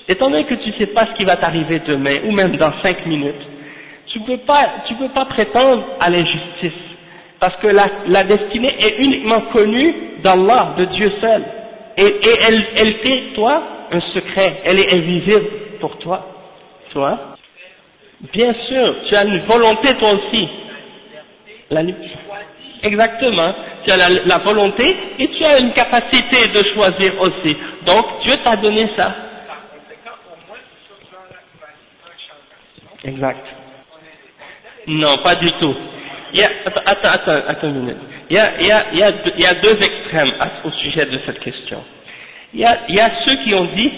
étant 0.08 0.30
donné 0.30 0.46
que 0.46 0.56
tu 0.56 0.72
sais 0.80 0.88
pas 0.88 1.08
ce 1.08 1.14
qui 1.18 1.26
va 1.26 1.38
t'arriver 1.38 1.80
demain, 1.80 2.20
ou 2.26 2.32
même 2.32 2.56
dans 2.58 2.72
cinq 2.82 3.06
minutes, 3.06 3.42
tu 4.08 4.20
peux 4.22 4.38
pas, 4.38 4.68
tu 4.88 4.96
peux 4.96 5.10
pas 5.10 5.26
prétendre 5.26 5.84
à 6.00 6.10
l'injustice. 6.10 6.72
Parce 7.40 7.56
que 7.58 7.68
la, 7.68 8.24
destinée 8.24 8.74
est 8.80 8.98
uniquement 9.00 9.42
connue 9.52 9.94
d'Allah, 10.24 10.74
de 10.78 10.86
Dieu 10.86 11.12
seul. 11.20 11.44
Et, 11.98 12.16
elle, 12.48 12.66
elle 12.78 13.34
toi, 13.34 13.62
un 13.92 14.02
secret. 14.14 14.62
Elle 14.64 14.80
est 14.80 14.94
invisible 14.94 15.46
pour 15.80 15.98
toi. 16.00 16.26
Tu 16.92 16.98
vois 16.98 17.36
Bien 18.34 18.54
sûr, 18.68 18.96
tu 19.08 19.16
as 19.16 19.26
une 19.26 19.40
volonté 19.46 19.96
toi 19.98 20.14
aussi. 20.14 20.48
La, 21.70 21.84
exactement. 22.86 23.54
Tu 23.86 23.92
as 23.92 24.10
la, 24.10 24.38
volonté 24.40 24.96
et 25.20 25.28
tu 25.30 25.44
as 25.44 25.60
une 25.60 25.72
capacité 25.74 26.48
de 26.48 26.64
choisir 26.74 27.22
aussi. 27.22 27.58
Donc, 27.86 28.06
Dieu 28.24 28.36
t'a 28.44 28.56
donné 28.58 28.90
ça. 28.96 29.16
Exact. 33.04 33.46
Non, 34.88 35.20
pas 35.20 35.36
du 35.36 35.52
tout. 35.60 35.76
Il 36.34 36.40
y 36.40 36.44
a, 36.44 36.50
attends, 36.66 37.10
attends, 37.10 37.48
attends 37.48 37.68
une 37.68 37.82
minute. 37.82 37.98
Il 38.30 38.36
y 38.36 38.40
a, 38.40 38.60
il 38.60 38.68
y 38.68 38.72
a, 38.72 38.86
il 38.92 39.00
y 39.00 39.04
a, 39.04 39.12
deux, 39.12 39.32
il 39.38 39.44
y 39.44 39.46
a 39.46 39.56
deux 39.56 39.84
extrêmes 39.84 40.34
au 40.64 40.72
sujet 40.72 41.06
de 41.06 41.20
cette 41.26 41.40
question. 41.40 41.84
Y 42.54 42.66
a, 42.66 42.80
il 42.90 42.96
y 42.96 43.00
a 43.00 43.12
ceux 43.26 43.36
qui 43.44 43.54
ont 43.54 43.66
dit, 43.76 43.92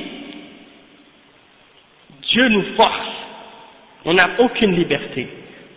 Dieu 2.30 2.48
nous 2.50 2.76
force. 2.76 3.08
On 4.06 4.14
n'a 4.14 4.30
aucune 4.40 4.76
liberté. 4.76 5.28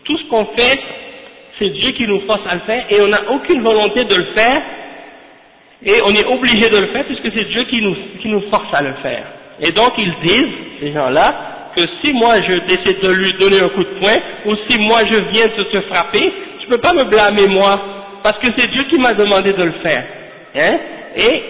Tout 0.04 0.16
ce 0.18 0.28
qu'on 0.28 0.46
fait, 0.46 0.80
c'est 1.60 1.68
Dieu 1.68 1.92
qui 1.92 2.06
nous 2.06 2.20
force 2.20 2.40
à 2.48 2.54
le 2.54 2.60
faire 2.60 2.86
et 2.88 3.00
on 3.02 3.08
n'a 3.08 3.30
aucune 3.30 3.62
volonté 3.62 4.04
de 4.04 4.14
le 4.14 4.24
faire 4.34 4.62
et 5.84 6.00
on 6.02 6.10
est 6.14 6.24
obligé 6.24 6.70
de 6.70 6.76
le 6.76 6.86
faire 6.86 7.04
puisque 7.04 7.30
c'est 7.36 7.48
Dieu 7.50 7.64
qui 7.64 7.82
nous, 7.82 7.96
qui 8.20 8.28
nous 8.28 8.40
force 8.50 8.72
à 8.72 8.82
le 8.82 8.94
faire. 8.94 9.26
Et 9.60 9.70
donc 9.72 9.92
ils 9.98 10.14
disent, 10.22 10.54
ces 10.80 10.92
gens-là, 10.92 11.34
que 11.76 11.86
si 12.00 12.14
moi 12.14 12.40
je 12.42 12.60
décide 12.66 13.00
de 13.02 13.10
lui 13.10 13.34
donner 13.34 13.60
un 13.60 13.68
coup 13.68 13.84
de 13.84 13.98
poing, 14.00 14.18
ou 14.46 14.54
si 14.66 14.78
moi 14.78 15.02
je 15.04 15.16
viens 15.30 15.48
de 15.48 15.62
te 15.64 15.80
frapper, 15.82 16.32
tu 16.60 16.66
peux 16.66 16.78
pas 16.78 16.94
me 16.94 17.04
blâmer 17.04 17.46
moi, 17.48 17.78
parce 18.22 18.38
que 18.38 18.48
c'est 18.56 18.68
Dieu 18.68 18.84
qui 18.84 18.98
m'a 18.98 19.12
demandé 19.12 19.52
de 19.52 19.62
le 19.62 19.72
faire. 19.82 20.04
Hein? 20.56 20.78
Et 21.14 21.42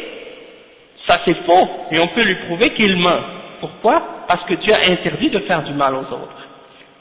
ça 1.06 1.20
c'est 1.24 1.36
faux, 1.44 1.68
et 1.92 2.00
on 2.00 2.08
peut 2.08 2.22
lui 2.22 2.34
prouver 2.46 2.74
qu'il 2.74 2.96
ment. 2.96 3.20
Pourquoi? 3.60 4.02
Parce 4.26 4.44
que 4.46 4.54
Dieu 4.54 4.74
a 4.74 4.90
interdit 4.90 5.30
de 5.30 5.38
faire 5.40 5.62
du 5.62 5.72
mal 5.72 5.94
aux 5.94 6.12
autres, 6.12 6.48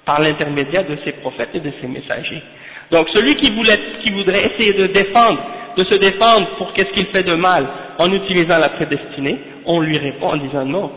par 0.06 0.22
l'intermédiaire 0.22 0.86
de 0.86 0.98
ses 1.04 1.14
prophètes 1.14 1.50
et 1.56 1.60
de 1.60 1.72
ses 1.82 1.88
messagers. 1.88 2.44
Donc 2.92 3.08
celui 3.14 3.36
qui, 3.36 3.52
voulait, 3.52 3.80
qui 4.04 4.12
voudrait 4.12 4.46
essayer 4.46 4.74
de 4.74 4.88
défendre, 4.88 5.40
de 5.78 5.84
se 5.84 5.96
défendre 5.96 6.48
pour 6.58 6.74
qu'est-ce 6.74 6.90
qu'il 6.90 7.08
fait 7.08 7.24
de 7.24 7.36
mal 7.36 7.68
en 7.98 8.12
utilisant 8.12 8.58
la 8.58 8.70
prédestinée, 8.70 9.38
on 9.66 9.80
lui 9.82 9.98
répond 9.98 10.30
en 10.30 10.38
disant 10.38 10.66
non, 10.66 10.92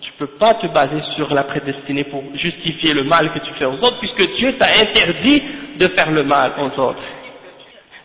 tu 0.00 0.12
peux 0.18 0.38
pas 0.38 0.54
te 0.54 0.66
baser 0.68 1.00
sur 1.16 1.32
la 1.34 1.44
prédestinée 1.44 2.04
pour 2.04 2.22
justifier 2.34 2.94
le 2.94 3.04
mal 3.04 3.32
que 3.32 3.38
tu 3.40 3.52
fais 3.58 3.64
aux 3.64 3.74
autres, 3.74 3.98
puisque 4.00 4.36
Dieu 4.36 4.52
t'a 4.58 4.68
interdit 4.80 5.42
de 5.78 5.88
faire 5.88 6.10
le 6.10 6.22
mal 6.22 6.52
aux 6.58 6.80
autres. 6.80 7.00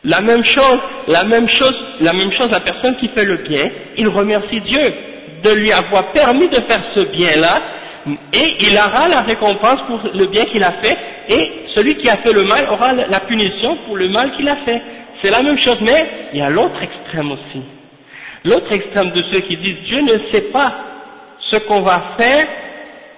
La 0.05 0.21
même 0.21 0.43
chose, 0.43 0.80
la 1.07 1.25
même 1.25 1.47
chose, 1.49 1.75
la 1.99 2.13
même 2.13 2.32
chose, 2.32 2.49
la 2.49 2.61
personne 2.61 2.95
qui 2.97 3.09
fait 3.09 3.25
le 3.25 3.38
bien, 3.38 3.69
il 3.97 4.07
remercie 4.07 4.61
Dieu 4.61 4.93
de 5.43 5.51
lui 5.51 5.71
avoir 5.71 6.11
permis 6.11 6.47
de 6.47 6.61
faire 6.61 6.82
ce 6.95 7.01
bien-là, 7.01 7.61
et 8.34 8.56
il 8.62 8.78
aura 8.78 9.08
la 9.08 9.22
récompense 9.22 9.82
pour 9.88 10.00
le 10.14 10.28
bien 10.28 10.45
qu'il 10.45 10.64
a 10.64 10.74
fait, 10.74 10.97
et 11.30 11.52
celui 11.76 11.95
qui 11.95 12.10
a 12.10 12.18
fait 12.18 12.34
le 12.34 12.43
mal 12.43 12.68
aura 12.70 12.93
la 12.93 13.20
punition 13.22 13.78
pour 13.86 13.97
le 13.97 14.10
mal 14.10 14.32
qu'il 14.36 14.47
a 14.47 14.58
fait. 14.58 14.82
C'est 15.22 15.32
la 15.32 15.43
même 15.43 15.60
chose, 15.60 15.78
mais 15.82 16.08
il 16.34 16.39
y 16.39 16.41
a 16.41 16.50
l'autre 16.50 16.82
extrême 16.82 17.32
aussi. 17.32 17.62
L'autre 18.45 18.72
extrême 18.72 19.12
de 19.12 19.24
ceux 19.34 19.41
qui 19.41 19.58
disent 19.58 19.84
Dieu 19.86 20.02
ne 20.02 20.18
sait 20.32 20.50
pas 20.52 20.74
ce 21.52 21.58
qu'on 21.58 21.82
va 21.82 22.16
faire 22.18 22.47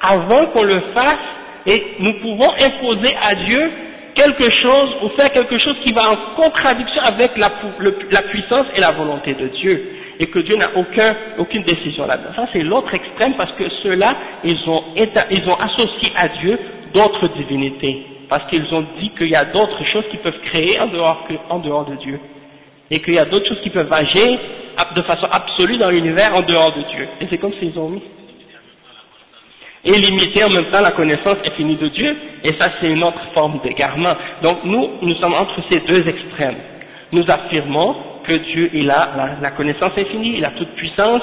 avant 0.01 0.47
qu'on 0.47 0.63
le 0.63 0.81
fasse 0.93 1.19
et 1.67 1.83
nous 1.99 2.13
pouvons 2.13 2.51
imposer 2.51 3.15
à 3.21 3.35
Dieu 3.35 3.71
quelque 4.15 4.49
chose 4.49 4.89
ou 5.03 5.09
faire 5.09 5.31
quelque 5.31 5.57
chose 5.57 5.75
qui 5.83 5.93
va 5.93 6.09
en 6.09 6.15
contradiction 6.35 7.01
avec 7.03 7.37
la, 7.37 7.51
puissance 8.23 8.65
et 8.75 8.81
la 8.81 8.91
volonté 8.91 9.35
de 9.35 9.47
Dieu 9.47 9.89
et 10.21 10.27
que 10.27 10.37
Dieu 10.39 10.55
n'a 10.55 10.69
aucun, 10.75 11.15
aucune 11.39 11.63
décision 11.63 12.05
là-dedans. 12.05 12.29
Ça 12.35 12.47
c'est 12.53 12.61
l'autre 12.61 12.93
extrême 12.93 13.33
parce 13.35 13.51
que 13.53 13.67
ceux-là, 13.81 14.15
ils 14.43 14.57
ont, 14.67 14.83
ils 14.95 15.43
associé 15.59 16.11
à 16.15 16.27
Dieu 16.27 16.59
d'autres 16.93 17.27
divinités 17.29 18.05
parce 18.29 18.47
qu'ils 18.49 18.71
ont 18.71 18.85
dit 18.99 19.09
qu'il 19.17 19.29
y 19.29 19.35
a 19.35 19.45
d'autres 19.45 19.83
choses 19.91 20.05
qui 20.11 20.17
peuvent 20.17 20.39
créer 20.45 20.79
en 20.79 20.87
dehors, 20.87 21.27
en 21.49 21.59
dehors 21.59 21.85
de 21.85 21.95
Dieu 21.95 22.19
et 22.91 23.01
qu'il 23.01 23.15
y 23.15 23.19
a 23.19 23.25
d'autres 23.25 23.47
choses 23.47 23.61
qui 23.61 23.71
peuvent 23.71 23.91
agir 23.91 24.39
de 24.95 25.01
façon 25.01 25.27
absolue 25.31 25.77
dans 25.77 25.89
l'univers 25.89 26.35
en 26.35 26.43
dehors 26.43 26.73
de 26.75 26.83
Dieu. 26.83 27.07
Et 27.19 27.27
c'est 27.29 27.39
comme 27.39 27.53
s'ils 27.59 27.77
ont 27.79 27.89
mis 27.89 28.03
et 29.83 29.97
limiter 29.97 30.43
en 30.43 30.49
même 30.49 30.65
temps 30.65 30.81
la 30.81 30.91
connaissance 30.91 31.37
infinie 31.43 31.75
de 31.75 31.87
Dieu, 31.87 32.15
et 32.43 32.53
ça 32.53 32.69
c'est 32.79 32.87
une 32.87 33.03
autre 33.03 33.21
forme 33.33 33.59
d'égarement. 33.63 34.15
Donc 34.43 34.63
nous, 34.63 34.91
nous 35.01 35.15
sommes 35.15 35.33
entre 35.33 35.59
ces 35.71 35.79
deux 35.79 36.07
extrêmes. 36.07 36.57
Nous 37.11 37.23
affirmons 37.27 37.95
que 38.23 38.33
Dieu, 38.33 38.69
il 38.73 38.89
a 38.89 39.37
la, 39.41 39.51
connaissance 39.51 39.91
infinie, 39.97 40.37
il 40.37 40.45
a 40.45 40.51
toute 40.51 40.69
puissance, 40.75 41.21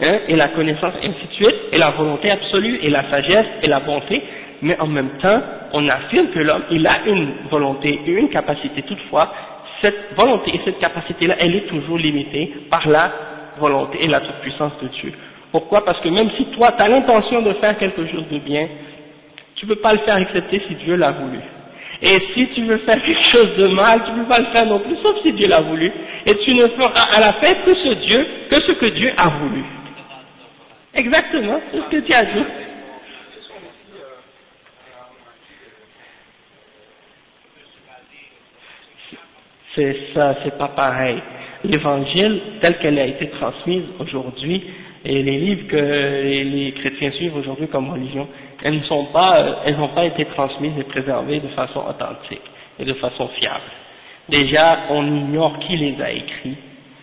hein, 0.00 0.18
et 0.28 0.36
la 0.36 0.48
connaissance 0.48 0.94
suite, 1.32 1.56
et 1.72 1.78
la 1.78 1.90
volonté 1.90 2.30
absolue, 2.30 2.78
et 2.82 2.90
la 2.90 3.10
sagesse, 3.10 3.46
et 3.62 3.68
la 3.68 3.80
bonté, 3.80 4.22
mais 4.62 4.78
en 4.80 4.86
même 4.86 5.10
temps, 5.20 5.40
on 5.72 5.86
affirme 5.88 6.28
que 6.28 6.40
l'homme, 6.40 6.64
il 6.70 6.86
a 6.86 7.06
une 7.06 7.32
volonté 7.50 8.00
et 8.06 8.10
une 8.10 8.28
capacité 8.28 8.82
toutefois, 8.82 9.32
cette 9.80 10.14
volonté 10.16 10.50
et 10.54 10.60
cette 10.64 10.78
capacité-là, 10.80 11.36
elle 11.38 11.54
est 11.54 11.68
toujours 11.68 11.98
limitée 11.98 12.52
par 12.70 12.88
la 12.88 13.12
volonté 13.58 14.02
et 14.02 14.08
la 14.08 14.20
toute-puissance 14.20 14.72
de 14.82 14.88
Dieu. 14.88 15.12
Pourquoi? 15.52 15.84
Parce 15.84 16.00
que 16.00 16.08
même 16.08 16.30
si 16.36 16.46
toi, 16.46 16.72
tu 16.72 16.82
as 16.82 16.88
l'intention 16.88 17.42
de 17.42 17.52
faire 17.54 17.78
quelque 17.78 18.06
chose 18.06 18.24
de 18.30 18.38
bien, 18.38 18.68
tu 19.54 19.66
ne 19.66 19.74
peux 19.74 19.80
pas 19.80 19.92
le 19.92 20.00
faire 20.00 20.16
accepter 20.16 20.62
si 20.68 20.74
Dieu 20.76 20.96
l'a 20.96 21.12
voulu. 21.12 21.38
Et 22.00 22.20
si 22.34 22.48
tu 22.54 22.62
veux 22.64 22.78
faire 22.78 23.02
quelque 23.02 23.30
chose 23.32 23.56
de 23.56 23.68
mal, 23.68 24.04
tu 24.04 24.12
ne 24.12 24.22
peux 24.22 24.28
pas 24.28 24.38
le 24.38 24.46
faire 24.46 24.66
non 24.66 24.78
plus, 24.78 24.96
sauf 25.02 25.16
si 25.22 25.32
Dieu 25.32 25.48
l'a 25.48 25.62
voulu. 25.62 25.90
Et 26.26 26.36
tu 26.38 26.54
ne 26.54 26.68
feras 26.68 27.06
à 27.14 27.20
la 27.20 27.32
fin 27.34 27.54
que 27.64 27.74
ce 27.74 27.94
Dieu, 27.94 28.26
que 28.50 28.60
ce 28.60 28.72
que 28.72 28.86
Dieu 28.86 29.12
a 29.16 29.28
voulu. 29.28 29.64
Exactement, 30.94 31.60
c'est 31.70 31.78
ce 31.78 32.00
que 32.00 32.06
tu 32.06 32.12
as 32.12 32.24
dit. 32.24 32.44
C'est 39.74 39.96
ça, 40.14 40.34
c'est 40.42 40.58
pas 40.58 40.68
pareil. 40.68 41.18
L'évangile, 41.64 42.40
tel 42.60 42.78
qu'elle 42.78 42.98
a 42.98 43.06
été 43.06 43.28
transmise 43.28 43.84
aujourd'hui, 44.00 44.62
et 45.04 45.22
les 45.22 45.38
livres 45.38 45.68
que 45.68 45.76
les, 45.76 46.72
chrétiens 46.72 47.12
suivent 47.12 47.36
aujourd'hui 47.36 47.68
comme 47.68 47.90
religion, 47.90 48.28
elles 48.62 48.78
ne 48.78 48.84
sont 48.84 49.06
pas, 49.06 49.44
elles 49.64 49.76
n'ont 49.76 49.88
pas 49.88 50.04
été 50.04 50.24
transmises 50.26 50.78
et 50.78 50.84
préservées 50.84 51.40
de 51.40 51.48
façon 51.48 51.80
authentique 51.80 52.42
et 52.78 52.84
de 52.84 52.94
façon 52.94 53.28
fiable. 53.40 53.62
Déjà, 54.28 54.78
on 54.90 55.06
ignore 55.06 55.58
qui 55.60 55.76
les 55.76 56.00
a 56.02 56.10
écrits 56.10 56.56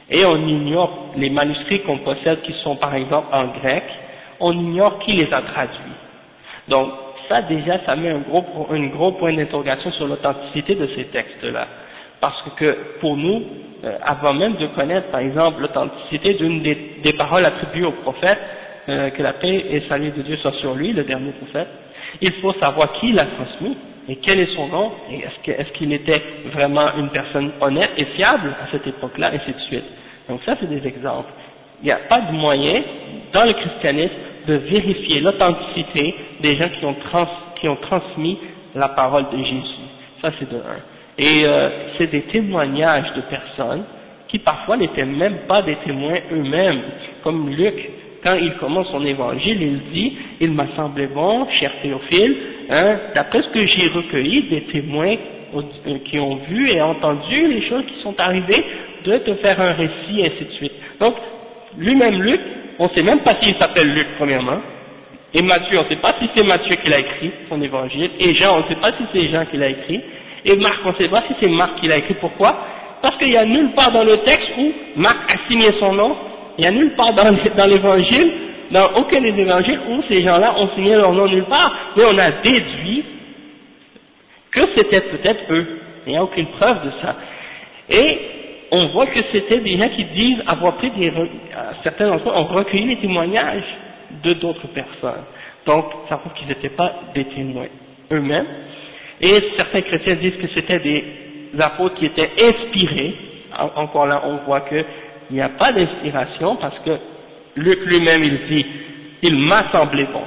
et 0.10 0.26
on 0.26 0.38
ignore 0.38 1.14
les 1.18 1.30
manuscrits 1.30 1.82
qu'on 1.82 2.00
possède 2.00 2.42
qui 2.44 2.54
sont 2.64 2.76
par 2.76 2.94
exemple 2.94 3.28
en 3.32 3.48
grec, 3.48 3.84
on 4.40 4.52
ignore 4.52 5.00
qui 5.00 5.14
les 5.14 5.34
a 5.34 5.42
traduits. 5.42 5.96
Donc 6.68 6.90
ça 7.30 7.42
déjà, 7.42 7.80
ça 7.86 7.96
met 7.96 8.10
un 8.10 8.20
gros, 8.20 8.46
un 8.70 8.88
gros 8.88 9.14
point 9.14 9.34
d'interrogation 9.34 9.92
sur 9.94 10.08
l'authenticité 10.08 10.76
de 10.76 10.88
ces 10.96 11.06
textes-là. 11.06 11.68
Parce 12.22 12.44
que 12.58 13.00
pour 13.00 13.18
nous, 13.18 13.44
euh, 13.84 13.98
avant 14.02 14.34
même 14.34 14.56
de 14.56 14.68
connaître 14.68 15.10
par 15.10 15.22
exemple 15.22 15.62
l'authenticité 15.62 16.36
d'une 16.36 16.62
des, 16.62 17.14
paroles 17.18 17.46
attribuées 17.46 17.86
au 17.86 17.92
prophète, 17.92 18.40
euh, 18.88 19.10
que 19.10 19.22
la 19.22 19.34
paix 19.34 19.66
et 19.70 19.84
salut 19.90 20.12
de 20.12 20.22
Dieu 20.22 20.38
soit 20.38 20.54
sur 20.62 20.76
lui, 20.76 20.94
le 20.94 21.04
dernier 21.04 21.32
prophète, 21.32 21.68
il 22.22 22.32
faut 22.34 22.54
savoir 22.54 22.94
qui 22.94 23.12
l'a 23.12 23.26
transmis 23.26 23.78
et 24.08 24.18
quel 24.18 24.40
est 24.40 24.56
son 24.56 24.68
nom 24.68 24.92
et 25.12 25.24
est-ce 25.52 25.72
qu'il 25.74 25.92
était 25.92 26.22
vraiment 26.54 26.96
une 26.98 27.10
personne 27.10 27.52
honnête 27.62 27.92
et 27.98 28.06
fiable 28.16 28.56
à 28.62 28.72
cette 28.72 28.86
époque-là, 28.86 29.34
et 29.34 29.38
ainsi 29.38 29.52
de 29.52 29.60
suite. 29.68 29.86
Donc 30.30 30.42
ça 30.46 30.56
c'est 30.60 30.70
des 30.70 30.86
exemples. 30.88 31.32
Il 31.82 31.86
n'y 31.86 31.92
a 31.92 32.00
pas 32.10 32.22
de 32.22 32.32
moyen 32.32 32.82
dans 33.34 33.44
le 33.46 33.54
christianisme 33.54 34.14
de 34.48 34.54
vérifier 34.54 35.20
l'authenticité 35.22 36.16
des 36.42 36.56
gens 36.56 36.70
qui 36.70 36.86
ont, 36.86 36.96
qui 37.60 37.68
ont 37.68 37.76
transmis 37.78 38.38
la 38.76 38.90
parole 38.90 39.26
de 39.32 39.38
Jésus. 39.38 39.88
Ça 40.22 40.32
c'est 40.40 40.50
de 40.50 40.58
un. 40.58 40.96
Et 41.18 41.46
euh, 41.46 41.70
c'est 41.98 42.12
des 42.12 42.24
témoignages 42.24 43.14
de 43.16 43.22
personnes 43.22 43.84
qui 44.28 44.40
parfois 44.40 44.78
n'étaient 44.78 45.06
même 45.06 45.40
pas 45.48 45.62
des 45.62 45.76
témoins 45.78 46.20
eux-mêmes, 46.32 46.82
comme 47.24 47.50
Luc, 47.50 47.90
quand 48.26 48.36
il 48.36 48.54
commence 48.56 48.88
son 48.90 49.06
évangile, 49.06 49.62
il 49.62 49.80
dit, 49.94 50.14
il 50.42 50.52
m'a 50.52 50.66
semblé 50.76 51.06
bon, 51.08 51.48
cher 51.60 51.72
Théophile, 51.84 52.36
hein, 52.70 52.98
d'après 53.14 53.44
ce 53.44 53.50
que 53.50 53.64
j'ai 53.64 53.88
recueilli 53.90 54.44
des 54.50 54.62
témoins 54.64 55.16
euh, 55.56 55.98
qui 56.06 56.18
ont 56.20 56.38
vu 56.50 56.70
et 56.72 56.82
entendu 56.82 57.48
les 57.48 57.70
choses 57.70 57.86
qui 57.86 58.02
sont 58.02 58.20
arrivées, 58.20 58.66
de 59.06 59.18
te 59.20 59.36
faire 59.36 59.62
un 59.62 59.74
récit, 59.74 60.20
et 60.20 60.26
ainsi 60.26 60.44
de 60.44 60.52
suite. 60.54 60.72
Donc, 61.00 61.14
lui-même 61.78 62.24
Luc, 62.24 62.42
on 62.80 62.86
ne 62.86 62.90
sait 62.96 63.04
même 63.04 63.20
pas 63.20 63.36
s'il 63.36 63.54
s'appelle 63.56 63.94
Luc, 63.94 64.08
premièrement, 64.18 64.60
et 65.32 65.44
Matthieu, 65.44 65.78
on 65.78 65.84
ne 65.84 65.90
sait 65.90 65.98
pas 65.98 66.16
si 66.20 66.28
c'est 66.36 66.44
Matthieu 66.44 66.76
qui 66.78 66.90
l'a 66.90 67.02
écrit, 67.02 67.32
son 67.48 67.62
évangile, 67.62 68.10
et 68.20 68.36
Jean, 68.36 68.56
on 68.56 68.64
ne 68.64 68.64
sait 68.64 68.82
pas 68.82 68.92
si 68.98 69.04
c'est 69.14 69.30
Jean 69.30 69.46
qui 69.46 69.58
l'a 69.58 69.70
écrit, 69.70 70.02
et 70.46 70.56
Marc, 70.56 70.80
on 70.84 70.94
ne 70.94 70.96
sait 70.96 71.10
pas 71.10 71.22
si 71.28 71.34
c'est 71.40 71.50
Marc 71.50 71.80
qui 71.80 71.88
l'a 71.88 71.98
écrit, 71.98 72.16
pourquoi? 72.20 72.58
Parce 73.04 73.18
qu'il 73.18 73.30
n'y 73.30 73.38
a 73.38 73.46
nulle 73.46 73.74
part 73.76 73.92
dans 73.92 74.04
le 74.04 74.18
texte 74.18 74.52
où 74.58 74.72
Marc 74.96 75.32
a 75.32 75.48
signé 75.48 75.72
son 75.80 75.94
nom, 75.94 76.16
il 76.58 76.62
n'y 76.62 76.68
a 76.68 76.72
nulle 76.72 76.96
part 76.96 77.14
dans 77.14 77.66
l'évangile, 77.66 78.34
dans 78.72 78.94
aucun 78.96 79.22
des 79.22 79.40
évangiles 79.40 79.80
où 79.90 80.02
ces 80.10 80.24
gens-là 80.24 80.56
ont 80.58 80.70
signé 80.76 80.96
leur 80.96 81.14
nom 81.14 81.28
nulle 81.28 81.46
part, 81.46 81.94
mais 81.96 82.04
on 82.06 82.18
a 82.18 82.32
déduit 82.32 83.04
que 84.52 84.62
c'était 84.76 85.02
peut-être 85.02 85.52
eux. 85.52 85.80
Il 86.06 86.12
n'y 86.12 86.18
a 86.18 86.24
aucune 86.24 86.48
preuve 86.48 86.86
de 86.86 86.92
ça. 87.02 87.16
Et 87.90 88.20
on 88.72 88.88
voit 88.88 89.08
que 89.08 89.20
c'était 89.32 89.60
des 89.60 89.78
gens 89.78 89.90
qui 89.90 90.04
disent 90.06 90.42
avoir 90.48 90.76
pris 90.76 90.92
des, 90.92 91.12
certains 91.84 92.08
d'entre 92.08 92.30
eux 92.30 92.34
ont 92.34 92.46
recueilli 92.46 92.88
les 92.88 92.98
témoignages 92.98 93.64
de 94.24 94.34
d'autres 94.34 94.68
personnes. 94.68 95.24
Donc, 95.66 95.86
ça 96.10 96.18
prouve 96.18 96.34
qu'ils 96.34 96.48
n'étaient 96.48 96.70
pas 96.70 96.94
des 97.14 97.26
témoins 97.26 97.68
eux-mêmes. 98.12 98.46
Et 99.22 99.42
certains 99.56 99.82
chrétiens 99.82 100.16
disent 100.16 100.38
que 100.38 100.48
c'était 100.54 100.80
des 100.80 101.04
apôtres 101.60 101.96
qui 101.96 102.06
étaient 102.06 102.32
inspirés. 102.42 103.16
Encore 103.76 104.06
là, 104.08 104.24
on 104.26 104.46
voit 104.46 104.62
qu'il 105.28 105.38
n'y 105.38 105.42
a 105.42 105.50
pas 105.50 105.72
d'inspiration 105.72 106.56
parce 106.58 106.78
que 106.80 106.98
Luc 107.56 107.86
lui-même, 107.86 108.24
il 108.24 108.38
dit, 108.48 108.66
il 109.22 109.38
m'a 109.38 109.72
semblé 109.72 110.06
bon. 110.06 110.24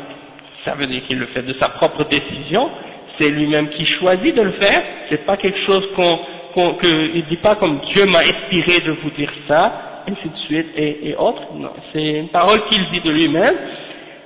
Ça 0.64 0.74
veut 0.74 0.86
dire 0.86 1.02
qu'il 1.06 1.18
le 1.18 1.26
fait 1.26 1.42
de 1.42 1.54
sa 1.60 1.68
propre 1.68 2.04
décision. 2.08 2.70
C'est 3.18 3.30
lui-même 3.30 3.68
qui 3.68 3.84
choisit 3.98 4.34
de 4.34 4.42
le 4.42 4.52
faire. 4.52 4.82
C'est 5.10 5.24
pas 5.26 5.36
quelque 5.36 5.58
chose 5.66 5.86
qu'on, 5.94 6.18
qu'on 6.54 6.74
qu'il 6.74 7.24
dit 7.28 7.36
pas 7.36 7.56
comme 7.56 7.80
Dieu 7.92 8.06
m'a 8.06 8.20
inspiré 8.20 8.80
de 8.80 8.92
vous 9.02 9.10
dire 9.10 9.30
ça, 9.46 10.02
ainsi 10.08 10.28
de 10.28 10.36
suite 10.46 10.68
et, 10.76 11.10
et 11.10 11.16
autres. 11.16 11.42
Non, 11.54 11.70
c'est 11.92 12.02
une 12.02 12.28
parole 12.28 12.60
qu'il 12.68 12.84
dit 12.90 13.00
de 13.00 13.10
lui-même. 13.10 13.56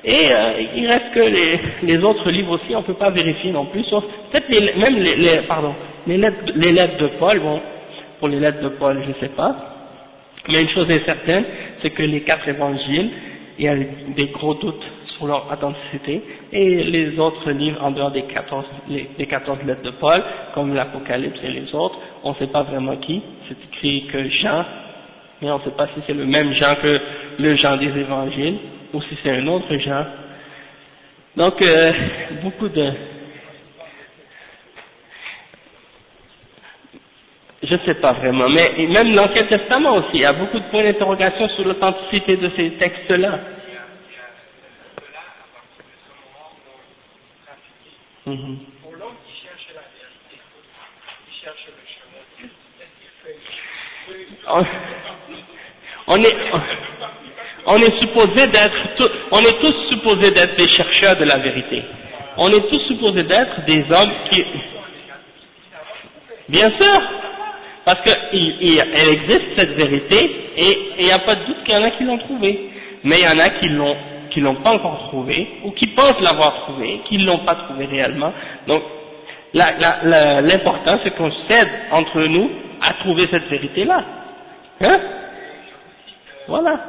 Et 0.05 0.33
euh, 0.33 0.53
il 0.77 0.87
reste 0.87 1.13
que 1.15 1.21
les, 1.21 1.61
les, 1.83 2.03
autres 2.03 2.29
livres 2.31 2.53
aussi, 2.53 2.75
on 2.75 2.81
ne 2.81 2.85
peut 2.85 2.95
pas 2.95 3.11
vérifier 3.11 3.53
non 3.53 3.67
plus, 3.67 3.85
sauf 3.85 4.03
peut-être 4.33 4.49
les, 4.49 4.75
même 4.75 4.97
les, 4.97 5.15
les, 5.15 5.43
pardon, 5.47 5.75
les 6.09 6.17
lettres, 6.17 6.43
les 6.57 6.73
lettres 6.73 6.99
de 6.99 7.07
Paul, 7.21 7.39
bon, 7.39 7.61
pour 8.19 8.27
les 8.27 8.41
lettres 8.41 8.63
de 8.63 8.69
Paul, 8.71 9.01
je 9.05 9.11
ne 9.11 9.15
sais 9.21 9.35
pas. 9.37 9.72
Mais 10.49 10.63
une 10.63 10.71
chose 10.71 10.91
est 10.91 11.05
certaine, 11.05 11.45
c'est 11.83 11.91
que 11.91 12.03
les 12.03 12.23
quatre 12.23 12.49
évangiles, 12.49 13.11
il 13.59 13.65
y 13.65 13.69
a 13.69 13.77
des 13.77 14.27
gros 14.29 14.55
doutes 14.55 14.85
sur 15.17 15.27
leur 15.27 15.51
authenticité, 15.53 16.23
et 16.53 16.85
les 16.85 17.19
autres 17.19 17.51
livres 17.51 17.83
en 17.83 17.93
dehors 17.93 18.11
des 18.11 18.23
14, 18.23 18.65
les, 18.89 19.27
14 19.27 19.59
lettres 19.67 19.83
de 19.83 19.91
Paul, 19.91 20.23
comme 20.55 20.75
l'Apocalypse 20.75 21.39
et 21.45 21.49
les 21.49 21.75
autres, 21.75 21.97
on 22.25 22.31
ne 22.31 22.37
sait 22.37 22.49
pas 22.49 22.63
vraiment 22.63 22.97
qui, 22.97 23.23
c'est 23.49 23.57
écrit 23.73 24.07
que 24.07 24.29
Jean, 24.29 24.65
mais 25.41 25.51
on 25.51 25.59
ne 25.59 25.65
sait 25.65 25.77
pas 25.77 25.87
si 25.89 26.03
c'est 26.07 26.15
le 26.15 26.27
même 26.27 26.53
Jean 26.55 26.75
que 26.77 27.01
le 27.39 27.57
Jean 27.57 27.77
des 27.77 27.97
évangiles, 27.99 28.59
ou 28.93 29.01
si 29.03 29.17
c'est 29.23 29.31
un 29.31 29.47
autre 29.47 29.77
Jean. 29.79 30.05
Donc, 31.37 31.63
euh, 31.63 31.93
beaucoup 32.43 32.69
de... 32.69 32.91
Je 37.63 37.75
ne 37.75 37.79
sais 37.87 37.95
pas 37.95 38.13
vraiment, 38.15 38.49
mais 38.49 38.87
même 38.89 39.15
l'Ancien 39.15 39.45
Testament 39.47 39.95
aussi, 39.95 40.11
il 40.15 40.21
y 40.23 40.25
a 40.25 40.33
beaucoup 40.33 40.59
de 40.59 40.65
points 40.65 40.83
d'interrogation 40.83 41.49
sur 41.51 41.65
l'authenticité 41.65 42.37
de 42.37 42.51
ces 42.57 42.73
textes-là. 42.73 43.39
Mm 48.27 48.57
Pour 48.83 48.93
l'homme 48.97 49.15
qui 49.27 49.43
cherche 49.45 49.69
la 49.75 49.83
vérité, 49.95 50.43
qui 51.29 51.41
cherche 51.41 51.67
le 51.67 51.83
chemin, 51.87 52.23
qu'est-ce 52.37 52.59
qu'il 52.99 53.11
fait 53.23 53.39
on 56.09 56.17
est, 56.17 56.37
on 57.67 57.77
est 57.77 58.01
supposé 58.01 58.49
d'être, 58.49 59.11
on 59.31 59.39
est 59.39 59.61
tous 59.61 59.89
supposés 59.91 60.33
d'être 60.33 60.57
des 60.57 60.69
chercheurs 60.69 61.17
de 61.17 61.25
la 61.25 61.39
vérité. 61.39 61.85
On 62.39 62.49
est 62.53 62.69
tous 62.69 62.81
supposés 62.89 63.23
d'être 63.23 63.65
des 63.67 63.91
hommes 63.93 64.13
qui, 64.31 64.45
bien 66.49 66.71
sûr, 66.71 67.03
parce 67.85 68.01
qu'elle 68.01 69.09
existe 69.09 69.57
cette 69.57 69.73
vérité 69.73 70.31
et 70.57 70.79
il 70.99 71.05
n'y 71.07 71.13
a 71.13 71.19
pas 71.21 71.35
de 71.35 71.45
doute 71.47 71.65
qu'il 71.65 71.75
y 71.75 71.77
en 71.77 71.83
a 71.83 71.91
qui 71.93 72.05
l'ont 72.05 72.19
trouvée, 72.19 72.71
mais 73.05 73.21
il 73.21 73.25
y 73.25 73.29
en 73.29 73.39
a 73.39 73.51
qui 73.51 73.69
l'ont 73.69 73.97
qui 74.31 74.41
l'ont 74.41 74.57
pas 74.57 74.73
encore 74.73 75.09
trouvée 75.09 75.47
ou 75.63 75.73
qui 75.73 75.89
pensent 75.89 76.21
l'avoir 76.21 76.63
trouvée, 76.63 77.01
qui 77.07 77.19
ne 77.19 77.27
l'ont 77.27 77.45
pas 77.45 77.55
trouvée 77.55 77.85
réellement. 77.87 78.33
Donc 78.67 78.83
l'important 79.53 80.99
c'est 81.03 81.15
qu'on 81.17 81.31
s'aide 81.49 81.71
entre 81.91 82.21
nous 82.23 82.51
à 82.81 82.95
trouver 82.95 83.27
cette 83.27 83.49
vérité 83.49 83.85
là. 83.85 84.05
Hein? 84.81 85.01
Voilà. 86.49 86.81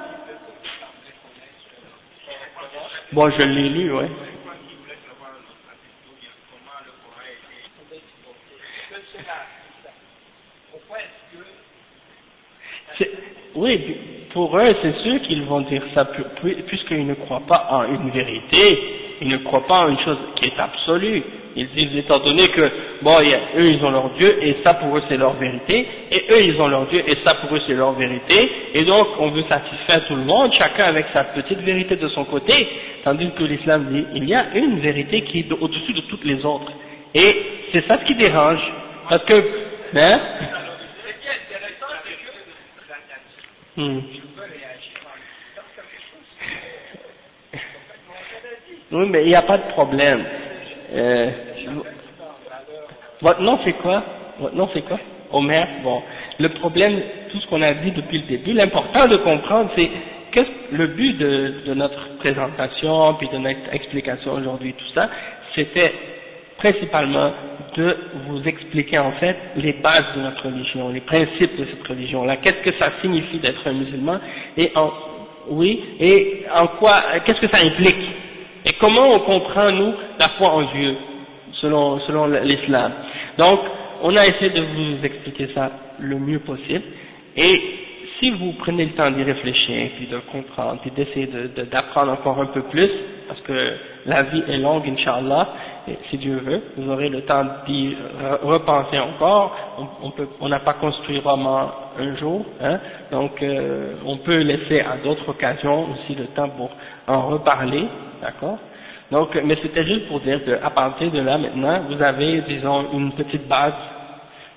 Bon, 3.11 3.29
je 3.29 3.43
l'ai 3.45 3.69
lu, 3.69 3.93
ouais. 3.93 4.09
Oui, 13.55 13.79
pour 14.33 14.57
eux, 14.57 14.75
c'est 14.81 14.95
sûr 15.03 15.21
qu'ils 15.21 15.43
vont 15.43 15.61
dire 15.61 15.83
ça, 15.93 16.05
puisqu'ils 16.67 17.05
ne 17.05 17.13
croient 17.13 17.43
pas 17.47 17.67
en 17.69 17.83
une 17.85 18.09
vérité, 18.09 18.79
ils 19.21 19.29
ne 19.29 19.37
croient 19.37 19.67
pas 19.67 19.85
en 19.85 19.89
une 19.89 19.99
chose 19.99 20.17
qui 20.35 20.49
est 20.49 20.59
absolue. 20.59 21.23
Ils 21.55 21.67
disent, 21.69 21.95
étant 21.97 22.17
donné 22.19 22.47
que, 22.47 22.67
bon, 23.03 23.13
eux, 23.19 23.69
ils 23.69 23.85
ont 23.85 23.91
leur 23.91 24.09
Dieu, 24.17 24.43
et 24.43 24.57
ça 24.63 24.73
pour 24.73 24.97
eux, 24.97 25.03
c'est 25.07 25.17
leur 25.17 25.33
vérité, 25.33 25.87
et 26.11 26.25
eux, 26.31 26.43
ils 26.45 26.59
ont 26.59 26.67
leur 26.67 26.87
Dieu, 26.87 27.03
et 27.05 27.17
ça 27.23 27.35
pour 27.35 27.55
eux, 27.55 27.61
c'est 27.67 27.75
leur 27.75 27.91
vérité, 27.93 28.49
et 28.73 28.83
donc, 28.85 29.07
on 29.19 29.29
veut 29.29 29.43
satisfaire 29.47 30.03
tout 30.07 30.15
le 30.15 30.23
monde, 30.23 30.51
chacun 30.57 30.85
avec 30.85 31.05
sa 31.13 31.25
petite 31.25 31.59
vérité 31.59 31.95
de 31.95 32.07
son 32.07 32.25
côté, 32.25 32.53
tandis 33.03 33.29
que 33.37 33.43
l'islam 33.43 33.85
dit, 33.91 34.03
il 34.15 34.27
y 34.27 34.33
a 34.33 34.45
une 34.55 34.79
vérité 34.79 35.21
qui 35.21 35.41
est 35.41 35.51
au-dessus 35.51 35.93
de 35.93 36.01
toutes 36.09 36.25
les 36.25 36.43
autres. 36.43 36.71
Et 37.13 37.35
c'est 37.71 37.85
ça 37.87 37.99
ce 37.99 38.05
qui 38.05 38.15
dérange, 38.15 38.73
parce 39.07 39.23
que, 39.25 39.35
hein, 39.95 40.19
hmm. 43.77 43.99
Oui, 48.91 49.07
mais 49.09 49.23
il 49.23 49.27
n'y 49.29 49.35
a 49.35 49.41
pas 49.41 49.57
de 49.57 49.67
problème. 49.69 50.23
Euh, 50.93 51.31
votre 53.21 53.41
nom 53.41 53.59
c'est 53.63 53.73
quoi? 53.73 54.03
Votre 54.39 54.55
nom 54.55 54.69
c'est 54.73 54.83
quoi? 54.83 54.99
Omer 55.31 55.67
Bon, 55.83 56.03
le 56.39 56.49
problème, 56.49 57.01
tout 57.31 57.39
ce 57.39 57.47
qu'on 57.47 57.61
a 57.63 57.73
dit 57.73 57.91
depuis 57.91 58.19
le 58.19 58.27
début, 58.27 58.53
l'important 58.53 59.07
de 59.07 59.17
comprendre, 59.17 59.71
c'est 59.75 59.89
qu'est-ce 60.31 60.75
le 60.75 60.87
but 60.87 61.13
de, 61.17 61.53
de, 61.65 61.73
notre 61.73 62.17
présentation, 62.19 63.15
puis 63.15 63.29
de 63.29 63.37
notre 63.37 63.73
explication 63.73 64.33
aujourd'hui, 64.33 64.73
tout 64.73 64.93
ça, 64.93 65.09
c'était 65.55 65.93
principalement 66.63 67.31
de 67.75 67.97
vous 68.27 68.41
expliquer 68.47 68.97
en 68.97 69.11
fait 69.13 69.35
les 69.57 69.73
bases 69.73 70.15
de 70.15 70.21
notre 70.21 70.45
religion, 70.45 70.89
les 70.89 71.01
principes 71.01 71.57
de 71.57 71.65
cette 71.65 71.85
religion-là, 71.85 72.37
qu'est-ce 72.37 72.63
que 72.63 72.77
ça 72.79 72.93
signifie 73.01 73.39
d'être 73.39 73.67
un 73.67 73.73
musulman, 73.73 74.19
et 74.55 74.71
en, 74.75 74.89
oui, 75.49 75.83
et 75.99 76.45
en 76.55 76.67
quoi, 76.79 77.03
qu'est-ce 77.25 77.41
que 77.41 77.49
ça 77.49 77.61
implique? 77.61 78.07
Et 78.65 78.73
comment 78.79 79.13
on 79.13 79.19
comprend, 79.21 79.71
nous, 79.71 79.93
la 80.17 80.29
foi 80.37 80.49
en 80.51 80.61
Dieu, 80.73 80.95
selon, 81.61 81.99
selon 82.01 82.27
l'islam? 82.27 82.93
Donc, 83.37 83.59
on 84.03 84.15
a 84.15 84.25
essayé 84.25 84.51
de 84.51 84.61
vous 84.61 85.05
expliquer 85.05 85.49
ça 85.53 85.69
le 85.99 86.17
mieux 86.17 86.39
possible. 86.39 86.83
Et 87.35 87.61
si 88.19 88.31
vous 88.31 88.53
prenez 88.59 88.85
le 88.85 88.91
temps 88.91 89.09
d'y 89.11 89.23
réfléchir, 89.23 89.91
puis 89.97 90.07
de 90.07 90.17
comprendre, 90.31 90.79
puis 90.81 90.91
d'essayer 90.91 91.27
d'apprendre 91.71 92.07
de, 92.07 92.19
encore 92.19 92.39
un 92.39 92.47
peu 92.47 92.61
plus, 92.63 92.89
parce 93.27 93.41
que 93.41 93.73
la 94.05 94.23
vie 94.23 94.43
est 94.47 94.57
longue, 94.57 94.87
Inch'Allah, 94.87 95.47
et 95.87 95.97
si 96.09 96.17
Dieu 96.17 96.41
veut, 96.45 96.61
vous 96.77 96.91
aurez 96.91 97.09
le 97.09 97.21
temps 97.21 97.43
d'y 97.65 97.95
repenser 98.43 98.99
encore. 98.99 99.55
On 100.39 100.49
n'a 100.49 100.59
pas 100.59 100.73
construit 100.73 101.19
vraiment 101.19 101.71
un 101.99 102.15
jour, 102.17 102.45
hein, 102.61 102.79
donc 103.11 103.41
euh, 103.41 103.95
on 104.05 104.17
peut 104.17 104.39
laisser 104.39 104.79
à 104.81 104.97
d'autres 105.03 105.27
occasions 105.29 105.89
aussi 105.91 106.15
le 106.15 106.25
temps 106.27 106.49
pour 106.49 106.71
en 107.07 107.27
reparler, 107.27 107.87
d'accord 108.21 108.57
Donc, 109.11 109.37
mais 109.43 109.57
c'était 109.61 109.85
juste 109.85 110.07
pour 110.07 110.21
dire 110.21 110.39
qu'à 110.45 110.69
partir 110.69 111.11
de 111.11 111.19
là 111.19 111.37
maintenant, 111.37 111.81
vous 111.89 112.01
avez, 112.01 112.41
disons, 112.47 112.85
une 112.93 113.11
petite 113.11 113.47
base 113.47 113.73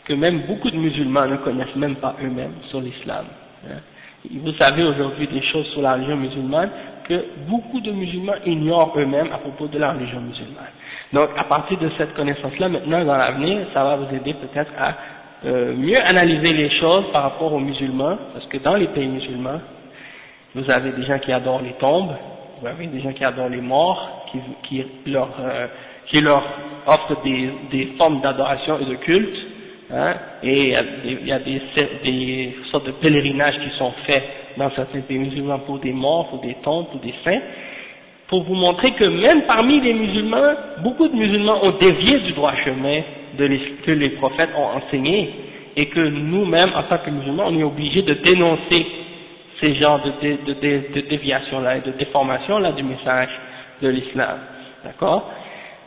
que 0.04 0.12
même 0.12 0.42
beaucoup 0.46 0.70
de 0.70 0.76
musulmans 0.76 1.26
ne 1.26 1.36
connaissent 1.38 1.74
même 1.76 1.96
pas 1.96 2.14
eux-mêmes 2.22 2.54
sur 2.70 2.80
l'islam. 2.80 3.24
Hein. 3.70 3.80
Vous 4.42 4.52
savez 4.52 4.82
aujourd'hui 4.82 5.28
des 5.28 5.42
choses 5.42 5.66
sur 5.72 5.82
la 5.82 5.92
religion 5.92 6.16
musulmane 6.16 6.70
que 7.08 7.24
beaucoup 7.48 7.80
de 7.80 7.92
musulmans 7.92 8.34
ignorent 8.44 8.92
eux-mêmes 8.96 9.30
à 9.32 9.38
propos 9.38 9.68
de 9.68 9.78
la 9.78 9.92
religion 9.92 10.20
musulmane. 10.20 10.72
Donc, 11.12 11.30
à 11.36 11.44
partir 11.44 11.78
de 11.78 11.88
cette 11.96 12.14
connaissance-là, 12.14 12.68
maintenant, 12.68 13.04
dans 13.04 13.16
l'avenir, 13.16 13.66
ça 13.72 13.84
va 13.84 13.96
vous 13.96 14.14
aider 14.14 14.34
peut-être 14.34 14.72
à 14.78 14.94
euh, 15.44 15.74
mieux 15.76 16.00
analyser 16.00 16.52
les 16.52 16.70
choses 16.80 17.04
par 17.12 17.22
rapport 17.22 17.52
aux 17.52 17.60
musulmans, 17.60 18.16
parce 18.32 18.46
que 18.46 18.56
dans 18.58 18.74
les 18.74 18.88
pays 18.88 19.06
musulmans, 19.06 19.60
vous 20.54 20.68
avez 20.70 20.90
des 20.90 21.04
gens 21.04 21.18
qui 21.18 21.32
adorent 21.32 21.62
les 21.62 21.74
tombes, 21.74 22.12
vous 22.60 22.66
avez 22.66 22.86
des 22.86 23.00
gens 23.00 23.12
qui 23.12 23.24
adorent 23.24 23.50
les 23.50 23.60
morts, 23.60 24.26
qui, 24.68 24.80
euh, 24.80 25.66
leur 26.14 26.42
offre 26.86 27.22
des, 27.22 27.50
des 27.70 27.86
formes 27.98 28.20
d'adoration 28.22 28.78
et 28.80 28.86
de 28.86 28.94
culte, 28.96 29.45
hein, 29.92 30.14
et 30.42 30.74
il 31.04 31.26
y 31.26 31.32
a, 31.32 31.38
des, 31.38 31.60
des, 32.04 32.56
sortes 32.70 32.86
de 32.86 32.92
pèlerinages 32.92 33.58
qui 33.60 33.76
sont 33.78 33.92
faits 34.06 34.22
dans 34.56 34.70
certains 34.70 35.00
pays 35.00 35.18
musulmans 35.18 35.60
pour 35.60 35.78
des 35.78 35.92
morts, 35.92 36.28
pour 36.28 36.40
des 36.40 36.56
tombes, 36.62 36.88
pour 36.90 37.00
des 37.00 37.14
saints, 37.24 37.40
pour 38.28 38.42
vous 38.44 38.54
montrer 38.54 38.92
que 38.92 39.04
même 39.04 39.42
parmi 39.42 39.80
les 39.80 39.94
musulmans, 39.94 40.54
beaucoup 40.82 41.08
de 41.08 41.14
musulmans 41.14 41.64
ont 41.64 41.78
dévié 41.78 42.18
du 42.20 42.32
droit 42.32 42.54
chemin 42.64 43.02
que 43.36 43.92
les 43.92 44.10
prophètes 44.10 44.50
ont 44.56 44.78
enseigné, 44.78 45.30
et 45.76 45.86
que 45.86 46.00
nous-mêmes, 46.00 46.72
en 46.74 46.84
tant 46.84 46.98
que 46.98 47.10
musulmans, 47.10 47.44
on 47.48 47.58
est 47.58 47.62
obligés 47.62 48.02
de 48.02 48.14
dénoncer 48.14 48.86
ces 49.60 49.74
genres 49.74 50.00
de, 50.02 51.00
déviation-là 51.08 51.76
et 51.76 51.80
de 51.80 51.92
déformation-là 51.92 52.72
du 52.72 52.82
message 52.82 53.28
de 53.82 53.88
l'islam. 53.88 54.38
D'accord? 54.84 55.30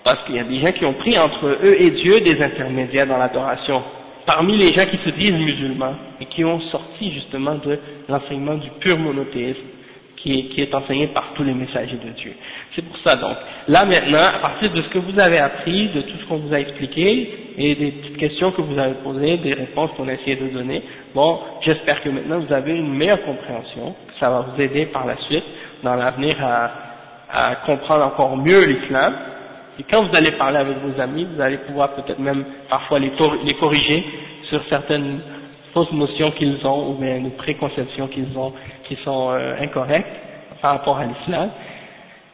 Parce 0.03 0.23
qu'il 0.25 0.35
y 0.35 0.39
a 0.39 0.43
des 0.43 0.59
gens 0.59 0.71
qui 0.71 0.85
ont 0.85 0.93
pris 0.93 1.17
entre 1.17 1.45
eux 1.45 1.75
et 1.79 1.91
Dieu 1.91 2.21
des 2.21 2.41
intermédiaires 2.41 3.07
dans 3.07 3.17
l'adoration. 3.17 3.81
Parmi 4.25 4.57
les 4.57 4.73
gens 4.73 4.85
qui 4.85 4.97
se 4.97 5.09
disent 5.09 5.33
musulmans 5.33 5.95
et 6.21 6.25
qui 6.25 6.43
ont 6.45 6.59
sorti 6.71 7.11
justement 7.13 7.55
de 7.55 7.79
l'enseignement 8.07 8.55
du 8.55 8.69
pur 8.79 8.97
monothéisme 8.97 9.65
qui 10.21 10.53
est, 10.57 10.73
enseigné 10.75 11.07
par 11.07 11.33
tous 11.33 11.43
les 11.43 11.53
messagers 11.53 11.97
de 12.03 12.09
Dieu. 12.11 12.33
C'est 12.75 12.81
pour 12.81 12.97
ça 13.03 13.15
donc. 13.15 13.37
Là 13.67 13.85
maintenant, 13.85 14.23
à 14.23 14.39
partir 14.39 14.71
de 14.71 14.81
ce 14.81 14.89
que 14.89 14.99
vous 14.99 15.17
avez 15.17 15.37
appris, 15.37 15.89
de 15.89 16.01
tout 16.01 16.17
ce 16.21 16.25
qu'on 16.25 16.37
vous 16.37 16.53
a 16.53 16.59
expliqué, 16.59 17.53
et 17.57 17.75
des 17.75 17.91
petites 17.91 18.17
questions 18.17 18.51
que 18.51 18.61
vous 18.61 18.77
avez 18.77 18.95
posées, 18.95 19.37
des 19.37 19.53
réponses 19.53 19.91
qu'on 19.95 20.07
a 20.07 20.13
essayé 20.13 20.35
de 20.35 20.47
donner, 20.47 20.81
bon, 21.15 21.39
j'espère 21.61 22.01
que 22.01 22.09
maintenant 22.09 22.39
vous 22.39 22.53
avez 22.53 22.73
une 22.73 22.93
meilleure 22.93 23.23
compréhension, 23.23 23.95
que 24.07 24.13
ça 24.19 24.29
va 24.29 24.41
vous 24.41 24.61
aider 24.61 24.87
par 24.87 25.05
la 25.05 25.17
suite, 25.27 25.43
dans 25.83 25.95
l'avenir, 25.95 26.35
à, 26.43 26.71
à 27.31 27.55
comprendre 27.65 28.05
encore 28.05 28.35
mieux 28.37 28.65
l'islam. 28.65 29.13
Et 29.79 29.83
quand 29.89 30.03
vous 30.03 30.15
allez 30.15 30.31
parler 30.33 30.57
avec 30.57 30.77
vos 30.79 30.99
amis, 30.99 31.25
vous 31.33 31.41
allez 31.41 31.57
pouvoir 31.59 31.95
peut-être 31.95 32.19
même 32.19 32.43
parfois 32.69 32.99
les, 32.99 33.11
corriger 33.59 34.03
sur 34.49 34.61
certaines 34.69 35.21
fausses 35.73 35.91
notions 35.93 36.31
qu'ils 36.31 36.65
ont 36.67 36.91
ou 36.91 36.93
bien 36.95 37.21
des 37.21 37.29
préconceptions 37.29 38.07
qu'ils 38.07 38.37
ont 38.37 38.51
qui 38.89 38.97
sont 39.05 39.31
euh, 39.31 39.55
incorrectes 39.61 40.09
par 40.61 40.71
rapport 40.71 40.97
à 40.97 41.05
l'islam. 41.05 41.49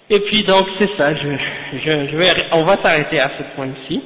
Et 0.09 0.19
puis 0.21 0.43
donc 0.43 0.65
c'est 0.79 0.89
ça, 0.97 1.13
je, 1.13 1.29
je, 1.73 2.07
je, 2.11 2.17
vais, 2.17 2.27
on 2.53 2.63
va 2.63 2.77
s'arrêter 2.77 3.19
à 3.19 3.29
ce 3.37 3.43
point-ci, 3.55 4.01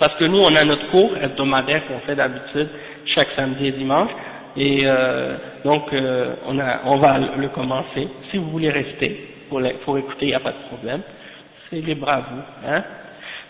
parce 0.00 0.14
que 0.16 0.24
nous 0.24 0.38
on 0.38 0.54
a 0.54 0.64
notre 0.64 0.88
cours 0.90 1.16
hebdomadaire 1.16 1.86
qu'on 1.86 2.00
fait 2.00 2.16
d'habitude 2.16 2.68
chaque 3.14 3.28
samedi 3.36 3.66
et 3.68 3.72
dimanche, 3.72 4.10
et 4.56 4.82
euh, 4.84 5.36
donc 5.64 5.92
euh, 5.92 6.34
on, 6.46 6.58
a, 6.58 6.80
on 6.86 6.96
va 6.96 7.18
le 7.18 7.48
commencer. 7.48 8.08
Si 8.30 8.38
vous 8.38 8.50
voulez 8.50 8.70
rester 8.70 9.28
pour, 9.48 9.60
pour 9.84 9.98
écouter, 9.98 10.26
il 10.26 10.28
n'y 10.28 10.34
a 10.34 10.40
pas 10.40 10.52
de 10.52 10.68
problème, 10.68 11.02
c'est 11.69 11.81
libre 11.81 12.09
à 12.09 12.19
vous. 12.19 12.41
Hein 12.67 12.83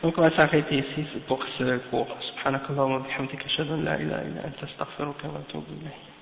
donc 0.03 0.17
on 0.17 0.21
va 0.21 0.31
s'arrêter 0.31 0.77
ici 0.77 1.05
pour 1.27 1.39
ce 1.57 1.77
cours. 1.91 2.07
سبحانك 2.39 2.69
اللهم 2.69 2.91
وبحمدك 2.91 3.45
اشهد 3.45 3.71
ان 3.71 3.85
لا 3.85 3.95
اله 3.95 4.21
الا 4.21 4.41
انت 4.47 4.63
استغفرك 4.63 5.21
واتوب 5.26 5.65
اليك 5.76 6.12